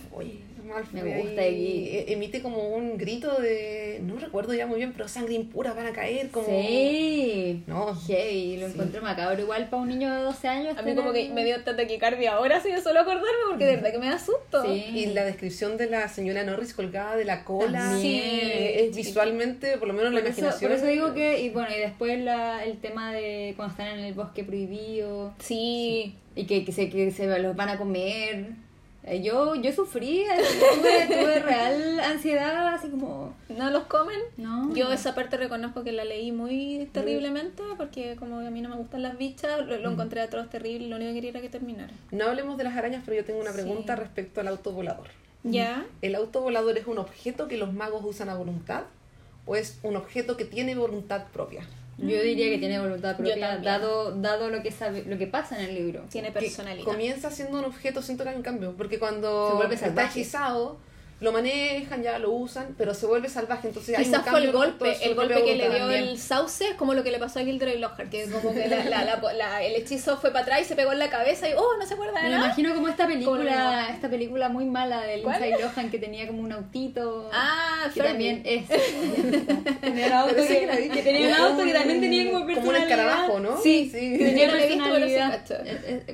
Malfoy 0.72 1.02
Me 1.02 1.22
gusta 1.22 1.48
y- 1.48 1.88
e- 1.90 2.14
emite 2.14 2.42
como 2.42 2.70
un 2.70 2.98
grito 2.98 3.40
de, 3.40 4.00
no 4.04 4.18
recuerdo 4.18 4.54
ya 4.54 4.66
muy 4.68 4.78
bien, 4.78 4.94
pero 4.94 5.08
sangre 5.08 5.34
impura 5.36 5.74
van 5.74 5.88
a 5.88 5.94
caer 5.94 6.30
como... 6.30 6.48
Sí. 6.48 7.64
No. 7.68 7.96
Heavy, 8.08 8.58
lo 8.58 8.68
Sí. 8.68 8.74
encuentro 8.74 9.02
macabro. 9.02 9.42
Igual 9.42 9.70
para 9.70 9.82
un 9.84 9.90
niño 9.90 10.14
de 10.14 10.22
12 10.24 10.48
años. 10.48 10.78
A 10.78 10.82
mí 10.82 10.96
como 10.96 11.14
que 11.14 11.30
me 11.30 11.44
dio 11.46 11.56
tanta 11.58 11.78
taquicardia 11.78 12.34
ahora, 12.34 12.60
sí, 12.62 12.72
de 12.72 12.82
solo 12.82 13.00
acordarme, 13.02 13.28
porque 13.50 13.66
de 13.66 13.76
verdad 13.76 13.92
que 13.92 14.00
me 14.00 14.08
da 14.10 14.18
susto. 14.20 14.64
Sí. 14.64 14.86
Y 14.94 15.06
la 15.08 15.24
descripción 15.26 15.78
de 15.78 15.88
la 15.90 16.08
señora 16.08 16.44
Norris 16.44 16.74
colgada 16.74 17.16
de 17.16 17.26
la 17.26 17.44
cola 17.44 17.98
eh, 18.02 18.86
es 18.86 18.96
visualmente, 18.96 19.78
por 19.78 19.88
lo 19.88 19.94
menos 19.94 20.10
en 20.10 20.14
la 20.16 20.20
eso, 20.22 20.40
imaginación. 20.42 20.70
por 20.72 20.78
eso 20.78 20.86
digo 20.88 21.14
que, 21.14 21.42
y 21.42 21.50
bueno, 21.50 21.70
y 21.76 21.80
después 21.80 22.20
la, 22.24 22.64
el 22.64 22.78
tema 22.80 23.14
de 23.14 23.54
cuando 23.56 23.72
están 23.74 24.00
en 24.00 24.06
el 24.06 24.14
bosque 24.14 24.44
prohibido 24.44 25.34
Sí. 25.40 26.16
y 26.36 26.46
que, 26.46 26.64
que 26.66 26.72
se, 26.72 26.90
que 26.90 27.12
se 27.12 27.28
los 27.40 27.56
van 27.56 27.70
a 27.70 27.78
comer. 27.78 28.46
Eh, 29.04 29.24
Yo, 29.24 29.56
yo 29.56 29.72
sufrí, 29.72 30.20
eh, 30.22 30.28
tuve, 30.76 31.08
tuve 31.08 31.40
real 31.40 32.00
ansiedad, 32.02 32.68
así 32.68 32.88
como, 32.90 33.34
¿No 33.50 33.70
los 33.72 33.84
comen? 33.86 34.20
no. 34.38 34.74
Yo 34.76 34.92
esa 34.94 35.16
parte 35.16 35.38
reconozco 35.38 35.84
que 35.84 35.92
la 35.92 36.06
leí 36.06 36.32
muy 36.32 36.88
terriblemente 36.94 37.64
porque 37.78 38.16
como 38.16 38.38
a 38.40 38.50
mí 38.52 38.62
no 38.62 38.70
me 38.70 38.76
gustan 38.76 39.02
las 39.02 39.18
bichas, 39.18 39.66
lo, 39.66 39.78
lo 39.78 39.92
encontré 39.92 40.22
a 40.22 40.30
todos 40.30 40.50
terrible, 40.50 40.88
lo 40.88 40.98
único 40.98 41.10
que 41.10 41.16
quería 41.16 41.30
era 41.32 41.42
que 41.42 41.50
terminara. 41.50 41.92
No 42.12 42.26
hablemos 42.28 42.58
de 42.58 42.64
las 42.64 42.78
arañas, 42.78 43.02
pero 43.04 43.18
yo 43.18 43.26
tengo 43.26 43.40
una 43.42 43.52
Sí. 43.52 43.62
pregunta 43.62 43.96
respecto 43.96 44.40
al 44.40 44.48
auto 44.50 44.72
volador. 44.72 45.08
¿Ya? 45.44 45.84
¿El 46.04 46.14
auto 46.14 46.42
volador 46.42 46.78
es 46.78 46.86
un 46.86 47.00
objeto 47.00 47.48
que 47.48 47.58
los 47.58 47.74
magos 47.74 48.04
usan 48.06 48.30
a 48.30 48.36
voluntad? 48.36 48.84
¿O 49.48 49.56
es 49.56 49.80
un 49.82 49.96
objeto 49.96 50.38
que 50.38 50.46
tiene 50.46 50.76
voluntad 50.76 51.24
propia? 51.34 51.64
Yo 51.98 52.22
diría 52.22 52.50
que 52.50 52.58
tiene 52.58 52.80
voluntad 52.80 53.16
propia, 53.16 53.58
dado, 53.60 54.12
dado 54.20 54.50
lo 54.50 54.64
que 54.64 54.72
sabe, 54.72 55.04
lo 55.06 55.18
que 55.18 55.28
pasa 55.28 55.60
en 55.62 55.70
el 55.70 55.76
libro. 55.76 56.04
Tiene 56.10 56.30
Que 56.30 56.40
personalidad. 56.40 56.86
comienza 56.86 57.30
siendo 57.30 57.60
un 57.60 57.66
objeto, 57.66 58.02
siento 58.02 58.24
que 58.24 58.32
hay 58.32 58.36
un 58.36 58.42
cambio, 58.42 58.74
porque 58.76 58.98
cuando 58.98 59.50
Se 59.50 59.56
vuelve 59.56 59.76
está 59.76 59.88
salvaje. 59.88 60.20
Lo 61.22 61.32
manejan, 61.32 62.02
ya 62.04 62.18
lo 62.20 62.32
usan, 62.32 62.74
pero 62.78 62.94
se 62.96 63.06
vuelve 63.06 63.30
salvaje, 63.30 63.68
entonces 63.68 63.96
hay 63.98 64.04
un 64.06 64.12
Quizás 64.12 64.28
fue 64.28 64.40
el 64.44 64.52
golpe, 64.52 64.98
el 65.06 65.14
golpe 65.16 65.44
que 65.44 65.56
le 65.56 65.70
dio 65.70 65.78
también. 65.80 66.04
el 66.04 66.18
sauce 66.20 66.70
es 66.70 66.74
como 66.74 66.94
lo 66.96 67.04
que 67.04 67.12
le 67.12 67.20
pasó 67.20 67.40
a 67.40 67.44
Gilderoy 67.44 67.78
Lockhart, 67.78 68.10
que 68.10 68.26
como 68.30 68.54
que 68.54 68.68
la- 68.68 68.84
la- 68.86 69.04
la- 69.06 69.34
la- 69.34 69.64
el 69.64 69.76
hechizo 69.76 70.18
fue 70.18 70.32
para 70.32 70.42
atrás 70.44 70.62
y 70.62 70.66
se 70.66 70.76
pegó 70.76 70.92
en 70.92 71.00
la 71.00 71.10
cabeza 71.12 71.48
y 71.48 71.54
oh, 71.56 71.78
no 71.80 71.86
se 71.86 71.94
acuerda 71.94 72.18
de 72.18 72.24
Me 72.24 72.30
nada. 72.32 72.46
imagino 72.46 72.74
como 72.74 72.88
esta 72.88 73.04
Como 73.04 73.14
película, 73.16 73.88
esta 73.94 74.10
película 74.10 74.50
muy 74.50 74.66
mala 74.66 75.02
de. 75.04 75.18
Lindsay 75.18 75.52
Lohan 75.62 75.92
que 75.92 76.00
tenía 76.00 76.26
como 76.28 76.42
un 76.42 76.52
autito. 76.52 77.30
Ah, 77.32 77.88
que 77.94 78.02
también 78.02 78.42
es. 78.44 78.66
tenía 79.82 80.08
un 80.08 80.14
auto 80.14 80.36
que, 80.36 80.48
que 80.48 80.66
la 80.66 80.76
vi. 80.76 80.90
que 80.90 81.02
tenía 81.04 81.28
un 81.28 81.34
auto 81.36 81.64
que 81.64 81.74
también 81.74 82.02
tenía 82.02 82.32
como 82.32 82.46
Como 82.56 82.70
un 82.70 82.76
escarabajo, 82.76 83.40
¿no? 83.40 83.62
Sí, 83.62 83.90
sí. 83.92 84.18
Que 84.18 84.26
tenía 84.26 84.50
personalidad. 84.52 85.42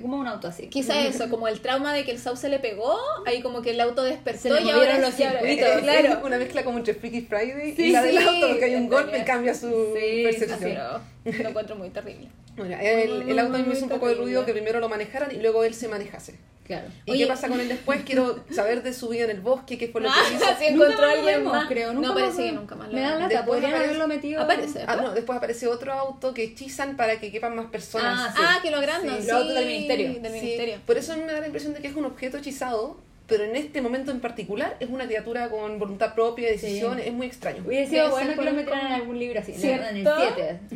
como 0.02 0.18
un 0.18 0.28
auto 0.28 0.48
así. 0.50 0.68
Quizá 0.68 1.00
eso, 1.00 1.30
como 1.30 1.48
el 1.48 1.60
trauma 1.62 1.94
de 1.94 2.04
que 2.04 2.12
el 2.12 2.20
sauce 2.20 2.50
le 2.50 2.60
pegó, 2.60 2.98
ahí 3.26 3.42
como 3.42 3.62
que 3.62 3.72
el 3.72 3.80
auto 3.82 4.04
despertó 4.04 4.60
y 4.60 4.64
movieron 4.66 4.97
los 5.00 5.14
sí, 5.14 5.24
ahora- 5.24 5.40
circuitos, 5.40 5.70
Es 5.70 5.82
claro. 5.82 6.22
una 6.26 6.38
mezcla 6.38 6.64
como 6.64 6.78
entre 6.78 6.94
Freaky 6.94 7.22
Friday 7.22 7.74
Sí, 7.76 7.84
y 7.84 7.92
la 7.92 8.02
del 8.04 8.18
sí, 8.18 8.24
auto, 8.24 8.48
porque 8.50 8.66
hay 8.66 8.76
un 8.76 8.90
golpe 8.90 9.18
y 9.20 9.24
cambia 9.24 9.54
su 9.54 9.94
Sí, 10.00 10.24
percepción. 10.24 10.78
Lo 11.26 11.50
encuentro 11.50 11.76
muy 11.76 11.90
terrible. 11.90 12.28
Bueno, 12.58 12.76
el, 12.82 13.30
el 13.30 13.38
auto 13.38 13.54
a 13.54 13.60
mí 13.60 13.66
me 13.68 13.74
hizo 13.76 13.84
un 13.84 13.90
poco 13.92 14.08
de 14.08 14.16
ruido 14.16 14.44
que 14.44 14.52
primero 14.52 14.80
lo 14.80 14.90
manejaran 14.90 15.30
y 15.32 15.36
luego 15.40 15.64
él 15.64 15.76
se 15.76 15.88
manejase. 15.88 16.34
Claro. 16.66 16.88
¿Y 17.06 17.12
Oye. 17.12 17.20
qué 17.22 17.28
pasa 17.28 17.48
con 17.50 17.60
él 17.60 17.68
después? 17.70 18.02
Quiero 18.04 18.44
saber 18.52 18.82
de 18.82 18.94
su 18.96 19.10
vida 19.10 19.26
en 19.26 19.30
el 19.30 19.42
bosque, 19.42 19.78
qué 19.78 19.90
fue 19.90 20.02
lo 20.02 20.10
Ah, 20.10 20.16
que 20.28 20.34
hizo. 20.38 20.46
si 20.58 20.66
encontró 20.66 20.88
Nunca 20.90 21.04
a 21.04 21.06
más 21.08 21.16
lo 21.18 21.22
alguien 21.28 21.44
más. 21.44 21.68
creo. 21.68 21.94
Nunca 21.94 22.08
no 22.08 22.14
más 22.16 22.24
parece 22.24 22.44
que 22.48 22.52
nunca 22.54 22.76
más 22.76 22.88
lo 22.88 22.94
Me 22.96 23.02
da 23.02 23.10
lata, 23.12 23.28
Después 23.28 23.46
podrían 23.46 23.72
aparece- 23.74 23.86
haberlo 23.86 24.08
metido. 24.08 24.42
Aparece. 24.42 24.84
Ah, 24.88 24.96
no, 24.96 25.12
después 25.14 25.38
aparece 25.38 25.68
otro 25.68 25.94
auto 25.94 26.34
que 26.34 26.44
hechizan 26.46 26.98
para 26.98 27.20
que 27.20 27.32
quepan 27.32 27.56
más 27.56 27.68
personas. 27.68 28.20
Ah, 28.20 28.34
sí. 28.36 28.42
Ah, 28.44 28.60
que 28.64 28.72
lo 28.72 28.78
agrandan, 28.78 29.18
Sí. 29.18 29.22
sí. 29.22 29.28
Los 29.28 29.36
autos 29.40 29.54
del 29.54 29.66
ministerio. 29.68 30.08
Del 30.20 30.32
Sí, 30.34 30.40
ministerio. 30.42 30.78
Por 30.88 30.98
eso 30.98 31.16
me 31.16 31.32
da 31.32 31.40
la 31.40 31.46
impresión 31.46 31.74
de 31.76 31.80
que 31.80 31.88
es 31.90 31.96
un 31.96 32.06
objeto 32.06 32.38
hechizado, 32.40 32.98
pero 33.28 33.44
en 33.44 33.56
este 33.56 33.82
momento 33.82 34.12
en 34.12 34.20
particular 34.22 34.78
es 34.80 34.90
una 34.90 35.06
criatura 35.06 35.50
con 35.50 35.80
voluntad 35.80 36.14
propia, 36.16 36.48
decisiones, 36.50 37.06
es 37.08 37.14
muy 37.14 37.28
extraño. 37.28 37.64
Hubiera 37.66 37.90
sido 37.90 38.10
bueno 38.10 38.36
que 38.36 38.42
lo 38.46 38.54
metieran 38.54 38.88
en 38.88 38.94
algún 38.94 39.20
libro 39.20 39.40
así. 39.40 39.54
¿Cierto? 39.54 39.88
En 39.90 39.98
el 39.98 40.08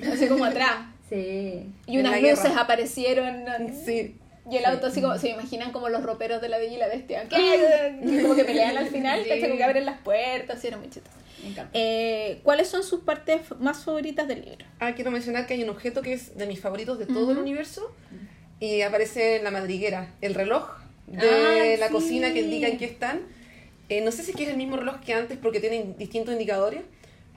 7. 0.02 0.12
Así 0.14 0.28
como 0.28 0.45
atrás. 0.45 0.76
Sí. 1.10 1.66
Y 1.88 1.97
En 1.97 2.06
unas 2.08 2.22
luces 2.22 2.43
guerra. 2.43 2.62
aparecieron. 2.62 3.45
Sí. 3.86 4.16
Y 4.49 4.58
el 4.58 4.66
auto 4.66 4.88
así 4.88 5.02
como, 5.02 5.18
se 5.18 5.30
imaginan 5.30 5.72
como 5.72 5.88
los 5.89 6.04
roperos 6.04 6.41
de 6.41 6.49
la 6.49 6.58
Bella 6.58 6.74
y 6.74 6.78
la 6.78 6.88
Bestia. 6.88 7.24
¿Qué? 7.30 7.95
Y 8.04 8.22
como 8.22 8.36
que 8.36 8.43
pelean 8.43 8.76
al 8.78 8.88
final, 8.88 9.22
Sí. 9.24 9.30
¿cachai? 9.30 9.41
como 9.43 9.56
que 9.58 9.64
abren 9.64 9.86
las 9.86 9.99
puertas, 9.99 10.64
y 10.64 10.68
era 10.68 10.78
muy 10.78 10.89
chistoso. 10.89 11.16
Me 11.43 11.49
encanta. 11.49 11.70
Eh, 11.74 12.39
¿Cuáles 12.43 12.68
son 12.68 12.84
sus 12.84 13.02
partes 13.02 13.41
más 13.60 13.84
favoritas 13.84 14.28
del 14.28 14.41
libro? 14.45 14.66
Ah, 14.80 14.93
quiero 14.93 15.10
mencionar 15.12 15.47
que 15.47 15.54
hay 15.54 15.64
un 15.64 15.70
objeto 15.70 16.02
que 16.02 16.14
es 16.14 16.38
de 16.38 16.45
mis 16.47 16.60
favoritos 16.60 16.99
de 16.99 17.06
todo 17.06 17.32
el 17.32 17.38
universo 17.38 17.93
y 18.60 18.82
aparece 18.82 19.38
en 19.38 19.43
la 19.43 19.52
madriguera, 19.52 20.14
el 20.22 20.34
reloj 20.36 20.70
de 21.12 21.76
Ah, 21.76 21.78
la 21.80 21.88
sí. 21.88 21.93
cocina 21.93 22.34
que 22.34 22.39
indica 22.41 22.68
en 22.68 22.78
qué 22.78 22.86
están. 22.86 23.22
Eh, 23.89 24.01
no 24.01 24.12
sé 24.12 24.24
si 24.24 24.32
es 24.32 24.49
el 24.49 24.57
mismo 24.57 24.78
reloj 24.78 24.99
que 25.01 25.14
antes 25.14 25.38
porque 25.38 25.59
tienen 25.59 25.97
distintos 25.97 26.32
indicadores, 26.34 26.82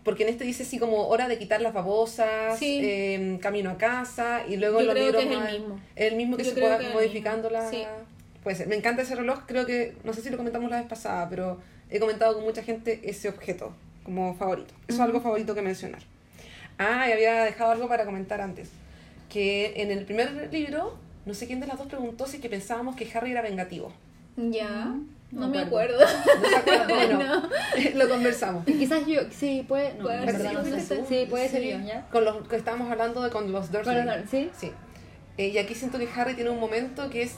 porque 0.05 0.23
en 0.23 0.29
este 0.29 0.45
dice 0.45 0.63
así 0.63 0.79
como 0.79 1.09
hora 1.09 1.27
de 1.29 1.39
quitar 1.39 1.61
las 1.61 1.73
babosas, 1.75 2.59
Sí. 2.59 2.81
eh, 2.83 3.39
camino 3.43 3.71
a 3.71 3.77
casa 3.79 4.43
y 4.49 4.57
luego 4.57 4.81
Yo 4.81 4.87
los 4.87 4.95
creo 4.95 5.13
que 5.13 5.19
es 5.19 5.31
el 5.31 5.61
mismo. 5.61 5.81
el 5.97 6.17
mismo 6.17 6.37
que 6.37 6.45
Yo 6.45 6.51
se 6.55 6.61
pueda 6.61 6.79
que 6.79 6.89
modificando 6.91 7.51
la... 7.51 7.69
sí. 7.69 7.85
Puede 8.43 8.57
ser. 8.57 8.67
Me 8.69 8.77
encanta 8.77 9.01
ese 9.03 9.15
reloj, 9.15 9.41
creo 9.47 9.65
que, 9.65 9.95
no 10.05 10.13
sé 10.13 10.21
si 10.21 10.29
lo 10.29 10.37
comentamos 10.37 10.71
la 10.71 10.77
vez 10.77 10.87
pasada, 10.87 11.29
pero 11.31 11.59
he 11.91 11.99
comentado 11.99 12.35
con 12.35 12.45
mucha 12.45 12.63
gente 12.63 13.01
ese 13.05 13.29
objeto 13.31 13.75
como 14.05 14.35
favorito. 14.35 14.75
Eso 14.87 14.97
es 14.97 15.01
algo 15.01 15.23
favorito 15.23 15.55
que 15.55 15.63
mencionar. 15.63 16.03
Ah, 16.77 17.09
y 17.09 17.13
había 17.13 17.43
dejado 17.45 17.71
algo 17.71 17.89
para 17.89 18.05
comentar 18.05 18.43
antes. 18.43 18.69
Que 19.31 19.73
en 19.77 19.91
el 19.91 20.05
primer 20.05 20.51
libro, 20.53 20.99
no 21.27 21.35
sé 21.35 21.47
quién 21.47 21.61
de 21.61 21.67
las 21.67 21.79
dos 21.79 21.87
preguntó 21.87 22.27
si 22.27 22.39
que 22.39 22.49
pensábamos 22.49 22.97
que 22.97 23.09
Harry 23.15 23.31
era 23.33 23.43
vengativo. 23.43 23.93
Ya, 24.37 24.95
no 25.31 25.41
no 25.41 25.49
me 25.49 25.61
acuerdo. 25.61 25.99
acuerdo. 26.01 26.41
¿No 26.43 26.49
se 26.49 26.57
acuerdan? 26.57 26.89
Bueno, 27.19 27.49
lo 27.95 28.09
conversamos. 28.09 28.65
Quizás 28.65 29.07
yo, 29.07 29.21
sí, 29.31 29.65
puede, 29.67 29.95
no, 29.95 30.05
Puede 30.05 30.19
en 30.23 30.25
ser, 30.27 30.37
verdad 30.39 30.53
no 30.55 30.61
puede 30.61 30.81
sé. 30.81 30.87
ser. 30.97 31.07
Sí, 31.09 31.27
puede 31.31 31.49
ser 31.49 31.63
yo, 31.63 31.79
¿ya? 31.87 32.07
Con 32.11 32.25
los 32.25 32.47
que 32.49 32.57
estábamos 32.57 32.91
hablando 32.91 33.23
de 33.23 33.31
con 33.31 33.51
los 33.53 33.71
Dursley. 33.73 33.97
Perdón, 33.97 34.25
¿sí? 34.31 34.51
Sí. 34.57 34.73
Eh, 35.37 35.49
y 35.49 35.59
aquí 35.59 35.75
siento 35.75 35.99
que 35.99 36.09
Harry 36.17 36.35
tiene 36.35 36.51
un 36.51 36.61
momento 36.61 37.11
que 37.11 37.23
es 37.23 37.37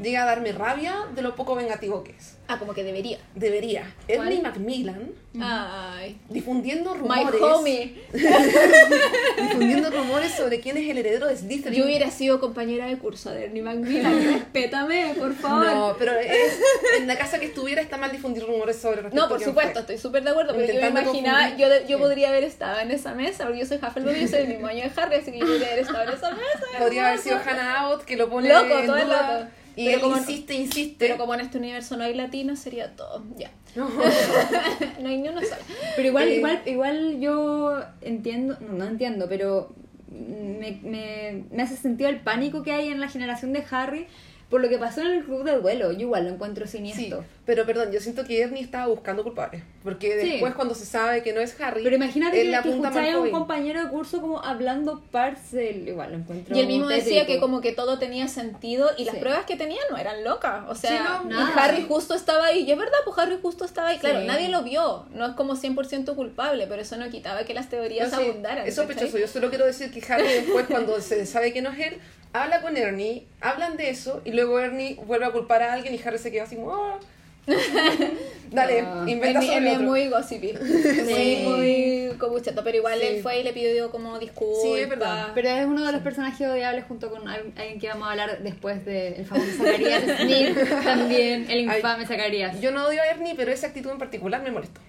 llega 0.00 0.22
a 0.22 0.26
darme 0.26 0.52
rabia 0.52 0.94
de 1.14 1.22
lo 1.22 1.34
poco 1.34 1.54
vengativo 1.54 2.02
que 2.04 2.12
es. 2.12 2.36
Ah, 2.48 2.58
como 2.58 2.74
que 2.74 2.84
debería. 2.84 3.18
Debería. 3.34 3.92
Ernie 4.06 4.40
Macmillan 4.40 5.10
Ay. 5.40 6.16
difundiendo 6.28 6.94
My 6.94 7.24
rumores. 7.24 7.42
homie. 7.42 7.94
difundiendo 9.36 9.90
rumores 9.90 10.32
sobre 10.32 10.60
quién 10.60 10.76
es 10.76 10.88
el 10.88 10.98
heredero 10.98 11.26
de 11.26 11.36
Slytherin. 11.36 11.78
Yo 11.78 11.84
hubiera 11.86 12.10
sido 12.10 12.40
compañera 12.40 12.86
de 12.86 12.96
curso 12.98 13.30
de 13.30 13.46
Ernie 13.46 13.62
Macmillan. 13.62 14.24
Respétame, 14.34 15.14
por 15.18 15.34
favor. 15.34 15.66
No, 15.66 15.96
pero 15.98 16.12
es, 16.12 16.60
en 16.98 17.06
la 17.06 17.16
casa 17.18 17.38
que 17.38 17.46
estuviera 17.46 17.82
está 17.82 17.96
mal 17.96 18.12
difundir 18.12 18.44
rumores 18.46 18.76
sobre 18.76 19.02
No, 19.10 19.28
por 19.28 19.40
supuesto, 19.42 19.72
fue. 19.72 19.80
estoy 19.80 19.98
súper 19.98 20.22
de 20.22 20.30
acuerdo, 20.30 20.54
pero 20.56 20.72
yo 20.72 20.80
me 20.80 20.88
imaginaba, 20.88 21.56
yo, 21.56 21.66
yo 21.88 21.98
podría 21.98 22.28
haber 22.28 22.44
estado 22.44 22.78
en 22.80 22.90
esa 22.90 23.12
mesa, 23.14 23.44
porque 23.44 23.60
yo 23.60 23.66
soy 23.66 23.78
Hufflepuff 23.78 24.16
y 24.16 24.20
yo 24.20 24.28
soy 24.28 24.38
del 24.40 24.48
mismo 24.48 24.66
año 24.68 24.82
de 24.84 24.92
Harry, 25.00 25.16
así 25.16 25.32
que 25.32 25.38
yo 25.40 25.46
podría 25.46 25.66
haber 25.68 25.78
estado 25.80 26.02
en 26.04 26.08
esa 26.10 26.30
mesa. 26.30 26.78
Podría 26.78 27.08
haber 27.08 27.18
sido. 27.20 27.36
Hannah 27.46 27.80
Abbott 27.80 28.04
que 28.04 28.16
lo 28.16 28.28
pone 28.30 28.48
Loco, 28.48 28.78
en 28.78 28.86
todo 28.86 28.96
el 28.96 29.08
rato. 29.08 29.46
Y 29.76 29.84
Pero 29.84 29.96
él 29.96 30.02
como- 30.02 30.16
insiste, 30.16 30.54
insiste. 30.54 30.96
Pero 30.98 31.16
como 31.18 31.34
en 31.34 31.40
este 31.40 31.58
universo 31.58 31.96
no 31.96 32.04
hay 32.04 32.14
latinos, 32.14 32.58
sería 32.58 32.96
todo. 32.96 33.22
Ya. 33.36 33.50
No. 33.76 33.88
No 35.00 35.08
hay 35.08 35.18
ni 35.18 35.28
uno 35.28 35.40
solo. 35.42 35.60
Pero 35.96 36.08
igual, 36.08 36.28
Eh, 36.28 36.36
igual, 36.36 36.62
igual 36.66 37.20
yo 37.20 37.82
entiendo, 38.00 38.56
no, 38.60 38.72
no 38.72 38.84
entiendo, 38.86 39.26
pero 39.28 39.74
me, 40.10 40.80
me, 40.82 41.44
me 41.50 41.62
hace 41.62 41.76
sentido 41.76 42.08
el 42.08 42.20
pánico 42.20 42.62
que 42.62 42.72
hay 42.72 42.88
en 42.88 43.00
la 43.00 43.08
generación 43.10 43.52
de 43.52 43.62
Harry 43.70 44.06
por 44.48 44.60
lo 44.60 44.68
que 44.68 44.78
pasó 44.78 45.00
en 45.00 45.08
el 45.08 45.24
club 45.24 45.42
de 45.42 45.56
duelo. 45.58 45.90
Yo 45.92 46.00
igual 46.02 46.24
lo 46.24 46.30
encuentro 46.30 46.66
Sí, 46.66 46.76
siniestro. 46.78 47.24
pero 47.44 47.66
perdón, 47.66 47.90
yo 47.90 47.98
siento 48.00 48.24
que 48.24 48.40
Ernie 48.40 48.62
estaba 48.62 48.86
buscando 48.86 49.24
culpables. 49.24 49.62
Porque 49.82 50.20
Sí. 50.20 50.28
después, 50.30 50.54
cuando 50.54 50.74
se 50.74 50.84
sabe 50.86 51.22
que 51.24 51.32
no 51.32 51.40
es 51.40 51.60
Harry, 51.60 51.82
Pero 51.82 51.96
imagínate 51.96 52.40
él 52.40 52.50
que, 52.50 52.54
a 52.56 52.60
escucháis 52.60 53.14
a 53.14 53.18
un 53.18 53.30
compañero 53.30 53.82
de 53.82 53.88
curso 53.90 54.20
como 54.20 54.40
hablando 54.44 55.02
parcel. 55.10 55.88
Igual 55.88 56.12
lo 56.12 56.18
encuentro 56.18 56.56
Y 56.56 56.60
él 56.60 56.66
mismo 56.68 56.86
decía 56.88 57.26
que 57.26 57.40
como 57.40 57.60
que 57.60 57.72
todo 57.72 57.98
tenía 57.98 58.28
sentido 58.28 58.90
y 58.96 59.04
las 59.04 59.14
Sí. 59.16 59.20
pruebas 59.20 59.46
que 59.46 59.56
tenía 59.56 59.80
no 59.90 59.96
eran 59.96 60.22
locas. 60.22 60.64
O 60.68 60.74
sea, 60.76 60.90
Sí, 60.90 61.24
no, 61.24 61.30
y 61.30 61.34
nada. 61.34 61.64
Harry 61.64 61.84
justo 61.88 62.14
estaba 62.14 62.46
ahí. 62.46 62.60
Y 62.64 62.70
es 62.70 62.78
verdad, 62.78 62.98
pues 63.04 63.18
Harry 63.18 63.38
justo 63.42 63.64
estaba 63.64 63.88
ahí. 63.88 63.98
Claro, 63.98 64.20
Sí. 64.20 64.26
nadie 64.26 64.48
lo 64.48 64.62
vio. 64.62 65.06
No 65.12 65.26
es 65.26 65.32
como 65.34 65.56
100% 65.56 66.14
culpable, 66.14 66.66
pero 66.68 66.82
eso 66.82 66.96
no 66.96 67.08
quitaba 67.10 67.44
que 67.44 67.52
las 67.54 67.68
teorías 67.68 68.12
No, 68.12 68.18
sí, 68.18 68.28
abundaran. 68.28 68.66
es 68.66 68.74
sospechoso. 68.76 69.06
¿cachai? 69.06 69.20
Yo 69.22 69.26
solo 69.28 69.48
quiero 69.48 69.66
decir 69.66 69.90
que 69.90 70.00
Harry 70.12 70.28
después, 70.28 70.66
cuando 70.68 71.00
se 71.00 71.26
sabe 71.26 71.52
que 71.52 71.62
no 71.62 71.70
es 71.70 71.78
él, 71.80 71.98
habla 72.32 72.60
con 72.60 72.76
Ernie, 72.76 73.26
hablan 73.40 73.76
de 73.76 73.90
eso, 73.90 74.20
y 74.24 74.32
luego 74.32 74.58
Ernie 74.60 74.96
vuelve 75.06 75.26
a 75.26 75.30
culpar 75.30 75.62
a 75.62 75.72
alguien 75.72 75.94
y 75.94 76.00
Harry 76.06 76.18
se 76.18 76.30
queda 76.30 76.44
así 76.44 76.56
como... 76.56 76.72
"Ah". 76.74 76.98
Dale, 78.50 78.82
No. 78.82 79.08
inventa 79.08 79.40
Él, 79.40 79.44
él 79.44 79.54
sobre 79.54 79.68
es 79.70 79.74
otro. 79.76 79.88
muy 79.88 80.08
gossipy. 80.08 80.52
Sí. 80.62 81.42
Muy, 81.44 82.08
muy 82.08 82.16
cobucheto. 82.18 82.62
Pero 82.64 82.76
igual 82.78 82.98
Sí. 83.00 83.06
él 83.06 83.22
fue 83.22 83.40
y 83.40 83.42
le 83.44 83.52
pidió 83.52 83.90
como 83.90 84.18
disculpas. 84.18 84.62
Sí, 84.62 84.74
es 84.80 84.88
verdad. 84.88 85.28
Pero 85.34 85.48
es 85.50 85.64
uno 85.66 85.84
de 85.84 85.92
los 85.92 86.00
personajes 86.02 86.46
odiables 86.48 86.84
junto 86.86 87.10
con 87.10 87.28
al- 87.28 87.52
alguien 87.56 87.78
que 87.80 87.88
vamos 87.88 88.08
a 88.08 88.10
hablar 88.12 88.38
después 88.42 88.84
del 88.84 89.24
famoso 89.26 89.50
Zacarías 89.58 90.02
Smith, 90.20 90.56
también 90.84 91.46
el 91.50 91.60
infame 91.60 92.06
Zacarías. 92.06 92.60
Yo 92.60 92.70
no 92.72 92.86
odio 92.86 93.00
a 93.02 93.06
Ernie, 93.06 93.34
pero 93.36 93.52
esa 93.52 93.68
actitud 93.68 93.90
en 93.90 93.98
particular 93.98 94.42
me 94.42 94.50
molestó. 94.50 94.80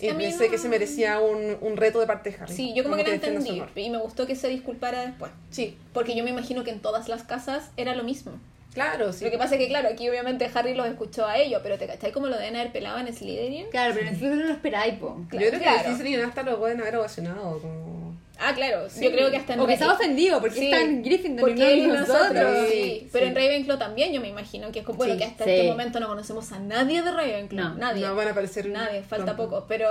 Y 0.00 0.08
a 0.08 0.16
pensé 0.16 0.44
no. 0.44 0.50
que 0.50 0.58
se 0.58 0.68
merecía 0.68 1.20
un, 1.20 1.56
un 1.60 1.76
reto 1.76 2.00
de 2.00 2.06
parte 2.06 2.30
de 2.30 2.36
Harry. 2.40 2.52
Sí, 2.52 2.74
yo 2.74 2.82
como, 2.82 2.96
que 2.96 3.04
defienda 3.04 3.40
su 3.40 3.52
entendí. 3.52 3.82
Y 3.82 3.90
me 3.90 3.98
gustó 3.98 4.26
que 4.26 4.34
se 4.34 4.48
disculpara 4.48 5.06
después. 5.06 5.30
Sí, 5.50 5.76
Porque 5.92 6.16
yo 6.16 6.24
me 6.24 6.30
imagino 6.30 6.64
que 6.64 6.70
en 6.70 6.80
todas 6.80 7.08
las 7.08 7.22
casas 7.22 7.70
era 7.76 7.94
lo 7.94 8.02
mismo. 8.02 8.32
Claro, 8.74 9.12
sí. 9.12 9.24
Lo 9.24 9.30
que 9.30 9.38
pasa 9.38 9.54
es 9.54 9.60
que, 9.60 9.68
claro, 9.68 9.88
aquí 9.88 10.08
obviamente 10.08 10.50
Harry 10.52 10.74
los 10.74 10.86
escuchó 10.86 11.26
a 11.26 11.38
ellos, 11.38 11.60
pero 11.62 11.78
¿te 11.78 11.86
cachai 11.86 12.12
cómo 12.12 12.26
lo 12.26 12.36
deben 12.36 12.56
haber 12.56 12.72
pelado 12.72 12.98
en 12.98 13.12
Slytherin? 13.14 13.70
Claro, 13.70 13.94
pero 13.94 14.06
en 14.08 14.12
el 14.14 14.18
futuro 14.20 14.36
no 14.36 14.44
lo 14.46 14.52
esperáis, 14.52 14.94
po. 14.98 15.16
Yo 15.32 15.38
creo 15.38 15.50
que 15.52 15.58
claro. 15.58 15.88
el 15.88 15.96
Slytherin 15.96 16.20
hasta 16.26 16.42
lo 16.42 16.58
pueden 16.58 16.80
haber 16.80 16.96
ovacionado. 16.96 17.58
Como... 17.60 18.04
Ah, 18.36 18.52
claro, 18.52 18.90
Sí. 18.90 19.04
yo 19.04 19.12
creo 19.12 19.30
que 19.30 19.36
hasta 19.36 19.54
en 19.54 19.60
O 19.60 19.66
que 19.66 19.74
está 19.74 19.92
ofendido 19.92 20.40
porque 20.40 20.58
Sí, 20.58 20.64
está 20.64 20.80
en 20.82 21.04
Gryffindor 21.04 21.48
porque 21.50 21.76
y 21.76 21.86
no 21.86 21.94
nosotros. 22.00 22.32
nosotros. 22.32 22.68
Sí, 22.68 22.72
Sí, 22.72 23.08
pero 23.12 23.26
sí. 23.26 23.28
en 23.30 23.36
Ravenclaw 23.36 23.78
también 23.78 24.12
yo 24.12 24.20
me 24.20 24.26
imagino 24.28 24.72
que 24.72 24.80
es 24.80 24.84
como, 24.84 24.98
bueno, 24.98 25.12
Sí, 25.12 25.18
que 25.20 25.24
hasta 25.24 25.44
sí. 25.44 25.50
este 25.52 25.68
momento 25.70 26.00
no 26.00 26.08
conocemos 26.08 26.50
a 26.50 26.58
nadie 26.58 27.00
de 27.02 27.12
Ravenclaw, 27.12 27.68
No, 27.70 27.74
nadie. 27.76 28.04
No 28.04 28.16
van 28.16 28.26
a 28.26 28.30
aparecer 28.32 28.66
Nadie, 28.66 29.02
falta 29.04 29.36
poco, 29.36 29.66
pero 29.68 29.86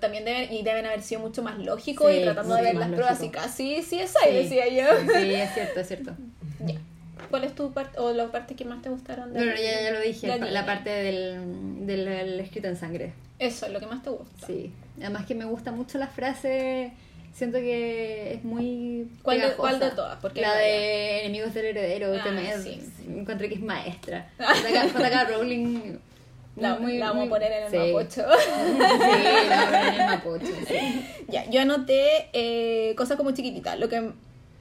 también 0.00 0.24
deben, 0.24 0.52
y 0.52 0.64
deben 0.64 0.84
haber 0.84 1.00
sido 1.02 1.20
mucho 1.20 1.44
más 1.44 1.58
lógicos 1.60 2.10
Sí, 2.10 2.18
y 2.18 2.22
tratando 2.24 2.56
de 2.56 2.62
ver 2.62 2.74
las 2.74 2.88
pruebas 2.88 3.20
y 3.20 3.26
lógico. 3.26 3.40
casi 3.44 3.82
sí 3.84 4.00
es 4.00 4.14
ahí, 4.16 4.34
decía 4.34 4.66
yo. 4.68 5.12
Sí, 5.20 5.34
es 5.34 5.54
cierto, 5.54 5.80
es 5.80 5.86
cierto. 5.86 6.10
Ya. 6.66 6.74
¿Cuál 7.30 7.44
es 7.44 7.54
tu 7.54 7.72
parte 7.72 7.98
o 7.98 8.12
las 8.12 8.30
partes 8.30 8.56
que 8.56 8.64
más 8.64 8.82
te 8.82 8.88
gustaron? 8.88 9.32
de- 9.32 9.38
Bueno, 9.38 9.52
ya, 9.60 9.82
ya 9.82 9.90
lo 9.92 10.00
dije, 10.00 10.26
la 10.26 10.36
la, 10.38 10.66
parte 10.66 10.90
del, 10.90 11.86
del, 11.86 12.04
del 12.04 12.40
escrito 12.40 12.68
en 12.68 12.76
sangre. 12.76 13.12
Eso 13.38 13.66
es 13.66 13.72
lo 13.72 13.80
que 13.80 13.86
más 13.86 14.02
te 14.02 14.10
gusta. 14.10 14.46
Sí. 14.46 14.72
Además 15.00 15.26
que 15.26 15.34
me 15.34 15.44
gusta 15.44 15.72
mucho 15.72 15.98
la 15.98 16.06
frase, 16.06 16.92
siento 17.34 17.58
que 17.58 18.32
es 18.34 18.44
muy 18.44 19.08
¿Cuál 19.22 19.36
de- 19.38 19.42
pegajosa. 19.48 19.56
cuál 19.68 19.80
de 19.80 19.90
todas? 19.90 20.18
Porque 20.20 20.40
la 20.40 20.54
de 20.56 21.20
Enemigos 21.20 21.52
del 21.52 21.66
Heredero, 21.66 22.14
Ah, 22.18 22.22
que 22.24 22.30
me 22.30 22.56
sí. 22.58 22.80
encontré 23.08 23.48
que 23.48 23.56
es 23.56 23.60
maestra. 23.62 24.30
JK 24.38 24.98
JK 24.98 25.30
Rowling... 25.36 25.98
La, 26.56 26.76
muy- 26.76 26.96
la 26.96 27.08
vamos 27.10 27.16
muy- 27.18 27.26
a 27.26 27.30
poner 27.30 27.52
en 27.52 27.64
el 27.64 27.70
sí. 27.70 27.92
mapocho. 27.92 28.22
Sí, 28.46 29.48
la 29.48 29.56
vamos 29.56 29.62
a 29.62 29.66
poner 29.66 29.86
en 29.94 30.00
el 30.00 30.06
mapocho, 30.06 30.46
sí. 30.66 31.04
Ya, 31.28 31.50
yo 31.50 31.60
anoté 31.60 32.30
eh, 32.32 32.94
cosas 32.96 33.18
como 33.18 33.32
chiquititas. 33.32 33.78
Lo 33.78 33.90
que 33.90 34.12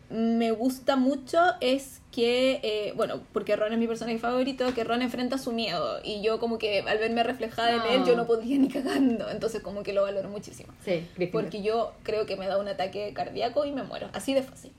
me 0.10 0.52
gusta 0.52 0.96
mucho 0.96 1.40
es 1.62 2.02
que, 2.12 2.60
eh, 2.64 2.94
bueno, 2.96 3.22
porque 3.34 3.56
Ron 3.56 3.74
es 3.74 3.80
mi 3.80 3.88
personaje 3.88 4.20
favorito, 4.20 4.74
que 4.74 4.84
Ron 4.84 5.02
enfrenta 5.02 5.38
su 5.38 5.52
miedo. 5.52 6.00
Y 6.04 6.22
yo 6.22 6.40
como 6.40 6.58
que 6.58 6.80
al 6.80 6.98
verme 6.98 7.24
reflejada 7.24 7.76
en 7.76 7.94
él, 7.94 8.06
yo 8.06 8.16
no 8.16 8.26
podría 8.26 8.58
ni 8.58 8.70
cagando. 8.70 9.30
Entonces 9.30 9.62
como 9.62 9.84
que 9.84 9.94
lo 9.94 10.04
valoro 10.04 10.30
muchísimo. 10.30 10.74
Sí. 10.84 11.08
Porque 11.32 11.62
yo 11.62 11.94
creo 12.04 12.26
que 12.26 12.38
me 12.38 12.48
da 12.48 12.58
un 12.58 12.68
ataque 12.68 13.12
cardíaco 13.14 13.66
y 13.66 13.72
me 13.72 13.84
muero. 13.84 14.10
Así 14.14 14.34
de 14.34 14.44
fácil. 14.44 14.72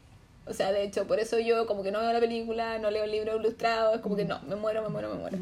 O 0.49 0.55
sea, 0.55 0.71
de 0.71 0.85
hecho, 0.85 1.07
por 1.09 1.19
eso 1.19 1.39
yo 1.41 1.67
como 1.67 1.83
que 1.83 1.91
no 1.91 1.99
veo 2.01 2.13
la 2.13 2.21
película, 2.21 2.79
no 2.79 2.91
leo 2.91 3.05
el 3.05 3.11
libro 3.11 3.37
ilustrado, 3.37 3.95
es 3.95 4.01
como 4.01 4.15
que 4.15 4.25
no, 4.25 4.41
me 4.43 4.55
muero, 4.55 4.81
me 4.81 4.89
muero, 4.89 5.13
me 5.13 5.19
muero. 5.19 5.39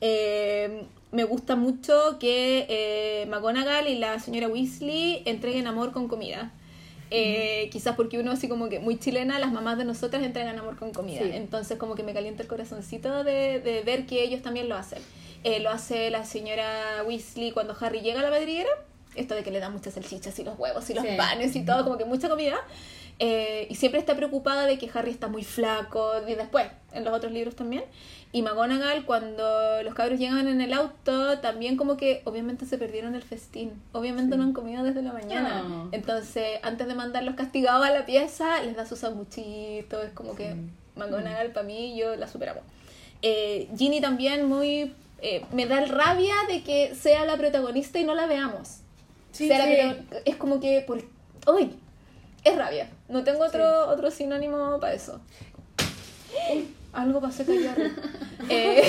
Eh, 0.00 0.84
me 1.10 1.24
gusta 1.24 1.56
mucho 1.56 2.18
que 2.20 2.66
eh, 2.68 3.26
McGonagall 3.26 3.88
y 3.88 3.98
la 3.98 4.20
señora 4.20 4.46
Weasley 4.46 5.22
entreguen 5.24 5.66
amor 5.66 5.90
con 5.90 6.06
comida. 6.06 6.52
Eh, 7.10 7.68
Quizás 7.70 7.94
porque 7.96 8.18
uno 8.18 8.32
así 8.32 8.48
como 8.48 8.68
que 8.68 8.78
muy 8.80 8.98
chilena, 8.98 9.38
las 9.38 9.52
mamás 9.52 9.78
de 9.78 9.84
nosotras 9.84 10.22
entregan 10.22 10.58
amor 10.58 10.76
con 10.76 10.92
comida. 10.92 11.20
Sí. 11.22 11.30
Entonces 11.32 11.78
como 11.78 11.94
que 11.94 12.02
me 12.02 12.12
calienta 12.14 12.42
el 12.42 12.48
corazoncito 12.48 13.24
de, 13.24 13.60
de 13.60 13.82
ver 13.82 14.06
que 14.06 14.22
ellos 14.22 14.42
también 14.42 14.68
lo 14.68 14.76
hacen. 14.76 15.00
Eh, 15.44 15.60
lo 15.60 15.70
hace 15.70 16.10
la 16.10 16.24
señora 16.24 17.02
Weasley 17.06 17.52
cuando 17.52 17.76
Harry 17.80 18.00
llega 18.00 18.20
a 18.20 18.22
la 18.22 18.30
madriguera. 18.30 18.70
Esto 19.14 19.34
de 19.34 19.44
que 19.44 19.50
le 19.52 19.60
dan 19.60 19.72
muchas 19.72 19.94
salchichas 19.94 20.36
y 20.38 20.44
los 20.44 20.58
huevos 20.58 20.88
y 20.90 20.94
los 20.94 21.04
Sí. 21.04 21.10
panes 21.16 21.54
y 21.54 21.64
todo, 21.64 21.84
como 21.84 21.96
que 21.98 22.04
mucha 22.04 22.28
comida. 22.28 22.56
Eh, 23.20 23.68
y 23.70 23.76
siempre 23.76 24.00
está 24.00 24.16
preocupada 24.16 24.66
de 24.66 24.76
que 24.76 24.90
Harry 24.92 25.12
está 25.12 25.28
muy 25.28 25.44
flaco, 25.44 26.14
y 26.26 26.34
después, 26.34 26.66
en 26.92 27.04
los 27.04 27.14
otros 27.14 27.30
libros 27.30 27.54
también. 27.54 27.84
Y 28.34 28.42
McGonagall, 28.42 29.04
cuando 29.04 29.80
los 29.84 29.94
cabros 29.94 30.18
llegan 30.18 30.48
en 30.48 30.60
el 30.60 30.72
auto, 30.72 31.38
también 31.38 31.76
como 31.76 31.96
que 31.96 32.20
obviamente 32.24 32.66
se 32.66 32.76
perdieron 32.78 33.14
el 33.14 33.22
festín. 33.22 33.80
Obviamente 33.92 34.32
Sí. 34.34 34.38
no 34.38 34.42
han 34.44 34.52
comido 34.52 34.82
desde 34.82 35.02
la 35.02 35.12
mañana. 35.12 35.62
No. 35.62 35.88
Entonces, 35.92 36.58
antes 36.62 36.88
de 36.88 36.94
mandarlos 36.96 37.36
castigados 37.36 37.86
a 37.86 37.90
la 37.90 38.04
pieza, 38.06 38.60
les 38.64 38.74
da 38.74 38.86
sus 38.86 38.98
sanguchitos. 38.98 40.04
Es 40.04 40.10
como 40.14 40.34
que 40.34 40.52
Mm. 40.56 40.70
McGonagall, 40.96 41.52
para 41.52 41.64
mí, 41.64 41.96
yo 41.96 42.16
la 42.16 42.26
superamos. 42.26 42.64
Eh, 43.22 43.68
Ginny 43.78 44.00
también 44.00 44.46
muy... 44.48 44.92
eh, 45.22 45.44
me 45.52 45.66
da 45.66 45.80
el 45.80 45.88
rabia 45.88 46.34
de 46.48 46.64
que 46.64 46.92
sea 46.96 47.24
la 47.26 47.36
protagonista 47.36 48.00
y 48.00 48.04
no 48.04 48.16
la 48.16 48.26
veamos. 48.26 48.78
Sí, 49.30 49.46
Sea 49.46 49.58
la 49.64 49.96
Es 50.24 50.34
como 50.34 50.58
que... 50.58 50.80
Por... 50.84 51.02
¡Uy! 51.46 51.70
Es 52.42 52.56
rabia. 52.56 52.90
No 53.08 53.22
tengo 53.22 53.44
otro, 53.44 53.86
otro 53.88 54.10
sinónimo 54.10 54.78
para 54.80 54.92
eso. 54.94 55.20
Algo 56.94 57.20
pasó 57.20 57.44
que 57.44 57.54
callar. 57.56 57.76
eh, 58.48 58.82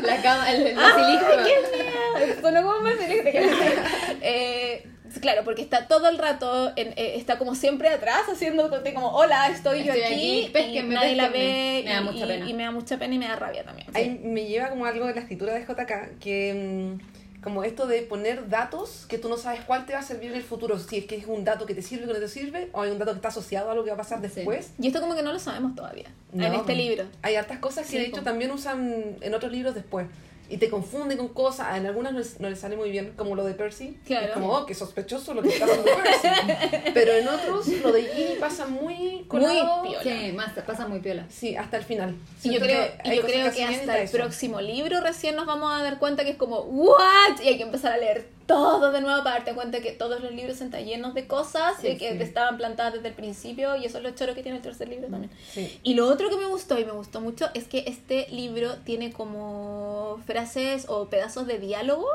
La 0.02 0.22
cama, 0.22 0.50
el, 0.52 0.66
el 0.66 0.78
¡Ay, 0.78 0.92
basilisco. 0.92 1.26
qué 1.44 2.22
miedo! 2.22 2.40
Sonó 2.42 2.62
como 2.62 2.78
un 2.78 2.84
basilisco. 2.84 3.28
Eh, 4.26 4.86
claro, 5.20 5.42
porque 5.44 5.60
está 5.62 5.86
todo 5.86 6.08
el 6.08 6.16
rato, 6.18 6.72
en- 6.76 6.94
eh, 6.96 7.14
está 7.16 7.36
como 7.38 7.54
siempre 7.54 7.88
atrás, 7.90 8.22
haciendo 8.32 8.70
como, 8.94 9.10
hola, 9.10 9.48
estoy, 9.48 9.84
yo 9.84 9.92
aquí, 9.92 10.50
aquí, 10.54 10.78
y 10.78 10.82
nadie 10.82 11.14
la 11.14 11.28
ve, 11.28 11.82
Me 11.84 11.92
da 11.92 12.00
y- 12.00 12.04
mucha 12.04 12.24
y- 12.24 12.28
pena. 12.28 12.48
Y, 12.48 12.54
me 12.54 12.62
da 12.64 12.70
mucha 12.70 12.98
pena 12.98 13.14
y 13.14 13.18
me 13.18 13.28
da 13.28 13.36
rabia 13.36 13.64
también. 13.64 13.88
Ahí 13.94 14.18
me 14.24 14.46
lleva 14.46 14.70
como 14.70 14.86
algo 14.86 15.06
de 15.06 15.14
la 15.14 15.20
escritura 15.20 15.52
de 15.54 15.60
JK, 15.66 16.18
que 16.18 16.98
mm, 16.98 17.23
como 17.44 17.62
esto 17.62 17.86
de 17.86 18.02
poner 18.02 18.48
datos 18.48 19.06
que 19.08 19.18
tú 19.18 19.28
no 19.28 19.36
sabes 19.36 19.60
cuál 19.60 19.86
te 19.86 19.92
va 19.92 20.00
a 20.00 20.02
servir 20.02 20.30
en 20.30 20.36
el 20.36 20.42
futuro, 20.42 20.78
si 20.78 20.98
es 20.98 21.04
que 21.06 21.16
es 21.16 21.26
un 21.26 21.44
dato 21.44 21.66
que 21.66 21.74
te 21.74 21.82
sirve 21.82 22.04
o 22.04 22.08
que 22.08 22.14
no 22.14 22.18
te 22.20 22.28
sirve, 22.28 22.70
o 22.72 22.80
hay 22.82 22.90
un 22.90 22.98
dato 22.98 23.12
que 23.12 23.16
está 23.18 23.28
asociado 23.28 23.68
a 23.68 23.72
algo 23.72 23.84
que 23.84 23.90
va 23.90 23.94
a 23.94 23.98
pasar 23.98 24.18
Sí. 24.18 24.28
después. 24.34 24.72
Y 24.80 24.88
esto 24.88 25.00
como 25.00 25.14
que 25.14 25.22
no 25.22 25.32
lo 25.32 25.38
sabemos 25.38 25.74
todavía, 25.76 26.06
en 26.32 26.42
este 26.54 26.74
libro. 26.74 27.04
Hay 27.22 27.36
hartas 27.36 27.58
cosas 27.60 27.84
que 27.86 27.92
Sí, 27.92 27.98
de 27.98 28.06
hecho 28.06 28.22
también 28.22 28.50
usan 28.50 29.16
en 29.20 29.34
otros 29.34 29.52
libros 29.52 29.74
después. 29.74 30.06
Y 30.48 30.58
te 30.58 30.68
confunden 30.68 31.16
con 31.16 31.28
cosas, 31.28 31.76
en 31.76 31.86
algunas 31.86 32.12
no 32.12 32.18
les, 32.18 32.38
no 32.38 32.50
les 32.50 32.58
sale 32.58 32.76
muy 32.76 32.90
bien, 32.90 33.14
como 33.16 33.34
lo 33.34 33.44
de 33.44 33.54
Percy. 33.54 33.98
Claro. 34.06 34.26
Es 34.26 34.32
como, 34.32 34.52
oh, 34.52 34.66
qué 34.66 34.74
sospechoso 34.74 35.32
lo 35.34 35.42
que 35.42 35.48
está 35.48 35.64
haciendo 35.64 35.90
Percy. 35.90 36.90
Pero 36.94 37.12
en 37.12 37.28
otros, 37.28 37.66
lo 37.68 37.92
de 37.92 38.02
Ginny 38.02 38.34
pasa 38.38 38.66
muy 38.66 39.24
colado. 39.26 39.82
piola. 39.82 40.02
Sí, 40.02 40.32
más, 40.32 40.52
pasa 40.66 40.86
muy 40.86 41.00
piola. 41.00 41.26
Sí, 41.30 41.56
hasta 41.56 41.78
el 41.78 41.84
final. 41.84 42.14
Y 42.42 42.52
yo 42.52 42.60
creo, 42.60 42.86
y 43.04 43.16
yo 43.16 43.22
creo 43.22 43.52
que 43.52 43.64
hasta 43.64 43.98
el 43.98 44.04
eso. 44.04 44.16
próximo 44.18 44.60
libro 44.60 45.00
recién 45.00 45.34
nos 45.36 45.46
vamos 45.46 45.72
a 45.72 45.82
dar 45.82 45.98
cuenta 45.98 46.24
que 46.24 46.30
es 46.30 46.36
como, 46.36 46.60
¿what? 46.60 47.40
Y 47.42 47.48
hay 47.48 47.56
que 47.56 47.62
empezar 47.62 47.92
a 47.92 47.96
leer 47.96 48.28
todo 48.46 48.92
de 48.92 49.00
nuevo 49.00 49.22
para 49.24 49.36
darte 49.36 49.54
cuenta 49.54 49.80
que 49.80 49.92
todos 49.92 50.20
los 50.20 50.32
libros 50.32 50.60
están 50.60 50.84
llenos 50.84 51.14
de 51.14 51.26
cosas 51.26 51.74
Sí, 51.80 51.88
y 51.88 51.96
que 51.96 52.12
sí. 52.12 52.22
estaban 52.22 52.56
plantadas 52.56 52.92
desde 52.94 53.08
el 53.08 53.14
principio 53.14 53.76
y 53.76 53.86
eso 53.86 53.98
es 53.98 54.04
lo 54.04 54.10
choro 54.10 54.34
que 54.34 54.42
tiene 54.42 54.56
el 54.58 54.62
tercer 54.62 54.88
libro 54.88 55.08
también. 55.08 55.30
Sí. 55.52 55.78
Y 55.82 55.94
lo 55.94 56.06
otro 56.08 56.28
que 56.30 56.36
me 56.36 56.46
gustó 56.46 56.78
y 56.78 56.84
me 56.84 56.92
gustó 56.92 57.20
mucho 57.20 57.48
es 57.54 57.66
que 57.68 57.84
este 57.86 58.26
libro 58.30 58.76
tiene 58.84 59.12
como 59.12 60.20
frases 60.26 60.86
o 60.88 61.06
pedazos 61.08 61.46
de 61.46 61.58
diálogo 61.58 62.06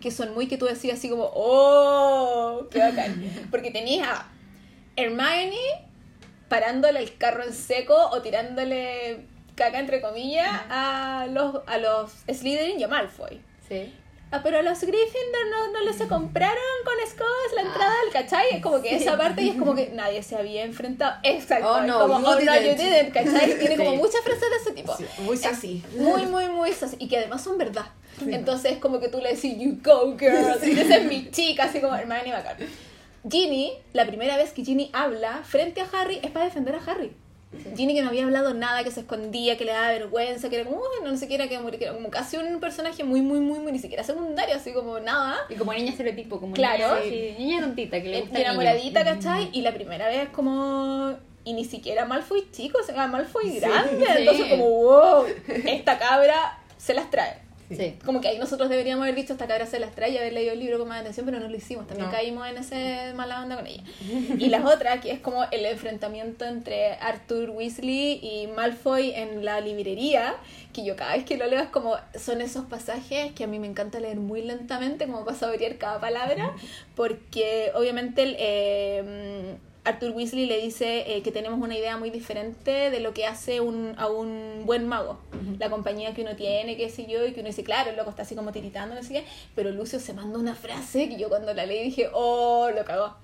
que 0.00 0.10
son 0.10 0.34
muy 0.34 0.46
que 0.46 0.58
tú 0.58 0.66
decías 0.66 0.98
así 0.98 1.08
como, 1.08 1.30
¡oh! 1.34 2.66
¡Qué 2.70 2.78
bacán! 2.78 3.22
Porque 3.50 3.70
tenías 3.70 4.08
a 4.08 4.28
Hermione 4.96 5.56
parándole 6.48 7.00
el 7.00 7.16
carro 7.16 7.42
en 7.44 7.52
seco 7.52 7.94
o 8.12 8.22
tirándole 8.22 9.20
caca 9.56 9.78
entre 9.78 10.00
comillas 10.00 10.48
a 10.68 11.26
los, 11.30 11.60
a 11.66 11.78
los 11.78 12.12
Slytherin 12.30 12.78
y 12.78 12.84
a 12.84 12.88
Malfoy. 12.88 13.40
Sí. 13.68 13.92
Ah, 14.32 14.40
pero 14.42 14.58
a 14.58 14.62
los 14.62 14.80
Gryffindor 14.80 15.46
no, 15.50 15.72
no 15.72 15.80
les 15.84 15.96
compraron 16.08 16.56
con 16.84 16.94
escobas 17.06 17.52
la 17.54 17.62
entrada 17.62 17.92
al 18.04 18.12
¿cachai? 18.12 18.46
Es 18.56 18.62
como 18.62 18.82
que 18.82 18.96
esa 18.96 19.16
parte 19.16 19.42
y 19.42 19.50
es 19.50 19.56
como 19.56 19.74
que 19.76 19.90
nadie 19.90 20.20
se 20.22 20.34
había 20.36 20.64
enfrentado. 20.64 21.16
Exacto. 21.22 21.70
Oh, 21.70 21.80
no, 21.82 22.00
como, 22.00 22.20
you 22.20 22.26
oh, 22.26 22.40
no, 22.40 22.54
you 22.56 22.74
didn't. 22.74 22.78
didn't, 22.78 23.12
¿cachai? 23.14 23.58
Tiene 23.58 23.76
como 23.76 23.92
Sí. 23.92 23.96
muchas 23.98 24.20
frases 24.22 24.50
de 24.50 24.56
ese 24.56 24.72
tipo. 24.72 24.96
Sí, 24.96 25.04
muy 25.20 25.36
sassy. 25.36 25.82
Muy, 25.96 26.26
muy, 26.26 26.48
muy 26.48 26.72
sassy. 26.72 26.96
Y 26.98 27.06
que 27.08 27.18
además 27.18 27.44
son 27.44 27.56
verdad. 27.56 27.86
Entonces 28.26 28.72
es 28.72 28.78
como 28.78 28.98
que 28.98 29.08
tú 29.08 29.18
le 29.20 29.34
decís, 29.34 29.56
you 29.58 29.78
go, 29.84 30.16
girl. 30.18 30.58
Y 30.66 30.78
esa 30.80 30.96
es 30.96 31.04
mi 31.04 31.30
chica, 31.30 31.64
así 31.64 31.80
como 31.80 31.94
hermana 31.94 32.26
y 32.26 32.32
bacán. 32.32 32.56
Ginny, 33.30 33.74
la 33.92 34.06
primera 34.06 34.36
vez 34.36 34.52
que 34.52 34.64
Ginny 34.64 34.90
habla 34.92 35.42
frente 35.44 35.80
a 35.82 35.86
Harry 35.92 36.18
es 36.22 36.30
para 36.30 36.46
defender 36.46 36.74
a 36.74 36.80
Harry. 36.90 37.12
Ginny 37.76 37.94
que 37.94 38.02
no 38.02 38.08
había 38.08 38.24
hablado 38.24 38.54
nada, 38.54 38.84
que 38.84 38.90
se 38.90 39.00
escondía, 39.00 39.56
que 39.56 39.64
le 39.64 39.72
daba 39.72 39.88
vergüenza, 39.88 40.48
que 40.48 40.56
era 40.56 40.64
como, 40.64 40.78
"Uy, 40.80 41.04
no 41.04 41.16
sé 41.16 41.28
qué 41.28 41.34
era, 41.36 41.48
que 41.48 41.54
era 41.56 41.92
como 41.92 42.10
casi 42.10 42.36
un 42.36 42.60
personaje 42.60 43.04
muy, 43.04 43.20
muy, 43.22 43.40
muy, 43.40 43.58
muy, 43.58 43.72
ni 43.72 43.78
siquiera 43.78 44.02
secundario, 44.04 44.54
así 44.56 44.72
como 44.72 44.98
nada. 45.00 45.36
Y 45.48 45.54
como 45.54 45.72
niña 45.72 45.90
estereotipo, 45.90 46.40
como 46.40 46.54
Claro. 46.54 46.96
niña, 46.96 47.10
sí, 47.10 47.34
niña 47.38 47.60
tontita, 47.60 48.02
que 48.02 48.08
le 48.08 48.20
gusta 48.20 48.36
el 48.38 48.42
niño. 48.44 48.50
enamoradita, 48.62 49.04
¿cachai? 49.04 49.48
Y 49.52 49.62
la 49.62 49.72
primera 49.74 50.08
vez 50.08 50.28
como... 50.30 51.14
Y 51.44 51.52
ni 51.52 51.64
siquiera 51.64 52.04
Malfoy 52.06 52.48
chico, 52.50 52.78
o 52.80 52.82
sea, 52.82 53.06
Malfoy 53.06 53.60
grande. 53.60 54.04
Sí. 54.04 54.12
Entonces 54.18 54.46
como, 54.50 54.68
wow, 54.68 55.24
esta 55.64 55.96
cabra 55.98 56.58
se 56.76 56.92
las 56.92 57.08
trae. 57.10 57.45
Sí. 57.70 57.96
Como 58.04 58.20
que 58.20 58.28
ahí 58.28 58.38
nosotros 58.38 58.68
deberíamos 58.68 59.02
haber 59.02 59.14
visto 59.14 59.32
esta 59.32 59.46
cabra 59.46 59.66
se 59.66 59.80
las 59.80 59.92
trae 59.94 60.10
y 60.10 60.18
haber 60.18 60.32
leído 60.32 60.52
el 60.52 60.60
libro 60.60 60.78
con 60.78 60.88
más 60.88 61.00
atención, 61.00 61.26
pero 61.26 61.40
no 61.40 61.48
lo 61.48 61.56
hicimos. 61.56 61.86
También 61.86 62.08
No. 62.08 62.12
caímos 62.14 62.46
en 62.48 62.58
ese 62.58 63.12
mala 63.14 63.42
onda 63.42 63.56
con 63.56 63.66
ella. 63.66 63.82
Y 64.38 64.48
las 64.48 64.64
otras, 64.64 65.00
que 65.00 65.10
es 65.10 65.18
como 65.20 65.44
el 65.50 65.66
enfrentamiento 65.66 66.44
entre 66.44 66.92
Arthur 66.94 67.50
Weasley 67.50 68.20
y 68.22 68.46
Malfoy 68.54 69.10
en 69.12 69.44
la 69.44 69.60
librería, 69.60 70.34
que 70.72 70.84
yo 70.84 70.94
cada 70.94 71.16
vez 71.16 71.24
que 71.24 71.36
lo 71.36 71.46
leo 71.46 71.60
es 71.60 71.68
como, 71.68 71.96
son 72.18 72.40
esos 72.40 72.66
pasajes 72.66 73.32
que 73.32 73.44
a 73.44 73.46
mí 73.46 73.58
me 73.58 73.66
encanta 73.66 73.98
leer 73.98 74.18
muy 74.18 74.42
lentamente, 74.42 75.06
como 75.06 75.24
para 75.24 75.36
saborear 75.36 75.76
cada 75.78 75.98
palabra, 76.00 76.54
porque 76.94 77.72
obviamente 77.74 78.22
el, 78.22 78.36
eh, 78.38 79.56
Arthur 79.86 80.10
Weasley 80.10 80.46
le 80.46 80.60
dice 80.60 81.16
eh, 81.16 81.22
que 81.22 81.30
tenemos 81.32 81.60
una 81.60 81.76
idea 81.76 81.96
muy 81.96 82.10
diferente 82.10 82.90
de 82.90 83.00
lo 83.00 83.14
que 83.14 83.24
hace 83.26 83.60
un, 83.60 83.94
a 83.98 84.08
un 84.08 84.62
buen 84.66 84.86
mago. 84.86 85.18
La 85.58 85.70
compañía 85.70 86.12
que 86.12 86.22
uno 86.22 86.34
tiene, 86.36 86.76
qué 86.76 86.90
sé 86.90 87.06
yo, 87.06 87.24
y 87.24 87.32
que 87.32 87.40
uno 87.40 87.48
dice, 87.48 87.62
claro, 87.64 87.90
el 87.90 87.96
loco 87.96 88.10
está 88.10 88.22
así 88.22 88.34
como 88.34 88.52
tiritando, 88.52 88.94
no 88.94 89.02
sé 89.02 89.12
qué. 89.14 89.24
Pero 89.54 89.70
Lucio 89.70 90.00
se 90.00 90.12
manda 90.12 90.38
una 90.38 90.54
frase 90.54 91.08
que 91.08 91.16
yo 91.16 91.28
cuando 91.28 91.54
la 91.54 91.66
leí 91.66 91.84
dije, 91.84 92.10
oh, 92.12 92.68
lo 92.74 92.84
cagó. 92.84 93.14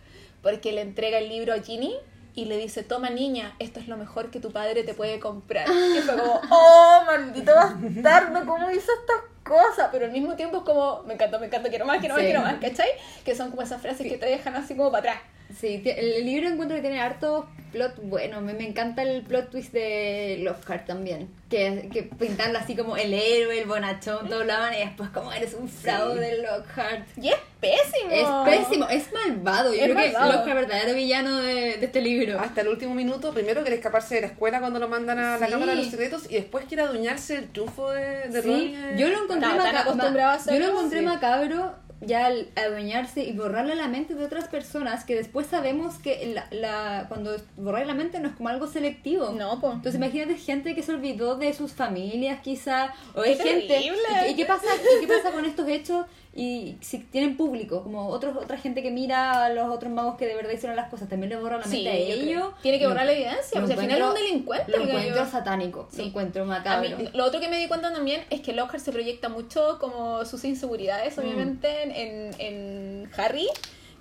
Porque 0.43 0.73
le 0.73 0.81
entrega 0.83 1.19
el 1.19 1.29
libro 1.29 1.53
a 1.53 1.59
Ginny 1.61 1.95
y 2.35 2.47
le 2.47 2.57
dice, 2.57 2.83
toma 2.83 3.11
niña, 3.11 3.55
esto 3.59 3.79
es 3.81 3.89
lo 3.89 3.97
mejor 3.97 4.31
que 4.31 4.41
tu 4.41 4.53
padre 4.53 4.85
te 4.85 4.95
puede 4.95 5.19
comprar. 5.21 5.69
Y 5.69 6.01
fue 6.01 6.17
como, 6.17 6.41
oh, 6.51 7.03
maldito 7.07 7.53
bastardo, 7.55 8.47
¿cómo 8.47 8.71
hizo 8.71 8.91
estas 9.01 9.21
cosas? 9.45 9.89
Pero 9.93 10.07
al 10.07 10.13
mismo 10.13 10.35
tiempo 10.37 10.59
es 10.59 10.63
como, 10.63 11.03
me 11.03 11.15
encantó, 11.15 11.39
me 11.41 11.47
encantó, 11.47 11.69
quiero 11.69 11.85
más, 11.87 11.99
quiero 11.99 12.15
más, 12.15 12.23
Sí. 12.23 12.27
quiero 12.27 12.41
más, 12.43 12.55
¿cachai? 12.61 12.89
Que 13.25 13.35
son 13.35 13.51
como 13.51 13.63
esas 13.63 13.83
frases 13.83 14.07
que 14.07 14.17
te 14.17 14.27
dejan 14.27 14.55
así 14.57 14.75
como 14.75 14.91
para 14.91 15.13
atrás. 15.13 15.23
Sí, 15.59 15.83
el 15.85 16.25
libro 16.25 16.49
encuentro 16.49 16.77
que 16.77 16.83
tiene 16.83 17.01
harto 17.01 17.49
plot 17.73 17.95
bueno. 18.03 18.41
Me, 18.43 18.53
me 18.53 18.67
encanta 18.69 19.03
el 19.03 19.23
plot 19.23 19.51
twist 19.51 19.73
de 19.73 20.39
Lockhart 20.43 20.87
también. 20.87 21.29
Que, 21.49 21.89
que 21.93 22.03
pintarlo 22.05 22.59
así 22.59 22.75
como 22.75 22.97
el 22.97 23.13
héroe, 23.13 23.59
el 23.61 23.67
bonachón, 23.67 24.27
todo 24.29 24.43
lo 24.45 24.53
aman 24.55 24.73
y 24.75 24.79
después 24.79 25.11
como 25.11 25.33
eres 25.33 25.53
un 25.55 25.69
fraude 25.69 26.39
Lockhart. 26.43 27.07
Y 27.19 27.29
es 27.29 27.37
pésimo. 27.61 28.11
Es 28.11 28.59
pésimo, 28.59 28.89
es 28.89 29.13
malvado. 29.13 29.73
Yo 29.75 29.81
Es 29.81 29.85
creo 29.85 29.97
que 29.97 30.13
malvado. 30.13 30.33
Lockhart 30.33 30.49
es 30.49 30.55
el 30.57 30.67
verdadero 30.67 30.95
villano 30.95 31.37
de, 31.43 31.53
de 31.77 31.87
este 31.87 32.01
libro. 32.01 32.41
Hasta 32.41 32.63
el 32.63 32.69
último 32.69 32.95
minuto, 32.95 33.33
primero 33.35 33.61
quiere 33.63 33.77
escaparse 33.77 34.15
de 34.17 34.21
la 34.23 34.27
escuela 34.29 34.61
cuando 34.61 34.79
lo 34.79 34.89
mandan 34.89 35.19
a 35.19 35.39
la 35.39 35.47
Sí. 35.47 35.53
Cámara 35.53 35.73
de 35.73 35.79
los 35.79 35.91
Secretos 35.91 36.25
y 36.31 36.35
después 36.37 36.65
quiere 36.67 36.83
adueñarse 36.85 37.35
del 37.37 37.49
triunfo 37.53 37.91
de, 37.91 38.29
de 38.29 38.43
Sí, 38.43 38.77
Ron. 38.79 38.97
yo 38.99 39.09
lo 39.09 39.23
encontré, 39.25 39.49
Estaba 39.51 39.57
tan 39.65 39.75
maca- 39.75 39.81
acostumbrado 39.83 40.31
a 40.31 40.37
ma- 40.39 40.53
yo 40.53 40.59
lo 40.59 40.69
encontré 40.71 40.99
sí. 41.01 41.05
macabro 41.05 41.75
ya 42.05 42.27
al 42.27 42.49
adueñarse 42.57 43.25
y 43.25 43.33
borrarle 43.33 43.75
la 43.77 43.89
mente 43.89 44.15
de 44.15 44.25
otras 44.25 44.49
personas 44.49 45.05
que 45.05 45.15
después 45.15 45.47
sabemos 45.47 45.99
que 45.99 46.33
la, 46.35 46.47
la- 46.51 47.07
cuando 47.09 47.37
borrar 47.57 47.87
la 47.87 47.95
mente 47.95 48.19
no 48.21 48.29
es 48.29 48.35
como 48.35 48.49
algo 48.49 48.67
selectivo. 48.67 49.31
No, 49.31 49.61
po. 49.61 49.69
Entonces 49.73 49.95
imagínate 49.95 50.37
gente 50.37 50.75
que 50.75 50.83
se 50.83 50.93
olvidó 50.93 51.37
de 51.37 51.53
sus 51.55 51.73
familias 51.73 52.41
quizá, 52.43 52.93
o 53.15 53.23
¡Qué 53.23 53.31
hay 53.31 53.37
gente... 53.37 53.67
terrible! 53.69 53.99
¿Y 54.23 54.25
qué, 54.25 54.31
y 54.31 54.35
qué 54.35 54.45
pasa, 54.45 54.67
y 54.97 55.01
qué 55.07 55.13
pasa 55.13 55.31
con 55.33 55.45
estos 55.45 55.69
hechos? 55.69 56.07
Y 56.35 56.79
si 56.81 56.99
tienen 56.99 57.37
público, 57.37 57.83
como 57.83 58.09
otros, 58.09 58.35
otra 58.39 58.57
gente 58.57 58.83
que 58.83 58.91
mira 58.91 59.45
a 59.45 59.51
los 59.51 59.69
otros 59.69 59.93
magos 59.93 60.17
que 60.17 60.27
de 60.27 60.35
verdad 60.35 60.53
hicieron 60.53 60.77
las 60.77 60.89
cosas, 60.89 61.09
también 61.11 61.29
le 61.29 61.37
borra 61.37 61.59
la 61.59 61.65
Sí, 61.65 61.83
mente 61.85 61.91
a 61.91 61.99
yo 61.99 62.05
creo. 62.07 62.23
ellos. 62.25 62.55
Tiene 62.63 62.79
que 62.79 62.87
borrar 62.87 63.05
la 63.05 63.13
evidencia, 63.13 63.61
porque 63.61 63.75
al 63.75 63.79
final 63.81 63.99
es 64.01 64.05
un 64.09 64.15
delincuente. 64.15 64.73
Lo 64.73 64.83
el 64.83 64.89
encuentro 64.89 65.27
satánico, 65.27 65.89
Sí. 65.91 65.99
lo 65.99 66.05
encuentro 66.09 66.43
A 66.43 66.47
mí, 66.47 66.51
macabro. 66.51 66.97
lo 67.13 67.25
otro 67.27 67.39
que 67.39 67.49
me 67.51 67.59
di 67.59 67.69
cuenta 67.69 67.93
también 67.93 68.23
es 68.31 68.41
que 68.41 68.55
Lockhart 68.55 68.83
se 68.83 68.93
proyecta 68.93 69.29
mucho 69.29 69.79
como 69.79 70.25
sus 70.25 70.43
inseguridades, 70.45 71.19
obviamente, 71.19 71.69
en, 72.03 72.31
en 72.39 73.11
Harry. 73.19 73.47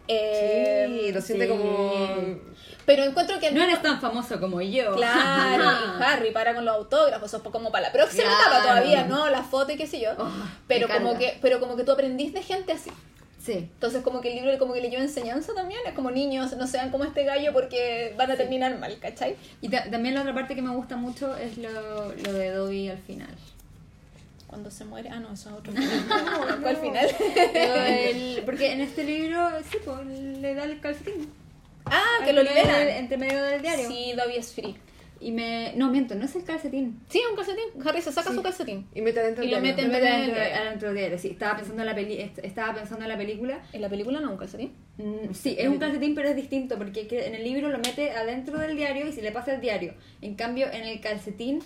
Eh, 0.07 0.85
Sí, 1.07 1.11
lo 1.11 1.21
siente 1.21 1.45
sí. 1.45 1.51
como... 1.51 2.39
Pero 2.85 3.03
encuentro 3.03 3.39
que 3.39 3.51
No 3.51 3.61
mismo- 3.61 3.69
eres 3.69 3.81
tan 3.81 4.01
famoso 4.01 4.39
como 4.39 4.61
yo. 4.61 4.95
Claro, 4.95 5.63
y 5.63 6.03
Harry 6.03 6.31
para 6.31 6.53
con 6.55 6.65
los 6.65 6.75
autógrafos, 6.75 7.27
eso 7.29 7.37
es 7.37 7.43
como 7.43 7.71
para 7.71 7.87
la 7.87 7.93
próxima 7.93 8.23
Claro. 8.23 8.41
etapa 8.41 8.61
todavía, 8.61 9.03
¿no? 9.05 9.29
La 9.29 9.43
foto 9.43 9.71
y 9.71 9.77
qué 9.77 9.87
sé 9.87 9.99
yo. 10.01 10.11
Oh, 10.17 10.29
pero 10.67 10.87
como 10.87 11.17
que, 11.17 11.37
pero 11.41 11.59
como 11.59 11.75
que 11.75 11.83
tú 11.83 11.91
aprendís 11.91 12.33
de 12.33 12.41
gente 12.41 12.71
así. 12.73 12.89
Sí. 13.43 13.53
Entonces 13.53 14.03
como 14.03 14.21
que 14.21 14.29
el 14.29 14.35
libro 14.43 14.55
como 14.59 14.73
que 14.73 14.81
le 14.81 14.89
lleva 14.91 15.01
enseñanza 15.01 15.53
también, 15.55 15.79
es 15.87 15.93
como 15.93 16.11
niños, 16.11 16.55
no 16.57 16.67
sean 16.67 16.91
como 16.91 17.05
este 17.05 17.23
gallo 17.23 17.51
porque 17.53 18.13
van 18.17 18.29
a 18.29 18.35
terminar 18.37 18.77
mal, 18.77 18.97
¿cachai? 18.99 19.35
Y 19.61 19.69
ta- 19.69 19.89
también 19.89 20.13
la 20.13 20.21
otra 20.21 20.33
parte 20.35 20.53
que 20.53 20.61
me 20.61 20.69
gusta 20.75 20.95
mucho 20.95 21.35
es 21.37 21.57
lo, 21.57 22.13
lo 22.13 22.33
de 22.33 22.51
Dobby 22.51 22.89
al 22.89 22.99
final. 22.99 23.33
Cuando 24.45 24.69
se 24.69 24.85
muere, 24.85 25.09
ah 25.09 25.19
no, 25.19 25.33
eso 25.33 25.49
es 25.49 25.55
otro. 25.55 25.73
No, 26.61 26.67
al 26.67 26.77
final. 26.77 27.07
Del- 27.53 28.41
porque 28.45 28.73
en 28.73 28.81
este 28.81 29.03
libro, 29.05 29.49
sí, 29.71 29.77
pues, 29.83 30.05
le 30.05 30.53
da 30.53 30.65
el 30.65 30.79
calcetín. 30.79 31.31
Ah, 31.85 32.19
que 32.25 32.33
lo 32.33 32.43
liberan. 32.43 32.87
Entre 32.87 33.17
medio 33.17 33.43
del 33.43 33.61
diario. 33.61 33.87
Sí, 33.87 34.13
Dobby 34.15 34.35
es 34.37 34.53
free. 34.53 34.75
Y 35.19 35.31
me... 35.31 35.73
No, 35.75 35.91
miento, 35.91 36.15
no 36.15 36.25
es 36.25 36.35
el 36.35 36.43
calcetín. 36.43 36.99
Sí, 37.09 37.21
un 37.29 37.35
calcetín. 37.35 37.65
Harry 37.85 38.01
se 38.01 38.11
saca 38.11 38.33
su 38.33 38.41
calcetín. 38.41 38.87
Y 38.95 39.01
mete 39.01 39.19
adentro 39.19 39.43
Y 39.43 39.49
lo 39.49 39.61
mete 39.61 39.85
vez 39.87 40.03
adentro, 40.03 40.87
del- 40.89 40.97
diario, 40.97 41.19
sí. 41.19 41.27
Estaba 41.29 41.57
pensando 41.57 41.83
en 41.83 41.87
la, 41.87 41.93
peli, 41.93 42.19
est- 42.19 42.39
estaba 42.43 42.73
pensando 42.73 43.03
en 43.05 43.09
la 43.09 43.17
película. 43.17 43.61
En 43.71 43.81
la 43.81 43.89
película 43.89 44.19
no, 44.19 44.31
un 44.31 44.37
calcetín. 44.37 44.71
Mm, 44.97 45.31
Sí, 45.33 45.55
es 45.59 45.67
un 45.67 45.77
calcetín, 45.77 46.15
pero 46.15 46.27
es 46.29 46.35
distinto, 46.35 46.75
porque 46.79 47.05
que- 47.07 47.27
en 47.27 47.35
el 47.35 47.43
libro 47.43 47.69
lo 47.69 47.77
mete 47.77 48.09
adentro 48.11 48.57
del 48.57 48.75
diario 48.75 49.07
y 49.07 49.11
se 49.13 49.21
le 49.21 49.31
pasa 49.31 49.53
el 49.53 49.61
diario. 49.61 49.93
En 50.23 50.33
cambio, 50.33 50.65
en 50.71 50.85
el 50.85 50.99
calcetín, 51.01 51.59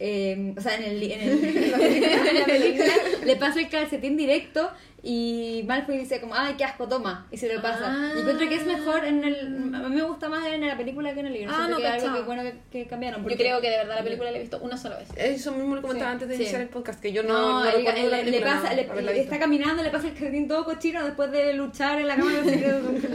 eh, 0.00 0.52
o 0.56 0.60
sea, 0.60 0.74
en, 0.76 0.82
el, 0.82 1.02
en, 1.04 1.20
el- 1.20 1.44
en 2.32 2.38
la 2.40 2.44
película, 2.44 2.92
le 3.24 3.36
pasa 3.36 3.60
el 3.60 3.68
calcetín 3.68 4.16
directo 4.16 4.68
y 5.02 5.62
Malfoy 5.68 5.98
dice 5.98 6.20
como, 6.20 6.34
ay, 6.34 6.54
qué 6.58 6.64
asco, 6.64 6.88
toma, 6.88 7.26
y 7.30 7.36
se 7.36 7.52
lo 7.52 7.62
pasa. 7.62 7.84
Ah. 7.86 8.12
Y 8.16 8.20
encuentro 8.20 8.48
que 8.48 8.54
es 8.56 8.66
mejor 8.66 9.04
en 9.04 9.22
el... 9.22 9.74
A 9.74 9.88
mí 9.88 9.94
me 9.96 10.02
gusta 10.02 10.28
más 10.28 10.46
en 10.48 10.66
la 10.66 10.76
película 10.76 11.14
que 11.14 11.20
en 11.20 11.26
el 11.26 11.32
libro. 11.32 11.52
Ah, 11.54 11.68
no 11.68 11.76
que 11.76 11.86
es 11.86 12.02
algo 12.02 12.16
que 12.16 12.22
bueno 12.22 12.42
que, 12.42 12.54
que 12.72 12.86
cambiaron. 12.88 13.22
Yo 13.28 13.36
creo 13.36 13.60
que 13.60 13.70
de 13.70 13.76
verdad 13.76 13.96
la 13.96 14.02
película 14.02 14.30
la 14.32 14.38
he 14.38 14.40
visto 14.40 14.58
una 14.60 14.76
sola 14.76 14.96
vez. 14.98 15.08
Eso 15.16 15.52
mismo 15.52 15.76
lo 15.76 15.82
comentaba 15.82 16.10
Sí, 16.10 16.14
antes 16.14 16.28
de 16.28 16.36
sí. 16.36 16.42
iniciar 16.42 16.62
el 16.62 16.68
podcast, 16.70 17.00
que 17.00 17.12
yo 17.12 17.22
no, 17.22 17.28
No, 17.34 17.60
no 17.60 17.66
el- 17.66 17.76
recuerdo 17.76 18.00
el- 18.00 18.10
la 18.10 18.22
le 18.22 18.40
pasa, 18.40 18.70
no, 18.74 19.00
le- 19.00 19.20
está 19.20 19.38
caminando, 19.38 19.82
le 19.84 19.90
pasa 19.90 20.08
el 20.08 20.14
calcetín 20.14 20.48
todo 20.48 20.64
cochino 20.64 21.04
después 21.04 21.30
de 21.30 21.52
luchar 21.54 22.00
en 22.00 22.08
la 22.08 22.16
cama 22.16 22.32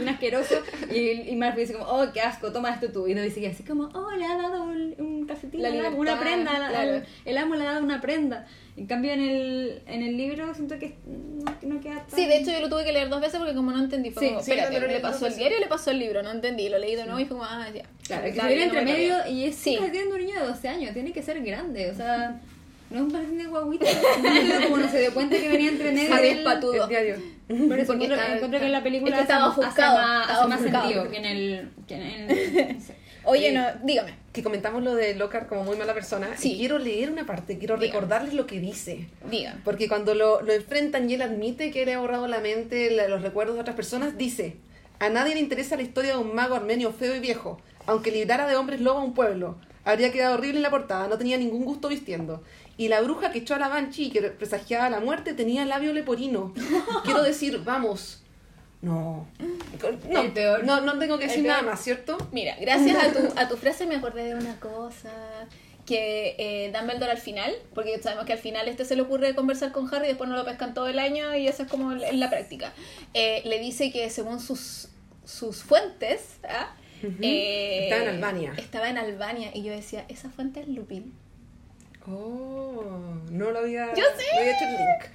un 0.00 0.08
asqueroso 0.08 0.54
y, 0.94 0.98
y 1.30 1.36
Malfoy 1.36 1.62
dice 1.62 1.74
como, 1.74 1.86
oh, 1.90 2.06
qué 2.12 2.20
asco, 2.22 2.52
toma 2.52 2.70
esto 2.70 2.88
tú. 2.90 3.06
Y 3.06 3.14
no 3.14 3.20
dice 3.20 3.40
que 3.40 3.48
así 3.48 3.64
como, 3.64 3.90
oh, 3.92 4.10
le 4.12 4.24
ha 4.24 4.36
dado 4.36 4.62
un, 4.62 5.26
calcetín, 5.28 5.60
La 5.62 5.68
dado 5.68 5.80
una 5.96 6.12
libertad, 6.14 6.20
prenda, 6.20 6.58
la- 6.58 6.68
claro. 6.70 6.90
el, 6.94 7.04
el 7.26 7.38
amo 7.38 7.54
le 7.54 7.66
ha 7.66 7.72
dado 7.72 7.84
una 7.84 8.00
prenda. 8.00 8.46
En 8.74 8.86
cambio 8.86 9.12
en 9.12 9.20
el, 9.20 9.82
en 9.86 10.02
el 10.02 10.16
libro 10.16 10.54
siento 10.54 10.78
que 10.78 10.94
no, 11.06 11.54
no 11.62 11.80
queda 11.80 12.06
tan... 12.06 12.18
Sí, 12.18 12.26
de 12.26 12.38
hecho 12.38 12.52
yo 12.52 12.60
lo 12.60 12.70
tuve 12.70 12.84
que 12.84 12.92
leer 12.92 13.10
dos 13.10 13.20
veces 13.20 13.38
porque 13.38 13.54
como 13.54 13.70
no 13.70 13.78
entendí, 13.84 14.10
fue 14.10 14.22
Sí, 14.22 14.28
como, 14.30 14.42
sí, 14.42 14.50
espérate, 14.52 14.88
¿le 14.88 15.00
pasó 15.00 15.26
el 15.26 15.36
diario 15.36 15.58
o 15.58 15.60
le 15.60 15.66
pasó 15.66 15.90
el 15.90 15.98
libro? 15.98 16.22
No 16.22 16.30
entendí, 16.30 16.68
lo 16.70 16.78
leí 16.78 16.94
de 16.96 17.04
nuevo 17.04 17.20
y 17.20 17.26
fue 17.26 17.36
como, 17.36 17.44
ah, 17.44 17.66
ya. 17.74 17.82
Claro, 18.06 18.24
que 18.24 18.32
se 18.32 18.62
entre 18.62 18.82
me 18.84 18.92
medio 18.92 19.16
y 19.28 19.44
es 19.44 19.56
Sí. 19.56 19.76
un 19.78 19.92
niño 19.92 20.40
de 20.40 20.46
12 20.46 20.68
años, 20.68 20.94
tiene 20.94 21.12
que 21.12 21.22
ser 21.22 21.42
grande, 21.42 21.90
o 21.90 21.94
sea... 21.94 22.40
No 22.90 22.98
es 22.98 23.04
un 23.04 23.10
calcetín 23.10 23.38
de 23.38 23.44
guaguita. 23.46 23.86
Cómo 24.64 24.76
no 24.76 24.90
se 24.90 25.00
dio 25.00 25.14
cuenta 25.14 25.34
que 25.38 25.48
venía 25.48 25.70
entre 25.70 25.92
medio. 25.92 26.14
Del- 26.14 26.42
patudo. 26.44 26.82
El 26.84 26.88
diario. 26.90 27.16
Por 27.48 27.78
eso 27.78 27.92
encuentro, 27.94 28.16
está- 28.20 28.34
encuentro 28.34 28.60
que 28.60 28.66
en 28.66 28.72
la 28.72 28.82
película 28.82 29.10
es 29.12 29.16
que 29.16 29.22
estaba 29.22 29.46
hace, 29.50 29.64
hace 29.64 29.80
más, 29.80 30.28
hace 30.30 30.48
más 30.48 30.60
sentido 30.60 31.10
que 31.10 31.16
en 31.16 31.24
el... 31.24 31.70
Que 31.88 31.94
en 31.94 32.02
el. 32.02 32.76
Oye, 33.24 33.48
Eh, 33.48 33.52
no, 33.52 33.64
dígame. 33.84 34.14
Que 34.32 34.42
comentamos 34.42 34.82
lo 34.82 34.94
de 34.94 35.14
Lockhart 35.14 35.48
como 35.48 35.64
muy 35.64 35.76
mala 35.76 35.94
persona. 35.94 36.30
Sí. 36.36 36.52
Y 36.54 36.58
quiero 36.58 36.78
leer 36.78 37.10
una 37.10 37.26
parte, 37.26 37.58
quiero 37.58 37.76
Dígame. 37.76 37.92
recordarles 37.92 38.34
lo 38.34 38.46
que 38.46 38.60
dice. 38.60 39.08
Dígame. 39.30 39.60
Porque 39.64 39.88
cuando 39.88 40.14
lo, 40.14 40.40
lo 40.42 40.52
enfrentan 40.52 41.08
y 41.10 41.14
él 41.14 41.22
admite 41.22 41.70
que 41.70 41.84
le 41.84 41.94
ha 41.94 41.98
borrado 41.98 42.26
la 42.28 42.40
mente, 42.40 42.90
la- 42.90 43.08
los 43.08 43.22
recuerdos 43.22 43.54
de 43.56 43.60
otras 43.60 43.76
personas, 43.76 44.16
dice, 44.18 44.56
a 44.98 45.08
nadie 45.10 45.34
le 45.34 45.40
interesa 45.40 45.76
la 45.76 45.82
historia 45.82 46.12
de 46.12 46.18
un 46.18 46.34
mago 46.34 46.54
armenio 46.54 46.92
feo 46.92 47.14
y 47.14 47.20
viejo, 47.20 47.60
aunque 47.86 48.10
librara 48.10 48.46
de 48.46 48.56
hombres 48.56 48.80
lobo 48.80 49.00
a 49.00 49.04
un 49.04 49.14
pueblo. 49.14 49.56
Habría 49.84 50.12
quedado 50.12 50.34
horrible 50.34 50.58
en 50.58 50.62
la 50.62 50.70
portada, 50.70 51.08
no 51.08 51.18
tenía 51.18 51.36
ningún 51.36 51.64
gusto 51.64 51.88
vistiendo. 51.88 52.42
Y 52.76 52.86
la 52.88 53.00
bruja 53.00 53.32
que 53.32 53.40
echó 53.40 53.56
a 53.56 53.58
la 53.58 53.68
Banshee 53.68 54.04
y 54.06 54.10
que 54.10 54.22
presagiaba 54.22 54.88
la 54.88 55.00
muerte 55.00 55.34
tenía 55.34 55.64
labio 55.66 55.92
leporino. 55.92 56.54
Quiero 57.04 57.22
decir, 57.22 57.60
vamos. 57.64 58.21
No. 58.82 59.26
No, 60.10 60.20
El 60.22 60.32
peor. 60.32 60.64
no, 60.64 60.80
no 60.80 60.98
tengo 60.98 61.18
que 61.18 61.26
decir 61.28 61.44
nada 61.44 61.62
más, 61.62 61.80
¿cierto? 61.82 62.18
Mira, 62.32 62.56
gracias 62.60 62.96
a 63.02 63.12
tu, 63.12 63.32
a 63.40 63.48
tu 63.48 63.56
frase 63.56 63.86
me 63.86 63.96
acordé 63.96 64.24
de 64.24 64.34
una 64.34 64.58
cosa 64.60 65.10
que 65.86 66.36
eh, 66.38 66.72
Dumbledore 66.72 67.10
al 67.12 67.18
final, 67.18 67.52
porque 67.74 68.00
sabemos 68.02 68.24
que 68.24 68.32
al 68.32 68.38
final 68.38 68.68
este 68.68 68.84
se 68.84 68.94
le 68.96 69.02
ocurre 69.02 69.34
conversar 69.34 69.72
con 69.72 69.92
Harry, 69.92 70.06
después 70.08 70.28
no 70.30 70.36
lo 70.36 70.44
pescan 70.44 70.74
todo 70.74 70.88
el 70.88 70.98
año 70.98 71.34
y 71.36 71.46
eso 71.48 71.62
es 71.64 71.68
como 71.68 71.92
en 71.92 72.20
la 72.20 72.28
práctica. 72.30 72.72
Eh, 73.14 73.42
le 73.44 73.58
dice 73.58 73.90
que 73.92 74.08
según 74.10 74.38
sus, 74.40 74.88
sus 75.24 75.62
fuentes, 75.62 76.36
¿ah? 76.48 76.74
Eh, 77.20 77.84
Estaba 77.84 78.02
en 78.02 78.08
Albania. 78.10 78.54
Estaba 78.56 78.88
en 78.90 78.98
Albania 78.98 79.50
y 79.54 79.62
yo 79.64 79.72
decía, 79.72 80.04
esa 80.08 80.30
fuente 80.30 80.60
es 80.60 80.68
Lupin. 80.68 81.12
Oh, 82.08 82.82
no 83.30 83.50
lo 83.50 83.60
había, 83.60 83.88
Yo 83.94 84.04
sé. 84.16 84.24
no 84.34 84.40
había 84.40 84.56
hecho 84.56 84.64
el 84.64 84.70
link. 84.72 85.10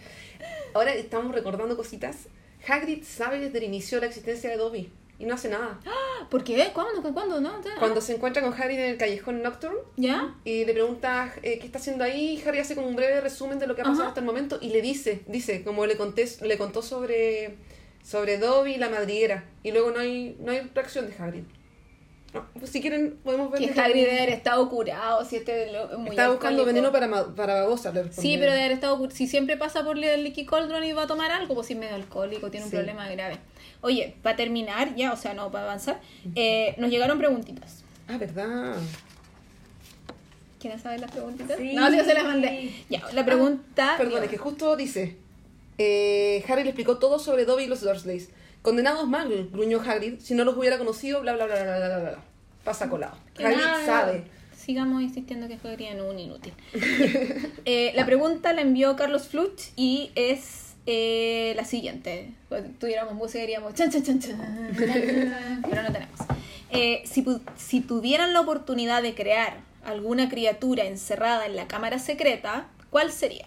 Ahora 0.74 0.94
estamos 0.94 1.34
recordando 1.34 1.76
cositas. 1.78 2.28
Hagrid 2.68 3.04
sabe 3.04 3.40
desde 3.40 3.58
el 3.60 3.64
inicio 3.66 4.00
la 4.00 4.08
existencia 4.08 4.50
de 4.50 4.58
Dobby. 4.58 4.90
y 5.20 5.26
no 5.26 5.34
hace 5.34 5.50
nada. 5.50 5.80
¿Por 6.30 6.44
qué? 6.44 6.70
¿Cuándo? 6.74 7.02
¿Cuándo? 7.14 7.40
¿No? 7.42 7.64
¿Ya? 7.64 7.76
Cuando 7.80 8.02
se 8.02 8.14
encuentra 8.16 8.42
con 8.44 8.54
Harry 8.54 8.76
en 8.76 8.82
el 8.82 8.98
callejón 8.98 9.42
Nocturne 9.42 9.80
¿Ya? 9.96 10.36
y 10.44 10.66
le 10.66 10.74
pregunta 10.74 11.34
eh, 11.42 11.58
qué 11.60 11.66
está 11.66 11.80
haciendo 11.80 12.04
ahí, 12.04 12.44
Harry 12.46 12.60
hace 12.60 12.76
como 12.76 12.88
un 12.88 12.96
breve 12.96 13.22
resumen 13.22 13.58
de 13.60 13.66
lo 13.68 13.76
que 13.76 13.82
ha 13.82 13.86
pasado 13.86 14.02
Ajá. 14.02 14.10
hasta 14.10 14.20
el 14.20 14.26
momento 14.26 14.60
y 14.62 14.70
le 14.70 14.82
dice, 14.82 15.22
dice, 15.28 15.64
como 15.64 15.86
le 15.86 15.98
conté, 15.98 16.26
le 16.42 16.58
contó 16.58 16.82
sobre 16.82 17.56
sobre 18.04 18.38
Dobby 18.38 18.76
y 18.76 18.78
la 18.78 18.90
madriguera 18.90 19.44
y 19.64 19.72
luego 19.72 19.92
no 19.92 20.00
hay 20.00 20.38
no 20.40 20.52
hay 20.52 20.62
reacción 20.76 21.08
de 21.10 21.16
Hagrid. 21.18 21.44
No, 22.38 22.60
pues 22.60 22.72
si 22.72 22.82
quieren 22.82 23.18
podemos 23.24 23.52
ver 23.52 23.62
Que 23.74 23.80
Hagrid 23.80 24.06
debe 24.06 24.18
haber 24.18 24.30
estado 24.30 24.70
curado, 24.70 25.24
si 25.26 25.38
este 25.38 25.72
lo- 25.72 25.98
muy 26.00 26.12
Estaba 26.12 26.30
buscando 26.34 26.66
veneno 26.66 26.92
para 26.92 27.08
para 27.36 27.56
babosa. 27.62 27.92
Sí, 28.12 28.38
pero 28.40 28.52
debe 28.52 28.64
haber 28.66 28.72
estado 28.74 29.10
Si 29.12 29.28
siempre 29.28 29.58
pasa 29.58 29.84
por 29.84 29.98
el 29.98 30.24
Licky 30.24 30.46
Cauldron 30.46 30.84
y 30.84 30.94
va 30.94 31.04
a 31.04 31.08
tomar 31.08 31.32
algo, 31.32 31.56
pues 31.56 31.68
si 31.68 31.74
es 31.74 31.80
medio 31.80 31.96
alcohólico, 31.96 32.50
tiene 32.52 32.66
un 32.66 32.72
Sí. 32.72 32.78
problema 32.78 33.08
grave. 33.10 33.38
Oye, 33.82 34.16
para 34.24 34.36
terminar, 34.36 34.96
ya, 34.96 35.14
o 35.14 35.18
sea, 35.18 35.34
no, 35.34 35.52
para 35.52 35.66
avanzar, 35.66 36.00
eh, 36.36 36.74
nos 36.78 36.90
llegaron 36.90 37.18
preguntitas. 37.20 37.84
Ah, 38.08 38.18
verdad. 38.18 38.76
¿Quieren 40.60 40.80
saber 40.80 41.00
las 41.02 41.12
preguntitas? 41.12 41.58
Sí. 41.58 41.74
No, 41.74 41.92
yo 41.96 42.04
se 42.04 42.14
las 42.14 42.24
mandé. 42.24 42.74
Ya, 42.90 43.04
la 43.14 43.24
pregunta... 43.26 43.94
Perdón, 43.98 44.24
es 44.24 44.30
que 44.30 44.38
justo 44.38 44.76
dice. 44.76 45.16
eh, 45.78 46.44
Harry 46.50 46.64
le 46.64 46.70
explicó 46.70 46.98
todo 46.98 47.20
sobre 47.20 47.46
Dobby 47.46 47.66
y 47.66 47.68
los 47.68 47.82
Dursleys. 47.82 48.30
Condenados 48.68 49.08
mal, 49.08 49.48
gruñó 49.54 49.80
Hagrid. 49.80 50.20
Si 50.20 50.34
no 50.34 50.44
los 50.44 50.58
hubiera 50.58 50.78
conocido, 50.78 51.22
bla 51.22 51.32
bla 51.34 51.46
bla 51.46 51.56
bla 51.64 51.78
bla 51.78 51.88
bla. 51.88 52.00
bla. 52.10 52.20
Pasa 52.66 52.90
colado. 52.90 53.18
Que 53.34 53.46
Hagrid 53.46 53.62
nada, 53.62 53.86
sabe. 53.86 54.24
Sigamos 54.58 55.02
insistiendo 55.02 55.48
que 55.48 55.58
jugarían 55.58 56.02
un 56.02 56.20
inútil. 56.20 56.52
Eh, 57.64 57.94
la 57.96 58.06
pregunta 58.06 58.52
la 58.52 58.62
envió 58.62 58.98
Carlos 58.98 59.30
Fluch 59.30 59.72
y 59.78 60.12
es 60.16 60.74
eh, 60.86 61.54
la 61.56 61.64
siguiente. 61.64 62.34
Pues, 62.50 62.64
tuviéramos 62.78 63.14
música 63.14 63.40
diríamos 63.40 63.74
chan 63.74 63.90
chan 63.90 64.04
chan 64.04 64.20
chan, 64.20 64.72
pero 65.70 65.84
no 65.84 65.92
tenemos. 65.94 66.20
Eh, 66.70 67.04
si, 67.06 67.24
pu- 67.24 67.40
si 67.56 67.80
tuvieran 67.80 68.34
la 68.34 68.42
oportunidad 68.42 69.02
de 69.02 69.14
crear 69.16 69.60
alguna 69.86 70.28
criatura 70.28 70.84
encerrada 70.84 71.46
en 71.46 71.56
la 71.56 71.68
cámara 71.70 72.00
secreta, 72.00 72.68
¿cuál 72.90 73.14
sería? 73.14 73.46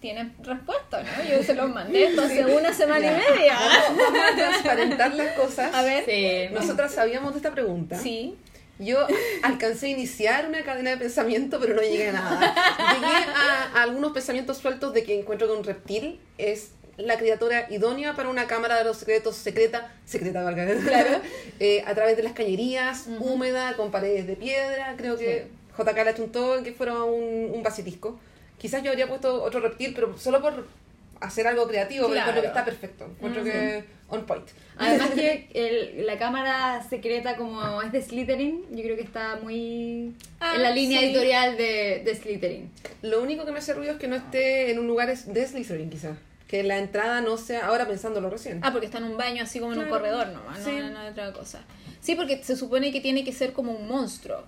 Tienen 0.00 0.34
respuesta, 0.42 1.02
¿no? 1.02 1.24
Yo 1.28 1.42
se 1.42 1.54
los 1.54 1.72
mandé 1.72 2.08
hace 2.18 2.44
una 2.44 2.72
semana 2.72 3.06
y 3.06 3.10
media. 3.10 3.54
Vamos, 3.58 3.98
vamos 3.98 4.20
a 4.32 4.36
transparentar 4.36 5.14
las 5.14 5.32
cosas. 5.32 5.74
A 5.74 5.82
ver. 5.82 6.04
Sí. 6.04 6.54
Nosotras 6.54 6.92
sabíamos 6.92 7.32
de 7.32 7.38
esta 7.38 7.52
pregunta. 7.52 7.98
Sí. 7.98 8.36
Yo 8.78 9.06
alcancé 9.42 9.86
a 9.86 9.90
iniciar 9.90 10.48
una 10.48 10.62
cadena 10.62 10.90
de 10.90 10.96
pensamiento, 10.98 11.58
pero 11.58 11.74
no 11.74 11.80
llegué 11.80 12.10
a 12.10 12.12
nada. 12.12 12.54
Llegué 12.92 13.06
a, 13.06 13.70
a 13.74 13.82
algunos 13.82 14.12
pensamientos 14.12 14.58
sueltos 14.58 14.92
de 14.92 15.02
que 15.02 15.18
encuentro 15.18 15.46
que 15.46 15.54
un 15.54 15.64
reptil 15.64 16.20
es 16.36 16.72
la 16.96 17.18
criatura 17.18 17.66
idónea 17.70 18.14
para 18.14 18.28
una 18.28 18.46
cámara 18.46 18.78
de 18.78 18.84
los 18.84 18.96
secretos 18.96 19.36
secreta, 19.36 19.92
secreta 20.04 20.42
valga, 20.42 20.66
eh, 21.60 21.84
a 21.86 21.94
través 21.94 22.16
de 22.16 22.22
las 22.22 22.32
cañerías, 22.32 23.06
húmeda, 23.20 23.74
con 23.76 23.90
paredes 23.90 24.26
de 24.26 24.36
piedra. 24.36 24.94
Creo 24.96 25.16
que 25.16 25.48
JK 25.78 25.94
le 25.94 26.10
achuntó 26.10 26.56
en 26.56 26.64
que 26.64 26.72
fuera 26.72 27.04
un, 27.04 27.50
un 27.54 27.62
basilisco. 27.62 28.18
Quizás 28.58 28.82
yo 28.82 28.90
habría 28.90 29.08
puesto 29.08 29.42
otro 29.42 29.60
reptil, 29.60 29.92
pero 29.94 30.16
solo 30.18 30.40
por 30.40 30.66
hacer 31.20 31.46
algo 31.46 31.66
creativo, 31.66 32.04
pero 32.08 32.14
Claro. 32.14 32.30
encuentro 32.30 32.42
que 32.42 32.48
está 32.48 32.64
perfecto. 32.64 33.04
Encuentro 33.04 33.44
que 33.44 33.84
on 34.08 34.24
point. 34.26 34.46
Además 34.78 35.10
que 35.10 35.48
el- 35.54 36.06
la 36.06 36.18
cámara 36.18 36.84
secreta 36.88 37.36
como 37.36 37.80
es 37.82 37.90
de 37.92 38.02
Slytherin, 38.02 38.64
yo 38.70 38.82
creo 38.82 38.96
que 38.96 39.02
está 39.02 39.36
muy 39.42 40.14
Ah, 40.40 40.54
en 40.56 40.62
la 40.62 40.70
línea 40.70 41.00
sí. 41.00 41.06
editorial 41.06 41.56
de, 41.56 42.02
de 42.04 42.14
Slytherin. 42.14 42.70
Lo 43.02 43.22
único 43.22 43.44
que 43.46 43.52
me 43.52 43.58
hace 43.58 43.72
ruido 43.74 43.92
es 43.92 43.98
que 43.98 44.08
no 44.08 44.16
esté 44.16 44.70
en 44.70 44.78
un 44.78 44.86
lugar 44.86 45.08
es- 45.10 45.32
de 45.32 45.46
Slytherin, 45.46 45.90
quizás. 45.90 46.16
Que 46.48 46.62
la 46.62 46.78
entrada 46.78 47.20
no 47.22 47.36
sea, 47.38 47.66
ahora 47.66 47.88
pensándolo 47.88 48.30
recién. 48.30 48.60
Ah, 48.62 48.70
porque 48.70 48.86
está 48.86 48.98
en 48.98 49.04
un 49.04 49.16
baño 49.16 49.42
así 49.42 49.58
como 49.58 49.72
en 49.72 49.80
un 49.80 49.88
corredor 49.88 50.28
nomás, 50.28 50.60
no, 50.60 50.64
Sí. 50.64 50.76
no, 50.78 50.90
no 50.90 51.06
otra 51.08 51.32
cosa. 51.32 51.64
Sí, 52.00 52.14
porque 52.14 52.42
se 52.44 52.54
supone 52.56 52.92
que 52.92 53.00
tiene 53.00 53.24
que 53.24 53.32
ser 53.32 53.52
como 53.52 53.72
un 53.72 53.88
monstruo. 53.88 54.44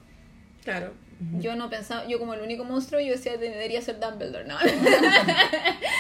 Claro. 0.63 0.93
Yo 1.41 1.57
no 1.57 1.69
pensaba, 1.69 2.07
yo 2.07 2.19
como 2.21 2.35
el 2.35 2.43
único 2.43 2.63
monstruo, 2.65 3.01
yo 3.01 3.13
decía 3.13 3.37
debería 3.37 3.83
ser 3.83 3.99
Dumbledore, 3.99 4.45
¿no? 4.47 4.57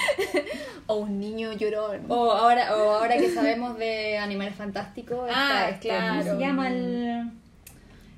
o 0.86 0.96
un 0.96 1.18
niño 1.18 1.52
llorón. 1.54 2.04
O 2.08 2.32
ahora, 2.32 2.76
o 2.76 2.90
ahora 2.94 3.16
que 3.16 3.30
sabemos 3.30 3.78
de 3.78 4.18
Animales 4.18 4.54
Fantásticos, 4.54 5.28
Ah, 5.32 5.68
está 5.68 5.68
esto, 5.70 5.88
claro. 5.88 6.18
¿cómo 6.24 6.34
se 6.34 6.40
llama 6.40 6.68
el...? 6.68 7.30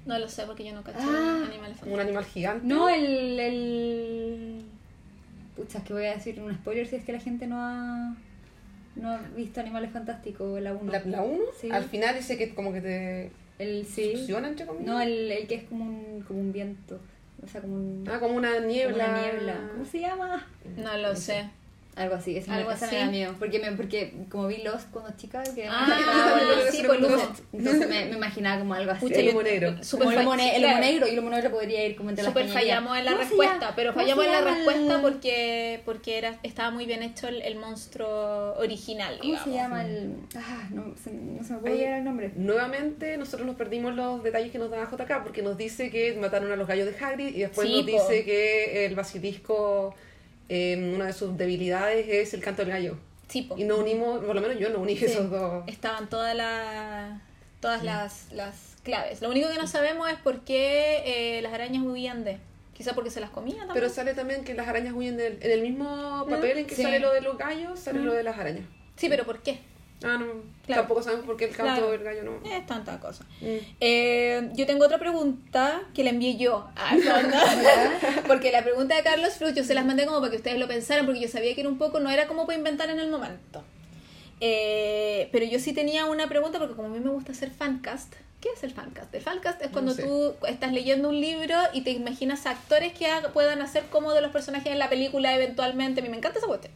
No 0.07 0.19
lo 0.19 0.29
sé 0.29 0.45
porque 0.45 0.65
yo 0.65 0.75
no 0.75 0.83
caché 0.83 0.99
Ah. 1.01 1.45
animales 1.47 1.77
fantásticos. 1.79 1.93
Un 1.93 2.01
animal 2.01 2.25
gigante. 2.25 2.67
No, 2.67 2.89
el... 2.89 3.39
el... 3.41 4.63
Pucha, 5.57 5.79
es 5.79 5.85
que 5.85 5.93
voy 5.93 6.07
a 6.07 6.15
decir 6.15 6.41
un 6.41 6.55
spoiler 6.55 6.87
si 6.87 6.97
es 6.97 7.05
que 7.05 7.13
la 7.13 7.21
gente 7.21 7.47
no 7.47 7.57
ha, 7.61 8.15
no 8.97 9.11
ha 9.11 9.19
visto 9.37 9.61
Animales 9.61 9.91
Fantásticos, 9.91 10.61
la 10.61 10.73
1. 10.73 10.93
La, 10.93 11.03
la 11.05 11.23
uno, 11.23 11.45
Sí. 11.61 11.71
al 11.71 11.85
final 11.85 12.15
dice 12.17 12.39
que 12.39 12.55
como 12.55 12.73
que 12.73 12.81
te 12.81 13.31
El, 13.61 13.87
sí. 13.87 14.17
succiona, 14.17 14.49
entre 14.49 14.67
comillas. 14.67 14.87
No, 14.87 15.01
el, 15.01 15.31
el 15.31 15.47
que 15.47 15.57
es 15.57 15.65
como 15.65 15.85
un, 15.85 16.23
como 16.23 16.41
un 16.41 16.53
viento. 16.53 16.99
O 17.45 17.47
sea, 17.47 17.61
como 17.61 17.75
un... 17.75 18.09
Ah, 18.11 18.19
como 18.19 18.35
una 18.35 18.59
niebla. 18.61 19.07
Como 19.07 19.19
una 19.19 19.23
niebla. 19.23 19.69
¿Cómo 19.73 19.85
se 19.85 20.01
llama? 20.01 20.47
No 20.77 20.97
lo 20.97 21.15
sé. 21.15 21.51
Algo 21.97 22.15
así, 22.15 22.37
ese 22.37 22.51
Algo 22.51 22.71
así. 22.71 22.87
me 22.93 22.99
da 22.99 23.07
miedo. 23.07 23.35
Porque, 23.39 23.59
me, 23.59 23.73
porque 23.73 24.13
como 24.31 24.47
vi 24.47 24.59
Lost 24.59 24.91
cuando 24.91 25.11
chica, 25.17 25.43
que 25.55 25.67
Ah, 25.69 26.35
bueno, 26.47 26.63
sí, 26.71 26.77
sí, 26.79 26.83
pues 26.87 27.01
lo 27.01 27.09
Lost. 27.11 27.41
entonces 27.53 27.89
me, 27.89 28.05
me 28.07 28.17
imaginaba 28.17 28.61
como 28.61 28.75
algo 28.75 28.93
así. 28.93 29.07
Pucha, 29.07 29.19
El 29.21 29.29
humo 29.31 29.43
negro. 29.43 29.75
Como 29.91 30.11
el 30.13 30.19
humo, 30.19 30.33
claro. 30.35 30.79
negro 30.81 31.07
y 31.09 31.11
el 31.11 31.19
humo 31.19 31.31
negro 31.31 31.51
podría 31.51 31.85
ir 31.85 31.97
como 31.97 32.11
entre 32.11 32.23
las 32.23 32.31
Súper 32.33 32.45
cañerías. 32.47 32.65
fallamos 32.79 32.99
en 32.99 33.05
la 33.05 33.11
¿Cómo 33.13 33.23
se 33.25 33.29
respuesta, 33.29 33.73
pero 33.77 33.93
¿Cómo 33.93 34.03
fallamos 34.03 34.25
en 34.25 34.33
la 34.33 34.41
respuesta 34.41 35.03
porque 35.03 35.81
porque 35.85 36.19
era 36.19 36.39
estaba 36.45 36.71
muy 36.71 36.87
bien 36.87 37.03
hecho 37.03 37.29
el, 37.29 37.43
el 37.43 37.57
monstruo 37.57 38.55
original, 38.59 39.19
¿Cómo 39.19 39.33
digamos. 39.33 39.45
se 39.53 39.55
llama 39.61 39.85
el...? 39.85 40.15
Ah, 40.37 40.69
no, 40.71 40.95
se, 41.03 41.11
no 41.13 41.45
se 41.45 41.53
me 41.55 41.59
puede 41.59 41.77
llegar 41.77 41.99
el 41.99 42.05
nombre. 42.05 42.31
Nuevamente, 42.37 43.17
nosotros 43.17 43.47
nos 43.47 43.57
perdimos 43.57 43.95
los 43.95 44.23
detalles 44.23 44.53
que 44.53 44.59
nos 44.59 44.71
da 44.71 44.89
JK 44.91 45.23
porque 45.25 45.43
nos 45.43 45.59
dice 45.59 45.91
que 45.91 46.15
mataron 46.15 46.51
a 46.53 46.57
los 46.57 46.69
gallos 46.69 46.87
de 46.87 47.05
Hagrid 47.05 47.35
y 47.35 47.41
después 47.41 47.67
Sí, 47.69 47.83
nos 47.83 47.85
po. 48.03 48.09
dice 48.09 48.25
que 48.25 48.87
el 48.87 48.95
basilisco, 48.95 49.95
eh, 50.51 50.93
una 50.95 51.07
de 51.07 51.13
sus 51.15 51.37
debilidades 51.39 52.07
es 52.09 52.35
el 52.35 52.43
canto 52.43 52.63
del 52.63 52.73
gallo. 52.73 52.99
Sí, 53.29 53.43
po. 53.43 53.57
Y 53.57 53.65
no 53.65 53.79
unimos, 53.79 54.23
por 54.25 54.35
lo 54.35 54.41
menos 54.43 54.59
yo 54.59 54.69
no 54.71 54.81
uní 54.81 54.93
esos 54.93 55.31
dos. 55.31 55.65
estaban 55.69 56.09
todas 56.11 56.35
las 56.37 57.21
todas 57.61 57.83
las, 57.85 58.33
las 58.33 58.77
claves. 58.83 59.23
Lo 59.23 59.31
único 59.31 59.49
que 59.49 59.57
no 59.59 59.67
sabemos 59.67 60.11
es 60.11 60.17
por 60.19 60.41
qué 60.41 61.03
eh, 61.39 61.43
las 61.43 61.53
arañas 61.53 61.83
huían 61.85 62.25
de. 62.25 62.39
Quizá 62.75 62.95
porque 62.95 63.11
se 63.11 63.21
las 63.21 63.29
comían 63.31 63.59
también. 63.59 63.75
Pero 63.75 63.89
sale 63.91 64.15
también 64.15 64.43
que 64.43 64.55
las 64.55 64.67
arañas 64.67 64.95
huyen 64.97 65.17
del, 65.19 65.39
en 65.43 65.51
el 65.51 65.61
mismo 65.63 66.27
papel 66.29 66.59
en 66.59 66.67
que 66.67 66.75
Sí. 66.75 66.83
sale 66.83 66.99
lo 66.99 67.13
de 67.13 67.21
los 67.21 67.37
gallos, 67.39 67.79
sale 67.79 68.01
lo 68.01 68.13
de 68.15 68.23
las 68.23 68.39
arañas. 68.39 68.65
Sí, 68.97 69.09
pero 69.11 69.25
¿por 69.25 69.43
qué? 69.43 69.59
Ah, 70.03 70.17
no, 70.19 70.27
Claro. 70.67 70.83
tampoco 70.83 71.03
sabemos 71.03 71.27
por 71.27 71.37
qué 71.37 71.45
el 71.47 71.51
canto 71.57 71.75
Claro. 71.75 71.91
del 71.91 72.03
gallo 72.03 72.23
no. 72.23 72.51
Es 72.51 72.65
tanta 72.67 72.99
cosa. 73.01 73.25
Mm. 73.41 73.47
Eh, 73.81 74.51
yo 74.55 74.65
tengo 74.67 74.85
otra 74.87 74.99
pregunta 74.99 75.83
que 75.95 76.05
la 76.05 76.11
envié 76.11 76.37
yo. 76.37 76.69
Ah, 76.77 76.95
no, 76.95 77.23
no. 77.23 77.39
porque 78.27 78.51
la 78.53 78.63
pregunta 78.63 78.97
de 78.97 79.03
Carlos 79.03 79.35
Flux 79.35 79.55
yo 79.55 79.65
se 79.65 79.75
las 79.75 79.85
mandé 79.85 80.07
como 80.07 80.19
para 80.21 80.31
que 80.31 80.37
ustedes 80.39 80.59
lo 80.59 80.69
pensaran, 80.69 81.05
porque 81.07 81.21
yo 81.21 81.29
sabía 81.29 81.55
que 81.55 81.61
era 81.61 81.69
un 81.71 81.79
poco, 81.79 82.01
no 82.01 82.09
era 82.11 82.27
como 82.29 82.47
para 82.47 82.57
inventar 82.59 82.89
en 82.89 82.99
el 82.99 83.11
momento. 83.11 83.63
Eh, 84.41 85.29
pero 85.33 85.45
yo 85.45 85.59
sí 85.59 85.73
tenía 85.73 86.07
una 86.07 86.29
pregunta, 86.29 86.59
porque 86.59 86.75
como 86.75 86.89
a 86.89 86.91
mí 86.91 87.01
me 87.01 87.11
gusta 87.11 87.33
hacer 87.33 87.51
fancast, 87.51 88.15
¿qué 88.41 88.49
es 88.57 88.63
el 88.65 88.71
fancast? 88.71 89.15
El 89.15 89.21
fancast 89.23 89.61
es 89.61 89.69
cuando 89.69 89.93
sé. 89.93 90.03
tú 90.03 90.35
estás 90.47 90.73
leyendo 90.73 91.11
un 91.11 91.21
libro 91.21 91.57
y 91.75 91.83
te 91.83 91.91
imaginas 91.91 92.47
actores 92.47 92.95
que 92.95 93.07
puedan 93.35 93.61
hacer 93.61 93.85
como 93.91 94.13
de 94.15 94.23
los 94.23 94.31
personajes 94.33 94.73
en 94.73 94.79
la 94.79 94.89
película 94.89 95.35
eventualmente. 95.35 96.01
A 96.01 96.03
mí 96.03 96.09
me 96.09 96.17
encanta 96.17 96.39
esa 96.39 96.49
cuestión. 96.49 96.73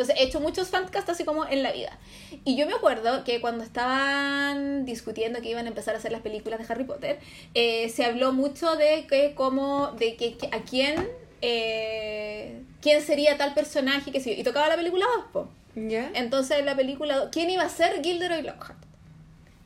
Entonces 0.00 0.16
he 0.18 0.26
hecho 0.26 0.40
muchos 0.40 0.68
fancasts 0.68 1.10
así 1.10 1.24
como 1.24 1.46
en 1.46 1.62
la 1.62 1.72
vida. 1.72 1.98
Y 2.46 2.56
yo 2.56 2.66
me 2.66 2.72
acuerdo 2.72 3.22
que 3.22 3.42
cuando 3.42 3.62
estaban 3.64 4.86
discutiendo 4.86 5.42
que 5.42 5.50
iban 5.50 5.66
a 5.66 5.68
empezar 5.68 5.94
a 5.94 5.98
hacer 5.98 6.10
las 6.10 6.22
películas 6.22 6.58
de 6.58 6.72
Harry 6.72 6.84
Potter, 6.84 7.18
eh, 7.52 7.90
se 7.90 8.06
habló 8.06 8.32
mucho 8.32 8.76
de 8.76 9.06
que 9.06 9.34
como, 9.34 9.88
de 9.98 10.16
que, 10.16 10.38
que 10.38 10.46
a 10.52 10.62
quién, 10.62 11.06
eh, 11.42 12.62
quién 12.80 13.02
sería 13.02 13.36
tal 13.36 13.52
personaje, 13.52 14.10
que 14.10 14.20
sí, 14.20 14.32
y 14.32 14.42
tocaba 14.42 14.68
la 14.68 14.76
película 14.76 15.04
2, 15.16 15.24
po. 15.34 15.48
¿Ya? 15.74 16.10
Entonces 16.14 16.60
en 16.60 16.64
la 16.64 16.76
película, 16.76 17.28
¿quién 17.30 17.50
iba 17.50 17.64
a 17.64 17.68
ser 17.68 18.02
Gilderoy 18.02 18.40
Lockhart? 18.40 18.82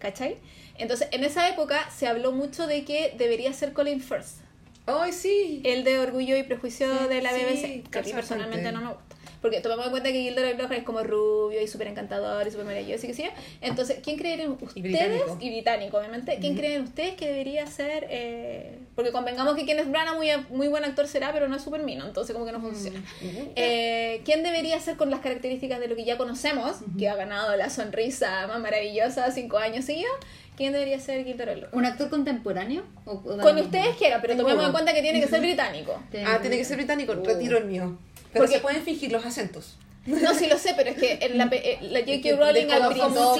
¿Cachai? 0.01 0.39
Entonces 0.78 1.06
en 1.12 1.23
esa 1.23 1.48
época 1.48 1.89
se 1.97 2.09
habló 2.09 2.32
mucho 2.32 2.66
de 2.66 2.85
que 2.85 3.15
debería 3.16 3.52
ser 3.52 3.73
Colin 3.73 4.01
Firth, 4.01 4.43
¡Ay, 4.86 5.12
sí! 5.12 5.62
el 5.65 5.85
de 5.85 6.01
Orgullo 6.01 6.36
y 6.36 6.43
Prejuicio 6.43 6.89
Sí, 6.93 7.09
de 7.09 7.23
la 7.23 7.31
sí, 7.31 7.36
BBC, 7.36 7.89
que 7.89 7.98
a 8.01 8.02
mí 8.02 8.12
personalmente 8.12 8.73
no 8.73 8.81
me 8.81 8.89
gusta. 8.89 9.14
Porque 9.45 9.61
tomamos 9.61 9.85
en 9.85 9.91
cuenta 9.91 10.11
que 10.11 10.23
Gilderoy 10.23 10.53
Lockhart 10.53 10.79
es 10.79 10.85
como 10.85 11.03
rubio 11.03 11.61
y 11.61 11.69
súper 11.69 11.89
encantador 11.89 12.47
y 12.47 12.51
súper 12.51 12.65
maravilloso 12.65 13.05
y 13.05 13.09
que 13.11 13.15
sí. 13.15 13.25
Entonces, 13.61 13.99
¿quién 14.03 14.16
creen 14.16 14.53
ustedes? 14.53 14.75
británico. 14.83 15.37
Y 15.39 15.51
británico, 15.51 15.99
obviamente. 15.99 16.39
¿Quién 16.41 16.57
creen 16.57 16.81
ustedes 16.81 17.12
que 17.12 17.29
debería 17.29 17.66
ser? 17.66 18.07
eh, 18.09 18.79
porque 18.95 19.12
convengamos 19.12 19.55
que 19.55 19.66
Kenneth 19.66 19.91
Branagh 19.91 20.15
muy, 20.16 20.29
muy 20.49 20.69
buen 20.69 20.83
actor 20.83 21.07
será, 21.07 21.31
pero 21.35 21.47
no 21.47 21.57
es 21.57 21.62
súper 21.62 21.83
mino, 21.83 22.07
entonces 22.07 22.33
como 22.33 22.47
que 22.47 22.53
no 22.53 22.61
funciona. 22.62 23.01
Ujú. 23.21 23.53
Eh, 23.55 24.23
¿Quién 24.25 24.43
debería 24.43 24.81
ser 24.81 24.97
con 24.97 25.11
las 25.11 25.21
características 25.21 25.79
de 25.79 25.89
lo 25.89 25.95
que 25.95 26.07
ya 26.07 26.16
conocemos, 26.16 26.77
que 26.99 27.11
ha 27.11 27.15
ganado 27.15 27.55
la 27.55 27.69
sonrisa 27.69 28.47
más 28.47 28.61
maravillosa 28.61 29.31
cinco 29.31 29.59
años 29.59 29.85
seguidos? 29.85 30.15
¿Quién 30.57 30.73
debería 30.73 30.99
ser 31.01 31.23
Gilderoy 31.23 31.57
Lockhart? 31.57 31.75
¿Un 31.75 31.85
actor 31.85 32.09
contemporáneo? 32.09 32.85
¿O, 33.05 33.21
Con 33.21 33.59
ustedes 33.59 33.95
quieran, 33.97 34.23
pero 34.23 34.39
tomemos 34.39 34.65
en 34.65 34.73
cuenta 34.73 34.95
que 34.95 35.03
tiene 35.03 35.21
que 35.21 35.27
ser 35.27 35.41
británico. 35.41 36.01
Ah, 36.25 36.39
tiene 36.41 36.57
que 36.57 36.65
ser 36.65 36.79
británico, 36.79 37.12
retiro 37.15 37.59
el 37.59 37.66
mío. 37.66 37.99
Pero 38.35 38.44
Porque- 38.44 38.56
se 38.56 38.61
pueden 38.61 38.82
fingir 38.82 39.11
los 39.11 39.24
acentos. 39.24 39.78
No, 40.06 40.35
sí 40.35 40.47
lo 40.48 40.59
sé, 40.59 40.74
pero 40.77 40.90
es 40.90 40.97
que 40.98 41.19
en 41.24 41.39
la, 41.39 41.48
eh, 41.51 41.78
la 41.81 42.01
J.K. 42.01 42.36
Rowling 42.36 42.70
al 42.70 42.89
principio 42.90 43.15
todo 43.15 43.36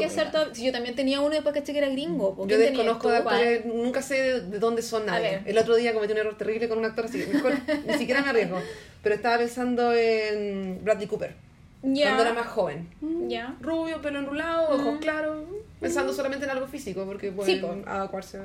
que 0.00 0.08
ser 0.08 0.30
todo... 0.32 0.54
Si 0.54 0.64
yo 0.64 0.72
también 0.72 0.94
tenía 0.94 1.20
uno 1.20 1.34
después 1.34 1.54
caché 1.54 1.72
que 1.72 1.78
era 1.78 1.90
gringo. 1.90 2.34
¿por 2.34 2.48
Yo 2.48 2.56
desconozco 2.56 3.10
de 3.10 3.18
actores, 3.18 3.66
nunca 3.66 4.00
sé 4.00 4.14
de, 4.22 4.40
de 4.40 4.58
dónde 4.58 4.80
son 4.80 5.04
nadie. 5.04 5.42
El 5.44 5.58
otro 5.58 5.76
día 5.76 5.92
cometí 5.92 6.12
un 6.12 6.18
error 6.20 6.38
terrible 6.38 6.70
con 6.70 6.78
un 6.78 6.86
actor, 6.86 7.04
así 7.04 7.18
que 7.18 7.26
mejor 7.26 7.52
ni 7.86 7.98
siquiera 7.98 8.22
me 8.22 8.30
arriesgo. 8.30 8.62
Pero 9.02 9.14
estaba 9.14 9.36
pensando 9.36 9.92
en 9.92 10.82
Bradley 10.84 11.06
Cooper, 11.06 11.34
Ya. 11.82 12.04
cuando 12.14 12.22
era 12.22 12.32
más 12.32 12.46
joven. 12.46 12.88
Ya. 13.28 13.54
Rubio, 13.60 14.00
pelo 14.00 14.20
enrulado, 14.20 14.70
ojos 14.70 15.00
claros, 15.00 15.44
pensando 15.80 16.14
solamente 16.14 16.46
en 16.46 16.50
algo 16.52 16.66
físico, 16.66 17.04
porque 17.04 17.26
Sí, 17.44 17.56
pueden 17.56 17.82
po. 17.82 17.90
adecuarse. 17.90 18.38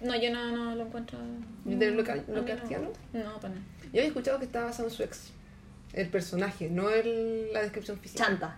No, 0.00 0.16
yo 0.18 0.32
no, 0.32 0.50
no 0.50 0.74
lo 0.76 0.84
encuentro... 0.84 1.18
¿De 1.66 1.90
lo, 1.90 2.02
cartiano? 2.04 2.88
No, 3.12 3.22
no, 3.22 3.38
para 3.38 3.54
nada. 3.54 3.66
Yo 3.92 4.00
había 4.00 4.08
escuchado 4.08 4.38
que 4.38 4.44
estaba 4.46 4.66
basado 4.66 4.88
en 4.88 4.94
su 4.94 5.02
ex. 5.02 5.30
El 5.92 6.08
personaje, 6.08 6.70
no 6.70 6.88
el, 6.88 7.52
la 7.52 7.60
descripción 7.60 7.98
física. 8.00 8.24
Chanta. 8.24 8.56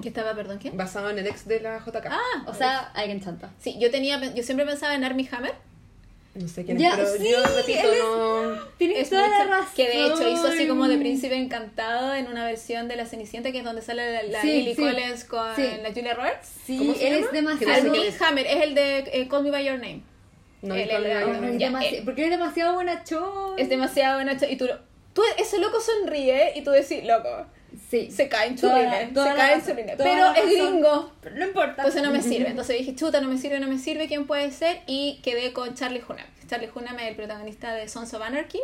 ¿Qué 0.00 0.08
estaba, 0.08 0.34
perdón, 0.34 0.58
qué? 0.58 0.70
Basado 0.70 1.10
en 1.10 1.18
el 1.18 1.26
ex 1.26 1.46
de 1.46 1.60
la 1.60 1.78
JK. 1.78 2.06
Ah, 2.08 2.44
O 2.46 2.54
sea, 2.54 2.78
alguien 2.94 3.20
chanta. 3.20 3.50
Sí, 3.60 3.76
yo 3.78 3.90
tenía, 3.90 4.18
yo 4.34 4.42
siempre 4.42 4.64
pensaba 4.64 4.94
en 4.94 5.04
Armie 5.04 5.28
Hammer. 5.32 5.52
No 6.34 6.46
sé 6.48 6.64
quién 6.64 6.78
Ya, 6.78 6.90
es, 6.90 6.96
pero 6.96 7.10
sí, 7.18 7.28
yo 7.30 7.42
repito, 7.42 7.92
es- 7.92 7.98
no. 7.98 8.64
Tienes 8.78 8.98
Es 9.00 9.10
toda 9.10 9.28
la 9.28 9.38
mucho- 9.38 9.50
razón. 9.50 9.74
Que 9.76 9.88
de 9.88 10.06
hecho 10.06 10.28
hizo 10.30 10.46
así 10.46 10.66
como 10.68 10.86
de 10.88 10.96
príncipe 10.96 11.34
encantado 11.34 12.14
en 12.14 12.28
una 12.28 12.46
versión 12.46 12.86
de 12.88 12.94
La 12.96 13.04
Cenicienta, 13.04 13.50
que 13.52 13.58
es 13.58 13.64
donde 13.64 13.82
sale 13.82 14.10
la, 14.12 14.22
la 14.22 14.40
Sí, 14.40 14.46
Lily 14.62 14.74
sí. 14.76 14.80
Collins 14.80 15.24
con 15.24 15.56
Sí. 15.56 15.62
la 15.82 15.92
Julia 15.92 16.14
Roberts. 16.14 16.48
Sí, 16.64 16.78
¿Cómo 16.78 16.94
se 16.94 17.06
él 17.08 17.14
llama? 17.14 17.24
es 17.24 17.30
sé 17.30 17.36
demasiado. 17.36 17.92
Armie. 17.92 18.14
Hammer 18.20 18.46
es 18.46 18.62
el 18.62 18.74
de 18.76 18.98
eh, 19.12 19.28
Call 19.28 19.42
Me 19.42 19.50
By 19.50 19.64
Your 19.66 19.74
Name. 19.78 20.02
No. 20.62 20.74
Ay, 20.74 20.86
Ya, 21.58 21.70
demasi- 21.70 21.84
eh. 21.94 22.02
Porque 22.04 22.24
es 22.24 22.30
demasiado 22.30 22.74
buena 22.74 23.02
show. 23.04 23.54
Es 23.56 23.68
demasiado 23.68 24.16
buena 24.16 24.34
ch- 24.38 24.50
y 24.50 24.56
tú, 24.56 24.66
lo- 24.66 24.78
tú 25.14 25.22
ese 25.38 25.58
loco 25.58 25.80
sonríe 25.80 26.52
y 26.56 26.62
tú 26.62 26.70
decís, 26.70 27.04
loco, 27.04 27.46
Sí. 27.88 28.10
se 28.10 28.28
cae 28.28 28.48
en 28.48 28.56
churrines, 28.56 29.08
se 29.08 29.14
cae 29.14 29.54
en 29.54 29.64
churrines. 29.64 29.94
Pero 29.96 30.32
es 30.34 30.44
gringo. 30.46 31.12
Pero 31.22 31.36
no 31.36 31.46
importa. 31.46 31.74
Entonces 31.78 32.02
no 32.02 32.10
me 32.10 32.20
sirve. 32.22 32.48
Entonces 32.50 32.78
dije, 32.78 32.94
chuta, 32.94 33.20
no 33.20 33.28
me 33.28 33.38
sirve, 33.38 33.60
no 33.60 33.68
me 33.68 33.78
sirve, 33.78 34.06
¿quién 34.08 34.26
puede 34.26 34.50
ser? 34.50 34.80
Y 34.86 35.20
quedé 35.22 35.52
con 35.52 35.74
Charlie 35.74 36.02
Hunnam. 36.06 36.26
Charlie 36.48 36.68
Hunnam 36.74 36.98
es 36.98 37.08
el 37.08 37.16
protagonista 37.16 37.72
de 37.74 37.88
Sons 37.88 38.12
of 38.12 38.22
Anarchy, 38.22 38.60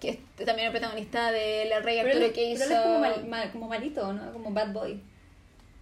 que 0.00 0.10
es 0.10 0.18
también 0.46 0.66
el 0.66 0.70
protagonista 0.72 1.32
de 1.32 1.64
La 1.66 1.80
Rey 1.80 1.96
Pero 1.98 2.08
Arturo 2.10 2.26
él, 2.26 2.32
que 2.32 2.54
pero 2.56 2.64
hizo... 2.64 2.64
él 2.64 2.72
es 2.72 2.78
como, 2.84 2.98
mal- 3.00 3.26
mal- 3.26 3.50
como 3.52 3.68
malito, 3.68 4.12
¿no? 4.12 4.32
Como 4.32 4.50
bad 4.52 4.68
boy. 4.72 5.00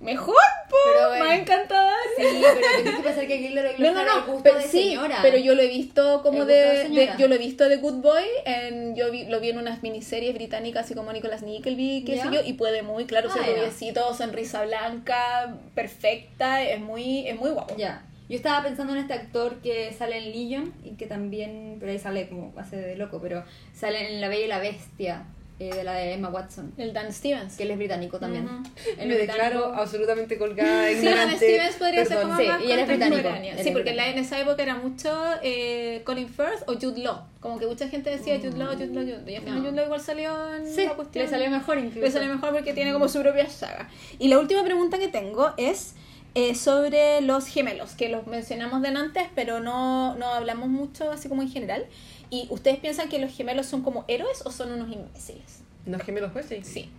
Mejor, 0.05 0.37
po, 0.71 0.77
Pero 0.85 1.25
más 1.25 1.39
encantador. 1.41 1.93
Sí, 2.17 2.23
pero 2.43 2.67
tienes 2.77 2.97
que 2.97 3.03
pensar 3.03 3.27
que 3.27 3.39
Gilderoy 3.39 3.75
No, 3.79 3.93
no, 3.93 4.01
el 4.01 4.07
no, 4.07 4.27
gusto 4.27 4.43
pero 4.43 4.57
de 4.57 4.63
sí, 4.65 4.83
señora. 4.91 5.19
pero 5.23 5.39
yo 5.39 5.55
lo 5.55 5.63
he 5.63 5.67
visto 5.69 6.23
como 6.23 6.45
de, 6.45 7.11
yo 7.19 7.27
lo 7.29 7.35
he 7.35 7.39
visto 7.39 7.69
de 7.69 7.79
Good 7.79 8.03
Boy, 8.03 8.25
en, 8.45 8.95
yo 8.95 9.11
vi- 9.11 9.25
lo 9.27 9.41
vi 9.41 9.51
en 9.51 9.59
unas 9.59 9.83
miniseries 9.83 10.35
británicas 10.35 10.85
así 10.85 10.95
como 10.95 11.13
Nicholas 11.13 11.43
Nickleby, 11.43 12.05
qué 12.07 12.19
sé 12.21 12.29
yo, 12.31 12.41
y 12.45 12.53
puede 12.53 12.83
muy, 12.83 13.07
claro, 13.07 13.29
Ah, 13.31 13.35
ser 13.43 13.57
rubiecito, 13.57 14.13
sonrisa 14.15 14.65
blanca, 14.65 15.57
perfecta, 15.75 16.63
es 16.63 16.81
muy, 16.81 17.27
es 17.27 17.37
muy 17.39 17.51
guapo. 17.51 17.75
Ya. 17.77 18.03
Yo 18.29 18.37
estaba 18.37 18.63
pensando 18.63 18.95
en 18.95 19.01
este 19.01 19.13
actor 19.13 19.57
que 19.63 19.93
sale 19.93 20.17
en 20.19 20.25
Legion 20.33 20.75
y 20.85 20.97
que 20.97 21.07
también, 21.07 21.77
pero 21.79 21.93
ahí 21.93 21.99
sale 21.99 22.29
como 22.29 22.53
hace 22.59 22.77
de 22.77 22.97
loco, 22.97 23.21
pero 23.23 23.45
sale 23.75 24.15
en 24.15 24.21
La 24.21 24.29
Bella 24.29 24.45
y 24.45 24.49
la 24.49 24.59
Bestia, 24.61 25.25
eh, 25.61 25.73
de 25.73 25.85
la 25.85 25.95
de 25.95 26.15
Emma 26.15 26.29
Watson, 26.31 26.73
El 26.77 26.93
Dan 26.93 27.13
Stevens. 27.13 27.57
que 27.57 27.63
él 27.63 27.71
es 27.71 27.77
británico 27.79 28.19
también. 28.19 28.49
Él 28.99 29.09
Me 29.09 29.15
declaro 29.17 29.73
absolutamente 29.75 30.37
colgada, 30.37 30.89
Sí, 30.89 30.95
Dan 30.97 31.05
ignorante. 31.05 31.37
Stevens 31.37 31.77
podría 31.77 32.05
ser 32.05 32.21
como 32.23 32.37
Sí, 32.37 32.47
más 32.47 32.61
y 32.63 32.73
él 32.73 32.79
es 32.81 32.87
británico. 32.89 33.29
Él 33.29 33.43
Sí, 33.63 33.69
es 33.69 33.73
porque 33.73 33.91
en, 33.91 33.97
la- 33.97 34.03
británico. 34.03 34.19
en 34.19 34.19
esa 34.19 34.41
época 34.41 34.63
era 34.63 34.75
mucho 34.75 35.11
eh, 35.43 36.03
Colin 36.05 36.29
Firth 36.29 36.63
o 36.67 36.73
Jude 36.75 37.01
Law. 37.03 37.23
Como 37.41 37.59
que 37.61 37.67
mucha 37.67 37.89
gente 37.89 38.11
decía 38.11 38.37
Jude 38.39 38.57
Law, 38.59 38.73
Jude 38.75 38.87
Law, 38.87 39.05
Jude 39.05 39.19
Law. 39.19 39.29
Y 39.29 39.35
al 39.37 39.43
final 39.43 39.59
No. 39.63 39.65
Jude 39.69 39.77
Law 39.77 39.85
igual 39.87 40.01
salió 40.01 40.55
en 40.57 40.67
Sí, 40.67 40.87
la 40.87 40.95
cuestión. 40.95 41.25
le 41.25 41.31
salió 41.31 41.51
mejor 41.51 41.79
incluso. 41.79 42.01
Le 42.01 42.11
sale 42.11 42.27
mejor 42.27 42.53
porque 42.53 42.73
tiene 42.73 42.93
como 42.93 43.09
su 43.09 43.21
propia 43.21 43.49
saga. 43.49 43.89
Y 44.19 44.29
la 44.29 44.39
última 44.41 44.65
pregunta 44.65 44.99
que 44.99 45.09
tengo 45.09 45.53
es 45.57 45.95
eh, 46.37 46.57
sobre 46.57 47.21
los 47.21 47.47
gemelos, 47.47 47.93
que 47.95 48.09
los 48.09 48.27
mencionamos 48.27 48.83
de 48.83 48.89
antes, 48.89 49.29
pero 49.37 49.61
no, 49.61 50.17
no 50.17 50.27
hablamos 50.27 50.69
mucho 50.69 51.13
así 51.13 51.29
como 51.29 51.43
en 51.43 51.49
general. 51.49 51.87
¿Y 52.31 52.47
ustedes 52.51 52.79
piensan 52.79 53.09
que 53.09 53.19
los 53.19 53.33
gemelos 53.33 53.67
son 53.67 53.83
como 53.83 54.05
héroes 54.09 54.43
o 54.45 54.51
son 54.51 54.73
unos 54.73 54.91
imbéciles? 54.93 55.61
¿Los 55.87 56.03
gemelos 56.03 56.31
pues 56.33 56.47
sí? 56.47 56.61
Sí. 56.63 56.91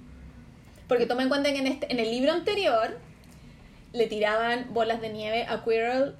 Porque 0.87 1.05
toma 1.05 1.23
en 1.23 1.29
cuenta 1.29 1.51
que 1.51 1.57
en, 1.59 1.67
este, 1.67 1.91
en 1.91 1.99
el 1.99 2.11
libro 2.11 2.31
anterior 2.31 2.97
le 3.93 4.07
tiraban 4.07 4.67
bolas 4.73 5.01
de 5.01 5.09
nieve 5.09 5.45
a 5.49 5.63
Quirrell 5.63 6.15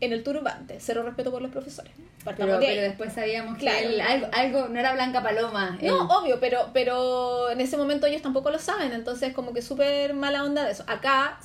en 0.00 0.12
el 0.12 0.22
turbante. 0.22 0.76
Cero 0.80 1.02
respeto 1.02 1.30
por 1.30 1.42
los 1.42 1.50
profesores. 1.50 1.92
Partamos 2.24 2.50
Pero, 2.56 2.60
de 2.60 2.66
ahí. 2.66 2.74
pero 2.76 2.86
después 2.88 3.12
sabíamos 3.14 3.54
que 3.56 3.62
Claro. 3.62 3.88
él- 3.88 4.00
algo, 4.00 4.26
algo 4.32 4.68
no 4.68 4.78
era 4.78 4.92
Blanca 4.92 5.22
Paloma. 5.22 5.78
él- 5.80 5.88
No, 5.88 6.04
obvio, 6.06 6.38
pero, 6.38 6.68
pero 6.74 7.50
en 7.50 7.60
ese 7.60 7.76
momento 7.78 8.06
ellos 8.06 8.20
tampoco 8.22 8.50
lo 8.50 8.58
saben, 8.58 8.92
entonces 8.92 9.32
como 9.32 9.52
que 9.54 9.62
súper 9.62 10.12
mala 10.14 10.44
onda 10.44 10.64
de 10.64 10.72
eso. 10.72 10.84
Acá 10.86 11.40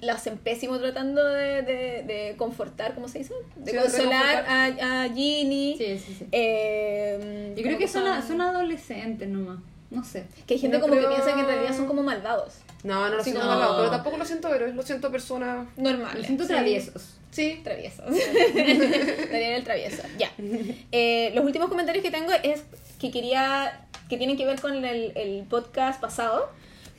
lo 0.00 0.12
hacen 0.12 0.36
pésimo 0.38 0.78
tratando 0.78 1.24
de, 1.24 1.62
de, 1.62 2.02
de 2.02 2.34
confortar, 2.36 2.94
¿cómo 2.94 3.08
se 3.08 3.18
dice? 3.18 3.34
De 3.56 3.72
Sí, 3.72 3.76
consolar 3.78 4.44
a, 4.46 5.02
a 5.04 5.08
Ginny. 5.08 5.76
Sí, 5.78 5.98
sí, 5.98 6.14
sí. 6.18 6.26
Eh, 6.32 7.54
Yo 7.56 7.62
creo 7.62 7.78
que 7.78 7.88
son, 7.88 8.04
son- 8.04 8.22
son 8.26 8.40
adolescentes 8.40 9.28
nomás. 9.28 9.58
No 9.90 10.02
sé. 10.04 10.24
Que 10.46 10.54
hay 10.54 10.60
gente 10.60 10.76
Yo 10.76 10.80
como 10.82 10.94
que 10.94 11.06
piensa 11.06 11.34
que 11.34 11.40
en 11.40 11.46
realidad 11.46 11.74
son 11.76 11.86
como 11.86 12.02
malvados. 12.02 12.54
No, 12.82 13.08
no 13.08 13.16
lo 13.16 13.22
Sí, 13.24 13.30
siento 13.30 13.42
no. 13.44 13.50
malvado, 13.52 13.76
pero 13.78 13.90
tampoco 13.90 14.16
lo 14.18 14.24
siento 14.24 14.52
héroes, 14.52 14.74
lo 14.74 14.82
siento 14.82 15.10
personas. 15.10 15.68
Normales. 15.76 16.26
Siento 16.26 16.46
traviesos. 16.46 17.14
Sí. 17.30 17.60
Traviesos. 17.64 18.04
Daniel 18.54 19.52
el 19.54 19.64
travieso. 19.64 20.02
Ya. 20.18 20.30
Eh, 20.92 21.32
los 21.34 21.44
últimos 21.44 21.68
comentarios 21.68 22.04
que 22.04 22.10
tengo 22.10 22.32
es 22.42 22.64
que 23.00 23.10
quería. 23.10 23.80
que 24.08 24.16
tienen 24.18 24.36
que 24.36 24.44
ver 24.46 24.60
con 24.60 24.84
el, 24.84 25.12
el 25.16 25.44
podcast 25.48 26.00
pasado. 26.00 26.50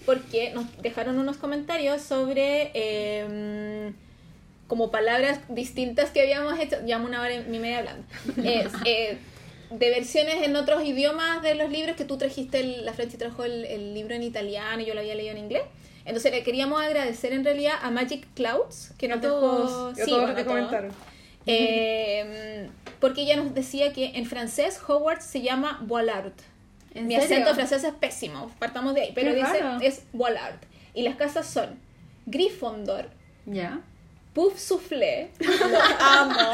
Porque 0.06 0.52
nos 0.54 0.66
dejaron 0.82 1.18
unos 1.20 1.38
comentarios 1.38 2.02
sobre. 2.02 2.72
eh, 2.74 3.94
como 4.68 4.90
palabras 4.90 5.40
distintas 5.50 6.10
que 6.10 6.22
habíamos 6.22 6.60
hecho. 6.60 6.78
Llevamos 6.86 7.10
una 7.10 7.22
hora 7.22 7.36
y 7.36 7.60
media 7.60 7.80
hablando. 7.80 8.04
Eh, 8.86 9.18
de 9.72 9.90
versiones 9.90 10.44
en 10.44 10.56
otros 10.56 10.84
idiomas 10.86 11.42
de 11.42 11.56
los 11.56 11.70
libros 11.72 11.96
que 11.96 12.06
tú 12.06 12.18
trajiste, 12.18 12.60
el- 12.60 12.86
la 12.86 12.94
Franci 12.94 13.18
trajo 13.18 13.44
el, 13.44 13.66
el 13.66 13.94
libro 13.96 14.14
en 14.16 14.22
italiano 14.24 14.82
y 14.82 14.86
yo 14.86 14.94
lo 14.94 15.00
había 15.02 15.16
leído 15.16 15.32
en 15.32 15.40
inglés. 15.40 15.64
Entonces 16.06 16.32
le 16.32 16.44
queríamos 16.44 16.82
agradecer 16.82 17.34
en 17.34 17.44
realidad 17.44 17.74
a 17.82 17.90
Magic 17.92 18.28
Clouds 18.36 18.92
que 18.98 19.08
nos 19.08 19.22
dejó 19.22 19.94
sí, 19.96 20.02
todos 20.06 20.20
bueno, 20.22 20.36
que 20.36 20.46
comentaron. 20.46 20.92
Eh, 21.48 22.70
porque 23.00 23.22
ella 23.22 23.38
nos 23.38 23.54
decía 23.54 23.92
que 23.94 24.12
en 24.16 24.26
francés 24.26 24.80
Hogwarts 24.88 25.26
se 25.26 25.42
llama 25.42 25.80
Boilard. 25.84 26.34
¿En 26.96 27.08
Mi 27.08 27.16
serio? 27.16 27.26
acento 27.38 27.54
francés 27.54 27.84
es 27.84 27.94
pésimo, 27.94 28.50
partamos 28.58 28.96
de 28.96 29.02
ahí, 29.02 29.12
pero 29.14 29.32
Qué 29.32 29.38
dice 29.38 29.60
raro. 29.60 29.80
es 29.82 30.02
Boilard. 30.14 30.56
Y 30.96 31.04
las 31.04 31.16
casas 31.16 31.46
son 31.46 31.78
Gryffindor, 32.26 33.10
Ya. 33.46 33.82
Puff 34.34 34.58
Soufflé, 34.60 35.30
lo 35.40 35.80
amo, 36.04 36.52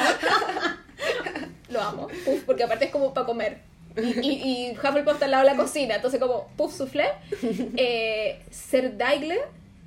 lo 1.69 1.81
amo, 1.81 2.07
Puff, 2.25 2.43
porque 2.45 2.63
aparte 2.63 2.85
es 2.85 2.91
como 2.91 3.13
para 3.13 3.25
comer. 3.25 3.57
Y, 3.97 4.19
y, 4.21 4.67
y 4.67 4.71
Hufflepuff 4.71 5.13
está 5.13 5.25
al 5.25 5.31
lado 5.31 5.43
de 5.45 5.51
la 5.51 5.57
cocina, 5.57 5.95
entonces 5.95 6.19
como 6.19 6.47
Puff 6.57 6.75
Soufflé, 6.75 7.05
eh, 7.77 8.41
Ser 8.51 8.97
Daigle, 8.97 9.39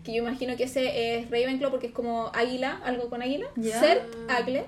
que 0.04 0.12
yo 0.12 0.22
imagino 0.22 0.56
que 0.56 0.64
ese 0.64 1.18
es 1.18 1.30
Ravenclaw 1.30 1.70
porque 1.70 1.86
es 1.86 1.92
como 1.92 2.30
águila, 2.34 2.80
algo 2.84 3.08
con 3.08 3.22
águila, 3.22 3.46
Ya. 3.56 3.78
Ser 3.80 4.02
Agle 4.28 4.64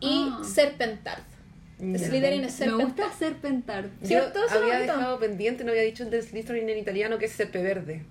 y 0.00 0.28
Ah. 0.30 0.42
Serpentard. 0.44 1.22
Ya. 1.78 1.98
Slytherin 1.98 2.44
es 2.44 2.58
Me 2.60 2.66
Serpentard. 2.66 2.86
gusta 2.86 3.12
Serpentard. 3.18 3.86
¿Cierto? 4.02 4.40
Yo 4.50 4.56
había 4.58 4.74
bonito. 4.78 4.92
dejado 4.96 5.18
pendiente, 5.20 5.64
no 5.64 5.70
había 5.70 5.82
dicho 5.82 6.02
el 6.02 6.10
de 6.10 6.22
Slytherin 6.22 6.68
en 6.68 6.78
italiano 6.78 7.18
que 7.18 7.26
es 7.26 7.32
Serpeverde. 7.32 8.04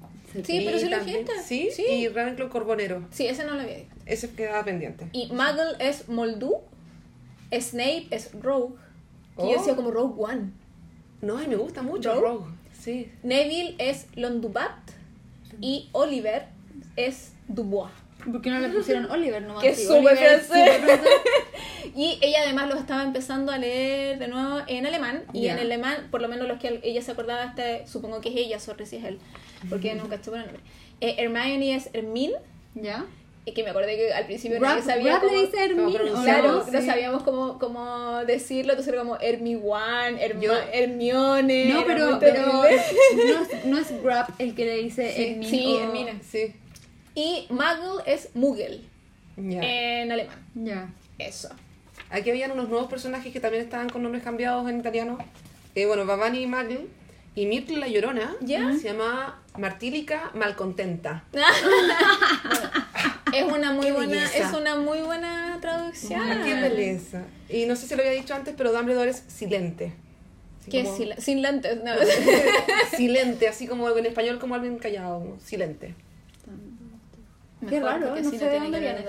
Sí, 0.46 0.62
pero 0.66 0.78
sí 0.80 0.90
lo 0.90 1.00
dijiste. 1.04 1.32
Sí, 1.44 1.70
Sí. 1.74 1.84
y 1.84 2.08
Ravenclaw 2.10 2.50
Corbonero. 2.50 3.06
Sí, 3.12 3.28
ese 3.28 3.44
no 3.44 3.54
lo 3.56 3.62
había 3.62 3.78
dicho. 3.78 3.90
Ese 4.06 4.30
quedaba 4.32 4.64
pendiente. 4.64 5.08
Y 5.12 5.28
Muggle 5.28 5.76
es 5.80 6.08
Moldu, 6.10 6.58
Snape 7.52 8.08
es 8.12 8.32
Rogue, 8.42 8.76
que 9.36 9.44
yo 9.44 9.50
Oh. 9.50 9.58
decía 9.58 9.76
como 9.76 9.92
Rogue 9.92 10.16
One. 10.24 10.52
No, 11.22 11.42
y 11.42 11.48
me 11.48 11.56
gusta 11.56 11.82
mucho 11.82 12.14
¿Rogue? 12.14 12.28
Rogue. 12.28 12.46
Sí. 12.80 13.12
Neville 13.24 13.76
es 13.80 14.08
Londubat 14.16 14.78
y 15.60 15.90
Oliver 15.94 16.46
es 16.96 17.34
Dubois. 17.48 17.92
¿Por 18.26 18.42
qué 18.42 18.50
no 18.50 18.60
le 18.60 18.70
pusieron 18.70 19.10
Oliver 19.10 19.42
nomás? 19.42 19.64
Que 19.64 19.70
es 19.70 19.78
Sí, 19.78 19.86
súper 19.86 20.14
es 20.18 20.48
francés. 20.48 20.82
Y 21.96 22.20
ella 22.22 22.40
además 22.44 22.68
los 22.70 22.80
estaba 22.80 23.04
empezando 23.04 23.52
a 23.52 23.58
leer 23.58 24.20
de 24.20 24.28
nuevo 24.28 24.62
en 24.68 24.86
alemán. 24.86 25.24
Y 25.34 25.44
Ya. 25.44 25.54
en 25.54 25.60
alemán, 25.60 26.08
por 26.12 26.22
lo 26.22 26.28
menos 26.28 26.48
los 26.48 26.60
que 26.60 26.80
ella 26.84 27.02
se 27.02 27.12
acordaba, 27.12 27.44
este, 27.46 27.88
supongo 27.88 28.20
que 28.22 28.30
es 28.30 28.36
ella, 28.36 28.60
sorry 28.60 28.86
si 28.86 28.98
es 28.98 29.04
él, 29.06 29.20
porque 29.70 29.96
nunca 29.96 30.16
estuvo 30.16 30.36
el 30.36 30.42
nombre. 30.42 30.60
Eh, 31.02 31.16
Hermione 31.20 31.76
es 31.76 31.90
Hermine, 31.94 32.34
¿Ya? 32.76 33.06
y 33.46 33.54
que 33.54 33.64
me 33.64 33.70
acordé 33.70 33.96
que 33.96 34.14
al 34.14 34.26
principio 34.26 34.60
Rap, 34.60 34.72
nadie 34.80 34.84
sabía 34.84 35.14
Rap 35.14 35.22
cómo... 35.24 35.34
le 35.36 35.46
dice 35.46 35.64
Hermine. 35.66 35.98
cómo 35.98 36.12
¿o 36.12 36.18
no? 36.18 36.24
Claro, 36.24 36.66
Sí. 36.66 36.72
no 36.74 36.82
sabíamos 36.82 37.24
cómo, 37.24 37.60
cómo 37.60 38.26
decirlo, 38.26 38.74
entonces 38.74 38.94
era 38.94 39.02
como 39.04 39.18
Hermione, 39.22 40.24
Hermione. 40.74 41.66
No, 41.74 41.86
pero, 41.86 42.18
pero 42.20 42.46
no, 42.46 42.66
es, 42.66 42.82
no 43.66 43.78
es 43.78 44.04
Grab 44.04 44.28
el 44.40 44.54
que 44.54 44.66
le 44.66 44.76
dice 44.78 45.14
Sí, 45.16 45.24
Hermine. 45.24 45.50
sí, 45.50 45.66
o- 45.68 45.84
Hermine. 45.84 46.20
Sí. 46.30 46.54
Y 47.18 47.48
Muggle 47.50 48.04
es 48.06 48.30
Muggle 48.36 48.82
Ya. 49.38 49.60
en 49.64 50.12
alemán. 50.12 50.36
Ya. 50.54 50.90
Eso. 51.18 51.50
Aquí 52.12 52.30
habían 52.30 52.52
unos 52.52 52.70
nuevos 52.70 52.88
personajes 52.90 53.34
que 53.34 53.40
también 53.40 53.64
estaban 53.64 53.90
con 53.90 54.04
nombres 54.04 54.24
cambiados 54.24 54.70
en 54.70 54.80
italiano. 54.80 55.18
Eh, 55.74 55.88
bueno, 55.88 56.06
Babani 56.06 56.44
y 56.44 56.48
Magel, 56.48 56.88
Y 57.34 57.48
Myrtle 57.48 57.78
la 57.78 57.88
Llorona 57.88 58.36
se 58.40 58.84
llama 58.84 59.42
Martílica 59.58 60.30
Malcontenta. 60.36 61.24
Es 63.34 63.44
una 63.44 63.72
muy 63.74 63.88
Qué 63.88 63.92
buena, 63.92 64.14
belleza. 64.14 64.38
es 64.38 64.54
una 64.54 64.76
muy 64.78 65.00
buena 65.02 65.58
traducción. 65.60 66.22
Ah, 66.22 66.42
qué 66.46 66.54
belleza. 66.56 67.24
Y 67.50 67.66
no 67.66 67.76
sé 67.76 67.86
si 67.88 67.96
lo 67.96 68.02
había 68.02 68.14
dicho 68.14 68.34
antes, 68.34 68.54
pero 68.58 68.72
Dumbledore 68.72 69.10
es 69.10 69.22
silente. 69.28 69.92
Así 70.62 70.72
Que 70.72 70.82
es 70.82 70.88
como- 70.88 71.42
lentes. 71.42 71.78
no. 71.84 71.92
silente, 72.98 73.48
así 73.50 73.68
como 73.68 73.90
en 73.90 74.06
español 74.06 74.40
como 74.40 74.56
alguien 74.56 74.78
callado, 74.80 75.36
silente. 75.44 75.94
Qué 77.68 77.80
raro, 77.80 78.08
porque 78.08 78.22
no 78.22 78.28
así 78.30 78.38
sé 78.38 78.46
de 78.46 78.52
tiene 78.52 78.66
dónde 78.66 78.80
que 78.80 78.94
viene. 78.94 79.06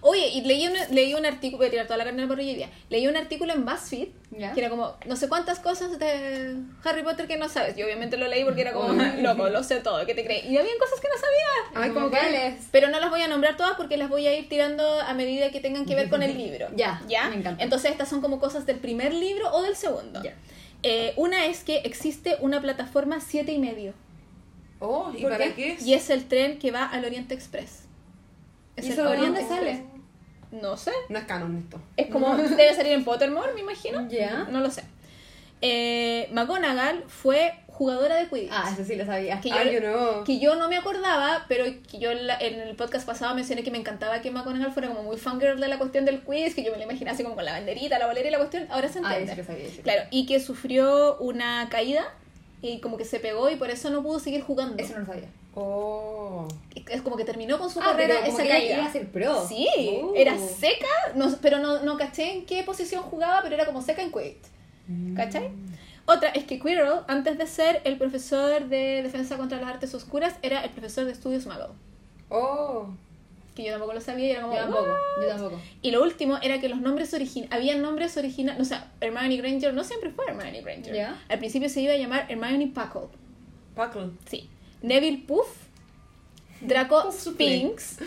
Oye, 0.00 0.28
y 0.28 0.42
leí 0.42 0.66
un, 0.66 0.74
leí 0.90 1.14
un 1.14 1.24
artículo, 1.24 1.58
voy 1.58 1.68
a 1.68 1.70
tirar 1.70 1.86
toda 1.86 1.98
la 1.98 2.04
carne 2.04 2.26
por 2.26 2.38
hoy 2.38 2.54
día. 2.54 2.68
Leí 2.90 3.06
un 3.06 3.16
artículo 3.16 3.52
en 3.52 3.64
BuzzFeed 3.64 4.08
¿Ya? 4.32 4.52
que 4.52 4.60
era 4.60 4.68
como 4.68 4.96
no 5.06 5.16
sé 5.16 5.28
cuántas 5.28 5.60
cosas 5.60 5.98
de 5.98 6.56
Harry 6.84 7.02
Potter 7.02 7.26
que 7.26 7.36
no 7.36 7.48
sabes. 7.48 7.76
Yo 7.76 7.86
obviamente 7.86 8.16
lo 8.16 8.28
leí 8.28 8.44
porque 8.44 8.62
era 8.62 8.72
como, 8.72 8.92
loco, 9.20 9.48
lo 9.48 9.62
sé 9.62 9.76
todo, 9.76 10.04
¿qué 10.06 10.14
te 10.14 10.24
crees? 10.24 10.44
Y 10.44 10.56
habían 10.56 10.78
cosas 10.78 11.00
que 11.00 11.08
no 11.08 11.14
sabía. 11.14 11.82
Ay, 11.82 11.90
como 11.90 12.10
que-. 12.10 12.56
Pero 12.70 12.88
no 12.88 13.00
las 13.00 13.10
voy 13.10 13.22
a 13.22 13.28
nombrar 13.28 13.56
todas 13.56 13.76
porque 13.76 13.96
las 13.96 14.08
voy 14.08 14.26
a 14.26 14.36
ir 14.36 14.48
tirando 14.48 15.00
a 15.00 15.14
medida 15.14 15.50
que 15.50 15.60
tengan 15.60 15.86
que 15.86 15.94
ver 15.94 16.08
con 16.08 16.22
el 16.22 16.36
libro. 16.36 16.68
Ya, 16.76 17.00
¿Ya? 17.08 17.28
me 17.28 17.36
encanta. 17.36 17.62
Entonces 17.62 17.90
estas 17.90 18.08
son 18.08 18.20
como 18.20 18.38
cosas 18.38 18.66
del 18.66 18.78
primer 18.78 19.12
libro 19.12 19.50
o 19.52 19.62
del 19.62 19.74
segundo. 19.74 20.22
Ya. 20.22 20.34
Eh, 20.82 21.12
una 21.16 21.46
es 21.46 21.64
que 21.64 21.78
existe 21.78 22.36
una 22.40 22.60
plataforma 22.60 23.20
siete 23.20 23.52
y 23.52 23.58
medio. 23.58 23.94
Oh, 24.80 25.10
¿y 25.16 25.22
¿Por 25.22 25.32
para 25.32 25.52
qué? 25.54 25.72
es? 25.72 25.82
Y 25.86 25.94
es 25.94 26.08
el 26.10 26.26
tren 26.28 26.58
que 26.58 26.70
va 26.70 26.84
al 26.86 27.04
Oriente 27.04 27.34
Express. 27.34 27.84
Es 28.76 28.84
¿Y 28.84 28.88
el 28.88 28.92
eso 28.92 29.02
de 29.02 29.08
Orient 29.08 29.26
dónde 29.36 29.40
Express. 29.40 29.78
sale? 29.78 29.84
No 30.62 30.76
sé. 30.76 30.92
No 31.08 31.18
es 31.18 31.24
canon 31.24 31.56
esto. 31.56 31.80
Es 31.96 32.06
como, 32.08 32.36
debe 32.36 32.74
salir 32.74 32.92
en 32.92 33.04
Pottermore, 33.04 33.52
me 33.54 33.60
imagino. 33.60 34.08
Ya. 34.08 34.46
No 34.50 34.60
lo 34.60 34.70
sé. 34.70 34.82
Eh, 35.60 36.28
McGonagall 36.32 37.04
fue 37.08 37.52
jugadora 37.66 38.16
de 38.16 38.28
Quidditch. 38.28 38.50
Ah, 38.52 38.70
eso 38.72 38.84
sí 38.84 38.94
lo 38.96 39.04
sabía. 39.04 39.40
que, 39.40 39.48
yo, 39.50 39.56
Ay, 39.56 39.72
yo 39.72 39.80
no. 39.80 40.24
que 40.24 40.38
yo 40.38 40.54
no 40.56 40.68
me 40.68 40.76
acordaba, 40.76 41.44
pero 41.48 41.64
que 41.90 41.98
yo 41.98 42.12
en, 42.12 42.26
la- 42.28 42.38
en 42.38 42.60
el 42.60 42.76
podcast 42.76 43.04
pasado 43.06 43.34
mencioné 43.34 43.62
que 43.64 43.70
me 43.72 43.78
encantaba 43.78 44.20
que 44.20 44.30
McGonagall 44.30 44.72
fuera 44.72 44.88
como 44.88 45.02
muy 45.02 45.16
fangirl 45.16 45.60
de 45.60 45.66
la 45.68 45.78
cuestión 45.78 46.04
del 46.04 46.20
quiz, 46.22 46.54
que 46.54 46.62
yo 46.62 46.70
me 46.72 46.78
la 46.78 46.84
imaginaba 46.84 47.14
así 47.14 47.22
como 47.24 47.34
con 47.34 47.44
la 47.44 47.52
banderita, 47.52 47.98
la 47.98 48.06
bolera 48.06 48.28
y 48.28 48.30
la 48.30 48.38
cuestión. 48.38 48.66
Ahora 48.70 48.88
se 48.88 49.00
Ah, 49.02 49.18
entiende. 49.18 49.32
eso 49.32 49.40
lo 49.42 49.46
sabía. 49.46 49.68
sí. 49.70 49.82
Claro, 49.82 50.02
y 50.10 50.26
que 50.26 50.38
sufrió 50.40 51.16
una 51.18 51.68
caída 51.70 52.04
y 52.62 52.80
como 52.80 52.96
que 52.96 53.04
se 53.04 53.20
pegó 53.20 53.48
y 53.50 53.56
por 53.56 53.70
eso 53.70 53.90
no 53.90 54.02
pudo 54.02 54.18
seguir 54.18 54.42
jugando. 54.42 54.76
Eso 54.82 54.94
no 54.94 55.00
lo 55.00 55.06
sabía. 55.06 55.28
Oh. 55.54 56.46
Es 56.88 57.02
como 57.02 57.16
que 57.16 57.24
terminó 57.24 57.58
con 57.58 57.68
su 57.70 57.80
Ah, 57.80 57.84
carrera 57.86 58.26
esa 58.26 58.42
que 58.42 58.48
caída. 58.48 58.76
iba 58.78 58.86
a 58.86 58.92
ser 58.92 59.10
pro. 59.10 59.46
Sí, 59.46 59.66
Uh. 60.02 60.12
era 60.14 60.38
seca, 60.38 60.86
no, 61.14 61.28
pero 61.42 61.58
no, 61.58 61.82
no 61.82 61.96
caché 61.96 62.32
en 62.32 62.46
qué 62.46 62.62
posición 62.62 63.02
jugaba, 63.02 63.40
pero 63.42 63.54
era 63.56 63.66
como 63.66 63.82
seca 63.82 64.02
en 64.02 64.12
Quidditch. 64.12 65.16
¿Cachai? 65.16 65.50
Otra 66.06 66.30
es 66.30 66.44
que 66.44 66.58
Quirrell, 66.58 67.00
antes 67.08 67.36
de 67.36 67.46
ser 67.46 67.82
el 67.84 67.98
profesor 67.98 68.66
de 68.68 69.02
defensa 69.02 69.36
contra 69.36 69.60
las 69.60 69.68
artes 69.68 69.92
oscuras, 69.94 70.34
era 70.42 70.62
el 70.64 70.70
profesor 70.70 71.04
de 71.04 71.12
estudios 71.12 71.44
Muggle. 71.46 71.66
Oh. 72.30 72.86
Que 73.58 73.64
yo 73.64 73.72
tampoco 73.72 73.92
lo 73.92 74.00
sabía 74.00 74.26
y 74.28 74.30
era 74.30 74.42
como. 74.42 74.54
Yo 74.54 74.60
tampoco, 74.60 74.82
"What?". 74.84 75.22
yo 75.22 75.28
tampoco. 75.28 75.60
Y 75.82 75.90
lo 75.90 76.00
último 76.00 76.38
era 76.40 76.60
que 76.60 76.68
los 76.68 76.80
nombres 76.80 77.12
originales. 77.12 77.52
Habían 77.52 77.82
nombres 77.82 78.16
originales. 78.16 78.62
O 78.62 78.64
sea, 78.64 78.92
Hermione 79.00 79.36
Granger 79.36 79.74
no 79.74 79.82
siempre 79.82 80.10
fue 80.10 80.26
Hermione 80.28 80.60
Granger. 80.62 81.08
Al 81.28 81.38
principio 81.40 81.68
se 81.68 81.80
iba 81.80 81.92
a 81.92 81.96
llamar 81.96 82.26
Hermione 82.28 82.68
Puckle. 82.68 83.08
Puckle. 83.74 84.10
Sí. 84.26 84.48
Neville 84.80 85.24
Puff, 85.26 85.48
Draco 86.60 87.02
Puff 87.06 87.20
Spinks, 87.20 87.98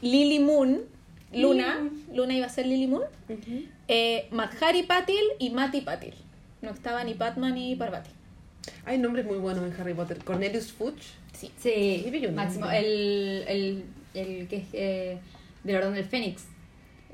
Lily 0.00 0.38
Moon, 0.38 0.82
Luna, 1.32 1.90
Luna 2.14 2.36
iba 2.36 2.46
a 2.46 2.48
ser 2.48 2.66
Lily 2.66 2.86
Moon, 2.86 3.02
eh, 3.88 4.28
Madhari 4.30 4.84
Patil 4.84 5.24
y 5.40 5.50
Mati 5.50 5.80
Patil. 5.80 6.14
No 6.60 6.70
estaba 6.70 7.02
ni 7.02 7.14
Padma 7.14 7.50
ni 7.50 7.74
Parvati. 7.74 8.10
Hay 8.84 8.98
nombres 8.98 9.26
muy 9.26 9.38
buenos 9.38 9.64
en 9.64 9.80
Harry 9.80 9.92
Potter. 9.92 10.18
Cornelius 10.18 10.70
Fudge. 10.70 11.02
Sí. 11.32 11.50
Sí, 11.58 12.30
Máximo. 12.32 12.70
el, 12.70 13.84
el 14.14 14.48
que 14.48 14.56
es 14.56 14.64
eh, 14.72 15.18
del 15.64 15.76
Orden 15.76 15.94
del 15.94 16.04
Fénix. 16.04 16.44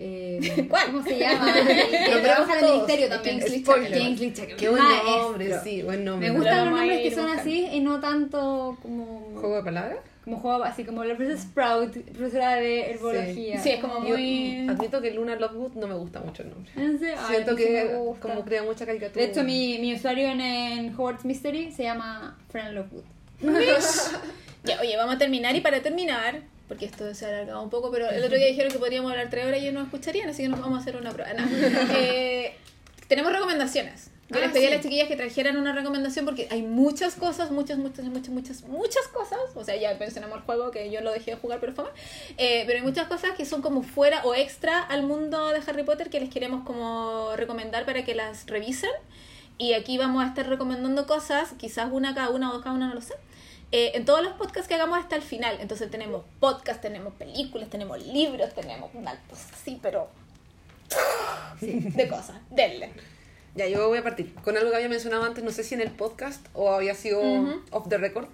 Eh, 0.00 0.66
¿Cuál? 0.70 0.86
¿Cómo 0.92 1.02
se 1.02 1.18
llama? 1.18 1.52
El 1.58 1.66
que 1.66 2.10
Nombramos 2.12 2.22
trabaja 2.22 2.58
en 2.60 2.64
el 2.64 2.70
ministerio 2.70 3.08
también. 3.08 3.40
Kingsley. 4.16 4.56
Qué 4.56 4.68
buen 4.68 4.82
Maestro. 4.84 5.22
nombre, 5.22 5.58
sí, 5.64 5.82
buen 5.82 6.04
nombre. 6.04 6.28
Me 6.28 6.34
Lo 6.34 6.40
gustan 6.40 6.70
los 6.70 6.78
nombres 6.78 7.00
que 7.02 7.14
son 7.14 7.30
así 7.30 7.66
y 7.72 7.80
no 7.80 7.98
tanto 7.98 8.78
como 8.80 9.32
¿Juego 9.40 9.56
de 9.56 9.62
palabras? 9.64 9.98
como 10.22 10.38
juego 10.40 10.62
así 10.62 10.84
como 10.84 11.02
la 11.04 11.16
profesora 11.16 11.40
Sprout, 11.42 11.96
profesora 12.12 12.54
de 12.56 12.90
herbología. 12.92 13.60
Sí, 13.60 13.70
es 13.70 13.80
como 13.80 14.04
Yo 14.06 14.10
muy. 14.10 14.68
admito 14.68 15.00
que 15.00 15.10
Luna 15.12 15.34
Lovegood 15.36 15.72
no 15.72 15.88
me 15.88 15.94
gusta 15.94 16.20
mucho 16.20 16.42
el 16.42 16.50
nombre. 16.50 16.70
No 16.76 16.98
sé, 16.98 17.14
ay, 17.16 17.24
Siento 17.28 17.56
sí 17.56 17.64
que 17.64 17.84
gusta. 17.96 18.28
como 18.28 18.44
crea 18.44 18.62
mucha 18.62 18.84
caricatura. 18.86 19.24
De 19.24 19.30
hecho, 19.32 19.42
mi, 19.42 19.78
mi 19.80 19.94
usuario 19.94 20.28
en, 20.28 20.40
en 20.42 20.94
Hogwarts 20.94 21.24
Mystery 21.24 21.72
se 21.72 21.84
llama 21.84 22.38
Fran 22.50 22.74
Lovegood. 22.74 23.04
Ya, 24.64 24.80
oye, 24.80 24.96
vamos 24.96 25.14
a 25.14 25.18
terminar 25.18 25.54
y 25.56 25.60
para 25.60 25.80
terminar, 25.80 26.42
porque 26.68 26.84
esto 26.84 27.12
se 27.14 27.26
ha 27.26 27.28
alargado 27.30 27.62
un 27.62 27.70
poco, 27.70 27.90
pero 27.90 28.08
el 28.08 28.22
otro 28.22 28.36
día 28.36 28.46
dijeron 28.48 28.70
que 28.70 28.78
podríamos 28.78 29.10
hablar 29.10 29.30
tres 29.30 29.46
horas 29.46 29.58
y 29.58 29.62
ellos 29.62 29.74
nos 29.74 29.84
escucharían, 29.84 30.28
así 30.28 30.42
que 30.42 30.48
nos 30.48 30.60
vamos 30.60 30.78
a 30.78 30.82
hacer 30.82 30.96
una 30.96 31.10
prueba. 31.10 31.32
No. 31.32 31.48
Eh, 31.94 32.54
tenemos 33.08 33.32
recomendaciones. 33.32 34.10
Yo 34.28 34.36
Ah, 34.36 34.40
les 34.40 34.52
pedí 34.52 34.66
a 34.66 34.70
las 34.70 34.82
chiquillas 34.82 35.08
que 35.08 35.16
trajeran 35.16 35.56
una 35.56 35.72
recomendación 35.72 36.26
porque 36.26 36.48
hay 36.50 36.60
muchas 36.60 37.14
cosas, 37.14 37.50
muchas, 37.50 37.78
muchas, 37.78 38.04
muchas, 38.04 38.28
muchas, 38.28 38.62
muchas 38.64 39.08
cosas. 39.08 39.38
O 39.54 39.64
sea, 39.64 39.74
ya 39.76 39.96
mencionamos 39.98 40.36
el 40.36 40.42
juego 40.42 40.70
que 40.70 40.90
yo 40.90 41.00
lo 41.00 41.12
dejé 41.12 41.30
de 41.30 41.36
jugar, 41.38 41.60
pero 41.60 41.72
fue 41.72 41.84
mal. 41.84 41.94
Eh, 42.36 42.64
pero 42.66 42.78
hay 42.78 42.84
muchas 42.84 43.06
cosas 43.08 43.30
que 43.30 43.46
son 43.46 43.62
como 43.62 43.82
fuera 43.82 44.22
o 44.24 44.34
extra 44.34 44.80
al 44.80 45.02
mundo 45.04 45.48
de 45.48 45.62
Harry 45.66 45.82
Potter 45.82 46.10
que 46.10 46.20
les 46.20 46.28
queremos 46.28 46.64
como 46.66 47.32
recomendar 47.36 47.86
para 47.86 48.04
que 48.04 48.14
las 48.14 48.46
revisen. 48.46 48.90
Y 49.56 49.72
aquí 49.72 49.96
vamos 49.96 50.22
a 50.22 50.28
estar 50.28 50.46
recomendando 50.46 51.06
cosas, 51.06 51.54
quizás 51.56 51.88
una 51.90 52.14
cada 52.14 52.28
una 52.28 52.50
o 52.50 52.52
dos 52.52 52.62
cada 52.62 52.74
una, 52.74 52.88
no 52.88 52.94
lo 52.94 53.00
sé. 53.00 53.14
Eh, 53.72 53.92
en 53.94 54.04
todos 54.04 54.22
los 54.22 54.34
podcasts 54.34 54.68
que 54.68 54.74
hagamos 54.74 54.98
hasta 54.98 55.16
el 55.16 55.22
final. 55.22 55.58
Entonces 55.60 55.90
tenemos 55.90 56.24
podcast, 56.40 56.80
tenemos 56.80 57.14
películas, 57.14 57.68
tenemos 57.68 58.04
libros, 58.06 58.54
tenemos 58.54 58.90
una 58.94 59.18
cosa 59.28 59.46
así, 59.52 59.78
pero 59.82 60.08
sí, 61.60 61.80
de 61.80 62.08
cosas. 62.08 62.36
Denle. 62.50 62.90
Ya, 63.54 63.66
yo 63.66 63.88
voy 63.88 63.98
a 63.98 64.02
partir 64.02 64.32
con 64.36 64.56
algo 64.56 64.70
que 64.70 64.76
había 64.76 64.88
mencionado 64.88 65.24
antes, 65.24 65.42
no 65.42 65.50
sé 65.50 65.64
si 65.64 65.74
en 65.74 65.80
el 65.80 65.90
podcast 65.90 66.46
o 66.54 66.72
había 66.72 66.94
sido 66.94 67.20
Ujú. 67.20 67.60
off 67.70 67.88
the 67.88 67.98
record, 67.98 68.28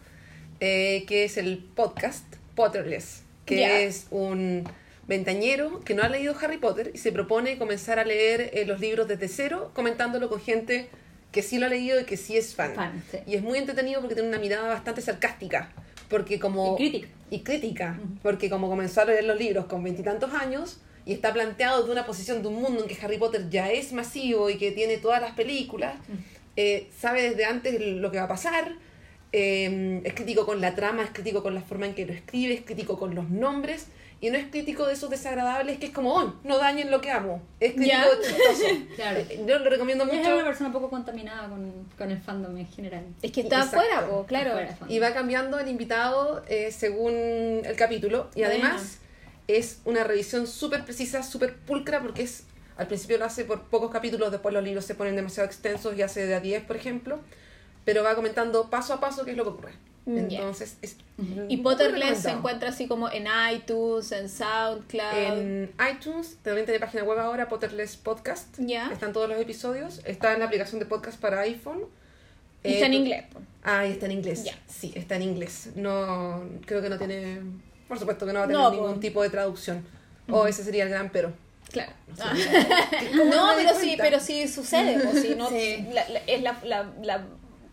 eh, 0.60 1.04
que 1.06 1.24
es 1.24 1.36
el 1.36 1.58
podcast 1.58 2.24
Potterless, 2.54 3.22
que 3.46 3.86
es 3.86 4.06
un 4.10 4.68
ventañero 5.06 5.80
que 5.80 5.94
no 5.94 6.02
ha 6.02 6.08
leído 6.08 6.34
Harry 6.40 6.58
Potter 6.58 6.90
y 6.94 6.98
se 6.98 7.12
propone 7.12 7.58
comenzar 7.58 7.98
a 7.98 8.04
leer 8.04 8.50
eh, 8.52 8.64
los 8.66 8.80
libros 8.80 9.08
desde 9.08 9.28
cero, 9.28 9.70
comentándolo 9.74 10.28
con 10.28 10.40
gente 10.40 10.90
que 11.34 11.42
sí 11.42 11.58
lo 11.58 11.66
ha 11.66 11.68
leído 11.68 12.00
y 12.00 12.04
que 12.04 12.16
sí 12.16 12.36
es 12.36 12.54
fan. 12.54 12.74
Fan, 12.74 13.02
sí. 13.10 13.18
Y 13.26 13.34
es 13.34 13.42
muy 13.42 13.58
entretenido 13.58 14.00
porque 14.00 14.14
tiene 14.14 14.28
una 14.28 14.38
mirada 14.38 14.68
bastante 14.68 15.02
sarcástica, 15.02 15.72
porque 16.08 16.38
como... 16.38 16.76
Y 16.78 16.90
crítica. 16.90 17.08
Y 17.30 17.40
crítica, 17.40 18.00
porque 18.22 18.48
como 18.48 18.68
comenzó 18.68 19.00
a 19.00 19.06
leer 19.06 19.24
los 19.24 19.36
libros 19.36 19.66
con 19.66 19.82
veintitantos 19.82 20.32
años 20.32 20.78
y 21.04 21.12
está 21.12 21.32
planteado 21.32 21.80
desde 21.80 21.90
una 21.90 22.06
posición 22.06 22.40
de 22.40 22.48
un 22.48 22.62
mundo 22.62 22.82
en 22.82 22.88
que 22.88 22.96
Harry 23.04 23.18
Potter 23.18 23.50
ya 23.50 23.72
es 23.72 23.92
masivo 23.92 24.48
y 24.48 24.56
que 24.56 24.70
tiene 24.70 24.98
todas 24.98 25.20
las 25.20 25.32
películas, 25.32 25.96
eh, 26.54 26.88
sabe 26.96 27.30
desde 27.30 27.44
antes 27.44 27.80
lo 27.80 28.12
que 28.12 28.18
va 28.18 28.24
a 28.24 28.28
pasar, 28.28 28.76
eh, 29.32 30.00
es 30.04 30.14
crítico 30.14 30.46
con 30.46 30.60
la 30.60 30.76
trama, 30.76 31.02
es 31.02 31.10
crítico 31.10 31.42
con 31.42 31.54
la 31.54 31.62
forma 31.62 31.86
en 31.86 31.94
que 31.94 32.06
lo 32.06 32.12
escribe, 32.12 32.54
es 32.54 32.60
crítico 32.60 32.96
con 32.96 33.16
los 33.16 33.28
nombres 33.28 33.88
y 34.20 34.30
no 34.30 34.38
es 34.38 34.46
crítico 34.50 34.86
de 34.86 34.94
esos 34.94 35.10
desagradables 35.10 35.78
que 35.78 35.86
es 35.86 35.92
como, 35.92 36.14
"Oh, 36.14 36.34
no 36.44 36.58
dañen 36.58 36.90
lo 36.90 37.00
que 37.00 37.10
amo, 37.10 37.42
es 37.60 37.74
crítico 37.74 37.96
chistoso. 38.22 38.64
Claro. 38.96 39.20
Yo 39.46 39.58
lo 39.58 39.70
recomiendo 39.70 40.04
Es 40.04 40.12
mucho. 40.12 40.34
una 40.34 40.44
persona 40.44 40.72
poco 40.72 40.88
contaminada 40.90 41.48
con, 41.48 41.72
con 41.98 42.10
el 42.10 42.18
fandom 42.20 42.56
en 42.56 42.66
general. 42.66 43.04
Es 43.22 43.32
que 43.32 43.42
está 43.42 43.56
Exacto. 43.62 43.78
afuera, 43.80 44.06
po, 44.08 44.24
claro. 44.26 44.50
Afuera. 44.52 44.76
Y 44.92 44.98
va 44.98 45.12
cambiando 45.12 45.58
el 45.58 45.68
invitado 45.68 46.42
eh, 46.48 46.70
según 46.72 47.12
el 47.64 47.76
capítulo. 47.76 48.30
Y 48.34 48.40
Bueno. 48.40 48.54
además 48.54 48.98
es 49.48 49.80
una 49.84 50.04
revisión 50.04 50.46
súper 50.46 50.84
precisa, 50.84 51.22
súper 51.22 51.54
pulcra, 51.56 52.00
porque 52.00 52.22
es 52.22 52.44
al 52.76 52.86
principio 52.88 53.18
lo 53.18 53.24
hace 53.26 53.44
por 53.44 53.62
pocos 53.68 53.90
capítulos, 53.92 54.32
después 54.32 54.52
los 54.52 54.64
libros 54.64 54.84
se 54.84 54.94
ponen 54.96 55.14
demasiado 55.14 55.46
extensos 55.46 55.96
y 55.96 56.02
hace 56.02 56.26
de 56.26 56.34
a 56.34 56.40
10, 56.40 56.64
por 56.64 56.76
ejemplo. 56.76 57.20
Pero 57.84 58.02
va 58.02 58.14
comentando 58.16 58.70
paso 58.70 58.94
a 58.94 59.00
paso 59.00 59.24
qué 59.24 59.32
es 59.32 59.36
lo 59.36 59.44
que 59.44 59.50
ocurre. 59.50 59.72
Mm. 60.06 60.18
Entonces, 60.18 60.76
es 60.82 60.96
Y 61.48 61.56
Potterless 61.58 62.18
se 62.18 62.30
encuentra 62.30 62.68
así 62.68 62.86
como 62.86 63.10
en 63.10 63.26
iTunes, 63.52 64.12
en 64.12 64.28
SoundCloud. 64.28 65.14
En 65.38 65.72
iTunes, 65.90 66.36
también 66.42 66.66
tiene 66.66 66.78
página 66.80 67.04
web 67.04 67.18
ahora, 67.18 67.48
Potterless 67.48 67.96
Podcast. 67.96 68.56
Ya. 68.58 68.90
Están 68.92 69.12
todos 69.14 69.28
los 69.28 69.38
episodios. 69.40 70.02
Está 70.04 70.32
en 70.34 70.40
la 70.40 70.44
aplicación 70.46 70.78
de 70.78 70.86
podcast 70.86 71.18
para 71.18 71.40
iPhone. 71.40 71.84
Y 72.62 72.74
está 72.74 72.86
en 72.86 72.92
Eh, 72.92 72.96
inglés. 72.96 73.24
Ah, 73.62 73.86
y 73.86 73.92
está 73.92 74.06
en 74.06 74.12
inglés. 74.12 74.44
Ya. 74.44 74.52
Sí, 74.68 74.92
está 74.94 75.16
en 75.16 75.22
inglés. 75.22 75.70
No, 75.74 76.42
creo 76.66 76.82
que 76.82 76.90
no 76.90 76.98
tiene, 76.98 77.40
por 77.88 77.98
supuesto 77.98 78.26
que 78.26 78.32
no 78.32 78.40
va 78.40 78.44
a 78.44 78.48
tener 78.48 78.60
No, 78.62 78.70
ningún 78.70 78.94
po. 78.94 79.00
tipo 79.00 79.22
de 79.22 79.30
traducción. 79.30 79.86
O 80.30 80.46
ese 80.46 80.64
sería 80.64 80.84
el 80.84 80.90
gran 80.90 81.10
pero. 81.10 81.32
Claro. 81.70 81.92
No, 82.18 82.24
Ah. 82.24 82.34
sé. 82.36 83.08
¿Cómo 83.18 83.24
No, 83.34 83.56
me 83.56 83.62
di 83.62 83.66
pero 83.66 83.78
sí, 83.80 83.94
pero 83.98 84.20
sí 84.20 84.48
sucede, 84.48 84.98
po, 85.00 85.12
si 85.12 85.34
no, 85.34 85.48
Sí. 85.50 85.86
la- 85.92 86.08
la- 86.08 86.18
es 86.26 86.42
la, 86.42 86.58
la, 86.64 86.92
la 87.02 87.26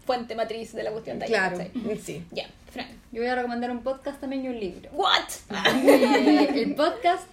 fuente 0.06 0.36
matriz 0.36 0.73
de 0.73 0.84
la 0.84 0.91
cuestión 0.91 1.19
de 1.19 1.26
ahí, 1.26 1.32
Claro, 1.32 1.57
¿cachai? 1.57 1.98
sí. 1.98 2.23
Ya, 2.32 2.45
Fran. 2.72 2.88
Yo 3.11 3.22
voy 3.22 3.30
a 3.30 3.36
recomendar 3.36 3.72
un 3.72 3.82
podcast 3.84 4.19
también 4.22 4.45
y 4.45 4.48
un 4.49 4.60
libro. 4.60 4.90
¿What? 4.94 5.30
Eh, 5.86 6.49
el 6.64 6.76
podcast, 6.76 7.28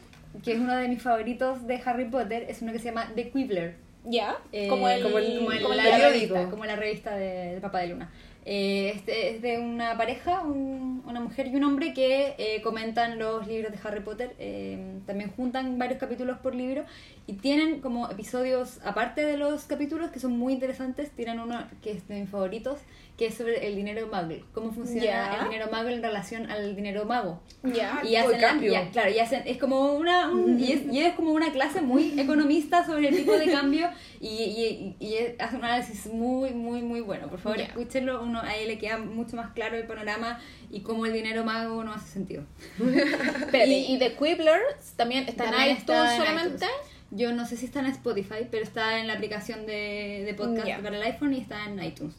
que 0.44 0.52
es 0.52 0.58
uno 0.58 0.74
de 0.76 0.88
mis 0.88 1.02
favoritos 1.02 1.66
de 1.66 1.80
Harry 1.84 2.04
Potter, 2.06 2.46
es 2.48 2.60
uno 2.62 2.72
que 2.72 2.78
se 2.78 2.86
llama 2.86 3.10
The 3.14 3.30
Quibbler. 3.30 3.74
¿Ya? 4.04 4.36
Eh, 4.52 4.68
como 4.68 4.88
el, 4.88 5.02
como 5.02 5.18
el- 5.18 5.38
como 5.38 5.52
el- 5.52 5.60
como 5.62 5.72
el 5.74 5.76
la 5.78 5.82
periódico. 5.84 6.34
revista, 6.34 6.50
como 6.50 6.64
la 6.64 6.76
revista 6.76 7.16
de- 7.16 7.52
del 7.52 7.60
Papá 7.60 7.80
de 7.80 7.88
Luna. 7.88 8.10
Eh, 8.50 8.92
este 8.94 9.28
es 9.36 9.42
de 9.42 9.58
una 9.58 9.98
pareja, 9.98 10.40
un- 10.40 11.02
una 11.06 11.20
mujer 11.20 11.48
y 11.48 11.56
un 11.56 11.64
hombre 11.64 11.92
que 11.92 12.34
eh, 12.38 12.62
comentan 12.62 13.18
los 13.18 13.46
libros 13.46 13.70
de 13.70 13.78
Harry 13.86 14.00
Potter. 14.00 14.34
eh, 14.38 15.00
también 15.06 15.30
juntan 15.36 15.78
varios 15.78 15.98
capítulos 15.98 16.38
por 16.38 16.54
libro 16.54 16.84
y 17.26 17.34
tienen 17.34 17.82
como 17.82 18.10
episodios, 18.10 18.80
aparte 18.86 19.22
de 19.22 19.36
los 19.36 19.64
capítulos 19.64 20.10
que 20.10 20.18
son 20.18 20.38
muy 20.38 20.54
interesantes, 20.54 21.10
tienen 21.10 21.40
uno 21.40 21.66
que 21.82 21.90
es 21.92 22.08
de 22.08 22.20
mis 22.20 22.30
favoritos, 22.30 22.78
que 23.18 23.26
es 23.26 23.34
sobre 23.34 23.66
el 23.66 23.74
dinero 23.74 24.06
muggle. 24.06 24.44
Cómo 24.52 24.70
funciona 24.72 25.02
Ya. 25.04 25.34
el 25.38 25.44
dinero 25.50 25.66
muggle 25.72 25.94
en 25.96 26.02
relación 26.02 26.48
al 26.50 26.76
dinero 26.76 27.04
mago. 27.04 27.42
Ya. 27.64 27.98
Y 28.04 28.06
tipo 28.06 28.10
de 28.10 28.18
hacen, 28.18 28.40
la- 28.40 28.48
cambio. 28.48 28.72
ya, 28.72 28.90
claro, 28.90 29.10
y 29.10 29.18
hacen, 29.18 29.42
es 29.44 29.58
como 29.58 29.92
una, 29.94 30.30
un- 30.30 30.58
y, 30.60 30.70
es, 30.72 30.82
y 30.90 31.00
es 31.00 31.14
como 31.14 31.32
una 31.32 31.50
clase 31.52 31.80
muy 31.80 32.14
economista 32.20 32.86
sobre 32.86 33.08
el 33.08 33.16
tipo 33.16 33.32
de 33.36 33.50
cambio 33.50 33.90
y, 34.20 34.28
y, 34.28 34.96
y 35.04 35.16
hace 35.38 35.56
un 35.56 35.64
análisis 35.64 36.06
muy, 36.06 36.50
muy, 36.50 36.80
muy 36.82 37.00
bueno. 37.00 37.28
Por 37.28 37.40
favor, 37.40 37.58
Ya. 37.58 37.64
escúchenlo, 37.64 38.22
uno, 38.22 38.40
a 38.40 38.56
él 38.56 38.68
le 38.68 38.78
queda 38.78 38.98
mucho 38.98 39.34
más 39.36 39.50
claro 39.52 39.76
el 39.76 39.84
panorama 39.88 40.40
y 40.70 40.80
cómo 40.82 41.04
el 41.04 41.12
dinero 41.12 41.44
mago 41.44 41.82
no 41.82 41.92
hace 41.92 42.08
sentido. 42.12 42.44
Espérate, 42.78 43.66
Y- 43.68 43.94
y, 43.94 43.98
The 43.98 44.14
Quibbler 44.14 44.60
también 44.96 45.28
está 45.28 45.44
También 45.44 45.70
en 45.70 45.76
está 45.76 45.94
iTunes 46.04 46.12
en 46.12 46.18
solamente. 46.18 46.54
iTunes. 46.66 46.98
Yo 47.10 47.32
no 47.32 47.46
sé 47.46 47.56
si 47.56 47.64
está 47.66 47.80
en 47.80 47.86
Spotify, 47.86 48.46
pero 48.50 48.62
está 48.62 49.00
en 49.00 49.06
la 49.06 49.14
aplicación 49.14 49.66
de, 49.66 50.22
de 50.26 50.34
podcast 50.34 50.82
para 50.82 50.96
el 50.96 51.02
iPhone 51.02 51.32
y 51.32 51.40
está 51.40 51.64
en 51.64 51.82
iTunes. 51.82 52.14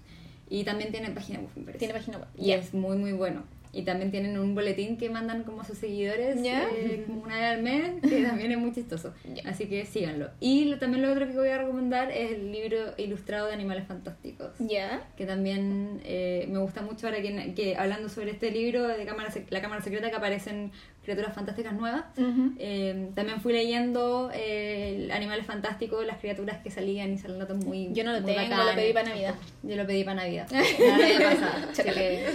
Y 0.50 0.64
también 0.64 0.92
tiene 0.92 1.12
página 1.12 1.40
web, 1.40 1.50
me 1.56 1.62
parece. 1.64 1.80
Tiene 1.80 1.94
página 1.94 2.18
web. 2.18 2.28
Y 2.38 2.52
es 2.52 2.74
muy, 2.74 2.98
muy 2.98 3.12
bueno. 3.12 3.44
Y 3.72 3.84
también 3.84 4.10
tienen 4.10 4.40
un 4.40 4.56
boletín 4.56 4.98
que 4.98 5.12
mandan 5.12 5.44
como 5.44 5.62
a 5.62 5.64
sus 5.64 5.78
seguidores 5.78 6.38
eh, 6.44 7.04
como 7.06 7.22
una 7.22 7.36
vez 7.36 7.46
al 7.46 7.62
mes, 7.62 8.02
que 8.02 8.24
también 8.28 8.52
es 8.52 8.58
muy 8.58 8.72
chistoso. 8.74 9.14
Así 9.46 9.68
que 9.68 9.86
síganlo. 9.86 10.32
Y 10.40 10.66
lo- 10.66 10.80
también 10.80 11.04
lo 11.04 11.12
otro 11.12 11.28
que 11.28 11.34
voy 11.34 11.50
a 11.50 11.60
recomendar 11.60 12.10
es 12.12 12.32
el 12.32 12.52
libro 12.52 12.78
ilustrado 12.98 13.46
de 13.46 13.54
Animales 13.54 13.86
Fantásticos. 13.86 14.54
Ya. 14.58 15.08
Que 15.16 15.28
también 15.28 16.02
eh, 16.04 16.48
me 16.50 16.58
gusta 16.58 16.82
mucho 16.82 17.06
ahora 17.06 17.22
que, 17.22 17.54
que 17.54 17.76
hablando 17.76 18.10
sobre 18.10 18.32
este 18.32 18.50
libro 18.50 18.88
de 18.88 19.06
cámara, 19.06 19.32
La 19.52 19.62
Cámara 19.62 19.84
Secreta 19.84 20.10
que 20.10 20.16
aparecen 20.16 20.72
criaturas 21.10 21.34
fantásticas 21.34 21.74
nuevas. 21.74 22.04
Ujú. 22.18 22.54
Eh, 22.60 23.10
también 23.16 23.42
fui 23.42 23.52
leyendo 23.54 24.30
eh, 24.34 25.10
Animales 25.12 25.46
Fantásticos, 25.46 26.06
las 26.06 26.18
criaturas 26.20 26.60
que 26.64 26.70
salían 26.72 27.12
y 27.12 27.18
salen 27.18 27.40
notas 27.40 27.64
muy 27.66 27.92
Yo 27.94 28.04
no 28.04 28.14
lo 28.14 28.22
muy 28.22 28.34
tengo, 28.36 28.50
lo 28.50 28.58
bacanes. 28.58 28.76
pedí 28.76 28.94
para 28.94 29.10
Navidad. 29.10 29.36
Yo 29.64 29.76
lo 29.76 29.88
pedí 29.88 30.04
para 30.04 30.16
Navidad. 30.24 30.48
La 30.52 30.98
Navidad 30.98 31.32
pasada. 31.32 31.68
así 31.72 31.84
que, 31.84 32.28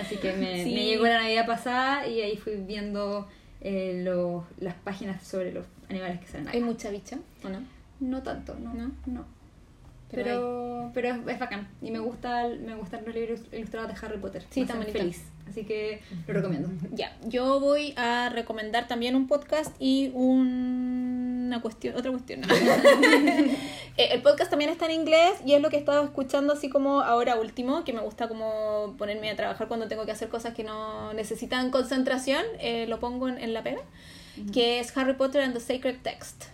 así 0.00 0.16
que 0.18 0.32
me, 0.34 0.64
Sí. 0.64 0.74
me 0.74 0.84
llegó 0.84 1.04
la 1.06 1.22
Navidad 1.22 1.46
pasada 1.46 2.06
y 2.06 2.20
ahí 2.20 2.36
fui 2.36 2.56
viendo 2.56 3.26
eh, 3.62 4.02
los- 4.04 4.44
las 4.58 4.74
páginas 4.74 5.22
sobre 5.26 5.52
los 5.52 5.64
animales 5.88 6.20
que 6.20 6.26
salen 6.26 6.48
ahí. 6.48 6.56
¿Hay 6.56 6.62
mucha 6.62 6.90
bicha 6.90 7.18
o 7.44 7.48
no? 7.48 7.60
No 8.00 8.22
tanto, 8.22 8.54
no. 8.54 8.72
¿No? 8.74 8.90
no. 9.06 9.24
Pero 10.10 10.24
Pero, 10.24 10.90
pero, 10.92 11.08
es, 11.08 11.34
es 11.34 11.38
bacán. 11.38 11.68
Y 11.80 11.90
me, 11.92 11.98
gusta, 12.00 12.48
me 12.48 12.74
gustan 12.74 13.04
los 13.06 13.14
libros 13.14 13.40
ilustrados 13.52 13.88
de 13.94 14.06
Harry 14.06 14.18
Potter. 14.18 14.42
Sí, 14.50 14.64
tan 14.64 14.82
feliz. 14.82 15.22
Así 15.50 15.64
que 15.64 16.00
lo 16.26 16.34
recomiendo. 16.34 16.68
Ya, 16.92 17.16
yo 17.24 17.58
voy 17.60 17.92
a 17.96 18.28
recomendar 18.30 18.86
también 18.88 19.16
un 19.16 19.26
podcast 19.26 19.74
y 19.80 20.10
un- 20.14 21.44
una 21.46 21.60
cuestión, 21.60 21.96
otra 21.96 22.10
cuestión. 22.10 22.42
Eh, 23.96 24.10
el 24.12 24.22
podcast 24.22 24.48
también 24.50 24.70
está 24.70 24.86
en 24.86 24.92
inglés 24.92 25.32
y 25.44 25.52
es 25.54 25.60
lo 25.60 25.68
que 25.68 25.76
he 25.76 25.78
estado 25.80 26.04
escuchando 26.04 26.52
así 26.52 26.70
como 26.70 27.00
ahora 27.00 27.34
último, 27.36 27.82
que 27.84 27.92
me 27.92 28.00
gusta 28.00 28.28
como 28.28 28.94
ponerme 28.96 29.28
a 29.30 29.36
trabajar 29.36 29.66
cuando 29.68 29.88
tengo 29.88 30.06
que 30.06 30.12
hacer 30.12 30.28
cosas 30.28 30.54
que 30.54 30.62
no 30.64 31.12
necesitan 31.12 31.70
concentración, 31.70 32.42
eh, 32.60 32.86
lo 32.88 33.00
pongo 33.00 33.28
en, 33.28 33.36
en 33.38 33.52
la 33.52 33.62
pega, 33.64 33.80
que 34.54 34.78
es 34.78 34.96
Harry 34.96 35.14
Potter 35.14 35.42
and 35.42 35.52
the 35.54 35.60
Sacred 35.60 35.96
Text 36.02 36.44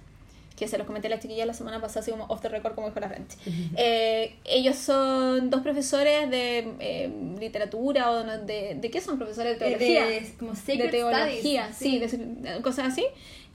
que 0.56 0.66
se 0.68 0.78
los 0.78 0.86
comenté 0.86 1.08
a 1.08 1.10
la 1.10 1.18
chiquilla 1.18 1.44
la 1.44 1.52
semana 1.52 1.80
pasada, 1.82 2.00
así 2.00 2.10
como 2.10 2.24
off 2.24 2.40
the 2.40 2.48
record, 2.48 2.74
como 2.74 2.88
dijo 2.88 2.98
la 3.00 3.10
gente. 3.10 3.36
Eh, 3.76 4.36
ellos 4.44 4.76
son 4.76 5.50
dos 5.50 5.60
profesores 5.60 6.30
de 6.30 6.74
eh, 6.80 7.12
literatura 7.38 8.10
o 8.10 8.24
no- 8.24 8.38
de, 8.38 8.74
de 8.74 8.90
qué 8.90 9.00
son 9.02 9.18
profesores 9.18 9.58
de 9.58 9.58
teología. 9.58 10.06
De- 10.06 10.32
como 10.38 10.54
de 10.78 10.88
teología, 10.90 11.72
Studies, 11.74 12.10
sí, 12.10 12.18
de 12.18 12.62
cosas 12.62 12.86
así. 12.92 13.04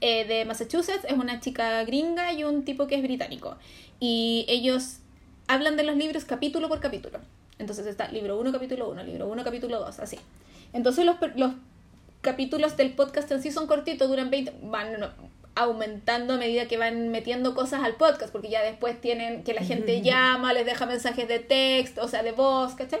Eh, 0.00 0.24
de 0.26 0.44
Massachusetts, 0.44 1.04
es 1.08 1.12
una 1.14 1.40
chica 1.40 1.82
gringa 1.84 2.32
y 2.32 2.44
un 2.44 2.64
tipo 2.64 2.86
que 2.86 2.94
es 2.96 3.02
británico. 3.02 3.56
Y 4.00 4.44
ellos 4.48 4.98
hablan 5.48 5.76
de 5.76 5.82
los 5.82 5.96
libros 5.96 6.24
capítulo 6.24 6.68
por 6.68 6.80
capítulo. 6.80 7.18
Entonces 7.58 7.86
está 7.86 8.08
libro 8.12 8.38
1, 8.40 8.50
capítulo 8.52 8.88
1, 8.90 9.02
libro 9.04 9.26
1, 9.28 9.44
capítulo 9.44 9.78
2, 9.80 9.98
así. 10.00 10.18
Entonces 10.72 11.04
los, 11.04 11.16
los 11.36 11.52
capítulos 12.20 12.76
del 12.76 12.92
podcast 12.92 13.30
en 13.32 13.42
sí 13.42 13.50
son 13.50 13.66
cortitos, 13.66 14.08
duran 14.08 14.30
20, 14.30 14.52
van 14.62 14.98
no, 15.00 15.08
aumentando 15.54 16.34
a 16.34 16.36
medida 16.36 16.66
que 16.66 16.78
van 16.78 17.10
metiendo 17.10 17.54
cosas 17.54 17.82
al 17.82 17.96
podcast, 17.96 18.32
porque 18.32 18.48
ya 18.48 18.62
después 18.62 19.00
tienen 19.00 19.44
que 19.44 19.52
la 19.54 19.62
gente 19.62 20.00
llama, 20.00 20.52
les 20.52 20.64
deja 20.64 20.86
mensajes 20.86 21.28
de 21.28 21.38
texto, 21.40 22.02
o 22.02 22.08
sea, 22.08 22.22
de 22.22 22.32
voz, 22.32 22.74
¿cachai? 22.74 23.00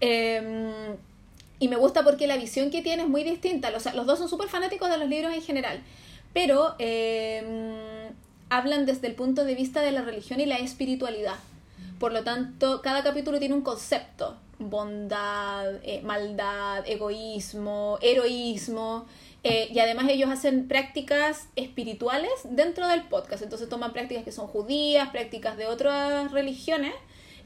Em, 0.00 0.96
y 1.58 1.68
me 1.68 1.76
gusta 1.76 2.02
porque 2.02 2.26
la 2.26 2.36
visión 2.36 2.70
que 2.70 2.82
tiene 2.82 3.02
es 3.02 3.08
muy 3.08 3.24
distinta. 3.24 3.70
Los 3.70 3.84
dos 4.06 4.18
son 4.18 4.28
súper 4.28 4.48
fanáticos 4.48 4.88
de 4.90 4.98
los 4.98 5.08
libros 5.08 5.32
en 5.34 5.42
general, 5.42 5.80
pero 6.32 6.74
em, 6.78 7.74
hablan 8.48 8.86
desde 8.86 9.06
el 9.06 9.14
punto 9.14 9.44
de 9.44 9.54
vista 9.54 9.80
de 9.80 9.92
la 9.92 10.02
religión 10.02 10.40
y 10.40 10.46
la 10.46 10.56
espiritualidad. 10.56 11.36
Por 11.98 12.12
lo 12.12 12.24
tanto, 12.24 12.82
cada 12.82 13.02
capítulo 13.02 13.38
tiene 13.38 13.54
un 13.54 13.62
concepto. 13.62 14.36
Bondad, 14.58 15.76
eh, 15.84 16.00
maldad, 16.02 16.82
egoísmo, 16.86 17.98
heroísmo. 18.00 19.06
Eh, 19.44 19.68
y 19.72 19.78
además 19.80 20.06
ellos 20.08 20.30
hacen 20.30 20.68
prácticas 20.68 21.48
espirituales 21.56 22.30
dentro 22.44 22.86
del 22.88 23.02
podcast. 23.04 23.42
Entonces 23.42 23.68
toman 23.68 23.92
prácticas 23.92 24.24
que 24.24 24.32
son 24.32 24.46
judías, 24.46 25.08
prácticas 25.10 25.56
de 25.56 25.66
otras 25.66 26.30
religiones, 26.30 26.94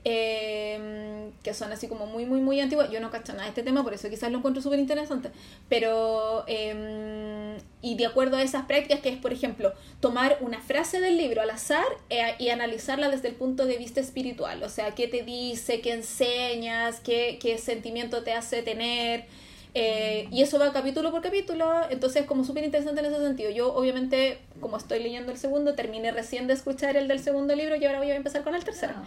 eh, 0.09 1.32
que 1.43 1.52
son 1.52 1.73
así 1.73 1.89
como 1.89 2.06
muy, 2.06 2.27
muy, 2.27 2.40
muy 2.40 2.60
antiguas. 2.60 2.90
Yo 2.93 3.01
no 3.01 3.10
cacho 3.10 3.32
nada 3.32 3.44
de 3.44 3.48
este 3.48 3.64
tema, 3.64 3.82
por 3.82 3.93
eso 3.93 4.09
quizás 4.09 4.31
lo 4.31 4.39
encuentro 4.39 4.62
súper 4.62 4.78
interesante. 4.78 5.31
Pero, 5.68 6.44
eh, 6.47 7.59
y 7.82 7.97
de 7.97 8.06
acuerdo 8.06 8.36
a 8.36 8.43
esas 8.43 8.66
prácticas, 8.66 9.01
que 9.01 9.09
es, 9.09 9.16
por 9.16 9.32
ejemplo, 9.32 9.73
tomar 9.98 10.39
una 10.43 10.60
frase 10.60 11.01
del 11.01 11.16
libro 11.16 11.43
al 11.43 11.51
azar 11.51 11.85
eh, 12.10 12.36
y 12.39 12.51
analizarla 12.51 13.09
desde 13.09 13.28
el 13.28 13.35
punto 13.35 13.66
de 13.66 13.78
vista 13.78 14.01
espiritual. 14.01 14.62
O 14.62 14.68
sea, 14.68 14.94
qué 14.94 15.09
te 15.09 15.24
dice, 15.24 15.81
qué 15.81 15.94
enseñas, 15.94 17.01
qué, 17.01 17.39
qué 17.40 17.59
sentimiento 17.59 18.23
te 18.23 18.32
hace 18.32 18.62
tener. 18.62 19.24
Eh, 19.78 20.27
y 20.31 20.40
eso 20.40 20.59
va 20.59 20.73
capítulo 20.73 21.11
por 21.11 21.20
capítulo, 21.20 21.70
entonces 21.90 22.24
como 22.24 22.44
súper 22.44 22.65
interesante 22.65 23.01
en 23.01 23.07
ese 23.12 23.19
sentido. 23.23 23.51
Yo 23.51 23.74
obviamente, 23.74 24.39
como 24.59 24.78
estoy 24.78 25.03
leyendo 25.03 25.31
el 25.32 25.36
segundo, 25.36 25.74
terminé 25.74 26.12
recién 26.12 26.47
de 26.47 26.55
escuchar 26.55 26.97
el 26.97 27.09
del 27.09 27.20
segundo 27.20 27.55
libro 27.55 27.77
y 27.77 27.85
ahora 27.85 27.98
voy 27.98 28.11
a 28.11 28.16
empezar 28.16 28.43
con 28.43 28.55
el 28.55 28.65
tercero. 28.65 28.94
Ah. 28.97 29.05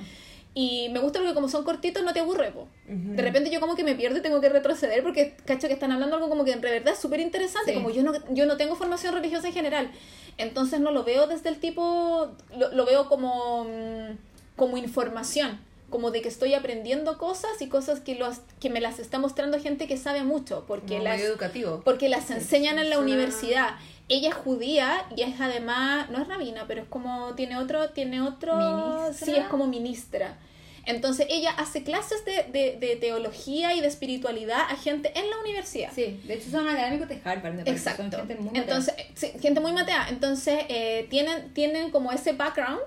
Y 0.54 0.90
me 0.90 1.00
gusta 1.00 1.18
porque 1.20 1.34
como 1.34 1.50
son 1.50 1.64
cortitos 1.64 2.04
no 2.04 2.14
te 2.14 2.20
aburre, 2.20 2.52
po. 2.52 2.68
De 2.86 3.22
repente 3.24 3.50
yo 3.50 3.60
como 3.60 3.76
que 3.76 3.84
me 3.84 3.96
pierdo 3.96 4.20
y 4.20 4.22
tengo 4.22 4.42
que 4.42 4.50
retroceder 4.50 5.02
porque 5.02 5.36
cacho 5.46 5.68
que 5.68 5.74
están 5.74 5.92
hablando 5.92 6.18
algo 6.18 6.30
como 6.30 6.44
que 6.46 6.52
en 6.52 6.62
verdad 6.62 6.94
es 6.94 7.00
súper 7.00 7.20
interesante, 7.20 7.72
Sí. 7.72 7.76
como 7.76 7.90
yo 7.90 8.04
no, 8.04 8.14
yo 8.32 8.46
no 8.46 8.56
tengo 8.58 8.76
formación 8.76 9.16
religiosa 9.16 9.48
en 9.48 9.54
general. 9.54 9.90
Entonces 10.38 10.80
no 10.80 10.92
lo 10.92 11.04
veo 11.04 11.26
desde 11.26 11.50
el 11.50 11.58
tipo, 11.60 12.30
lo, 12.56 12.72
lo 12.74 12.86
veo 12.86 13.08
como, 13.10 13.64
mm, 13.64 14.18
como 14.56 14.78
información, 14.78 15.60
como 15.90 16.12
de 16.12 16.22
que 16.22 16.30
estoy 16.30 16.54
aprendiendo 16.54 17.18
cosas 17.18 17.62
y 17.62 17.68
cosas 17.68 18.00
que, 18.00 18.16
los, 18.16 18.40
que 18.60 18.70
me 18.70 18.82
las 18.82 19.00
está 19.00 19.20
mostrando 19.20 19.60
gente 19.60 19.88
que 19.88 19.98
sabe 19.98 20.24
mucho, 20.24 20.66
porque 20.68 20.94
Como 20.98 21.04
las, 21.04 21.22
educativo. 21.22 21.82
porque 21.84 22.10
las 22.10 22.30
enseñan 22.32 22.80
en 22.80 22.90
la 22.90 22.96
Suena- 22.98 23.12
universidad. 23.14 23.70
Ella 24.08 24.30
es 24.30 24.36
judía 24.36 25.06
y 25.16 25.22
es 25.22 25.40
además, 25.40 26.10
no 26.10 26.20
es 26.22 26.28
rabina, 26.28 26.66
pero 26.68 26.82
es 26.82 26.88
como, 26.88 27.36
tiene 27.36 27.58
otro, 27.58 27.90
tiene 27.92 28.22
otro, 28.22 28.56
¿Ministra? 28.56 29.14
sí, 29.26 29.36
es 29.36 29.46
como 29.48 29.68
ministra. 29.68 30.38
Entonces 30.86 31.28
ella 31.30 31.52
hace 31.52 31.84
clases 31.84 32.26
de, 32.26 32.46
de, 32.52 32.78
de 32.80 32.96
teología 32.96 33.76
y 33.76 33.82
de 33.82 33.88
espiritualidad 33.88 34.62
a 34.62 34.76
gente 34.76 35.12
en 35.20 35.30
la 35.30 35.38
universidad. 35.40 35.92
Sí, 35.94 36.20
de 36.24 36.34
hecho 36.34 36.50
son 36.50 36.68
académicos 36.68 37.08
de 37.10 37.22
Harvard, 37.24 37.54
me. 37.54 37.62
Exacto. 37.70 38.04
Son 38.10 38.28
gente 38.28 38.36
muy 38.36 38.46
matea. 38.46 38.62
Entonces, 38.64 38.94
sí, 39.14 39.32
gente 39.40 39.60
muy 39.60 39.72
matea. 39.74 40.08
Entonces, 40.10 40.64
eh, 40.70 41.06
tienen, 41.12 41.54
tienen 41.54 41.92
como 41.92 42.12
ese 42.12 42.32
background 42.34 42.80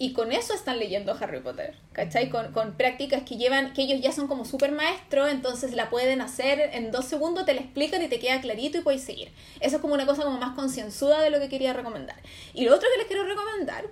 y 0.00 0.12
con 0.12 0.30
eso 0.30 0.54
están 0.54 0.78
leyendo 0.78 1.16
Harry 1.20 1.40
Potter, 1.40 1.74
¿cachai? 1.92 2.30
Con, 2.30 2.52
con 2.52 2.74
prácticas 2.74 3.24
que 3.24 3.36
llevan, 3.36 3.72
que 3.72 3.82
ellos 3.82 4.00
ya 4.00 4.12
son 4.12 4.28
como 4.28 4.44
súper 4.44 4.70
maestros, 4.70 5.28
entonces 5.30 5.74
la 5.74 5.90
pueden 5.90 6.20
hacer 6.20 6.70
en 6.72 6.92
dos 6.92 7.06
segundos, 7.06 7.44
te 7.44 7.54
la 7.54 7.60
explican 7.60 8.00
y 8.02 8.08
te 8.08 8.20
queda 8.20 8.40
clarito 8.40 8.78
y 8.78 8.82
puedes 8.82 9.02
seguir. 9.02 9.32
Eso 9.60 9.76
es 9.76 9.82
como 9.82 9.94
una 9.94 10.06
cosa 10.06 10.22
como 10.22 10.38
más 10.38 10.54
concienzuda 10.54 11.20
de 11.20 11.30
lo 11.30 11.40
que 11.40 11.48
quería 11.48 11.72
recomendar. 11.72 12.16
Y 12.54 12.64
lo 12.64 12.74
otro 12.74 12.88
que 12.92 12.98
les 12.98 13.06
quiero 13.08 13.24
recomendar, 13.24 13.86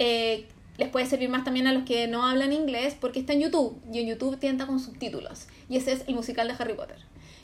eh, 0.00 0.48
les 0.76 0.88
puede 0.88 1.06
servir 1.06 1.28
más 1.28 1.44
también 1.44 1.68
a 1.68 1.72
los 1.72 1.84
que 1.84 2.08
no 2.08 2.26
hablan 2.26 2.52
inglés, 2.52 2.96
porque 3.00 3.20
está 3.20 3.32
en 3.32 3.40
YouTube, 3.40 3.80
y 3.92 4.00
en 4.00 4.08
YouTube 4.08 4.38
tienta 4.40 4.66
con 4.66 4.80
subtítulos, 4.80 5.46
y 5.68 5.76
ese 5.76 5.92
es 5.92 6.04
el 6.08 6.16
musical 6.16 6.48
de 6.48 6.54
Harry 6.58 6.74
Potter. 6.74 6.98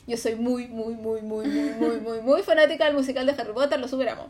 Yo 0.07 0.17
soy 0.17 0.35
muy, 0.35 0.67
muy, 0.67 0.95
muy, 0.95 1.21
muy, 1.21 1.47
muy, 1.47 1.69
muy, 1.71 1.99
muy, 1.99 2.21
muy 2.21 2.41
fanática 2.43 2.85
del 2.85 2.93
musical 2.93 3.25
de 3.25 3.31
Harry 3.31 3.53
Potter, 3.53 3.79
lo 3.79 3.87
superamos. 3.87 4.27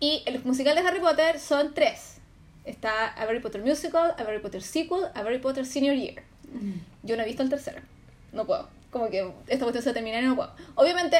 Y 0.00 0.22
el 0.26 0.42
musical 0.44 0.74
de 0.74 0.82
Harry 0.82 1.00
Potter 1.00 1.38
son 1.38 1.72
tres. 1.74 2.18
Está 2.64 3.06
A 3.08 3.22
Harry 3.22 3.40
Potter 3.40 3.62
Musical, 3.62 4.14
A 4.16 4.22
Harry 4.22 4.38
Potter 4.40 4.62
Sequel, 4.62 5.04
A 5.14 5.20
Harry 5.20 5.38
Potter 5.38 5.66
Senior 5.66 5.96
Year. 5.96 6.22
Yo 7.02 7.16
no 7.16 7.22
he 7.22 7.26
visto 7.26 7.42
el 7.42 7.50
tercero. 7.50 7.80
No 8.32 8.46
puedo. 8.46 8.68
Como 8.90 9.10
que 9.10 9.18
esta 9.48 9.64
cuestión 9.64 9.82
se 9.82 9.88
va 9.88 9.90
a 9.90 9.94
terminar 9.94 10.22
y 10.22 10.26
no 10.26 10.36
puedo. 10.36 10.50
Obviamente, 10.76 11.18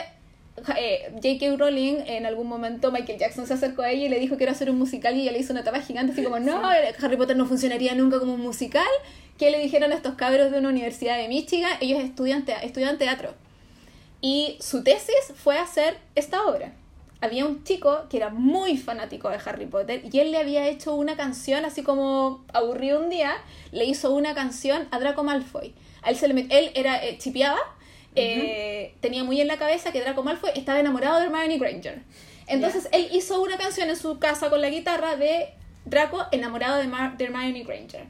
eh, 0.76 1.10
J.K. 1.14 1.56
Rowling 1.56 1.96
en 2.06 2.24
algún 2.26 2.46
momento 2.46 2.92
Michael 2.92 3.18
Jackson 3.18 3.46
se 3.46 3.54
acercó 3.54 3.82
a 3.82 3.90
ella 3.90 4.06
y 4.06 4.08
le 4.08 4.20
dijo 4.20 4.36
que 4.36 4.44
era 4.44 4.52
hacer 4.52 4.70
un 4.70 4.78
musical 4.78 5.16
y 5.16 5.22
ella 5.22 5.32
le 5.32 5.38
hizo 5.40 5.52
una 5.52 5.64
tapa 5.64 5.80
gigante 5.80 6.12
así 6.12 6.22
como 6.22 6.38
no, 6.38 6.62
Harry 6.68 7.16
Potter 7.16 7.36
no 7.36 7.46
funcionaría 7.46 7.94
nunca 7.96 8.20
como 8.20 8.34
un 8.34 8.40
musical 8.40 8.86
que 9.36 9.50
le 9.50 9.58
dijeron 9.58 9.90
a 9.90 9.96
estos 9.96 10.14
cabros 10.14 10.52
de 10.52 10.58
una 10.60 10.68
universidad 10.68 11.16
de 11.18 11.26
Michigan 11.26 11.72
ellos 11.80 11.98
estudian, 11.98 12.44
tea- 12.44 12.62
estudian 12.62 12.98
teatro 12.98 13.34
y 14.20 14.56
su 14.60 14.84
tesis 14.84 15.14
fue 15.34 15.58
hacer 15.58 15.96
esta 16.14 16.44
obra 16.46 16.72
había 17.24 17.44
un 17.46 17.64
chico 17.64 18.06
que 18.08 18.16
era 18.18 18.30
muy 18.30 18.76
fanático 18.76 19.28
de 19.28 19.38
Harry 19.44 19.66
Potter 19.66 20.02
y 20.10 20.18
él 20.18 20.30
le 20.30 20.38
había 20.38 20.66
hecho 20.68 20.94
una 20.94 21.16
canción 21.16 21.64
así 21.64 21.82
como 21.82 22.44
aburrido 22.52 23.00
un 23.00 23.10
día 23.10 23.32
le 23.72 23.84
hizo 23.84 24.12
una 24.12 24.34
canción 24.34 24.86
a 24.90 24.98
Draco 24.98 25.24
Malfoy 25.24 25.74
a 26.02 26.10
él, 26.10 26.16
se 26.16 26.28
le 26.28 26.46
él 26.50 26.70
era 26.74 27.04
eh, 27.04 27.18
chipeaba 27.18 27.58
eh, 28.16 28.94
tenía 29.00 29.24
muy 29.24 29.40
en 29.40 29.48
la 29.48 29.56
cabeza 29.56 29.90
que 29.90 30.00
Draco 30.00 30.22
Malfoy 30.22 30.50
estaba 30.54 30.78
enamorado 30.78 31.18
de 31.18 31.26
Hermione 31.26 31.58
Granger. 31.58 32.02
Entonces 32.46 32.88
él 32.92 33.08
hizo 33.12 33.42
una 33.42 33.56
canción 33.56 33.88
en 33.88 33.96
su 33.96 34.18
casa 34.18 34.50
con 34.50 34.60
la 34.60 34.68
guitarra 34.68 35.16
de 35.16 35.48
Draco 35.84 36.24
enamorado 36.30 36.78
de, 36.78 36.86
Mar- 36.86 37.16
de 37.16 37.24
Hermione 37.24 37.64
Granger. 37.64 38.06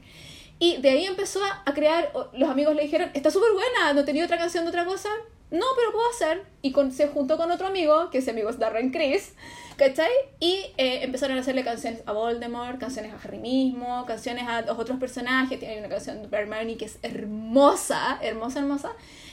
Y 0.59 0.77
de 0.77 0.89
ahí 0.91 1.05
empezó 1.05 1.39
a, 1.43 1.73
crear, 1.73 2.11
los 2.33 2.49
amigos 2.49 2.75
le 2.75 2.83
dijeron, 2.83 3.09
está 3.13 3.31
súper 3.31 3.51
buena, 3.53 3.93
¿no 3.93 4.05
tenía 4.05 4.23
otra 4.23 4.37
canción 4.37 4.63
de 4.63 4.69
otra 4.69 4.85
cosa? 4.85 5.09
No, 5.51 5.65
pero 5.75 5.91
puedo 5.91 6.09
hacer. 6.09 6.43
Y 6.61 6.73
se 6.91 7.07
juntó 7.07 7.37
con 7.37 7.51
otro 7.51 7.67
amigo, 7.67 8.09
que 8.09 8.17
ese 8.17 8.31
amigo 8.31 8.49
es 8.49 8.57
Darren 8.59 8.91
Criss, 8.91 9.33
¿cachai? 9.77 10.11
Y 10.39 10.65
eh, 10.77 11.03
empezaron 11.03 11.37
a 11.37 11.41
hacerle 11.41 11.63
canciones 11.63 12.01
a 12.05 12.11
Voldemort, 12.11 12.79
canciones 12.79 13.13
a 13.13 13.17
Harry 13.23 13.39
mismo, 13.39 14.05
canciones 14.05 14.47
a 14.47 14.61
los 14.61 14.77
otros 14.77 14.99
personajes. 14.99 15.59
Tiene 15.59 15.79
una 15.79 15.89
canción 15.89 16.29
de 16.29 16.37
Hermione 16.37 16.77
que 16.77 16.85
es 16.85 16.97
hermosa, 17.03 18.19
hermosa, 18.21 18.59
hermosa. 18.59 18.91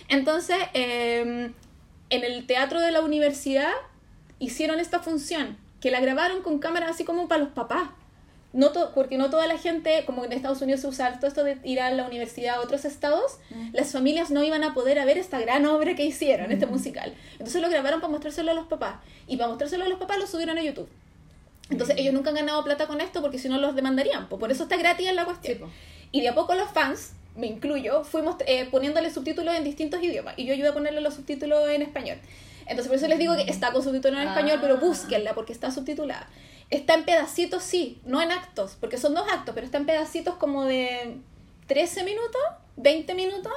Entonces, 0.08 0.58
eh, 0.74 1.50
en 2.10 2.24
el 2.24 2.46
teatro 2.46 2.80
de 2.80 2.90
la 2.90 3.00
universidad 3.00 3.72
hicieron 4.38 4.80
esta 4.80 5.00
función, 5.00 5.56
que 5.80 5.90
la 5.90 6.00
grabaron 6.00 6.42
con 6.42 6.58
cámaras 6.58 6.90
así 6.90 7.04
como 7.04 7.26
para 7.26 7.42
los 7.42 7.52
papás. 7.52 7.88
No 8.52 8.70
to- 8.70 8.92
porque 8.94 9.16
no 9.16 9.30
toda 9.30 9.46
la 9.46 9.56
gente, 9.56 10.04
como 10.04 10.24
en 10.26 10.32
Estados 10.32 10.60
Unidos 10.60 10.82
se 10.82 10.86
usa 10.86 11.18
todo 11.18 11.26
esto 11.26 11.42
de 11.42 11.56
ir 11.64 11.80
a 11.80 11.90
la 11.90 12.06
universidad 12.06 12.56
a 12.56 12.60
otros 12.60 12.84
estados, 12.84 13.38
las 13.72 13.92
familias 13.92 14.30
no 14.30 14.44
iban 14.44 14.62
a 14.62 14.74
poder 14.74 14.98
a 14.98 15.04
ver 15.06 15.16
esta 15.16 15.40
gran 15.40 15.64
obra 15.64 15.94
que 15.94 16.04
hicieron, 16.04 16.52
este 16.52 16.66
musical. 16.66 17.14
Entonces 17.32 17.62
lo 17.62 17.70
grabaron 17.70 18.00
para 18.00 18.10
mostrárselo 18.10 18.50
a 18.50 18.54
los 18.54 18.66
papás. 18.66 18.96
Y 19.26 19.36
para 19.38 19.48
mostrárselo 19.48 19.84
a 19.84 19.88
los 19.88 19.98
papás 19.98 20.18
lo 20.18 20.26
subieron 20.26 20.58
a 20.58 20.62
YouTube. 20.62 20.88
Entonces 21.70 21.96
ellos 21.98 22.12
nunca 22.12 22.28
han 22.30 22.36
ganado 22.36 22.62
plata 22.64 22.86
con 22.86 23.00
esto 23.00 23.22
porque 23.22 23.38
si 23.38 23.48
no 23.48 23.56
los 23.58 23.74
demandarían. 23.74 24.28
po. 24.28 24.38
Por 24.38 24.50
eso 24.52 24.64
está 24.64 24.76
gratis 24.76 25.08
en 25.08 25.16
la 25.16 25.24
cuestión. 25.24 25.58
Sí, 25.58 25.64
y 26.12 26.20
de 26.20 26.28
a 26.28 26.34
poco 26.34 26.54
los 26.54 26.68
fans, 26.70 27.12
me 27.34 27.46
incluyo, 27.46 28.04
fuimos 28.04 28.36
eh, 28.46 28.68
poniéndole 28.70 29.10
subtítulos 29.10 29.54
en 29.56 29.64
distintos 29.64 30.02
idiomas. 30.02 30.34
Y 30.36 30.44
yo 30.44 30.52
ayudé 30.52 30.68
a 30.68 30.74
ponerle 30.74 31.00
los 31.00 31.14
subtítulos 31.14 31.66
en 31.70 31.80
español. 31.80 32.18
Entonces 32.66 32.88
por 32.88 32.96
eso 32.96 33.08
les 33.08 33.18
digo 33.18 33.34
que 33.34 33.50
está 33.50 33.72
con 33.72 33.82
subtítulos 33.82 34.20
en 34.20 34.28
Ah. 34.28 34.32
español, 34.32 34.58
pero 34.60 34.76
búsquenla 34.76 35.34
porque 35.34 35.54
está 35.54 35.70
subtitulada. 35.70 36.28
Está 36.72 36.94
en 36.94 37.04
pedacitos, 37.04 37.62
sí, 37.62 38.00
no 38.04 38.20
en 38.22 38.32
actos, 38.32 38.76
porque 38.80 38.96
son 38.98 39.14
dos 39.14 39.26
actos, 39.30 39.54
pero 39.54 39.64
está 39.66 39.78
en 39.78 39.86
pedacitos 39.86 40.34
como 40.36 40.64
de 40.64 41.16
13 41.66 42.02
minutos, 42.02 42.40
20 42.76 43.14
minutos. 43.14 43.52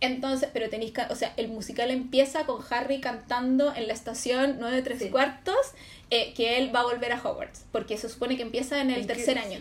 Entonces, 0.00 0.48
pero 0.52 0.68
tenéis 0.70 0.92
que, 0.92 1.02
o 1.10 1.14
sea, 1.16 1.32
el 1.36 1.48
musical 1.48 1.90
empieza 1.90 2.44
con 2.46 2.60
Harry 2.70 3.00
cantando 3.00 3.74
en 3.74 3.86
la 3.88 3.92
estación 3.92 4.56
9 4.60 4.82
3 4.82 4.98
Sí. 4.98 5.10
cuartos 5.10 5.56
eh, 6.10 6.32
que 6.34 6.58
él 6.58 6.74
va 6.74 6.80
a 6.80 6.84
volver 6.84 7.12
a 7.12 7.20
Hogwarts, 7.22 7.64
porque 7.72 7.96
se 7.98 8.08
supone 8.08 8.36
que 8.36 8.42
empieza 8.42 8.80
en 8.80 8.90
el 8.90 9.00
¿En 9.02 9.06
qué- 9.06 9.14
tercer 9.14 9.38
año. 9.38 9.60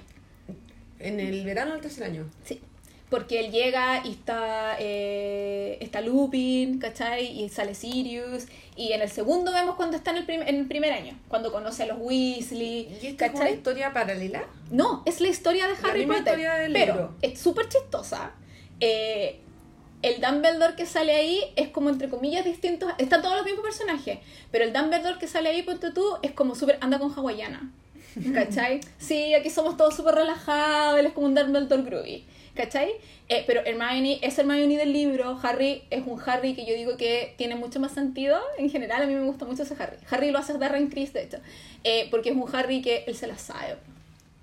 En 0.99 1.19
el 1.19 1.44
verano 1.45 1.72
del 1.73 1.82
tercer 1.82 2.03
año. 2.03 2.30
Sí. 2.45 2.61
Porque 3.10 3.40
él 3.40 3.52
llega 3.52 4.06
y 4.06 4.11
está, 4.11 4.76
eh, 4.80 5.78
está 5.82 6.02
Lupin, 6.02 6.80
¿cachai? 6.80 7.41
Y 7.41 7.49
sale 7.49 7.73
Sirius. 7.76 8.45
Y 8.76 8.93
en 8.93 9.02
el 9.02 9.10
segundo 9.10 9.52
vemos 9.52 9.76
cuando 9.76 9.98
está 9.98 10.11
en 10.11 10.18
el, 10.18 10.26
prim- 10.26 10.41
en 10.43 10.56
el 10.56 10.65
primer 10.68 10.93
año, 10.93 11.19
cuando 11.27 11.52
conoce 11.52 11.84
a 11.84 11.88
los 11.88 11.98
Weasley, 11.99 12.98
¿Y 13.02 13.07
esta 13.07 13.26
es 13.27 13.34
una 13.34 13.49
historia 13.49 13.91
paralela? 13.93 14.43
No, 14.72 15.03
es 15.06 15.19
la 15.19 15.27
historia 15.27 15.68
de 15.68 15.73
La 15.81 15.89
Harry 15.89 15.99
misma 16.06 16.18
Potter. 16.23 16.38
del 16.39 16.73
pero 16.73 16.93
libro. 16.93 17.15
es 17.22 17.39
súper 17.39 17.68
chistosa. 17.68 18.31
Eh, 18.80 19.39
el 20.02 20.19
Dumbledore 20.22 20.76
que 20.76 20.85
sale 20.85 21.14
ahí 21.14 21.43
es 21.56 21.68
como 21.69 21.89
entre 21.89 22.10
comillas 22.10 22.43
distintos. 22.45 22.91
Están 22.98 23.22
todos 23.22 23.35
los 23.35 23.45
mismos 23.45 23.64
personajes. 23.64 24.19
Pero 24.52 24.64
el 24.65 24.73
Dumbledore 24.73 25.19
que 25.19 25.27
sale 25.27 25.49
ahí, 25.49 25.61
ponte 25.64 25.91
tú, 25.91 26.03
es 26.23 26.31
como 26.31 26.56
súper. 26.56 26.77
anda 26.81 26.98
con 26.98 27.11
hawaiana. 27.14 27.72
¿Cachai? 28.34 28.81
Sí, 28.98 29.34
aquí 29.34 29.49
somos 29.49 29.77
todos 29.77 29.95
súper 29.95 30.15
relajados. 30.15 30.98
Él 30.99 31.06
es 31.07 31.14
como 31.14 31.27
un 31.27 31.35
Dumbledore 31.35 31.84
groovy. 31.84 32.26
¿Cachai? 32.62 32.92
Eh, 33.28 33.44
pero 33.48 33.66
Hermione 33.66 34.20
es 34.22 34.38
Hermione 34.38 34.78
del 34.78 34.94
libro. 34.94 35.40
Harry 35.42 35.82
es 35.90 36.06
un 36.06 36.22
Harry 36.24 36.54
que 36.54 36.64
yo 36.64 36.76
digo 36.76 36.96
que 36.96 37.34
tiene 37.36 37.56
mucho 37.56 37.80
más 37.80 37.92
sentido. 37.92 38.40
En 38.60 38.70
general, 38.70 39.02
a 39.02 39.08
mí 39.08 39.16
me 39.16 39.24
gusta 39.24 39.46
mucho 39.46 39.64
ese 39.64 39.76
Harry. 39.80 39.98
Harry 40.12 40.30
lo 40.30 40.38
hace 40.38 40.56
Darren 40.60 40.88
Criss, 40.88 41.12
de 41.12 41.24
hecho. 41.24 41.38
Eh, 41.84 42.08
porque 42.12 42.30
es 42.30 42.36
un 42.36 42.46
Harry 42.56 42.84
que 42.84 43.04
él 43.08 43.16
se 43.16 43.26
la 43.26 43.40
sabe. 43.40 43.78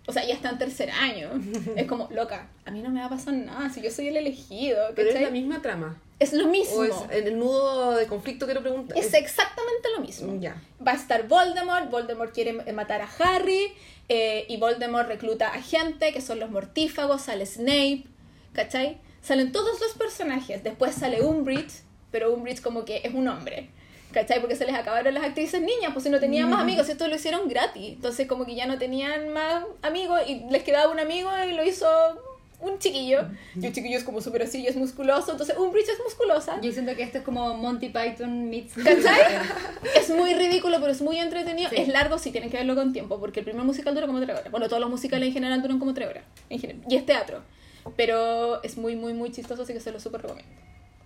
O 0.07 0.13
sea, 0.13 0.27
ya 0.27 0.35
está 0.35 0.51
en 0.51 0.59
tercer 0.59 0.91
año. 0.91 1.31
Es 1.77 1.87
como, 1.87 2.09
loca, 2.11 2.49
a 2.65 2.73
mí 2.73 2.83
no 2.83 2.91
me 2.91 2.99
va 2.99 3.07
a 3.07 3.11
pasar 3.11 3.35
nada 3.35 3.71
si 3.71 3.83
yo 3.83 3.91
soy 3.93 4.09
el 4.09 4.17
elegido. 4.17 4.81
Pero 4.97 5.11
es 5.11 5.21
la 5.21 5.31
misma 5.31 5.63
trama. 5.63 6.03
Es 6.19 6.33
lo 6.33 6.47
mismo. 6.47 6.79
O 6.79 6.85
es 6.85 6.95
en 7.11 7.27
el 7.27 7.39
nudo 7.39 7.93
de 7.93 8.07
conflicto 8.07 8.47
quiero 8.47 8.61
preguntar. 8.61 8.99
Es 8.99 9.15
exactamente 9.15 9.89
lo 9.97 10.03
mismo. 10.03 10.37
Ya. 10.41 10.61
Va 10.85 10.93
a 10.93 10.97
estar 10.97 11.29
Voldemort, 11.29 11.91
Voldemort 11.91 12.33
quiere 12.33 12.53
matar 12.73 13.03
a 13.03 13.09
Harry, 13.21 13.73
eh, 14.09 14.47
y 14.49 14.57
Voldemort 14.57 15.07
recluta 15.07 15.49
a 15.49 15.63
gente, 15.63 16.13
que 16.13 16.21
son 16.21 16.41
los 16.41 16.51
mortífagos, 16.51 17.23
sale 17.23 17.47
Snape, 17.47 18.05
¿cachai? 18.53 18.99
Salen 19.21 19.53
todos 19.53 19.81
los 19.81 19.93
personajes, 19.95 20.65
después 20.65 20.95
sale 20.95 21.23
Umbridge, 21.23 21.83
pero 22.11 22.33
Umbridge 22.33 22.63
como 22.63 22.85
que 22.85 23.03
es 23.05 23.13
un 23.13 23.29
hombre, 23.29 23.69
¿cachai? 24.13 24.41
Porque 24.41 24.57
se 24.57 24.65
les 24.65 24.75
acabaron 24.75 25.13
las 25.13 25.25
actrices 25.25 25.61
niñas, 25.61 25.93
pues 25.93 26.05
si 26.05 26.11
no 26.11 26.21
tenían 26.21 26.49
más 26.49 26.63
amigos, 26.63 26.89
esto 26.89 27.07
lo 27.07 27.17
hicieron 27.17 27.49
gratis, 27.49 27.95
entonces 27.95 28.27
como 28.27 28.47
que 28.47 28.55
ya 28.55 28.67
no 28.67 28.79
tenían 28.79 29.29
más 29.29 29.65
amigos, 29.83 30.21
y 30.27 30.47
les 30.51 30.63
quedaba 30.63 30.91
un 30.91 31.01
amigo 31.01 31.31
y 31.47 31.53
lo 31.53 31.63
hizo 31.63 31.87
un 32.61 32.79
chiquillo, 32.79 33.29
y 33.55 33.67
el 33.67 33.73
chiquillo 33.73 33.99
es 33.99 34.05
como 34.05 34.21
súper 34.21 34.43
así 34.43 34.61
y 34.61 34.67
es 34.67 34.75
musculoso, 34.75 35.31
entonces 35.31 35.57
Umbridge 35.57 35.89
es 35.89 36.01
musculosa, 36.03 36.61
Yo 36.61 36.73
siento 36.73 36.95
que 36.97 37.05
esto 37.05 37.19
es 37.19 37.25
como 37.25 37.55
Monty 37.55 37.91
Python 37.91 38.51
meets... 38.51 38.75
¿Cachai? 38.75 39.39
Es 39.95 40.11
muy 40.11 40.35
ridículo, 40.35 40.81
pero 40.81 40.91
es 40.91 41.01
muy 41.01 41.19
entretenido. 41.19 41.71
Sí. 41.71 41.77
Es 41.77 41.89
largo, 41.89 42.19
sí, 42.19 42.33
tienen 42.33 42.51
que 42.51 42.57
verlo 42.57 42.75
con 42.75 42.93
tiempo, 42.93 43.21
porque 43.21 43.41
el 43.41 43.45
primer 43.45 43.65
musical 43.65 43.95
dura 43.95 44.07
como 44.07 44.21
tres 44.21 44.37
horas. 44.37 44.51
Bueno, 44.51 44.67
todos 44.67 44.81
los 44.81 44.91
musicales 44.91 45.29
en 45.29 45.35
general 45.35 45.63
duran 45.63 45.79
como 45.79 45.95
tres 45.95 46.09
horas. 46.09 46.25
En 46.51 46.59
general. 46.59 46.83
Y 46.89 46.97
es 46.97 47.07
teatro. 47.07 47.43
Pero 47.97 48.63
es 48.65 48.77
muy, 48.77 48.97
muy, 48.97 49.15
muy 49.15 49.31
chistoso, 49.31 49.63
así 49.63 49.73
que 49.73 49.81
se 49.81 49.93
lo 49.93 50.01
súper 50.01 50.23
recomiendo. 50.23 50.53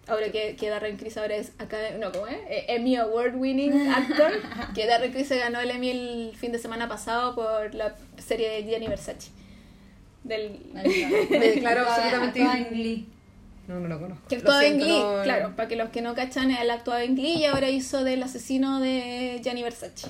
Ahora 0.08 0.32
que, 0.32 0.56
que 0.56 0.68
Darren 0.68 0.96
Criss 0.96 1.16
ahora 1.16 1.36
es 1.36 1.52
acá, 1.58 1.76
no, 2.00 2.10
¿cómo 2.10 2.26
es? 2.26 2.36
Eh, 2.48 2.64
Emmy 2.68 2.96
Award 2.96 3.36
winning 3.36 3.88
actor. 3.88 4.32
que 4.74 4.86
Darren 4.86 5.12
Criss 5.12 5.28
se 5.28 5.38
ganó 5.38 5.60
el 5.60 5.70
Emmy 5.70 5.90
el 5.90 6.32
fin 6.36 6.50
de 6.50 6.58
semana 6.58 6.88
pasado 6.88 7.34
por 7.34 7.74
la 7.74 7.94
serie 8.18 8.48
de 8.48 8.64
Gianni 8.64 8.88
Versace. 8.88 9.30
Del, 10.24 10.60
Me 10.72 10.82
declaro 11.38 11.82
absolutamente- 11.88 12.68
Glee. 12.70 13.08
No, 13.68 13.78
no 13.80 13.88
lo 13.88 14.00
conozco. 14.00 14.26
que 14.28 14.36
Lo 14.36 14.40
actuaba 14.40 14.64
en 14.64 14.78
Glee, 14.78 14.98
no- 15.00 15.22
claro, 15.22 15.56
para 15.56 15.68
que 15.68 15.76
los 15.76 15.88
que 15.90 16.02
no 16.02 16.14
cachan, 16.14 16.50
él 16.50 16.70
actuaba 16.70 17.02
en 17.04 17.14
Glee 17.14 17.38
y 17.38 17.44
ahora 17.44 17.70
hizo 17.70 18.02
del 18.04 18.22
asesino 18.22 18.80
de 18.80 19.40
Gianni 19.42 19.62
Versace. 19.62 20.08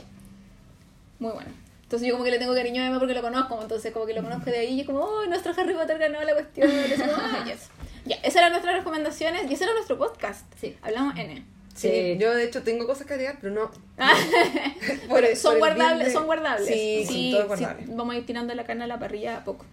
Muy 1.19 1.33
bueno. 1.33 1.51
Entonces 1.83 2.09
yo 2.09 2.15
como 2.15 2.25
que 2.25 2.31
le 2.31 2.39
tengo 2.39 2.55
cariño 2.55 2.83
a 2.83 2.87
Emma 2.87 2.99
porque 2.99 3.13
lo 3.15 3.21
conozco, 3.21 3.59
entonces 3.61 3.93
como 3.93 4.07
que 4.07 4.15
lo 4.15 4.23
conozco 4.23 4.51
de 4.51 4.59
ahí 4.61 4.75
y 4.75 4.81
es 4.81 4.87
como, 4.87 5.01
oh, 5.01 5.27
nuestro 5.27 5.53
Harry 5.57 5.75
Potter 5.75 5.99
ganó 5.99 6.23
la 6.23 6.33
cuestión. 6.33 6.71
"Ah, 7.15 7.45
yes". 7.47 7.69
Ya, 8.07 8.17
esas 8.17 8.37
eran 8.37 8.53
nuestras 8.53 8.77
recomendaciones 8.77 9.49
y 9.51 9.55
ese 9.55 9.65
era 9.65 9.75
nuestro 9.75 9.99
podcast. 9.99 10.47
Sí. 10.59 10.75
Hablamos 10.83 11.17
N. 11.19 11.45
Sí, 11.75 11.89
Sí. 11.89 12.17
yo 12.19 12.35
de 12.35 12.45
hecho 12.45 12.63
tengo 12.63 12.87
cosas 12.87 13.07
que 13.07 13.13
agregar, 13.15 13.37
pero 13.41 13.53
no. 13.55 13.71
Por 15.09 15.25
son 15.37 15.59
por 15.59 15.69
bien 15.75 15.77
guardables, 15.77 16.07
de- 16.09 16.13
son 16.13 16.27
guardables. 16.27 16.67
Sí, 16.67 17.05
sí, 17.07 17.31
todo 17.33 17.43
es 17.43 17.49
guardable. 17.49 17.85
Vamos 17.89 18.15
a 18.15 18.19
ir 18.19 18.27
tirando 18.27 18.55
la 18.55 18.65
carne 18.65 18.85
a 18.85 18.87
la 18.87 18.99
parrilla 18.99 19.37
a 19.39 19.45
poco. 19.45 19.67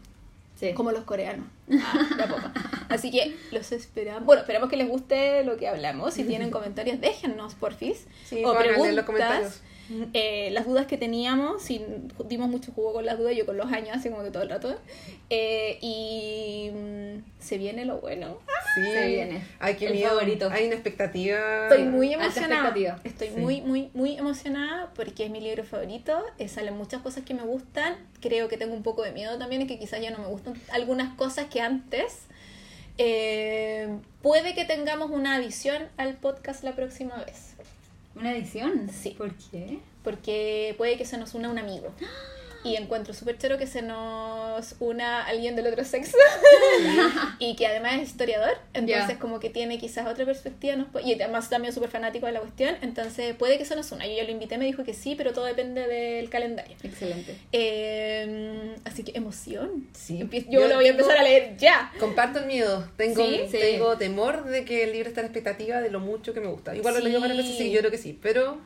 Sí. 0.59 0.73
Como 0.73 0.91
los 0.91 1.05
coreanos. 1.05 1.45
Ah. 1.71 2.51
Así 2.89 3.11
que 3.11 3.37
los 3.51 3.71
esperamos. 3.71 4.25
Bueno, 4.25 4.41
esperamos 4.41 4.69
que 4.69 4.75
les 4.75 4.89
guste 4.89 5.45
lo 5.45 5.55
que 5.55 5.69
hablamos. 5.69 6.13
Si 6.13 6.25
tienen 6.25 6.51
comentarios, 6.51 6.99
déjennos, 6.99 7.55
porfis. 7.55 8.07
Sí, 8.25 8.43
o 8.43 8.53
preguntas. 8.57 8.93
los 8.93 9.05
comentarios. 9.05 9.61
Eh, 10.13 10.49
las 10.51 10.65
dudas 10.65 10.85
que 10.85 10.97
teníamos, 10.97 11.61
si 11.63 11.83
dimos 12.25 12.49
mucho 12.49 12.71
jugo 12.71 12.93
con 12.93 13.05
las 13.05 13.17
dudas, 13.17 13.35
yo 13.35 13.45
con 13.45 13.57
los 13.57 13.71
años, 13.71 13.97
así 13.97 14.09
como 14.09 14.23
que 14.23 14.31
todo 14.31 14.43
el 14.43 14.49
rato. 14.49 14.75
Eh, 15.29 15.77
y 15.81 16.69
mm, 16.71 17.23
se 17.39 17.57
viene 17.57 17.85
lo 17.85 17.99
bueno. 17.99 18.37
Sí, 18.75 18.81
Se 18.83 19.07
viene. 19.07 19.41
Ay, 19.59 19.75
qué 19.75 19.87
El 19.87 19.93
miedo. 19.93 20.09
favorito. 20.09 20.49
Hay 20.51 20.65
una 20.65 20.75
expectativa. 20.75 21.63
Estoy 21.69 21.83
muy 21.85 22.13
emocionada. 22.13 22.99
Estoy 23.03 23.29
Sí. 23.29 23.33
muy, 23.37 23.61
muy, 23.61 23.89
muy 23.93 24.15
emocionada 24.17 24.91
porque 24.95 25.25
es 25.25 25.31
mi 25.31 25.41
libro 25.41 25.63
favorito. 25.63 26.23
eh, 26.37 26.47
salen 26.47 26.75
muchas 26.77 27.01
cosas 27.01 27.23
que 27.25 27.33
me 27.33 27.41
gustan. 27.43 27.95
Creo 28.21 28.47
que 28.47 28.57
tengo 28.57 28.73
un 28.75 28.83
poco 28.83 29.01
de 29.03 29.11
miedo 29.11 29.37
también, 29.39 29.63
y 29.63 29.67
que 29.67 29.79
quizás 29.79 30.01
ya 30.01 30.11
no 30.11 30.19
me 30.19 30.27
gustan 30.27 30.53
algunas 30.71 31.15
cosas 31.15 31.47
que 31.47 31.61
antes. 31.61 32.19
Eh, 32.97 33.87
puede 34.21 34.53
que 34.53 34.65
tengamos 34.65 35.09
una 35.09 35.35
adición 35.35 35.83
al 35.97 36.15
podcast 36.17 36.63
la 36.63 36.75
próxima 36.75 37.15
vez. 37.23 37.48
¿Una 38.19 38.35
edición? 38.35 38.89
Sí. 38.89 39.15
¿Por 39.17 39.33
qué? 39.33 39.79
Porque 40.03 40.75
puede 40.77 40.97
que 40.97 41.05
se 41.05 41.17
nos 41.17 41.33
una 41.33 41.49
un 41.49 41.57
amigo. 41.57 41.93
Y 42.63 42.75
encuentro 42.75 43.13
súper 43.13 43.37
chero 43.37 43.57
que 43.57 43.67
se 43.67 43.81
nos 43.81 44.75
una 44.81 45.25
alguien 45.25 45.55
del 45.55 45.67
otro 45.67 45.85
sexo 45.85 46.17
y 47.39 47.55
que 47.55 47.65
además 47.67 47.95
es 48.01 48.09
historiador, 48.09 48.57
entonces 48.73 49.17
como 49.17 49.39
que 49.39 49.49
tiene 49.49 49.77
quizás 49.79 50.05
otra 50.07 50.25
perspectiva 50.25 50.75
nos 50.75 50.87
y 51.05 51.13
además 51.13 51.49
también 51.49 51.73
súper 51.73 51.89
fanático 51.89 52.25
de 52.25 52.33
la 52.33 52.41
cuestión, 52.41 52.75
entonces 52.81 53.33
puede 53.35 53.57
que 53.57 53.63
se 53.65 53.75
nos 53.77 53.89
una. 53.93 54.05
Yo 54.07 54.13
ya 54.13 54.23
lo 54.23 54.31
invité, 54.31 54.57
me 54.57 54.65
dijo 54.65 54.83
que 54.83 54.93
sí, 54.93 55.15
pero 55.15 55.31
todo 55.31 55.45
depende 55.45 55.87
del 55.87 56.29
calendario. 56.29 56.75
Excelente. 56.83 57.37
Eh, 57.51 58.75
así 58.83 59.03
que 59.03 59.17
emoción. 59.17 59.87
Sí. 59.93 60.19
Empie- 60.19 60.45
Yo, 60.49 60.61
Yo 60.61 60.67
lo 60.67 60.75
voy 60.75 60.87
a 60.87 60.89
empezar 60.89 61.17
a 61.17 61.23
leer 61.23 61.55
ya. 61.57 61.91
Comparto 61.99 62.39
el 62.39 62.45
miedo. 62.45 62.89
Tengo, 62.97 63.25
¿Sí? 63.25 63.41
Sí. 63.49 63.57
tengo 63.57 63.97
temor 63.97 64.43
de 64.45 64.65
que 64.65 64.83
el 64.83 64.91
libro 64.91 65.07
esté 65.07 65.21
a 65.21 65.23
la 65.23 65.27
expectativa 65.27 65.79
de 65.81 65.89
lo 65.91 65.99
mucho 66.01 66.33
que 66.33 66.41
me 66.41 66.47
gusta. 66.47 66.75
Igual 66.75 66.93
lo 66.95 66.99
Sí. 66.99 67.05
leí 67.07 67.17
varias 67.21 67.37
veces, 67.37 67.57
sí, 67.57 67.71
yo 67.71 67.79
creo 67.79 67.91
que 67.91 67.97
sí, 67.97 68.17
pero 68.21 68.57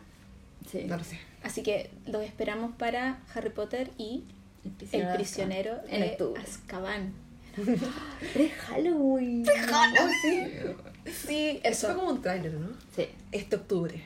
Sí. 0.71 0.85
no 0.87 0.97
lo 0.97 1.03
sé. 1.03 1.19
Así 1.43 1.61
que 1.61 1.91
lo 2.05 2.21
esperamos 2.21 2.75
para 2.75 3.19
Harry 3.33 3.49
Potter 3.49 3.91
y 3.97 4.23
El 4.91 5.01
El 5.01 5.15
prisionero 5.15 5.79
En 5.89 6.03
octubre. 6.11 6.41
Azkaban. 6.41 7.13
Pre-Halloween. 8.33 9.45
Oh, 9.47 10.09
sí. 10.21 10.51
Sí, 11.11 11.59
Eso 11.63 11.87
fue 11.87 11.95
como 11.97 12.11
un 12.11 12.21
tráiler, 12.21 12.53
¿no? 12.53 12.69
Sí. 12.95 13.07
Este 13.31 13.57
octubre. 13.57 14.01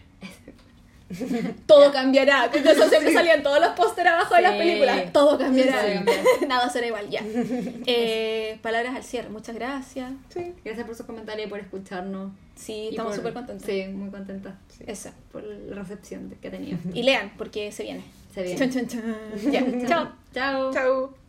Todo 1.66 1.92
cambiará. 1.92 2.48
De 2.50 2.60
eso 2.60 2.90
siempre 2.90 3.14
salían 3.14 3.42
todos 3.44 3.60
los 3.60 3.70
pósteres 3.70 4.12
abajo 4.12 4.36
de 4.36 4.42
las 4.42 4.54
películas. 4.56 5.14
Todo 5.14 5.38
cambiará. 5.38 5.82
Sí. 5.84 6.46
Nada 6.48 6.70
será 6.70 6.88
igual, 6.88 7.10
ya. 7.10 7.22
Eh, 7.86 8.60
palabras 8.62 8.96
al 8.96 9.04
cierre. 9.04 9.30
Muchas 9.30 9.56
gracias. 9.56 10.12
Sí. 10.30 10.54
Gracias 10.64 10.86
por 10.86 10.96
sus 10.96 11.06
comentarios 11.06 11.48
y 11.48 11.50
por 11.50 11.60
escucharnos. 11.60 12.32
Sí, 12.56 12.74
Y 12.74 12.90
estamos 12.90 13.16
súper 13.16 13.34
contentos. 13.34 13.66
Sí, 13.66 13.86
muy 13.88 14.10
contentas 14.10 14.56
Eso. 14.86 15.12
por 15.32 15.44
la 15.44 15.76
recepción 15.76 16.34
que 16.42 16.48
ha 16.48 16.52
tenido. 16.52 16.78
Y 16.94 17.04
lean, 17.04 17.32
porque 17.38 17.72
se 17.72 17.84
viene. 17.84 18.04
Se 18.34 18.44
viene. 18.44 18.60
Chun, 18.60 18.72
chun, 18.72 18.88
chun. 18.88 19.52
Ya, 19.52 19.88
chao. 19.88 20.12
Chao. 20.34 20.74
Chao. 20.74 21.27